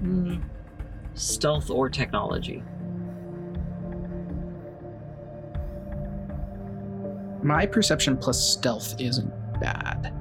hmm, 0.00 0.36
stealth 1.14 1.70
or 1.70 1.88
technology. 1.88 2.62
My 7.42 7.66
perception 7.66 8.16
plus 8.16 8.52
stealth 8.52 8.94
isn't 9.00 9.30
bad. 9.60 10.12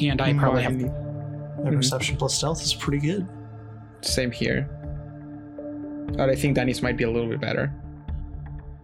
And 0.00 0.20
I 0.20 0.32
probably 0.34 0.62
have. 0.62 0.74
Mine- 0.74 0.98
My 1.62 1.70
Mhm. 1.70 1.76
perception 1.76 2.16
plus 2.16 2.34
stealth 2.34 2.62
is 2.62 2.74
pretty 2.74 2.98
good. 2.98 3.26
Same 4.00 4.32
here. 4.32 4.68
But 6.16 6.28
I 6.30 6.34
think 6.34 6.56
Danny's 6.56 6.82
might 6.82 6.96
be 6.96 7.04
a 7.04 7.10
little 7.10 7.28
bit 7.28 7.40
better. 7.40 7.72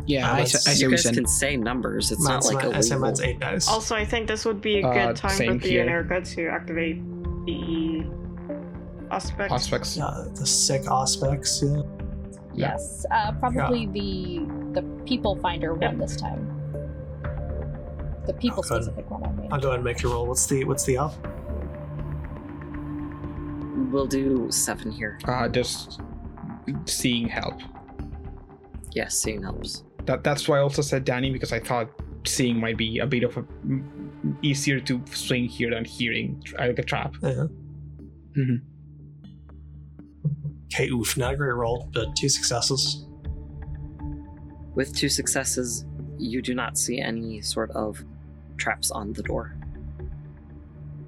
Yeah, 0.07 0.27
Uh, 0.31 0.33
I, 0.33 0.37
that's- 0.37 0.55
s- 0.55 0.67
I 0.69 0.73
see 0.73 0.83
you 0.83 0.91
what 0.91 0.99
you 1.05 1.11
guys 1.11 1.15
can 1.17 1.27
say 1.27 1.57
numbers. 1.57 2.11
It's 2.11 2.23
Mine's, 2.23 2.51
not 2.51 2.55
like 2.55 2.65
mi- 2.65 2.71
I 2.75 2.81
say 2.81 2.95
illegal. 2.95 3.01
mine's 3.01 3.21
eight 3.21 3.39
dice. 3.41 3.69
Also, 3.69 3.95
I 3.95 4.05
think 4.05 4.27
this 4.29 4.45
would 4.45 4.61
be 4.61 4.81
a 4.81 4.87
Uh, 4.87 4.93
good 5.09 5.17
time 5.17 5.31
for 5.37 5.59
Theo 5.59 5.81
and. 5.83 5.91
Erica 5.91 6.21
to 6.23 6.49
activate 6.49 7.03
the 7.47 8.05
Auspex. 9.11 9.49
Auspex. 9.51 10.01
uh, 10.03 10.29
the 10.35 10.47
sick 10.47 10.83
Auspex. 10.83 11.63
Yeah. 12.55 12.73
Yes, 12.73 13.05
uh, 13.11 13.33
probably 13.33 13.87
the 13.87 14.41
the 14.73 14.83
people 15.05 15.37
finder 15.37 15.75
one 15.75 15.99
this 15.99 16.17
time. 16.17 16.45
The 18.27 18.33
people 18.35 18.63
specific 18.63 19.11
one. 19.11 19.25
I 19.25 19.33
mean. 19.33 19.49
I'll 19.53 19.61
go 19.61 19.69
ahead 19.69 19.77
and 19.81 19.85
make 19.85 20.03
your 20.03 20.13
roll. 20.13 20.27
What's 20.27 20.47
the 20.47 20.65
what's 20.65 20.85
the 20.85 20.99
ob? 20.99 21.13
We'll 23.93 24.07
do 24.07 24.49
seven 24.51 24.91
here. 24.91 25.19
Uh, 25.25 25.49
just 25.49 26.01
seeing 26.87 27.29
help. 27.29 27.55
Yes, 28.93 29.15
seeing 29.19 29.43
helps. 29.43 29.85
That 30.09 30.25
that's 30.25 30.49
why 30.49 30.57
I 30.57 30.61
also 30.63 30.81
said 30.81 31.05
Danny 31.05 31.31
because 31.31 31.53
I 31.53 31.61
thought 31.61 31.89
seeing 32.27 32.59
might 32.59 32.79
be 32.79 32.99
a 32.99 33.07
bit 33.07 33.23
of 33.25 33.37
a 33.37 33.41
m- 33.41 34.39
easier 34.43 34.81
to 34.81 35.01
swing 35.13 35.45
here 35.45 35.69
than 35.71 35.85
hearing 35.85 36.43
like 36.59 36.79
a 36.79 36.83
trap. 36.83 37.15
Yeah. 37.23 37.45
Mhm. 38.37 38.63
Okay, 40.73 40.89
oof, 40.89 41.17
not 41.19 41.35
a 41.35 41.37
great 41.37 41.55
roll, 41.55 41.91
but 41.93 42.17
two 42.17 42.29
successes. 42.31 43.07
With 44.75 44.95
two 44.97 45.09
successes, 45.11 45.85
you 46.19 46.41
do 46.41 46.55
not 46.55 46.79
see 46.79 47.01
any 47.01 47.43
sort 47.43 47.71
of 47.73 48.03
traps 48.57 48.91
on 48.91 49.13
the 49.13 49.23
door. 49.23 49.55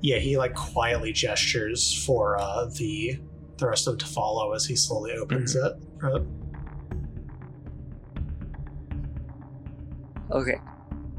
Yeah, 0.03 0.19
he 0.19 0.37
like 0.37 0.55
quietly 0.55 1.13
gestures 1.13 2.05
for 2.05 2.39
uh, 2.39 2.67
the 2.77 3.19
the 3.57 3.67
rest 3.67 3.87
of 3.87 3.93
them 3.93 3.99
to 3.99 4.07
follow 4.07 4.53
as 4.53 4.67
he 4.67 4.77
slowly 4.77 5.13
opens 5.13 5.55
it. 5.57 5.73
Right. 6.03 6.23
Okay. 10.33 10.61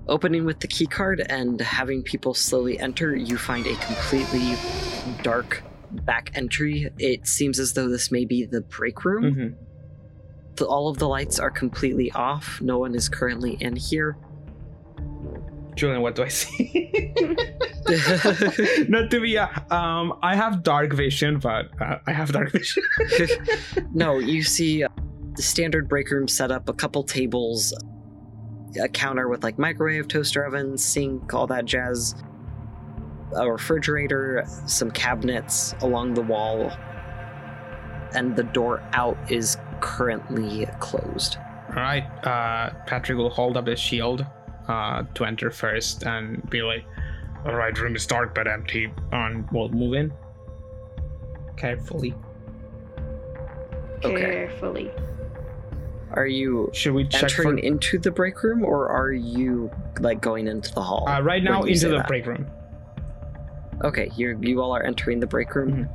Opening 0.08 0.46
with 0.46 0.60
the 0.60 0.68
key 0.68 0.88
card 0.88 1.26
and 1.30 1.60
having 1.62 2.02
people 2.04 2.34
slowly 2.34 2.80
enter, 2.80 3.16
you 3.16 3.38
find 3.38 3.66
a 3.68 3.76
completely 3.76 4.56
dark 5.24 5.64
back 5.92 6.32
entry. 6.34 6.90
It 6.98 7.28
seems 7.28 7.60
as 7.60 7.74
though 7.74 7.88
this 7.88 8.12
may 8.12 8.26
be 8.26 8.46
the 8.46 8.62
break 8.62 9.06
room. 9.06 9.24
Mhm. 9.24 9.56
The, 10.56 10.66
all 10.66 10.90
of 10.90 10.98
the 10.98 11.08
lights 11.08 11.40
are 11.40 11.52
completely 11.52 12.12
off. 12.12 12.60
No 12.62 12.78
one 12.80 12.96
is 12.96 13.08
currently 13.10 13.58
in 13.60 13.76
here. 13.76 14.18
Julian, 15.76 16.02
what 16.02 16.16
do 16.16 16.24
I 16.24 16.28
see? 16.28 16.90
Not 18.90 19.10
to 19.12 19.20
be 19.22 19.36
a, 19.36 19.46
um, 19.70 20.20
I 20.22 20.36
have 20.36 20.64
dark 20.64 20.94
vision, 20.94 21.40
but 21.40 21.70
uh, 21.82 21.98
I 22.06 22.12
have 22.12 22.32
dark 22.32 22.52
vision. 22.52 22.84
no, 23.94 24.20
you 24.20 24.44
see 24.44 24.84
uh, 24.84 24.90
the 25.36 25.42
standard 25.42 25.88
break 25.88 26.12
room 26.12 26.28
setup, 26.28 26.70
a 26.70 26.74
couple 26.74 27.04
tables, 27.04 27.74
a 28.80 28.88
counter 28.88 29.28
with 29.28 29.44
like 29.44 29.58
microwave, 29.58 30.08
toaster 30.08 30.44
oven, 30.44 30.78
sink, 30.78 31.34
all 31.34 31.48
that 31.48 31.66
jazz, 31.66 32.16
a 33.36 33.52
refrigerator, 33.52 34.46
some 34.68 34.92
cabinets 34.92 35.74
along 35.82 36.14
the 36.14 36.22
wall, 36.22 36.72
and 38.14 38.36
the 38.36 38.44
door 38.44 38.84
out 38.94 39.18
is 39.32 39.58
currently 39.80 40.68
closed. 40.80 41.38
All 41.70 41.76
right, 41.76 42.04
uh, 42.26 42.72
Patrick 42.86 43.18
will 43.18 43.30
hold 43.30 43.58
up 43.58 43.68
his 43.68 43.80
shield 43.80 44.26
uh, 44.68 45.04
to 45.16 45.26
enter 45.26 45.52
first 45.52 46.04
and 46.04 46.48
be 46.50 46.62
like, 46.62 46.86
"All 47.46 47.56
right, 47.56 47.78
room 47.80 47.96
is 47.96 48.06
dark 48.06 48.36
but 48.36 48.48
empty." 48.48 48.92
And 49.12 49.50
we'll 49.52 49.70
move 49.70 49.94
in 49.94 50.14
carefully. 51.56 52.14
Okay. 54.04 54.50
Are 56.14 56.28
you 56.28 56.70
Should 56.74 56.94
we 56.94 57.08
check 57.08 57.32
for? 57.32 57.58
into 57.58 57.98
the 57.98 58.12
break 58.12 58.44
room 58.44 58.64
or 58.64 58.90
are 58.90 59.12
you 59.12 59.72
like 60.00 60.22
going 60.22 60.48
into 60.48 60.74
the 60.74 60.82
hall? 60.82 61.08
Uh, 61.08 61.22
right 61.22 61.44
now, 61.44 61.64
into 61.64 61.88
the 61.90 61.98
that? 61.98 62.08
break 62.08 62.26
room. 62.26 62.46
Okay, 63.84 64.12
you 64.16 64.38
you 64.42 64.62
all 64.62 64.76
are 64.76 64.84
entering 64.84 65.20
the 65.20 65.28
break 65.28 65.56
room. 65.56 65.90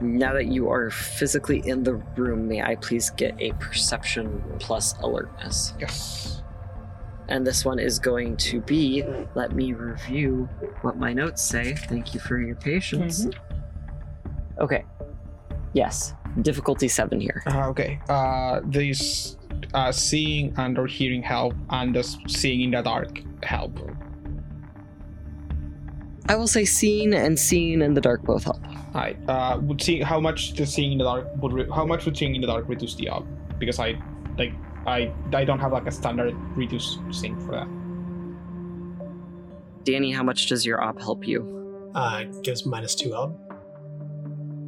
Now 0.00 0.32
that 0.34 0.46
you 0.46 0.68
are 0.68 0.90
physically 0.90 1.62
in 1.66 1.82
the 1.84 1.94
room, 2.16 2.48
may 2.48 2.62
I 2.62 2.74
please 2.76 3.10
get 3.10 3.40
a 3.40 3.52
perception 3.52 4.42
plus 4.58 4.94
alertness? 4.98 5.72
Yes. 5.78 6.42
And 7.28 7.46
this 7.46 7.64
one 7.64 7.78
is 7.78 7.98
going 7.98 8.36
to 8.38 8.60
be. 8.60 9.04
Let 9.34 9.54
me 9.54 9.72
review 9.72 10.48
what 10.82 10.98
my 10.98 11.12
notes 11.12 11.40
say. 11.42 11.74
Thank 11.74 12.12
you 12.12 12.20
for 12.20 12.38
your 12.38 12.56
patience. 12.56 13.26
Okay. 14.58 14.84
Yes. 15.72 16.12
Difficulty 16.42 16.88
seven 16.88 17.20
here. 17.20 17.42
Uh, 17.46 17.68
okay. 17.68 18.00
Uh, 18.08 18.60
these 18.64 19.36
uh, 19.72 19.92
seeing 19.92 20.52
and 20.56 20.78
or 20.78 20.86
hearing 20.86 21.22
help, 21.22 21.54
and 21.70 21.94
just 21.94 22.18
seeing 22.28 22.60
in 22.62 22.70
the 22.72 22.82
dark 22.82 23.20
help. 23.42 23.78
I 26.28 26.36
will 26.36 26.46
say 26.46 26.64
seen 26.64 27.12
and 27.12 27.38
seen 27.38 27.82
in 27.82 27.94
the 27.94 28.00
dark 28.00 28.22
both 28.22 28.44
help. 28.44 28.64
Alright. 28.94 29.18
Uh, 29.28 29.58
would 29.62 29.82
see 29.82 30.00
how 30.00 30.18
much 30.18 30.54
the 30.54 30.64
seeing 30.64 30.92
in 30.92 30.98
the 30.98 31.04
dark 31.04 31.26
would 31.36 31.52
re- 31.52 31.68
how 31.74 31.84
much 31.84 32.04
would 32.06 32.16
seeing 32.16 32.34
in 32.34 32.40
the 32.40 32.46
dark 32.46 32.68
reduce 32.68 32.94
the 32.94 33.08
up? 33.10 33.24
Because 33.58 33.78
I 33.78 34.00
like 34.38 34.52
I 34.86 35.12
I 35.32 35.44
don't 35.44 35.58
have 35.58 35.72
like 35.72 35.86
a 35.86 35.92
standard 35.92 36.34
reduce 36.56 36.98
thing 37.20 37.38
for 37.40 37.52
that. 37.52 37.68
Danny, 39.84 40.12
how 40.12 40.22
much 40.22 40.46
does 40.46 40.64
your 40.64 40.82
op 40.82 40.98
help 40.98 41.28
you? 41.28 41.90
Uh, 41.94 42.24
gives 42.42 42.64
minus 42.64 42.94
two 42.94 43.14
up. 43.14 43.38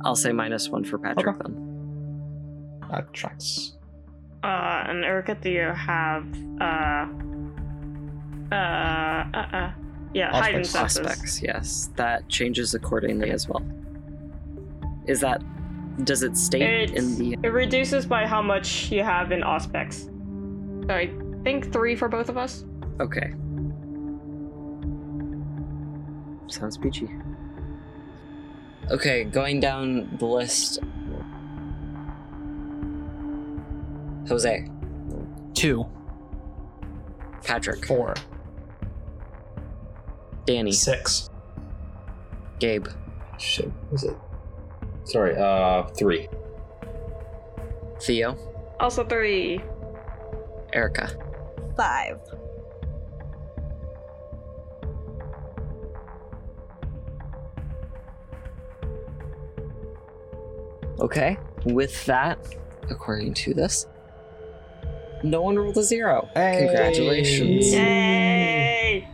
I'll 0.07 0.15
say 0.15 0.33
minus 0.33 0.68
one 0.68 0.85
for 0.85 0.99
Patrick 0.99 1.35
Okay. 1.35 1.39
then. 1.43 2.78
That 2.93 3.12
tracks. 3.12 3.76
Uh, 4.44 4.85
and 4.86 5.05
Erica, 5.05 5.35
do 5.35 5.51
you 5.51 5.73
have 5.75 6.25
uh, 6.60 7.07
uh, 8.52 8.55
uh, 8.55 9.49
uh 9.52 9.73
yeah, 10.15 10.44
hidden 10.44 10.62
Auspex. 10.62 10.67
senses. 10.67 11.07
Auspex, 11.07 11.43
yes. 11.43 11.91
That 11.97 12.28
changes 12.28 12.75
accordingly 12.75 13.31
as 13.31 13.49
well. 13.49 13.67
Is 15.09 15.20
that 15.20 15.43
does 16.05 16.23
it 16.23 16.36
stay 16.36 16.85
It's, 16.85 16.93
in 16.93 17.18
the 17.18 17.36
It 17.43 17.52
reduces 17.52 18.07
by 18.07 18.26
how 18.26 18.41
much 18.41 18.93
you 18.93 19.02
have 19.02 19.33
in 19.33 19.41
Auspex. 19.41 20.07
So 20.86 20.94
I 20.94 21.10
think 21.43 21.73
three 21.73 21.97
for 21.97 22.09
both 22.09 22.28
of 22.28 22.36
us. 22.36 22.65
Okay. 23.01 23.35
Sounds 26.47 26.78
peachy. 26.78 27.10
Okay, 28.91 29.25
going 29.25 29.59
down 29.61 30.17
the 30.19 30.27
list. 30.27 30.79
Jose, 34.29 34.69
Two. 35.55 35.87
Patrick, 37.45 37.85
Four. 37.87 38.15
Danny, 40.47 40.73
Six. 40.73 41.31
Gabe, 42.59 42.87
Shit, 43.39 43.71
was 43.91 44.05
it? 44.05 44.17
Sorry, 45.05 45.37
uh, 45.37 45.85
three. 45.89 46.29
Theo, 48.01 48.37
Also 48.81 49.05
three. 49.05 49.61
Erica. 50.73 51.11
Five. 51.77 52.19
Okay, 61.00 61.36
with 61.65 62.05
that, 62.07 62.39
according 62.91 63.34
to 63.34 63.55
this, 63.55 63.86
no 65.23 65.42
one 65.42 65.57
rolled 65.57 65.76
a 65.76 65.83
zero. 65.83 66.28
Congratulations. 66.34 67.73
Yay! 67.73 69.08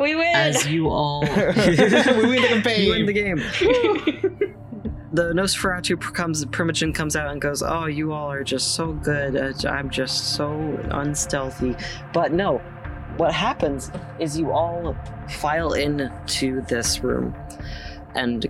We 0.00 0.14
win! 0.16 0.34
As 0.34 0.66
you 0.66 0.88
all 0.88 1.20
we 1.26 1.28
win 1.28 2.42
the 2.42 2.48
campaign. 2.48 2.84
you 2.84 2.90
win 2.90 3.06
the 3.06 3.12
game. 3.12 3.36
the 5.12 5.32
Nosferatu 5.32 6.00
comes, 6.14 6.44
Primogen 6.46 6.94
comes 6.94 7.14
out 7.14 7.30
and 7.30 7.40
goes, 7.40 7.62
"Oh, 7.62 7.86
you 7.86 8.12
all 8.12 8.30
are 8.30 8.42
just 8.44 8.74
so 8.74 8.92
good. 8.92 9.36
Uh, 9.36 9.68
I'm 9.68 9.90
just 9.90 10.34
so 10.34 10.50
unstealthy." 10.90 11.76
But 12.12 12.32
no, 12.32 12.58
what 13.18 13.32
happens 13.32 13.90
is 14.18 14.38
you 14.38 14.50
all 14.50 14.96
file 15.28 15.74
in 15.74 16.10
to 16.26 16.60
this 16.62 17.00
room 17.04 17.34
and 18.14 18.46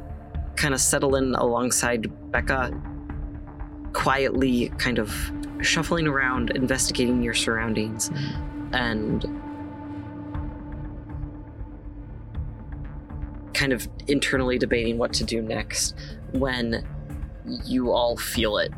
kind 0.58 0.74
of 0.74 0.80
settle 0.80 1.14
in 1.14 1.34
alongside 1.36 2.10
Becca, 2.32 2.72
quietly, 3.92 4.70
kind 4.78 4.98
of 4.98 5.14
shuffling 5.60 6.08
around, 6.08 6.50
investigating 6.50 7.22
your 7.22 7.34
surroundings, 7.34 8.10
and 8.72 9.22
kind 13.54 13.72
of 13.72 13.88
internally 14.08 14.58
debating 14.58 14.98
what 14.98 15.12
to 15.12 15.24
do 15.24 15.40
next 15.42 15.94
when 16.32 16.86
you 17.64 17.92
all 17.92 18.16
feel 18.16 18.58
it. 18.58 18.72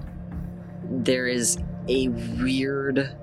There 0.84 1.26
is 1.26 1.58
a 1.88 2.08
weird 2.08 3.16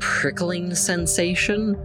prickling 0.00 0.74
sensation. 0.74 1.76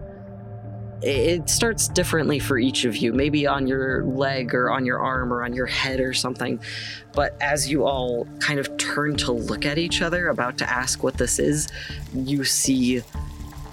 It 1.00 1.48
starts 1.48 1.86
differently 1.86 2.40
for 2.40 2.58
each 2.58 2.84
of 2.84 2.96
you, 2.96 3.12
maybe 3.12 3.46
on 3.46 3.68
your 3.68 4.02
leg 4.04 4.52
or 4.52 4.70
on 4.70 4.84
your 4.84 4.98
arm 4.98 5.32
or 5.32 5.44
on 5.44 5.52
your 5.52 5.66
head 5.66 6.00
or 6.00 6.12
something. 6.12 6.60
But 7.12 7.36
as 7.40 7.70
you 7.70 7.86
all 7.86 8.26
kind 8.40 8.58
of 8.58 8.76
turn 8.78 9.16
to 9.18 9.32
look 9.32 9.64
at 9.64 9.78
each 9.78 10.02
other, 10.02 10.28
about 10.28 10.58
to 10.58 10.68
ask 10.68 11.04
what 11.04 11.16
this 11.16 11.38
is, 11.38 11.68
you 12.12 12.44
see 12.44 13.02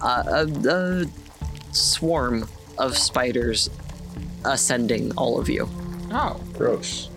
a, 0.03 0.05
a, 0.05 0.47
a 0.69 1.05
swarm 1.73 2.47
of 2.77 2.95
spiders 2.95 3.69
ascending 4.43 5.11
all 5.17 5.39
of 5.39 5.49
you. 5.49 5.67
Oh. 6.11 6.39
Gross. 6.53 7.07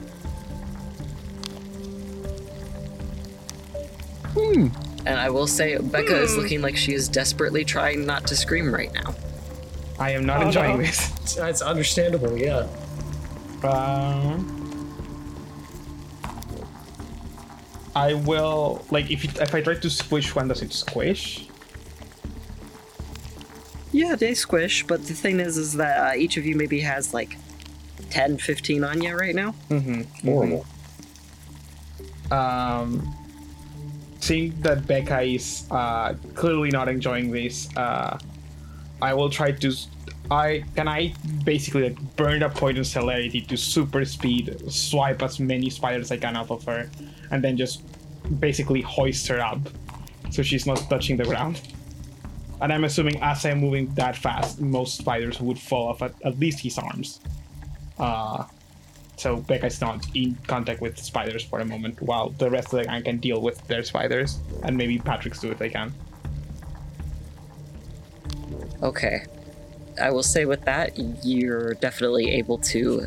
Hmm. 4.33 4.69
And 5.07 5.19
I 5.19 5.31
will 5.31 5.47
say, 5.47 5.77
Becca 5.79 6.21
is 6.23 6.37
looking 6.37 6.63
like 6.63 6.77
she 6.77 6.95
is 6.95 7.09
desperately 7.09 7.65
trying 7.65 8.07
not 8.07 8.27
to 8.29 8.37
scream 8.37 8.75
right 8.75 8.93
now. 8.93 9.15
I 9.99 10.11
am 10.13 10.25
not 10.25 10.43
Oh, 10.43 10.47
enjoying 10.47 10.79
no. 10.79 10.83
this. 10.85 11.13
It's, 11.23 11.37
it's 11.37 11.63
understandable, 11.63 12.37
yeah. 12.37 12.67
Um, 13.65 14.55
I 17.97 18.15
will 18.15 18.85
like 18.91 19.11
if 19.11 19.25
it, 19.25 19.39
if 19.41 19.55
I 19.55 19.61
try 19.61 19.75
to 19.75 19.91
squish 19.91 20.35
one, 20.35 20.49
does 20.49 20.63
it 20.63 20.73
squish? 20.73 21.49
Yeah, 23.91 24.15
they 24.15 24.35
squish, 24.35 24.87
but 24.87 25.07
the 25.07 25.15
thing 25.15 25.41
is, 25.41 25.57
is 25.57 25.75
that 25.75 26.13
uh, 26.13 26.17
each 26.17 26.37
of 26.37 26.47
you 26.47 26.55
maybe 26.55 26.79
has 26.81 27.13
like 27.13 27.37
10, 28.11 28.39
15 28.39 28.85
on 28.85 29.03
you 29.03 29.17
right 29.17 29.35
now. 29.35 29.55
Mm-hmm. 29.71 30.29
Horrible. 30.29 30.67
Um, 32.31 33.13
seeing 34.21 34.61
that 34.61 34.87
Becca 34.87 35.23
is 35.23 35.65
uh, 35.71 36.15
clearly 36.35 36.71
not 36.71 36.89
enjoying 36.89 37.31
this, 37.33 37.75
uh, 37.77 38.19
I 39.01 39.15
will 39.15 39.31
try 39.31 39.53
to. 39.53 39.73
I 40.31 40.65
can 40.77 40.89
I 40.89 41.15
basically 41.45 41.89
like 41.89 42.17
burn 42.17 42.43
a 42.43 42.51
poison 42.51 42.85
celerity 42.85 43.41
to 43.43 43.57
super 43.57 44.05
speed, 44.05 44.71
swipe 44.71 45.23
as 45.23 45.41
many 45.41 45.71
spiders 45.71 46.13
I 46.13 46.19
can 46.19 46.37
off 46.37 46.51
of 46.51 46.65
her, 46.65 46.91
and 47.31 47.43
then 47.43 47.57
just 47.57 47.83
basically 48.41 48.83
hoist 48.83 49.27
her 49.29 49.41
up, 49.41 49.61
so 50.31 50.43
she's 50.43 50.67
not 50.67 50.79
touching 50.91 51.17
the 51.17 51.25
ground. 51.25 51.63
And 52.61 52.73
I'm 52.73 52.85
assuming 52.85 53.23
as 53.23 53.47
I'm 53.47 53.61
moving 53.61 53.95
that 53.95 54.17
fast, 54.17 54.61
most 54.61 54.99
spiders 54.99 55.41
would 55.41 55.59
fall 55.59 55.89
off 55.89 56.03
at, 56.03 56.13
at 56.25 56.39
least 56.39 56.61
his 56.61 56.77
arms. 56.77 57.21
Uh, 57.99 58.45
so 59.17 59.37
Becca's 59.37 59.81
not 59.81 60.07
in 60.15 60.37
contact 60.47 60.81
with 60.81 60.99
spiders 60.99 61.43
for 61.43 61.61
a 61.61 61.65
moment, 61.65 62.01
while 62.03 62.31
the 62.31 62.51
rest 62.51 62.73
of 62.73 62.81
the 62.81 62.85
gang 62.85 63.03
can 63.03 63.19
deal 63.19 63.41
with 63.41 63.67
their 63.67 63.83
spiders, 63.83 64.41
and 64.63 64.77
maybe 64.77 64.99
Patrick's 64.99 65.41
do 65.41 65.51
if 65.51 65.59
they 65.59 65.71
can. 65.71 65.93
Okay. 68.83 69.25
I 70.01 70.11
will 70.11 70.23
say 70.23 70.45
with 70.45 70.65
that, 70.65 70.93
you're 71.25 71.75
definitely 71.75 72.31
able 72.33 72.59
to 72.59 73.07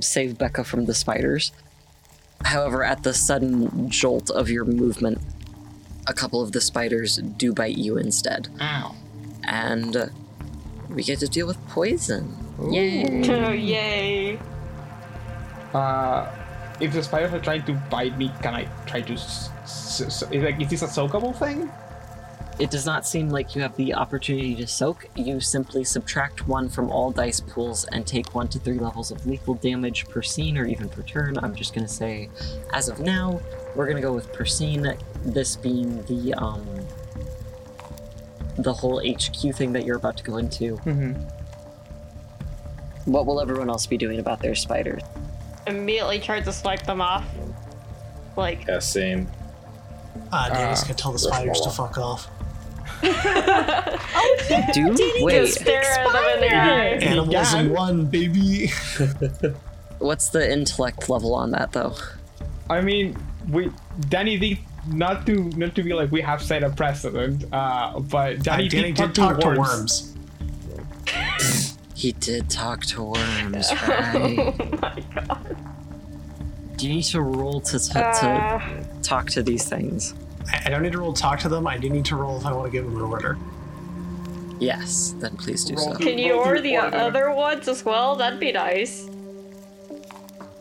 save 0.00 0.38
Becca 0.38 0.64
from 0.64 0.84
the 0.86 0.94
spiders. 0.94 1.50
However, 2.44 2.84
at 2.84 3.02
the 3.02 3.14
sudden 3.14 3.90
jolt 3.90 4.30
of 4.30 4.48
your 4.50 4.64
movement, 4.64 5.18
a 6.06 6.12
couple 6.12 6.42
of 6.42 6.52
the 6.52 6.60
spiders 6.60 7.16
do 7.16 7.52
bite 7.52 7.76
you 7.78 7.96
instead. 7.96 8.48
Ow. 8.60 8.94
And 9.44 9.96
uh, 9.96 10.06
we 10.88 11.02
get 11.02 11.18
to 11.20 11.26
deal 11.26 11.46
with 11.46 11.58
poison. 11.68 12.36
Yay! 12.70 13.28
Oh, 13.30 13.50
yay. 13.50 14.38
Uh, 15.72 16.30
if 16.80 16.92
the 16.92 17.02
spiders 17.02 17.32
are 17.32 17.40
trying 17.40 17.64
to 17.64 17.72
bite 17.90 18.16
me, 18.18 18.30
can 18.42 18.54
I 18.54 18.68
try 18.86 19.00
to? 19.00 19.12
S- 19.14 19.50
s- 19.64 20.00
s- 20.02 20.22
is, 20.30 20.42
like, 20.44 20.60
is 20.60 20.68
this 20.70 20.82
a 20.82 20.86
soakable 20.86 21.34
thing? 21.36 21.70
It 22.60 22.70
does 22.70 22.86
not 22.86 23.04
seem 23.04 23.30
like 23.30 23.56
you 23.56 23.62
have 23.62 23.74
the 23.76 23.94
opportunity 23.94 24.54
to 24.56 24.66
soak. 24.68 25.06
You 25.16 25.40
simply 25.40 25.82
subtract 25.82 26.46
one 26.46 26.68
from 26.68 26.88
all 26.90 27.10
dice 27.10 27.40
pools 27.40 27.84
and 27.86 28.06
take 28.06 28.32
one 28.34 28.46
to 28.48 28.60
three 28.60 28.78
levels 28.78 29.10
of 29.10 29.26
lethal 29.26 29.54
damage 29.54 30.08
per 30.08 30.22
scene 30.22 30.56
or 30.56 30.64
even 30.64 30.88
per 30.88 31.02
turn. 31.02 31.36
I'm 31.38 31.54
just 31.56 31.74
gonna 31.74 31.88
say, 31.88 32.30
as 32.72 32.88
of 32.88 33.00
now, 33.00 33.40
we're 33.74 33.88
gonna 33.88 34.00
go 34.00 34.12
with 34.12 34.32
per 34.32 34.44
scene. 34.44 34.94
This 35.24 35.56
being 35.56 36.02
the 36.04 36.34
um 36.34 36.64
the 38.56 38.72
whole 38.72 39.02
HQ 39.04 39.52
thing 39.56 39.72
that 39.72 39.84
you're 39.84 39.96
about 39.96 40.16
to 40.18 40.22
go 40.22 40.36
into. 40.36 40.76
Mm-hmm. 40.76 41.14
What 43.10 43.26
will 43.26 43.40
everyone 43.40 43.68
else 43.68 43.84
be 43.86 43.96
doing 43.98 44.20
about 44.20 44.38
their 44.40 44.54
spiders? 44.54 45.02
Immediately 45.66 46.20
tried 46.20 46.44
to 46.44 46.52
swipe 46.52 46.86
them 46.86 47.00
off. 47.00 47.26
Like, 48.36 48.64
Yeah, 48.68 48.78
same. 48.78 49.28
Ah, 50.32 50.48
Danny's 50.52 50.80
Uh, 50.82 50.84
gonna 50.84 50.94
tell 50.94 51.10
the 51.12 51.18
spiders 51.18 51.60
to 51.62 51.70
fuck 51.70 51.98
off. 51.98 52.28
Do 54.72 54.96
wait. 55.20 55.48
stare 55.48 55.82
at 55.82 56.12
them 56.12 56.24
in 56.34 56.40
the 56.40 56.56
eyes. 56.56 57.02
Animalism 57.02 57.70
one, 57.70 58.06
baby. 58.06 58.68
What's 59.98 60.28
the 60.30 60.50
intellect 60.52 61.08
level 61.08 61.34
on 61.34 61.50
that 61.52 61.72
though? 61.72 61.94
I 62.70 62.80
mean, 62.80 63.16
we 63.50 63.70
Danny 64.08 64.36
did 64.38 64.58
not 64.88 65.24
to 65.26 65.44
not 65.56 65.74
to 65.76 65.82
be 65.82 65.92
like 65.94 66.10
we 66.10 66.20
have 66.20 66.42
set 66.42 66.62
a 66.62 66.70
precedent, 66.70 67.44
uh, 67.52 67.98
but 68.00 68.42
Danny, 68.42 68.66
Uh, 68.66 68.70
Danny 68.70 68.92
did, 68.92 68.94
did 68.94 69.14
talk, 69.14 69.14
talk 69.14 69.40
to 69.40 69.54
to 69.54 69.60
worms. 69.60 70.14
worms. 70.74 71.78
He 71.94 72.12
did 72.12 72.50
talk 72.50 72.84
to 72.86 73.02
worms, 73.02 73.72
right? 73.88 74.38
oh 74.38 74.78
my 74.82 75.02
god. 75.14 75.56
Do 76.76 76.88
you 76.88 76.94
need 76.96 77.02
to 77.04 77.20
roll 77.20 77.60
to, 77.62 77.78
to, 77.78 77.98
Uh, 78.04 78.58
to 78.60 78.84
talk 79.02 79.30
to 79.30 79.42
these 79.42 79.64
things? 79.68 80.12
I, 80.52 80.62
I 80.66 80.70
don't 80.70 80.82
need 80.82 80.92
to 80.92 80.98
roll 80.98 81.12
talk 81.12 81.38
to 81.40 81.48
them. 81.48 81.66
I 81.66 81.76
do 81.78 81.88
need 81.88 82.04
to 82.06 82.16
roll 82.16 82.38
if 82.38 82.46
I 82.46 82.52
want 82.52 82.66
to 82.66 82.70
give 82.72 82.84
them 82.84 82.96
an 82.96 83.02
order. 83.02 83.38
Yes, 84.60 85.14
then 85.18 85.36
please 85.36 85.64
do 85.64 85.74
Roll 85.74 85.92
so. 85.92 85.98
to- 85.98 86.04
can 86.04 86.16
you 86.18 86.34
Roll 86.34 86.44
order 86.46 86.60
the 86.60 86.76
order. 86.78 86.96
other 86.96 87.30
ones 87.32 87.66
as 87.68 87.84
well? 87.84 88.14
That'd 88.16 88.38
be 88.40 88.52
nice. 88.52 89.08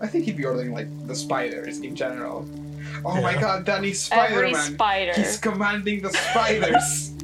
I 0.01 0.07
think 0.07 0.25
he'd 0.25 0.35
be 0.37 0.45
ordering 0.45 0.73
like 0.73 0.87
the 1.07 1.15
spiders 1.15 1.79
in 1.79 1.95
general. 1.95 2.45
Oh 3.05 3.21
my 3.21 3.33
Yeah. 3.33 3.41
god, 3.41 3.65
Danny's 3.65 4.09
Every 4.11 4.53
Spider-Man. 4.53 4.73
spider. 4.73 5.11
He's 5.15 5.37
commanding 5.37 6.01
the 6.01 6.11
spiders. 6.11 7.11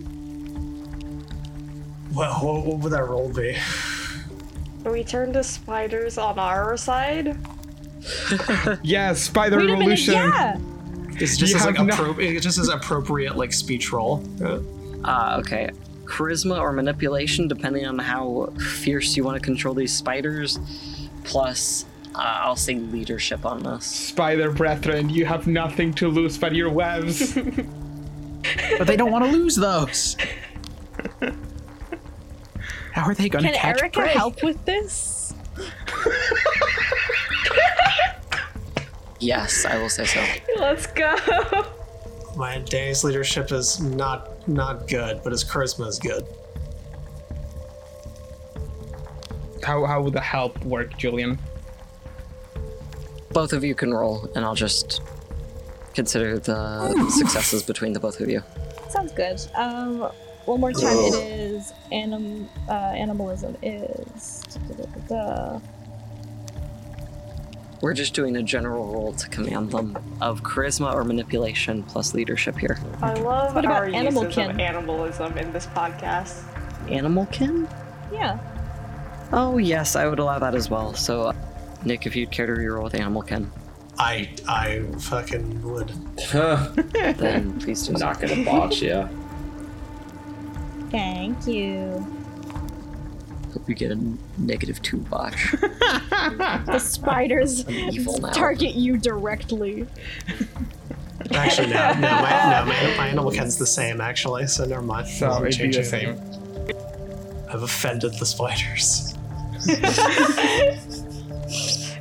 Well, 2.11 2.33
what, 2.43 2.65
what 2.65 2.79
would 2.79 2.91
that 2.93 3.07
roll 3.07 3.29
be? 3.29 3.55
We 4.83 5.03
turn 5.03 5.31
to 5.33 5.43
spiders 5.43 6.17
on 6.17 6.39
our 6.39 6.75
side? 6.75 7.37
yeah, 8.83 9.13
spider 9.13 9.57
Wait 9.57 9.63
a 9.65 9.67
minute, 9.67 9.79
revolution. 9.79 10.13
yeah. 10.15 10.57
It's 11.21 11.37
just 11.37 11.51
You 11.53 11.59
as 11.59 11.65
like 11.65 11.75
no- 11.75 11.85
appro- 11.95 12.19
it 12.23 12.39
just 12.41 12.57
as 12.57 12.69
appropriate 12.69 13.35
like 13.35 13.53
speech 13.53 13.91
roll. 13.91 14.23
Uh, 14.43 14.59
Ah, 15.03 15.37
okay. 15.37 15.69
Charisma 16.05 16.59
or 16.59 16.71
manipulation, 16.73 17.47
depending 17.47 17.85
on 17.85 17.97
how 17.99 18.51
fierce 18.81 19.15
you 19.15 19.23
want 19.23 19.35
to 19.37 19.41
control 19.43 19.73
these 19.73 19.93
spiders. 19.93 20.59
Plus, 21.23 21.85
uh, 22.15 22.19
I'll 22.19 22.55
say 22.57 22.75
leadership 22.75 23.45
on 23.45 23.63
this. 23.63 23.85
Spider 23.85 24.51
brethren, 24.51 25.09
you 25.09 25.25
have 25.25 25.47
nothing 25.47 25.93
to 25.95 26.09
lose 26.09 26.37
but 26.37 26.53
your 26.55 26.69
webs. 26.69 27.37
But 28.77 28.87
they 28.87 28.95
don't 28.97 29.11
want 29.11 29.25
to 29.25 29.31
lose 29.31 29.55
those. 29.55 30.15
How 32.93 33.03
are 33.03 33.13
they 33.13 33.29
going 33.29 33.43
to 33.45 33.51
Can 33.51 33.59
catch 33.59 33.79
Erica 33.81 33.99
prey? 33.99 34.09
help 34.13 34.41
with 34.43 34.63
this? 34.65 35.33
Yes, 39.19 39.65
I 39.65 39.77
will 39.77 39.89
say 39.89 40.05
so. 40.05 40.23
Let's 40.57 40.87
go. 40.87 41.15
my 42.35 42.59
Danny's 42.59 43.03
leadership 43.03 43.51
is 43.51 43.79
not 43.79 44.47
not 44.47 44.87
good, 44.87 45.21
but 45.23 45.31
his 45.31 45.43
charisma 45.43 45.87
is 45.87 45.99
good. 45.99 46.25
how 49.69 49.85
how 49.85 50.01
would 50.01 50.13
the 50.13 50.21
help 50.21 50.63
work, 50.65 50.97
Julian? 50.97 51.37
Both 53.31 53.53
of 53.53 53.63
you 53.63 53.75
can 53.75 53.93
roll, 53.93 54.27
and 54.35 54.43
I'll 54.43 54.55
just 54.55 55.01
consider 55.93 56.39
the 56.39 57.09
successes 57.09 57.61
between 57.63 57.93
the 57.93 57.99
both 57.99 58.19
of 58.19 58.29
you. 58.29 58.41
Sounds 58.89 59.11
good. 59.11 59.39
Um, 59.55 60.09
one 60.45 60.59
more 60.59 60.73
time. 60.73 60.97
It 60.97 61.13
is 61.13 61.73
anim. 61.91 62.49
Uh, 62.67 62.71
animalism 62.73 63.55
is. 63.61 64.43
Da, 64.67 64.75
da, 64.75 64.83
da, 64.83 64.99
da. 65.07 65.59
We're 67.81 67.93
just 67.93 68.13
doing 68.13 68.35
a 68.35 68.43
general 68.43 68.91
roll 68.93 69.13
to 69.13 69.29
command 69.29 69.71
them 69.71 69.97
of 70.19 70.43
charisma 70.43 70.93
or 70.93 71.03
manipulation 71.05 71.83
plus 71.83 72.13
leadership 72.13 72.57
here. 72.57 72.77
I 73.01 73.13
love 73.13 73.55
What 73.55 73.63
about 73.63 73.77
our 73.77 73.85
animal 73.85 74.23
uses 74.23 74.35
kin? 74.35 74.49
of 74.51 74.59
animalism 74.59 75.37
in 75.37 75.53
this 75.53 75.65
podcast. 75.67 76.43
Animal 76.89 77.25
ken? 77.27 77.67
Yeah. 78.11 78.37
Oh, 79.31 79.57
yes, 79.59 79.95
I 79.95 80.07
would 80.07 80.19
allow 80.19 80.39
that 80.39 80.55
as 80.55 80.69
well. 80.69 80.93
So, 80.93 81.27
uh, 81.27 81.33
Nick, 81.85 82.05
if 82.05 82.15
you'd 82.15 82.31
care 82.31 82.47
to 82.47 82.53
reroll 82.53 82.83
with 82.83 82.95
animal 82.95 83.21
ken, 83.21 83.49
I 83.97 84.29
I 84.47 84.81
fucking 84.99 85.61
would. 85.61 85.89
then 86.31 87.59
please 87.59 87.85
do 87.87 87.93
so. 87.93 88.05
Not 88.05 88.19
gonna 88.19 88.43
botch, 88.43 88.81
yeah. 88.81 89.07
Thank 90.89 91.45
you. 91.47 92.05
Hope 93.53 93.67
you 93.67 93.75
get 93.75 93.91
a 93.91 93.99
negative 94.37 94.81
two 94.81 94.97
botch. 94.97 95.55
The 96.65 96.79
spiders 96.79 97.63
target 98.33 98.75
you 98.75 98.97
directly. 98.97 99.87
Actually, 101.31 101.67
no, 101.67 101.93
no, 101.93 101.99
my, 102.01 102.29
no, 102.29 102.65
my, 102.65 102.97
my 102.97 103.07
animal 103.11 103.31
ken's 103.31 103.57
the 103.57 103.65
same 103.65 104.01
actually. 104.01 104.45
So 104.47 104.65
never 104.65 104.81
mind. 104.81 105.07
So 105.07 105.27
Doesn't 105.27 105.47
it'd 105.47 105.57
be 105.57 105.73
change 105.73 105.89
the 105.89 105.97
anything. 105.97 106.17
same. 106.17 107.45
I've 107.49 107.63
offended 107.63 108.13
the 108.19 108.25
spiders. 108.25 109.13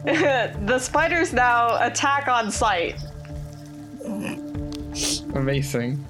the 0.05 0.79
spiders 0.79 1.33
now 1.33 1.77
attack 1.85 2.29
on 2.29 2.51
sight. 2.51 2.97
Amazing. 5.35 6.05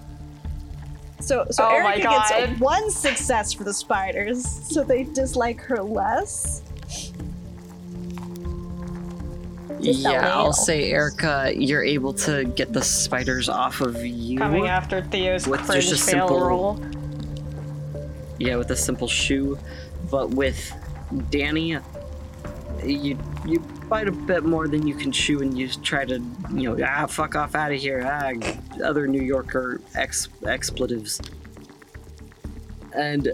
So, 1.21 1.47
so 1.51 1.65
Oh 1.65 1.81
my 1.83 1.95
Erica 1.95 2.03
God. 2.05 2.29
gets 2.47 2.61
one 2.61 2.91
success 2.91 3.53
for 3.53 3.65
the 3.65 3.75
spiders, 3.75 4.45
so 4.47 4.83
they 4.85 5.05
dislike 5.05 5.61
her 5.63 5.83
less. 5.83 6.63
Just 9.81 10.01
yeah, 10.01 10.33
I'll 10.35 10.53
say, 10.53 10.91
Erica, 10.91 11.53
you're 11.55 11.85
able 11.85 12.13
to 12.15 12.45
get 12.45 12.73
the 12.73 12.83
spiders 12.83 13.49
off 13.49 13.81
of 13.81 14.05
you. 14.05 14.39
Coming 14.39 14.67
after 14.67 15.03
Theo's 15.03 15.47
With 15.47 15.61
cringe 15.61 15.89
just 15.89 16.09
a 16.09 16.13
fail 16.13 16.27
simple- 16.29 16.41
roll. 16.47 16.85
Yeah, 18.39 18.57
with 18.57 18.71
a 18.71 18.77
simple 18.77 19.07
shoe. 19.09 19.59
But 20.11 20.31
with 20.31 20.73
Danny, 21.31 21.79
you 22.85 23.19
you 23.47 23.61
bite 23.89 24.09
a 24.09 24.13
bit 24.13 24.45
more 24.45 24.69
than 24.69 24.87
you 24.87 24.95
can 24.95 25.13
chew, 25.13 25.43
and 25.43 25.57
you 25.57 25.69
try 25.69 26.05
to 26.05 26.23
you 26.53 26.75
know 26.75 26.85
ah 26.87 27.07
fuck 27.07 27.37
off 27.37 27.55
out 27.55 27.73
of 27.73 27.81
here 27.81 28.03
ah 28.05 28.33
other 28.85 29.07
New 29.07 29.23
Yorker 29.23 29.81
ex 29.95 30.29
expletives. 30.47 31.21
And 32.95 33.29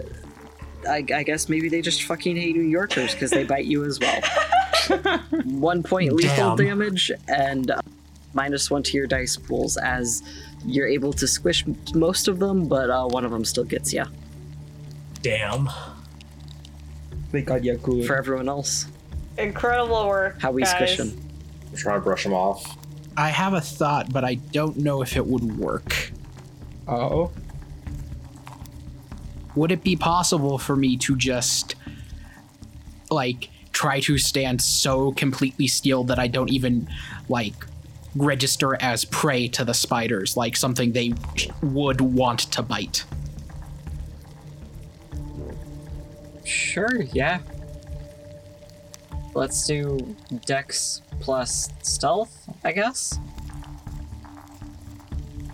I, 0.87 1.03
I 1.13 1.23
guess 1.23 1.49
maybe 1.49 1.69
they 1.69 1.81
just 1.81 2.03
fucking 2.03 2.35
hate 2.35 2.55
New 2.55 2.61
Yorkers 2.61 3.13
because 3.13 3.31
they 3.31 3.43
bite 3.43 3.65
you 3.65 3.85
as 3.85 3.99
well. 3.99 4.21
one 5.45 5.81
point 5.81 6.11
lethal 6.11 6.55
Damn. 6.55 6.67
damage 6.67 7.11
and 7.27 7.71
uh, 7.71 7.81
minus 8.33 8.69
one 8.69 8.83
to 8.83 8.97
your 8.97 9.07
dice 9.07 9.37
pools 9.37 9.77
as 9.77 10.21
you're 10.65 10.87
able 10.87 11.13
to 11.13 11.27
squish 11.27 11.65
most 11.93 12.27
of 12.27 12.39
them, 12.39 12.67
but 12.67 12.89
uh, 12.89 13.05
one 13.07 13.25
of 13.25 13.31
them 13.31 13.45
still 13.45 13.63
gets 13.63 13.93
you. 13.93 14.03
Damn. 15.21 15.69
They 17.31 17.41
got 17.41 17.63
you 17.63 17.75
good. 17.77 18.05
For 18.05 18.15
everyone 18.15 18.47
else, 18.47 18.87
Incredible 19.37 20.07
work. 20.07 20.41
how 20.41 20.51
we 20.51 20.61
guys. 20.61 20.71
squish 20.71 20.97
them. 20.97 21.21
I'm 21.71 21.77
trying 21.77 21.99
to 21.99 22.03
brush 22.03 22.23
them 22.23 22.33
off. 22.33 22.77
I 23.17 23.29
have 23.29 23.53
a 23.53 23.61
thought, 23.61 24.11
but 24.11 24.23
I 24.23 24.35
don't 24.35 24.77
know 24.77 25.01
if 25.01 25.15
it 25.15 25.25
would 25.25 25.57
work. 25.57 26.11
Oh. 26.87 27.31
Would 29.55 29.71
it 29.71 29.83
be 29.83 29.95
possible 29.95 30.57
for 30.57 30.75
me 30.75 30.97
to 30.97 31.15
just, 31.15 31.75
like, 33.09 33.49
try 33.71 33.99
to 34.01 34.17
stand 34.17 34.61
so 34.61 35.11
completely 35.13 35.67
still 35.67 36.03
that 36.05 36.19
I 36.19 36.27
don't 36.27 36.51
even, 36.51 36.89
like, 37.29 37.53
register 38.15 38.81
as 38.81 39.03
prey 39.05 39.47
to 39.49 39.65
the 39.65 39.73
spiders, 39.73 40.37
like 40.37 40.55
something 40.55 40.93
they 40.93 41.13
would 41.61 41.99
want 41.99 42.39
to 42.51 42.61
bite? 42.61 43.05
Sure, 46.45 47.01
yeah. 47.13 47.39
Let's 49.35 49.67
do 49.67 50.15
dex 50.45 51.01
plus 51.19 51.69
stealth, 51.81 52.49
I 52.63 52.71
guess. 52.71 53.19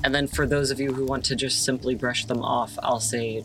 And 0.04 0.14
then 0.14 0.28
for 0.28 0.46
those 0.46 0.70
of 0.70 0.80
you 0.80 0.94
who 0.94 1.04
want 1.04 1.26
to 1.26 1.36
just 1.36 1.66
simply 1.66 1.96
brush 1.96 2.26
them 2.26 2.44
off, 2.44 2.78
I'll 2.84 3.00
say, 3.00 3.44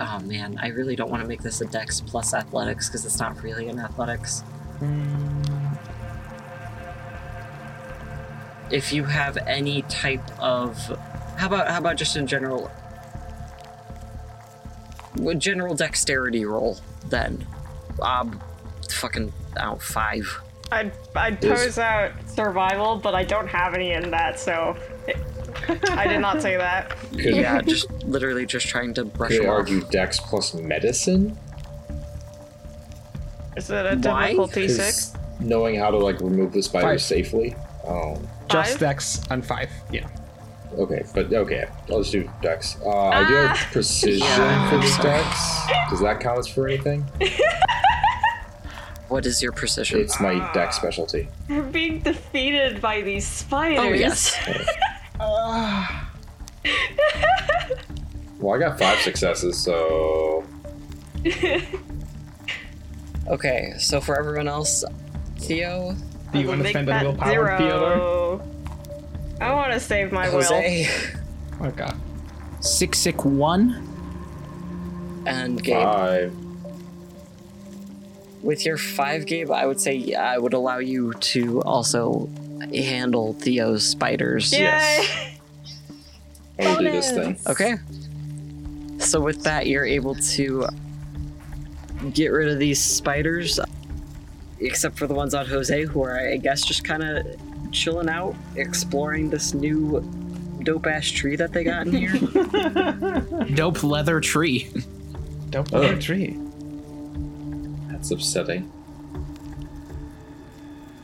oh 0.00 0.18
man, 0.24 0.58
I 0.60 0.68
really 0.68 0.96
don't 0.96 1.08
want 1.08 1.22
to 1.22 1.28
make 1.28 1.40
this 1.42 1.60
a 1.60 1.66
dex 1.66 2.00
plus 2.00 2.34
athletics 2.34 2.88
because 2.88 3.06
it's 3.06 3.20
not 3.20 3.40
really 3.44 3.68
an 3.68 3.78
athletics. 3.78 4.42
If 8.72 8.92
you 8.92 9.04
have 9.04 9.36
any 9.46 9.82
type 9.82 10.28
of, 10.40 10.76
how 11.36 11.46
about 11.46 11.68
how 11.68 11.78
about 11.78 11.96
just 11.96 12.16
in 12.16 12.26
general, 12.26 12.72
general 15.38 15.76
dexterity 15.76 16.44
roll 16.44 16.78
then. 17.08 17.46
Um, 18.02 18.40
fucking, 18.94 19.32
oh, 19.60 19.76
five. 19.76 20.40
I'd, 20.70 20.92
I'd 21.14 21.42
Is- 21.44 21.50
pose 21.60 21.78
out 21.78 22.12
survival, 22.26 22.96
but 22.96 23.14
I 23.14 23.24
don't 23.24 23.48
have 23.48 23.74
any 23.74 23.92
in 23.92 24.10
that, 24.10 24.38
so 24.38 24.76
I 25.90 26.06
did 26.06 26.18
not 26.20 26.42
say 26.42 26.56
that. 26.58 26.90
Could, 27.12 27.36
Yeah, 27.36 27.60
just 27.62 27.90
literally 28.04 28.44
just 28.46 28.66
trying 28.66 28.92
to 28.94 29.04
brush 29.04 29.30
could 29.30 29.42
them 29.42 29.50
off. 29.50 29.58
argue 29.60 29.80
dex 29.90 30.20
plus 30.20 30.52
medicine? 30.54 31.38
Is 33.56 33.70
it 33.70 33.74
a 33.86 33.96
Why? 34.08 34.26
difficulty 34.26 34.66
'Cause 34.66 34.76
six? 34.76 35.12
Knowing 35.40 35.76
how 35.78 35.90
to 35.90 35.96
like 35.98 36.20
remove 36.20 36.52
the 36.52 36.62
spiders 36.62 36.84
Five. 36.90 37.00
safely. 37.02 37.56
Oh, 37.86 38.20
Just 38.50 38.72
Five? 38.72 38.80
Dex 38.80 39.20
and 39.30 39.44
five. 39.44 39.70
Yeah. 39.90 40.06
okay, 40.78 41.02
but 41.14 41.32
okay, 41.32 41.66
I'll 41.90 42.00
just 42.00 42.12
do 42.12 42.28
dex. 42.42 42.76
Uh, 42.84 42.90
I 43.08 43.26
do 43.26 43.34
have 43.34 43.56
Ah. 43.56 43.68
precision 43.72 44.26
Yeah, 44.26 44.70
for 44.70 44.76
the 44.76 44.86
sorry. 44.86 45.02
dex. 45.22 45.90
Does 45.90 46.00
that 46.00 46.20
count 46.20 46.38
as 46.38 46.46
for 46.46 46.68
anything? 46.68 47.04
What 49.08 49.24
is 49.26 49.42
your 49.42 49.52
precision? 49.52 50.00
It's 50.00 50.20
my 50.20 50.50
deck 50.52 50.72
specialty. 50.72 51.28
We're 51.48 51.62
being 51.62 52.00
defeated 52.00 52.80
by 52.80 53.00
these 53.00 53.26
spiders. 53.26 53.78
oh, 53.80 53.92
yes. 53.92 54.36
Well, 58.38 58.54
I 58.54 58.58
got 58.60 58.78
five 58.78 58.98
successes, 59.00 59.58
so 59.58 60.44
Okay, 63.26 63.74
so 63.78 64.00
for 64.00 64.16
everyone 64.16 64.46
else, 64.46 64.84
Theo, 65.38 65.96
Do 66.32 66.38
you 66.38 66.46
want 66.46 66.58
to 66.60 66.62
Make 66.62 66.72
spend 66.72 66.88
a 66.88 66.92
that 66.92 67.04
willpower, 67.04 67.58
zero. 67.58 67.58
Theodore? 67.58 68.42
I 69.40 69.52
want 69.54 69.72
to 69.72 69.80
save 69.80 70.12
my 70.12 70.28
will. 70.28 70.42
Jose, 70.42 70.86
Okay. 71.62 71.88
Six, 72.60 72.98
six, 72.98 73.24
one. 73.24 73.84
and 75.26 75.60
Gabe. 75.62 75.74
five. 75.82 76.32
With 78.42 78.64
your 78.64 78.76
five, 78.78 79.26
Gabe, 79.26 79.50
I 79.50 79.66
would 79.66 79.80
say 79.80 79.94
yeah, 79.94 80.22
I 80.30 80.38
would 80.38 80.54
allow 80.54 80.78
you 80.78 81.12
to 81.12 81.60
also 81.62 82.28
handle 82.74 83.34
Theo's 83.34 83.84
spiders. 83.88 84.52
Yay! 84.52 84.60
Yes. 84.60 85.38
I 86.58 86.66
will 86.68 86.76
do 86.78 86.90
this 86.90 87.10
thing. 87.10 87.38
Okay. 87.48 87.74
So 88.98 89.20
with 89.20 89.42
that, 89.44 89.66
you're 89.66 89.84
able 89.84 90.14
to 90.16 90.66
get 92.12 92.28
rid 92.28 92.48
of 92.48 92.58
these 92.58 92.82
spiders, 92.82 93.60
except 94.60 94.98
for 94.98 95.06
the 95.06 95.14
ones 95.14 95.34
on 95.34 95.46
Jose, 95.46 95.84
who 95.84 96.02
are, 96.02 96.18
I 96.18 96.36
guess, 96.36 96.64
just 96.64 96.84
kind 96.84 97.02
of 97.04 97.26
chilling 97.72 98.08
out, 98.08 98.34
exploring 98.56 99.30
this 99.30 99.54
new 99.54 100.00
dope 100.64 100.86
ass 100.86 101.06
tree 101.08 101.36
that 101.36 101.52
they 101.52 101.62
got 101.64 101.86
in 101.86 101.92
here. 101.92 102.12
Dope 103.54 103.82
leather 103.84 104.20
tree. 104.20 104.68
Dope 105.50 105.68
Oh. 105.72 105.78
leather 105.80 106.00
tree. 106.00 106.36
That's 107.98 108.12
upsetting. 108.12 108.72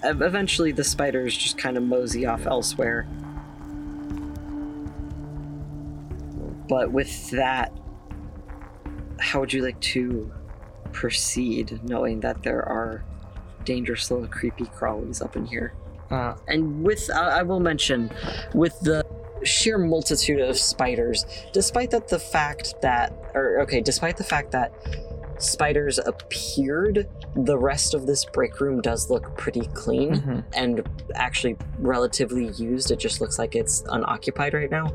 Eventually, 0.05 0.71
the 0.71 0.85
spiders 0.85 1.37
just 1.37 1.59
kind 1.59 1.77
of 1.77 1.83
mosey 1.83 2.25
off 2.25 2.47
elsewhere. 2.47 3.09
But 6.69 6.93
with 6.93 7.31
that, 7.31 7.73
how 9.19 9.41
would 9.41 9.53
you 9.53 9.63
like 9.63 9.81
to 9.81 10.33
proceed, 10.93 11.81
knowing 11.83 12.21
that 12.21 12.45
there 12.45 12.63
are 12.63 13.05
dangerous 13.65 14.11
little 14.11 14.29
creepy 14.29 14.67
crawlies 14.67 15.21
up 15.21 15.35
in 15.35 15.47
here? 15.47 15.75
Uh, 16.11 16.37
And 16.47 16.85
with, 16.85 17.11
uh, 17.11 17.15
I 17.15 17.43
will 17.43 17.61
mention, 17.61 18.11
with 18.55 18.79
the 18.81 19.05
sheer 19.43 19.79
multitude 19.79 20.41
of 20.41 20.57
spiders, 20.57 21.27
despite 21.53 21.91
that 21.91 22.09
the 22.09 22.19
fact 22.19 22.75
that, 22.83 23.13
or 23.35 23.61
okay, 23.63 23.81
despite 23.81 24.17
the 24.17 24.25
fact 24.25 24.53
that 24.53 24.73
spiders 25.39 25.99
appeared, 25.99 27.09
the 27.35 27.59
rest 27.59 27.95
of 27.95 28.07
this 28.07 28.25
break 28.25 28.61
room 28.61 28.81
does 28.81 29.11
look 29.11 29.37
pretty 29.37 29.67
clean 29.75 30.15
mhm. 30.15 30.45
and 30.55 30.87
actually 31.15 31.57
relatively 31.79 32.49
used. 32.53 32.91
It 32.91 32.99
just 32.99 33.21
looks 33.21 33.39
like 33.39 33.55
it's 33.55 33.83
unoccupied 33.89 34.55
right 34.55 34.71
now. 34.71 34.93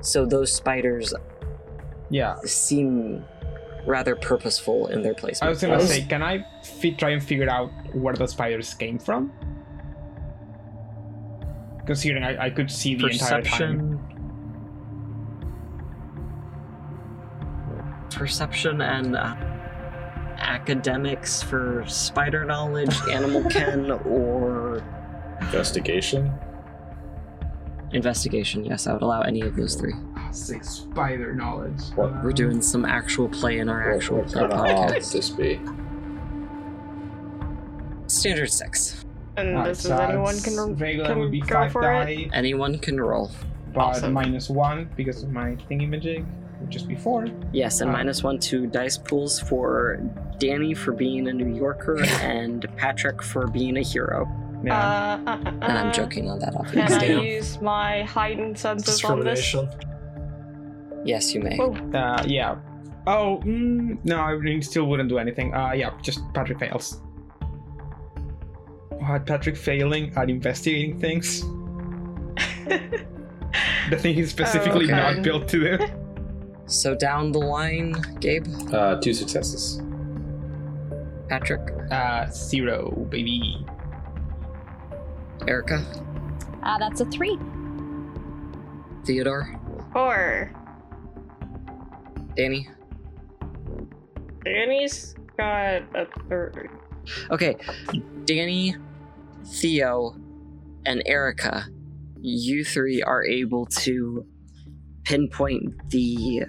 So 0.00 0.26
those 0.26 0.52
spiders 0.52 1.12
Yeah. 2.08 2.36
seem 2.44 3.24
rather 3.86 4.14
purposeful 4.14 4.88
in 4.88 5.02
their 5.02 5.14
placement. 5.14 5.46
I 5.46 5.50
was 5.50 5.60
gonna 5.60 5.76
was- 5.76 5.88
say, 5.88 6.02
can 6.02 6.22
I 6.22 6.44
try 6.98 7.10
and 7.10 7.22
figure 7.22 7.48
out 7.48 7.70
where 7.94 8.14
the 8.14 8.26
spiders 8.26 8.74
came 8.74 8.98
from? 8.98 9.32
considering 11.90 12.22
I, 12.22 12.44
I 12.44 12.50
could 12.50 12.70
see 12.70 12.94
the 12.94 13.08
entire 13.08 13.42
time. 13.42 13.42
Perception. 13.42 14.00
Perception 18.10 18.80
and 18.80 19.16
uh, 19.16 19.34
academics 20.40 21.42
for 21.42 21.84
spider 21.86 22.44
knowledge, 22.44 22.94
animal 23.12 23.44
ken, 23.50 23.90
or 23.90 24.82
Investigation. 25.40 26.32
investigation. 27.92 28.64
Yes, 28.64 28.86
I 28.86 28.92
would 28.92 29.02
allow 29.02 29.22
any 29.22 29.40
of 29.40 29.56
those 29.56 29.74
three. 29.74 29.94
Six 30.32 30.68
spider 30.68 31.34
knowledge. 31.34 31.80
What- 31.96 32.22
We're 32.22 32.32
doing 32.32 32.60
some 32.62 32.84
actual 32.84 33.28
play 33.28 33.58
in 33.58 33.68
our 33.68 33.88
What, 33.88 33.96
actual 33.96 34.18
what 34.18 34.26
play 34.28 34.40
kind 34.42 34.52
of 34.52 34.58
odd 34.60 34.66
would 34.68 34.76
podcast. 35.02 35.12
this 35.12 35.30
be? 35.30 35.58
Standard 38.06 38.50
six. 38.50 39.04
And 39.36 39.50
Alright, 39.50 39.68
this 39.68 39.78
is 39.80 39.84
so 39.86 39.96
anyone 39.96 40.36
it's- 40.36 40.44
can, 40.44 40.76
regular 40.76 41.08
can 41.08 41.18
would 41.20 41.30
be 41.30 41.40
go 41.40 41.46
five 41.54 41.72
for 41.72 41.82
die, 41.82 42.08
it. 42.10 42.30
Anyone 42.32 42.78
can 42.78 43.00
roll. 43.00 43.30
but 43.72 43.80
Awesome. 43.80 44.12
minus 44.12 44.48
one 44.50 44.90
because 44.96 45.22
of 45.22 45.30
my 45.30 45.56
thingy 45.70 45.88
magic, 45.88 46.24
which 46.60 46.76
is 46.76 46.82
before. 46.82 47.26
Yes, 47.52 47.80
and 47.80 47.90
Uh, 47.90 47.94
minus 47.94 48.22
one 48.22 48.38
to 48.38 48.66
dice 48.66 48.98
pools 48.98 49.40
for 49.40 50.00
Danny 50.38 50.74
for 50.74 50.92
being 50.92 51.28
a 51.28 51.32
New 51.32 51.54
Yorker 51.54 52.02
and 52.22 52.66
Patrick 52.76 53.22
for 53.22 53.46
being 53.46 53.76
a 53.76 53.82
hero. 53.82 54.28
Yeah. 54.62 54.74
Uh, 55.26 55.30
uh, 55.30 55.36
uh, 55.36 55.50
And 55.62 55.78
I'm 55.78 55.92
joking 55.92 56.28
on 56.30 56.38
that, 56.40 56.52
Can 56.52 56.82
obviously. 56.82 57.14
I 57.14 57.20
use 57.20 57.60
my 57.60 58.02
heightened 58.02 58.58
senses 58.58 59.02
on 59.04 59.20
this? 59.20 59.40
Discrimination. 59.40 59.68
Yes, 61.04 61.34
you 61.34 61.40
may. 61.40 61.56
Whoa. 61.56 61.72
Uh, 61.98 62.22
yeah. 62.26 62.56
Oh, 63.06 63.40
mm, 63.44 63.98
no, 64.04 64.16
I 64.16 64.32
really 64.32 64.60
still 64.60 64.84
wouldn't 64.86 65.08
do 65.08 65.18
anything. 65.18 65.54
Uh, 65.54 65.72
yeah, 65.72 65.90
just 66.02 66.20
Patrick 66.34 66.58
fails. 66.58 67.00
What, 68.90 69.24
Patrick 69.24 69.56
failing 69.56 70.12
at 70.16 70.28
investigating 70.28 71.00
things? 71.00 71.40
the 73.90 73.96
thing 73.96 74.14
he's 74.14 74.30
specifically 74.30 74.84
okay. 74.84 74.94
not 74.94 75.22
built 75.22 75.48
to 75.48 75.78
do. 75.78 75.86
So 76.70 76.94
down 76.94 77.32
the 77.32 77.40
line, 77.40 77.92
Gabe, 78.20 78.46
Uh, 78.72 78.94
two 79.00 79.12
successes. 79.12 79.82
Patrick, 81.28 81.60
Uh, 81.90 82.26
zero, 82.30 82.90
baby. 83.10 83.66
Erica, 85.48 85.82
Ah, 86.62 86.76
that's 86.78 87.00
a 87.00 87.04
three. 87.06 87.38
Theodore, 89.04 89.48
Four. 89.92 90.52
Danny. 92.36 92.68
Danny's 94.44 95.14
got 95.36 95.82
a 95.96 96.06
third. 96.28 96.68
Okay, 97.30 97.56
Danny, 98.26 98.76
Theo, 99.44 100.14
and 100.86 101.02
Erica, 101.06 101.64
you 102.20 102.62
three 102.64 103.02
are 103.02 103.24
able 103.24 103.66
to 103.66 104.24
pinpoint 105.04 105.88
the 105.90 106.44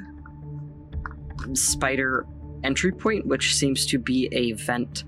spider 1.54 2.26
entry 2.64 2.92
point, 2.92 3.26
which 3.26 3.56
seems 3.56 3.86
to 3.88 3.98
be 3.98 4.30
a 4.32 4.54
vent 4.54 5.04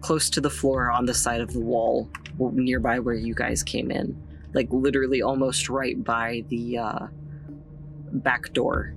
close 0.00 0.28
to 0.30 0.40
the 0.40 0.50
floor 0.50 0.90
on 0.90 1.06
the 1.06 1.14
side 1.14 1.40
of 1.40 1.52
the 1.52 1.60
wall 1.60 2.10
nearby 2.38 2.98
where 2.98 3.14
you 3.14 3.34
guys 3.34 3.62
came 3.62 3.90
in. 3.90 4.20
Like 4.52 4.68
literally 4.70 5.22
almost 5.22 5.68
right 5.68 6.02
by 6.02 6.44
the 6.48 6.78
uh, 6.78 7.06
back 8.12 8.52
door. 8.52 8.94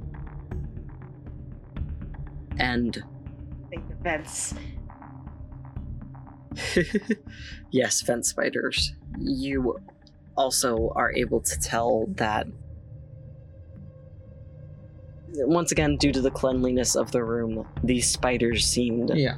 And 2.57 3.03
think 3.69 3.87
the 3.89 3.95
vents. 3.95 4.53
yes, 7.71 8.01
vent 8.01 8.25
spiders. 8.25 8.93
You 9.19 9.79
also 10.37 10.91
are 10.95 11.11
able 11.13 11.41
to 11.41 11.59
tell 11.59 12.07
that. 12.15 12.47
Once 15.37 15.71
again, 15.71 15.97
due 15.97 16.11
to 16.11 16.21
the 16.21 16.31
cleanliness 16.31 16.95
of 16.95 17.11
the 17.11 17.23
room, 17.23 17.67
these 17.83 18.07
spiders 18.09 18.65
seemed 18.65 19.11
Yeah. 19.15 19.37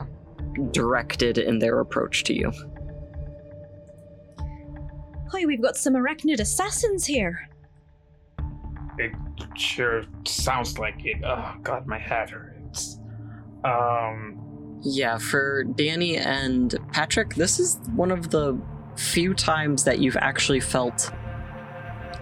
directed 0.71 1.37
in 1.37 1.59
their 1.59 1.79
approach 1.79 2.23
to 2.25 2.33
you. 2.33 2.51
Hi, 5.31 5.45
we've 5.45 5.61
got 5.61 5.75
some 5.75 5.93
arachnid 5.93 6.39
assassins 6.39 7.05
here. 7.05 7.49
It 8.97 9.11
sure 9.55 10.03
sounds 10.25 10.79
like 10.79 11.05
it. 11.05 11.17
Oh 11.23 11.53
god, 11.63 11.85
my 11.85 11.99
head 11.99 12.29
hurts. 12.29 12.99
Um, 13.63 14.79
Yeah, 14.83 15.17
for 15.17 15.63
Danny 15.63 16.17
and 16.17 16.73
Patrick, 16.93 17.35
this 17.35 17.59
is 17.59 17.79
one 17.95 18.11
of 18.11 18.29
the 18.29 18.57
few 18.95 19.33
times 19.33 19.83
that 19.83 19.99
you've 19.99 20.17
actually 20.17 20.59
felt 20.59 21.11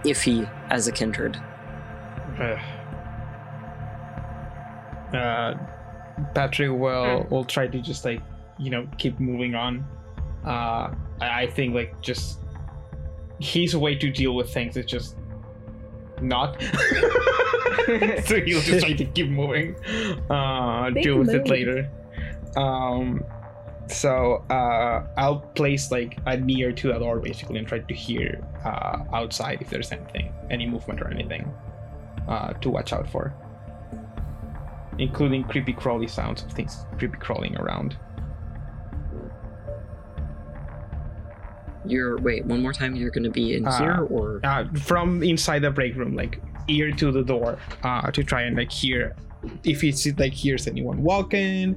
iffy 0.04 0.50
as 0.70 0.88
a 0.88 0.92
kindred. 0.92 1.36
Uh, 5.12 5.54
Patrick 6.34 6.70
will 6.70 7.26
will 7.30 7.44
try 7.44 7.66
to 7.66 7.80
just 7.80 8.04
like 8.04 8.20
you 8.58 8.70
know 8.70 8.88
keep 8.98 9.20
moving 9.20 9.54
on. 9.54 9.84
Uh, 10.44 10.94
I, 11.20 11.42
I 11.42 11.46
think 11.50 11.74
like 11.74 12.00
just 12.00 12.40
his 13.38 13.76
way 13.76 13.94
to 13.96 14.10
deal 14.10 14.34
with 14.34 14.52
things 14.52 14.76
is 14.76 14.86
just 14.86 15.16
not. 16.20 16.60
so 18.24 18.40
he'll 18.40 18.60
just 18.60 18.86
try 18.86 18.94
to 18.94 19.04
keep 19.14 19.28
moving. 19.28 19.76
Uh, 20.30 20.90
Big 20.90 21.04
deal 21.04 21.18
with 21.18 21.30
it 21.30 21.48
later. 21.48 21.90
Um, 22.56 23.22
so 23.88 24.44
uh, 24.50 25.06
I'll 25.16 25.40
place 25.54 25.90
like 25.90 26.18
a 26.26 26.36
near 26.36 26.72
to 26.72 26.88
the 26.88 26.98
door 26.98 27.20
basically 27.20 27.58
and 27.58 27.68
try 27.68 27.80
to 27.80 27.94
hear 27.94 28.42
uh, 28.64 29.04
outside 29.12 29.60
if 29.60 29.70
there's 29.70 29.92
anything, 29.92 30.32
any 30.50 30.66
movement 30.66 31.00
or 31.02 31.08
anything 31.08 31.52
uh, 32.26 32.54
to 32.54 32.70
watch 32.70 32.92
out 32.92 33.08
for 33.08 33.34
including 34.98 35.44
creepy 35.44 35.72
crawly 35.72 36.06
sounds 36.06 36.42
of 36.42 36.52
things 36.52 36.86
creepy 36.98 37.18
crawling 37.18 37.56
around. 37.56 37.96
You're 41.84 42.18
wait, 42.18 42.44
one 42.46 42.62
more 42.62 42.72
time 42.72 42.96
you're 42.96 43.10
gonna 43.10 43.30
be 43.30 43.54
in 43.54 43.66
Uh, 43.66 43.78
here 43.78 44.06
or 44.10 44.40
Uh, 44.42 44.64
from 44.74 45.22
inside 45.22 45.60
the 45.60 45.70
break 45.70 45.94
room, 45.96 46.16
like 46.16 46.40
ear 46.68 46.90
to 46.92 47.12
the 47.12 47.22
door, 47.22 47.58
uh, 47.84 48.10
to 48.10 48.24
try 48.24 48.42
and 48.42 48.56
like 48.56 48.72
hear 48.72 49.14
if 49.64 49.84
it's 49.84 50.06
like 50.18 50.32
hears 50.32 50.66
anyone 50.66 51.02
walking, 51.02 51.76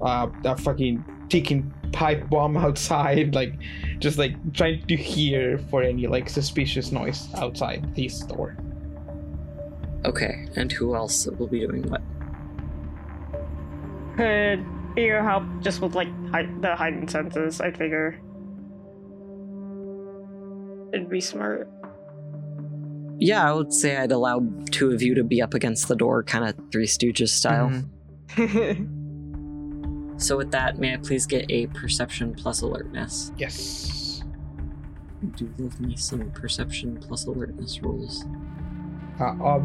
uh, 0.00 0.28
a 0.44 0.56
fucking 0.56 1.04
ticking 1.28 1.72
pipe 1.92 2.28
bomb 2.30 2.56
outside, 2.66 3.34
like 3.34 3.52
just 3.98 4.16
like 4.18 4.34
trying 4.54 4.84
to 4.86 4.96
hear 4.96 5.58
for 5.70 5.82
any 5.82 6.06
like 6.06 6.28
suspicious 6.30 6.92
noise 6.92 7.28
outside 7.34 7.94
this 7.94 8.20
door. 8.20 8.56
Okay, 10.04 10.48
and 10.56 10.72
who 10.72 10.94
else 10.94 11.26
will 11.26 11.46
be 11.46 11.60
doing 11.60 11.82
what? 11.82 12.00
Could 14.16 14.64
you 14.96 15.14
help 15.14 15.44
just 15.60 15.80
with 15.80 15.94
like 15.94 16.08
hi- 16.30 16.48
the 16.60 16.74
heightened 16.76 17.10
senses? 17.10 17.60
I 17.60 17.70
figure 17.70 18.20
it'd 20.92 21.08
be 21.08 21.20
smart. 21.20 21.68
Yeah, 23.18 23.48
I 23.48 23.52
would 23.52 23.72
say 23.72 23.96
I'd 23.96 24.12
allow 24.12 24.42
two 24.70 24.90
of 24.92 25.00
you 25.00 25.14
to 25.14 25.24
be 25.24 25.40
up 25.40 25.54
against 25.54 25.88
the 25.88 25.94
door, 25.96 26.22
kind 26.24 26.44
of 26.48 26.54
Three 26.72 26.86
Stooges 26.86 27.28
style. 27.30 27.70
Mhm. 28.28 28.98
So, 30.18 30.36
with 30.36 30.52
that, 30.52 30.78
may 30.78 30.94
I 30.94 30.98
please 30.98 31.26
get 31.26 31.46
a 31.50 31.66
perception 31.68 32.32
plus 32.34 32.60
alertness? 32.60 33.32
Yes. 33.36 34.22
I 35.20 35.26
do 35.34 35.52
love 35.58 35.80
me 35.80 35.96
some 35.96 36.30
perception 36.30 36.96
plus 37.00 37.26
alertness 37.26 37.80
rolls. 37.82 38.24
Uh, 39.18 39.34
Ob, 39.42 39.64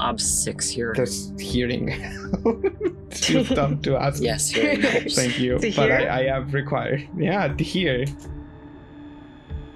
Ob 0.00 0.20
6 0.20 0.68
here. 0.68 0.92
just 0.94 1.38
hearing. 1.40 1.88
Too 3.10 3.42
dumb 3.54 3.80
to 3.82 3.96
ask. 3.96 4.22
Yes, 4.22 4.48
hearing. 4.50 4.80
Thank 5.10 5.38
you, 5.40 5.58
To 5.58 5.72
but 5.72 5.88
hear? 5.90 6.08
I, 6.10 6.20
I 6.20 6.24
have 6.24 6.54
required. 6.54 7.08
Yeah, 7.16 7.48
to 7.48 7.64
hear. 7.64 8.04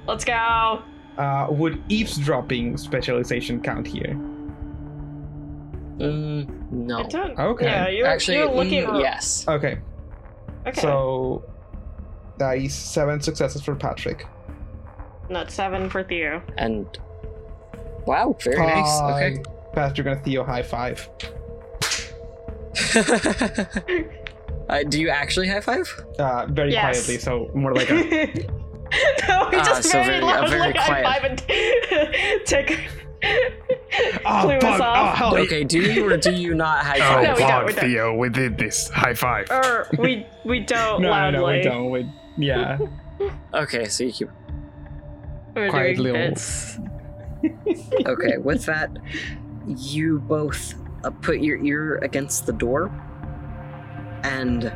Let's 0.06 0.24
go. 0.24 0.82
Uh, 1.18 1.46
would 1.50 1.82
eavesdropping 1.88 2.76
specialization 2.76 3.60
count 3.60 3.86
here? 3.86 4.16
Mm, 5.98 6.70
no. 6.72 6.98
I 6.98 7.02
don't- 7.04 7.38
Okay. 7.38 7.66
Yeah, 7.66 7.88
you're 7.88 8.06
Actually, 8.06 8.38
you're 8.38 8.50
looking. 8.52 8.84
mm, 8.84 9.00
yes. 9.00 9.44
Okay, 9.46 9.78
Okay. 10.66 10.80
so 10.80 11.44
that 12.38 12.58
is 12.58 12.74
seven 12.74 13.20
successes 13.20 13.62
for 13.62 13.74
Patrick. 13.74 14.26
Not 15.28 15.50
seven 15.50 15.88
for 15.90 16.02
Theo. 16.02 16.42
And. 16.56 16.86
Wow, 18.06 18.36
very 18.42 18.56
nice. 18.56 19.00
Okay. 19.00 19.42
Patrick 19.72 20.06
and 20.06 20.22
Theo 20.24 20.44
high 20.44 20.62
five. 20.62 21.08
uh, 24.68 24.82
do 24.88 25.00
you 25.00 25.08
actually 25.08 25.48
high 25.48 25.60
five? 25.60 25.88
Uh, 26.18 26.46
very 26.50 26.72
Yes. 26.72 27.06
quietly, 27.06 27.18
so 27.18 27.50
more 27.54 27.74
like 27.74 27.90
a. 27.90 27.94
no, 29.28 29.48
we 29.50 29.56
Ah, 29.58 29.64
just 29.64 29.84
so 29.84 29.92
very, 30.02 30.06
very- 30.06 30.20
loudly 30.22 30.50
very 30.50 30.72
high 30.72 30.86
quiet. 31.02 31.04
five 31.04 31.24
and 31.24 31.38
take. 32.46 32.78
Oh, 34.24 34.40
Clue 34.42 34.54
us 34.56 34.62
bug! 34.62 34.80
Oh, 34.80 35.06
hell! 35.14 35.36
Okay, 35.38 35.64
do 35.64 35.78
you 35.80 36.10
or 36.10 36.16
do 36.16 36.32
you 36.32 36.54
not 36.54 36.78
high 36.84 36.96
Oh, 36.96 37.00
five? 37.00 37.24
No, 37.24 37.34
we 37.34 37.40
don't, 37.40 37.66
we 37.66 37.72
don't. 37.72 37.84
Theo, 37.84 38.14
we 38.16 38.28
did 38.30 38.58
this. 38.58 38.88
High 38.90 39.14
five. 39.14 39.50
or 39.50 39.86
we 39.98 40.26
we 40.44 40.60
don't 40.60 41.02
No, 41.02 41.10
loudly. 41.10 41.38
no, 41.40 41.46
we 41.46 41.62
don't. 41.62 41.90
We, 41.90 42.10
yeah. 42.46 42.78
Okay, 43.54 43.84
so 43.86 44.04
you 44.04 44.12
keep. 44.12 44.28
We're 45.54 45.68
Quiet 45.70 45.96
doing 45.98 46.34
little- 46.34 48.12
Okay, 48.12 48.38
with 48.38 48.64
that, 48.66 48.90
you 49.66 50.20
both 50.20 50.74
uh, 51.04 51.10
put 51.10 51.40
your 51.40 51.62
ear 51.64 51.98
against 51.98 52.46
the 52.46 52.52
door, 52.52 52.90
and 54.22 54.74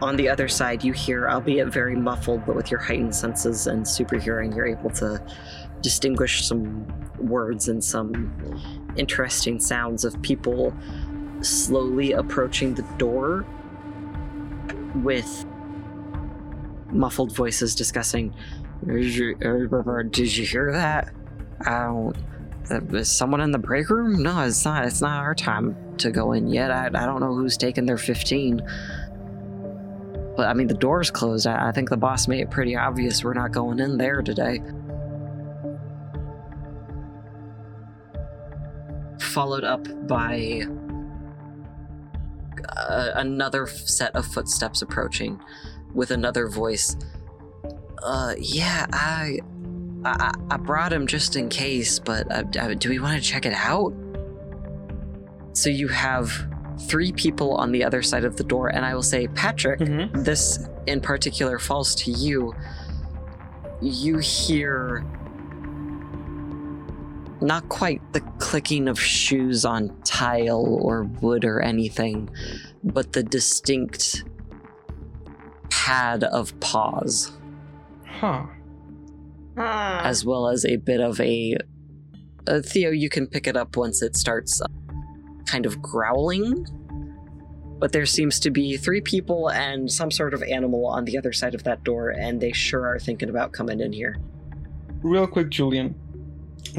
on 0.00 0.16
the 0.16 0.28
other 0.28 0.48
side, 0.48 0.84
you 0.84 0.92
hear, 0.92 1.28
albeit 1.28 1.68
very 1.68 1.96
muffled, 1.96 2.46
but 2.46 2.54
with 2.54 2.70
your 2.70 2.80
heightened 2.80 3.14
senses 3.14 3.66
and 3.66 3.86
super 3.86 4.18
hearing, 4.18 4.52
you're 4.52 4.66
able 4.66 4.90
to 4.90 5.20
distinguish 5.80 6.46
some 6.46 6.86
words 7.18 7.68
and 7.68 7.82
some 7.82 8.32
interesting 8.96 9.58
sounds 9.58 10.04
of 10.04 10.20
people 10.22 10.74
slowly 11.40 12.12
approaching 12.12 12.74
the 12.74 12.82
door 12.96 13.44
with 14.96 15.46
muffled 16.90 17.34
voices 17.34 17.74
discussing 17.74 18.34
did 18.86 19.04
you, 19.04 19.34
did 20.10 20.36
you 20.36 20.46
hear 20.46 20.72
that? 20.72 21.12
I 21.62 21.82
don't. 21.82 22.16
Uh, 22.70 22.80
Is 22.96 23.10
someone 23.10 23.40
in 23.40 23.50
the 23.50 23.58
break 23.58 23.90
room? 23.90 24.22
No, 24.22 24.40
it's 24.40 24.64
not. 24.64 24.84
It's 24.84 25.00
not 25.00 25.20
our 25.20 25.34
time 25.34 25.76
to 25.98 26.10
go 26.10 26.32
in 26.32 26.48
yet. 26.48 26.70
I, 26.70 26.86
I 26.86 27.06
don't 27.06 27.20
know 27.20 27.34
who's 27.34 27.56
taking 27.56 27.86
their 27.86 27.98
15. 27.98 28.60
But 30.36 30.46
I 30.48 30.54
mean, 30.54 30.68
the 30.68 30.74
door's 30.74 31.10
closed. 31.10 31.46
I, 31.46 31.68
I 31.68 31.72
think 31.72 31.90
the 31.90 31.96
boss 31.96 32.28
made 32.28 32.40
it 32.40 32.50
pretty 32.50 32.76
obvious 32.76 33.24
we're 33.24 33.34
not 33.34 33.52
going 33.52 33.80
in 33.80 33.98
there 33.98 34.22
today. 34.22 34.60
Followed 39.20 39.64
up 39.64 39.86
by 40.06 40.62
uh, 42.76 43.10
another 43.14 43.66
set 43.66 44.14
of 44.14 44.26
footsteps 44.26 44.82
approaching 44.82 45.40
with 45.94 46.10
another 46.10 46.48
voice. 46.48 46.96
Uh, 48.02 48.34
yeah, 48.38 48.86
I, 48.92 49.40
I, 50.04 50.32
I 50.50 50.56
brought 50.56 50.92
him 50.92 51.06
just 51.06 51.36
in 51.36 51.48
case, 51.48 51.98
but 51.98 52.30
uh, 52.30 52.44
uh, 52.58 52.74
do 52.74 52.88
we 52.88 52.98
want 52.98 53.20
to 53.22 53.26
check 53.28 53.44
it 53.46 53.52
out? 53.54 53.92
So 55.52 55.70
you 55.70 55.88
have 55.88 56.30
three 56.82 57.10
people 57.12 57.54
on 57.56 57.72
the 57.72 57.82
other 57.84 58.02
side 58.02 58.24
of 58.24 58.36
the 58.36 58.44
door, 58.44 58.68
and 58.68 58.84
I 58.84 58.94
will 58.94 59.02
say, 59.02 59.26
Patrick, 59.28 59.80
Mhm. 59.80 60.24
this 60.24 60.68
in 60.86 61.00
particular 61.00 61.58
falls 61.58 61.94
to 61.96 62.10
you. 62.12 62.54
You 63.80 64.18
hear 64.18 65.04
not 67.40 67.68
quite 67.68 68.00
the 68.12 68.20
clicking 68.38 68.88
of 68.88 68.98
shoes 69.00 69.64
on 69.64 69.96
tile 70.04 70.64
or 70.80 71.04
wood 71.20 71.44
or 71.44 71.60
anything, 71.60 72.28
but 72.82 73.12
the 73.12 73.22
distinct 73.22 74.24
pad 75.70 76.24
of 76.24 76.58
paws. 76.60 77.32
Huh. 78.06 78.46
Ah. 79.58 80.02
as 80.04 80.24
well 80.24 80.48
as 80.48 80.64
a 80.64 80.76
bit 80.76 81.00
of 81.00 81.20
a. 81.20 81.56
Uh, 82.46 82.60
Theo, 82.60 82.90
you 82.90 83.10
can 83.10 83.26
pick 83.26 83.46
it 83.46 83.56
up 83.56 83.76
once 83.76 84.02
it 84.02 84.16
starts 84.16 84.60
uh, 84.62 84.66
kind 85.46 85.66
of 85.66 85.82
growling. 85.82 86.66
But 87.78 87.92
there 87.92 88.06
seems 88.06 88.40
to 88.40 88.50
be 88.50 88.76
three 88.76 89.00
people 89.00 89.50
and 89.50 89.90
some 89.90 90.10
sort 90.10 90.34
of 90.34 90.42
animal 90.42 90.86
on 90.86 91.04
the 91.04 91.16
other 91.16 91.32
side 91.32 91.54
of 91.54 91.62
that 91.64 91.84
door, 91.84 92.10
and 92.10 92.40
they 92.40 92.52
sure 92.52 92.86
are 92.86 92.98
thinking 92.98 93.28
about 93.28 93.52
coming 93.52 93.80
in 93.80 93.92
here. 93.92 94.18
Real 95.02 95.28
quick, 95.28 95.48
Julian, 95.48 95.94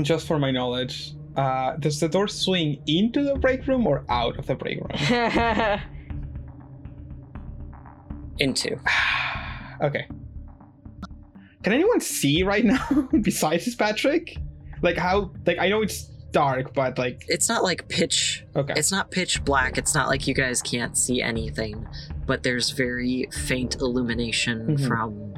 just 0.01 0.27
for 0.27 0.37
my 0.39 0.51
knowledge, 0.51 1.13
uh, 1.37 1.77
does 1.77 2.01
the 2.01 2.09
door 2.09 2.27
swing 2.27 2.81
into 2.85 3.23
the 3.23 3.35
break 3.35 3.65
room 3.65 3.87
or 3.87 4.03
out 4.09 4.37
of 4.37 4.45
the 4.47 4.55
break 4.55 4.79
room? 4.79 4.89
Into. 8.39 8.79
okay. 9.81 10.07
Can 11.63 11.73
anyone 11.73 11.99
see 11.99 12.43
right 12.43 12.63
now 12.65 12.85
besides 13.21 13.73
Patrick? 13.75 14.37
Like 14.81 14.97
how? 14.97 15.31
Like 15.45 15.59
I 15.59 15.67
know 15.69 15.81
it's 15.81 16.03
dark, 16.31 16.73
but 16.73 16.97
like 16.97 17.25
It's 17.27 17.49
not 17.49 17.63
like 17.63 17.87
pitch. 17.89 18.45
okay. 18.55 18.73
It's 18.77 18.91
not 18.91 19.11
pitch 19.11 19.43
black. 19.43 19.77
It's 19.77 19.93
not 19.95 20.07
like 20.07 20.27
you 20.27 20.33
guys 20.33 20.61
can't 20.61 20.97
see 20.97 21.21
anything, 21.21 21.85
but 22.25 22.43
there's 22.43 22.69
very 22.71 23.27
faint 23.31 23.75
illumination 23.75 24.77
Mhm. 24.77 24.87
from, 24.87 25.33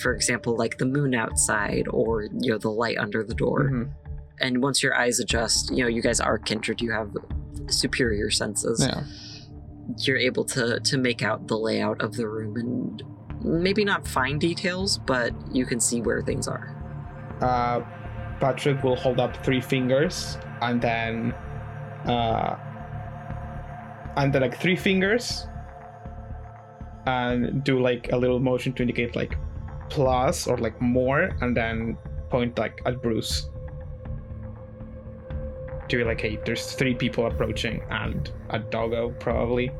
for 0.00 0.14
example, 0.14 0.56
like 0.56 0.78
the 0.78 0.86
moon 0.86 1.14
outside 1.14 1.86
or 1.88 2.24
you 2.24 2.50
know 2.50 2.58
the 2.58 2.70
light 2.70 2.98
under 2.98 3.22
the 3.22 3.34
door. 3.34 3.70
Mhm. 3.70 3.90
and 4.40 4.60
once 4.60 4.82
your 4.82 4.92
eyes 4.96 5.20
adjust, 5.20 5.70
you 5.70 5.82
know, 5.84 5.88
you 5.88 6.02
guys 6.02 6.18
are 6.18 6.38
kindred, 6.38 6.80
you 6.80 6.90
have 6.90 7.10
superior 7.68 8.30
senses. 8.30 8.80
Yeah. 8.84 9.04
You're 9.98 10.16
able 10.18 10.44
to 10.46 10.80
to 10.80 10.98
make 10.98 11.22
out 11.22 11.46
the 11.46 11.56
layout 11.56 12.02
of 12.02 12.14
the 12.16 12.26
room 12.26 12.56
and 12.56 13.02
maybe 13.44 13.84
not 13.84 14.08
fine 14.08 14.38
details, 14.38 14.98
but 14.98 15.32
you 15.52 15.66
can 15.66 15.78
see 15.78 16.00
where 16.00 16.22
things 16.22 16.48
are. 16.48 16.74
Uh, 17.40 17.80
Patrick 18.40 18.82
will 18.82 18.96
hold 18.96 19.20
up 19.20 19.44
three 19.44 19.60
fingers 19.60 20.38
and 20.62 20.80
then, 20.80 21.32
uh, 22.06 22.56
and 24.16 24.32
then 24.32 24.42
like 24.42 24.58
three 24.58 24.76
fingers, 24.76 25.46
and 27.06 27.62
do 27.64 27.78
like 27.80 28.10
a 28.12 28.16
little 28.16 28.40
motion 28.40 28.72
to 28.72 28.82
indicate 28.82 29.14
like 29.14 29.36
plus 29.90 30.46
or 30.46 30.56
like 30.56 30.80
more, 30.80 31.36
and 31.42 31.56
then 31.56 31.98
point 32.30 32.58
like 32.58 32.80
at 32.86 33.02
Bruce. 33.02 33.50
To 35.88 35.96
be 35.98 36.04
like, 36.04 36.20
hey, 36.20 36.40
there's 36.46 36.72
three 36.72 36.94
people 36.94 37.26
approaching 37.26 37.82
and 37.90 38.32
a 38.48 38.58
doggo 38.58 39.10
probably. 39.20 39.70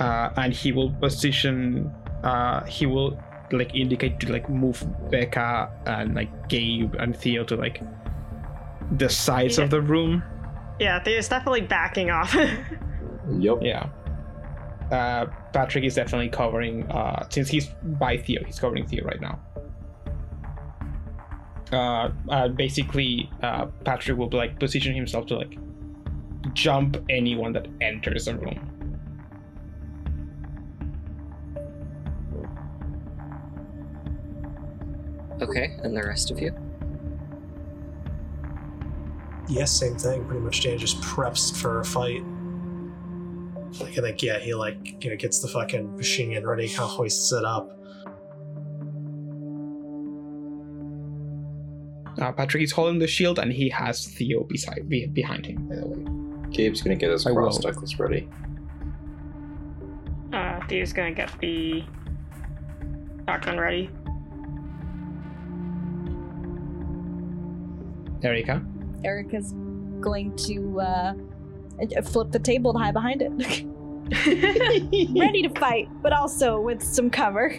Uh, 0.00 0.30
and 0.36 0.52
he 0.52 0.72
will 0.72 0.90
position 0.92 1.92
uh, 2.24 2.64
he 2.64 2.86
will 2.86 3.18
like 3.52 3.74
indicate 3.74 4.18
to 4.20 4.32
like 4.32 4.48
move 4.48 4.82
Becca 5.10 5.70
and 5.86 6.14
like 6.14 6.48
Gabe 6.48 6.94
and 6.98 7.14
Theo 7.16 7.44
to 7.44 7.56
like 7.56 7.80
the 8.96 9.08
sides 9.08 9.58
Yeah. 9.58 9.64
of 9.64 9.70
the 9.70 9.80
room. 9.80 10.22
yeah, 10.78 11.02
Theo's 11.02 11.28
definitely 11.28 11.62
backing 11.62 12.10
off. 12.10 12.34
Yep. 13.38 13.58
Yeah. 13.62 13.86
Uh, 14.90 15.26
Patrick 15.52 15.84
is 15.84 15.94
definitely 15.94 16.30
covering 16.30 16.84
uh, 16.90 17.28
since 17.28 17.48
he's 17.48 17.68
by 17.84 18.16
Theo, 18.16 18.42
he's 18.44 18.58
covering 18.58 18.86
Theo 18.86 19.04
right 19.04 19.20
now. 19.20 19.38
Uh, 21.72 22.10
uh, 22.28 22.48
basically, 22.48 23.30
uh, 23.42 23.66
Patrick 23.84 24.18
will 24.18 24.28
like 24.30 24.58
position 24.58 24.92
himself 24.94 25.26
to 25.26 25.36
like 25.36 25.56
jump 26.54 26.96
anyone 27.08 27.52
that 27.52 27.68
enters 27.80 28.24
the 28.24 28.34
room. 28.34 28.58
Okay, 35.40 35.76
and 35.82 35.96
the 35.96 36.02
rest 36.02 36.30
of 36.30 36.40
you? 36.40 36.54
Yes, 39.48 39.72
same 39.72 39.96
thing. 39.96 40.24
Pretty 40.26 40.40
much 40.40 40.62
Dan 40.62 40.78
just 40.78 41.00
preps 41.00 41.56
for 41.56 41.80
a 41.80 41.84
fight. 41.84 42.22
Like 43.80 43.98
I 43.98 44.02
think 44.02 44.22
yeah, 44.22 44.38
he 44.38 44.54
like 44.54 45.02
you 45.02 45.10
know 45.10 45.16
gets 45.16 45.40
the 45.40 45.48
fucking 45.48 45.96
machine 45.96 46.34
gun 46.34 46.44
ready, 46.46 46.68
kind 46.68 46.80
of 46.82 46.90
hoists 46.90 47.32
it 47.32 47.44
up. 47.44 47.76
Uh, 52.20 52.32
Patrick 52.32 52.62
is 52.62 52.72
holding 52.72 52.98
the 52.98 53.06
shield 53.06 53.38
and 53.38 53.52
he 53.52 53.68
has 53.70 54.06
Theo 54.06 54.44
beside 54.44 54.88
be, 54.88 55.06
behind 55.06 55.46
him. 55.46 55.66
By 55.68 55.76
the 55.76 55.86
way. 55.86 56.50
Gabe's 56.50 56.82
gonna 56.82 56.96
get 56.96 57.10
his 57.10 57.26
I 57.26 57.32
cross 57.32 57.62
will. 57.62 57.70
necklace 57.70 57.98
ready. 57.98 58.28
uh, 60.32 60.60
Theo's 60.68 60.92
gonna 60.92 61.12
get 61.12 61.30
the 61.40 61.82
shotgun 63.26 63.58
ready. 63.58 63.88
Erica. 68.22 68.62
Erica's 69.04 69.54
going 70.00 70.34
to 70.36 70.80
uh, 70.80 71.14
uh, 71.96 72.02
flip 72.02 72.30
the 72.30 72.38
table 72.38 72.70
and 72.72 72.80
hide 72.82 72.94
behind 72.94 73.22
it. 73.22 73.30
Ready 75.18 75.42
to 75.42 75.50
fight, 75.60 75.88
but 76.02 76.12
also 76.12 76.60
with 76.60 76.82
some 76.82 77.10
cover. 77.10 77.54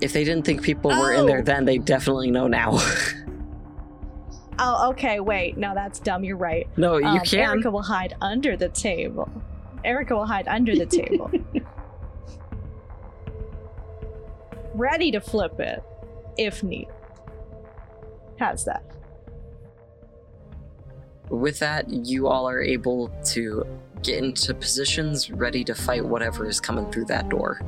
If 0.00 0.12
they 0.12 0.24
didn't 0.24 0.44
think 0.44 0.62
people 0.62 0.90
were 0.90 1.12
in 1.12 1.26
there 1.26 1.40
Oh. 1.40 1.42
then, 1.42 1.64
they 1.64 1.78
definitely 1.78 2.30
know 2.30 2.48
now. 2.48 2.78
oh, 4.58 4.90
okay, 4.90 5.20
wait. 5.20 5.56
No, 5.58 5.74
that's 5.74 5.98
dumb. 6.00 6.24
You're 6.24 6.36
right. 6.36 6.66
no, 6.76 6.96
you 6.98 7.06
Um, 7.06 7.20
can. 7.20 7.40
Erica 7.40 7.70
will 7.70 7.82
hide 7.82 8.14
under 8.20 8.56
the 8.56 8.68
table. 8.70 9.28
Erica 9.84 10.14
will 10.14 10.26
hide 10.26 10.48
under 10.48 10.74
the 10.76 10.86
table. 10.86 11.30
Ready 14.74 15.10
to 15.12 15.20
flip 15.20 15.58
it 15.60 15.82
if 16.38 16.62
need. 16.62 16.88
How's 18.38 18.64
that? 18.64 18.84
With 21.28 21.58
that, 21.58 21.88
you 21.88 22.28
all 22.28 22.48
are 22.48 22.62
able 22.62 23.08
to 23.26 23.66
get 24.02 24.22
into 24.22 24.54
positions 24.54 25.30
ready 25.30 25.64
to 25.64 25.74
fight 25.74 26.04
whatever 26.04 26.46
is 26.46 26.60
coming 26.60 26.90
through 26.92 27.06
that 27.06 27.28
door. 27.28 27.60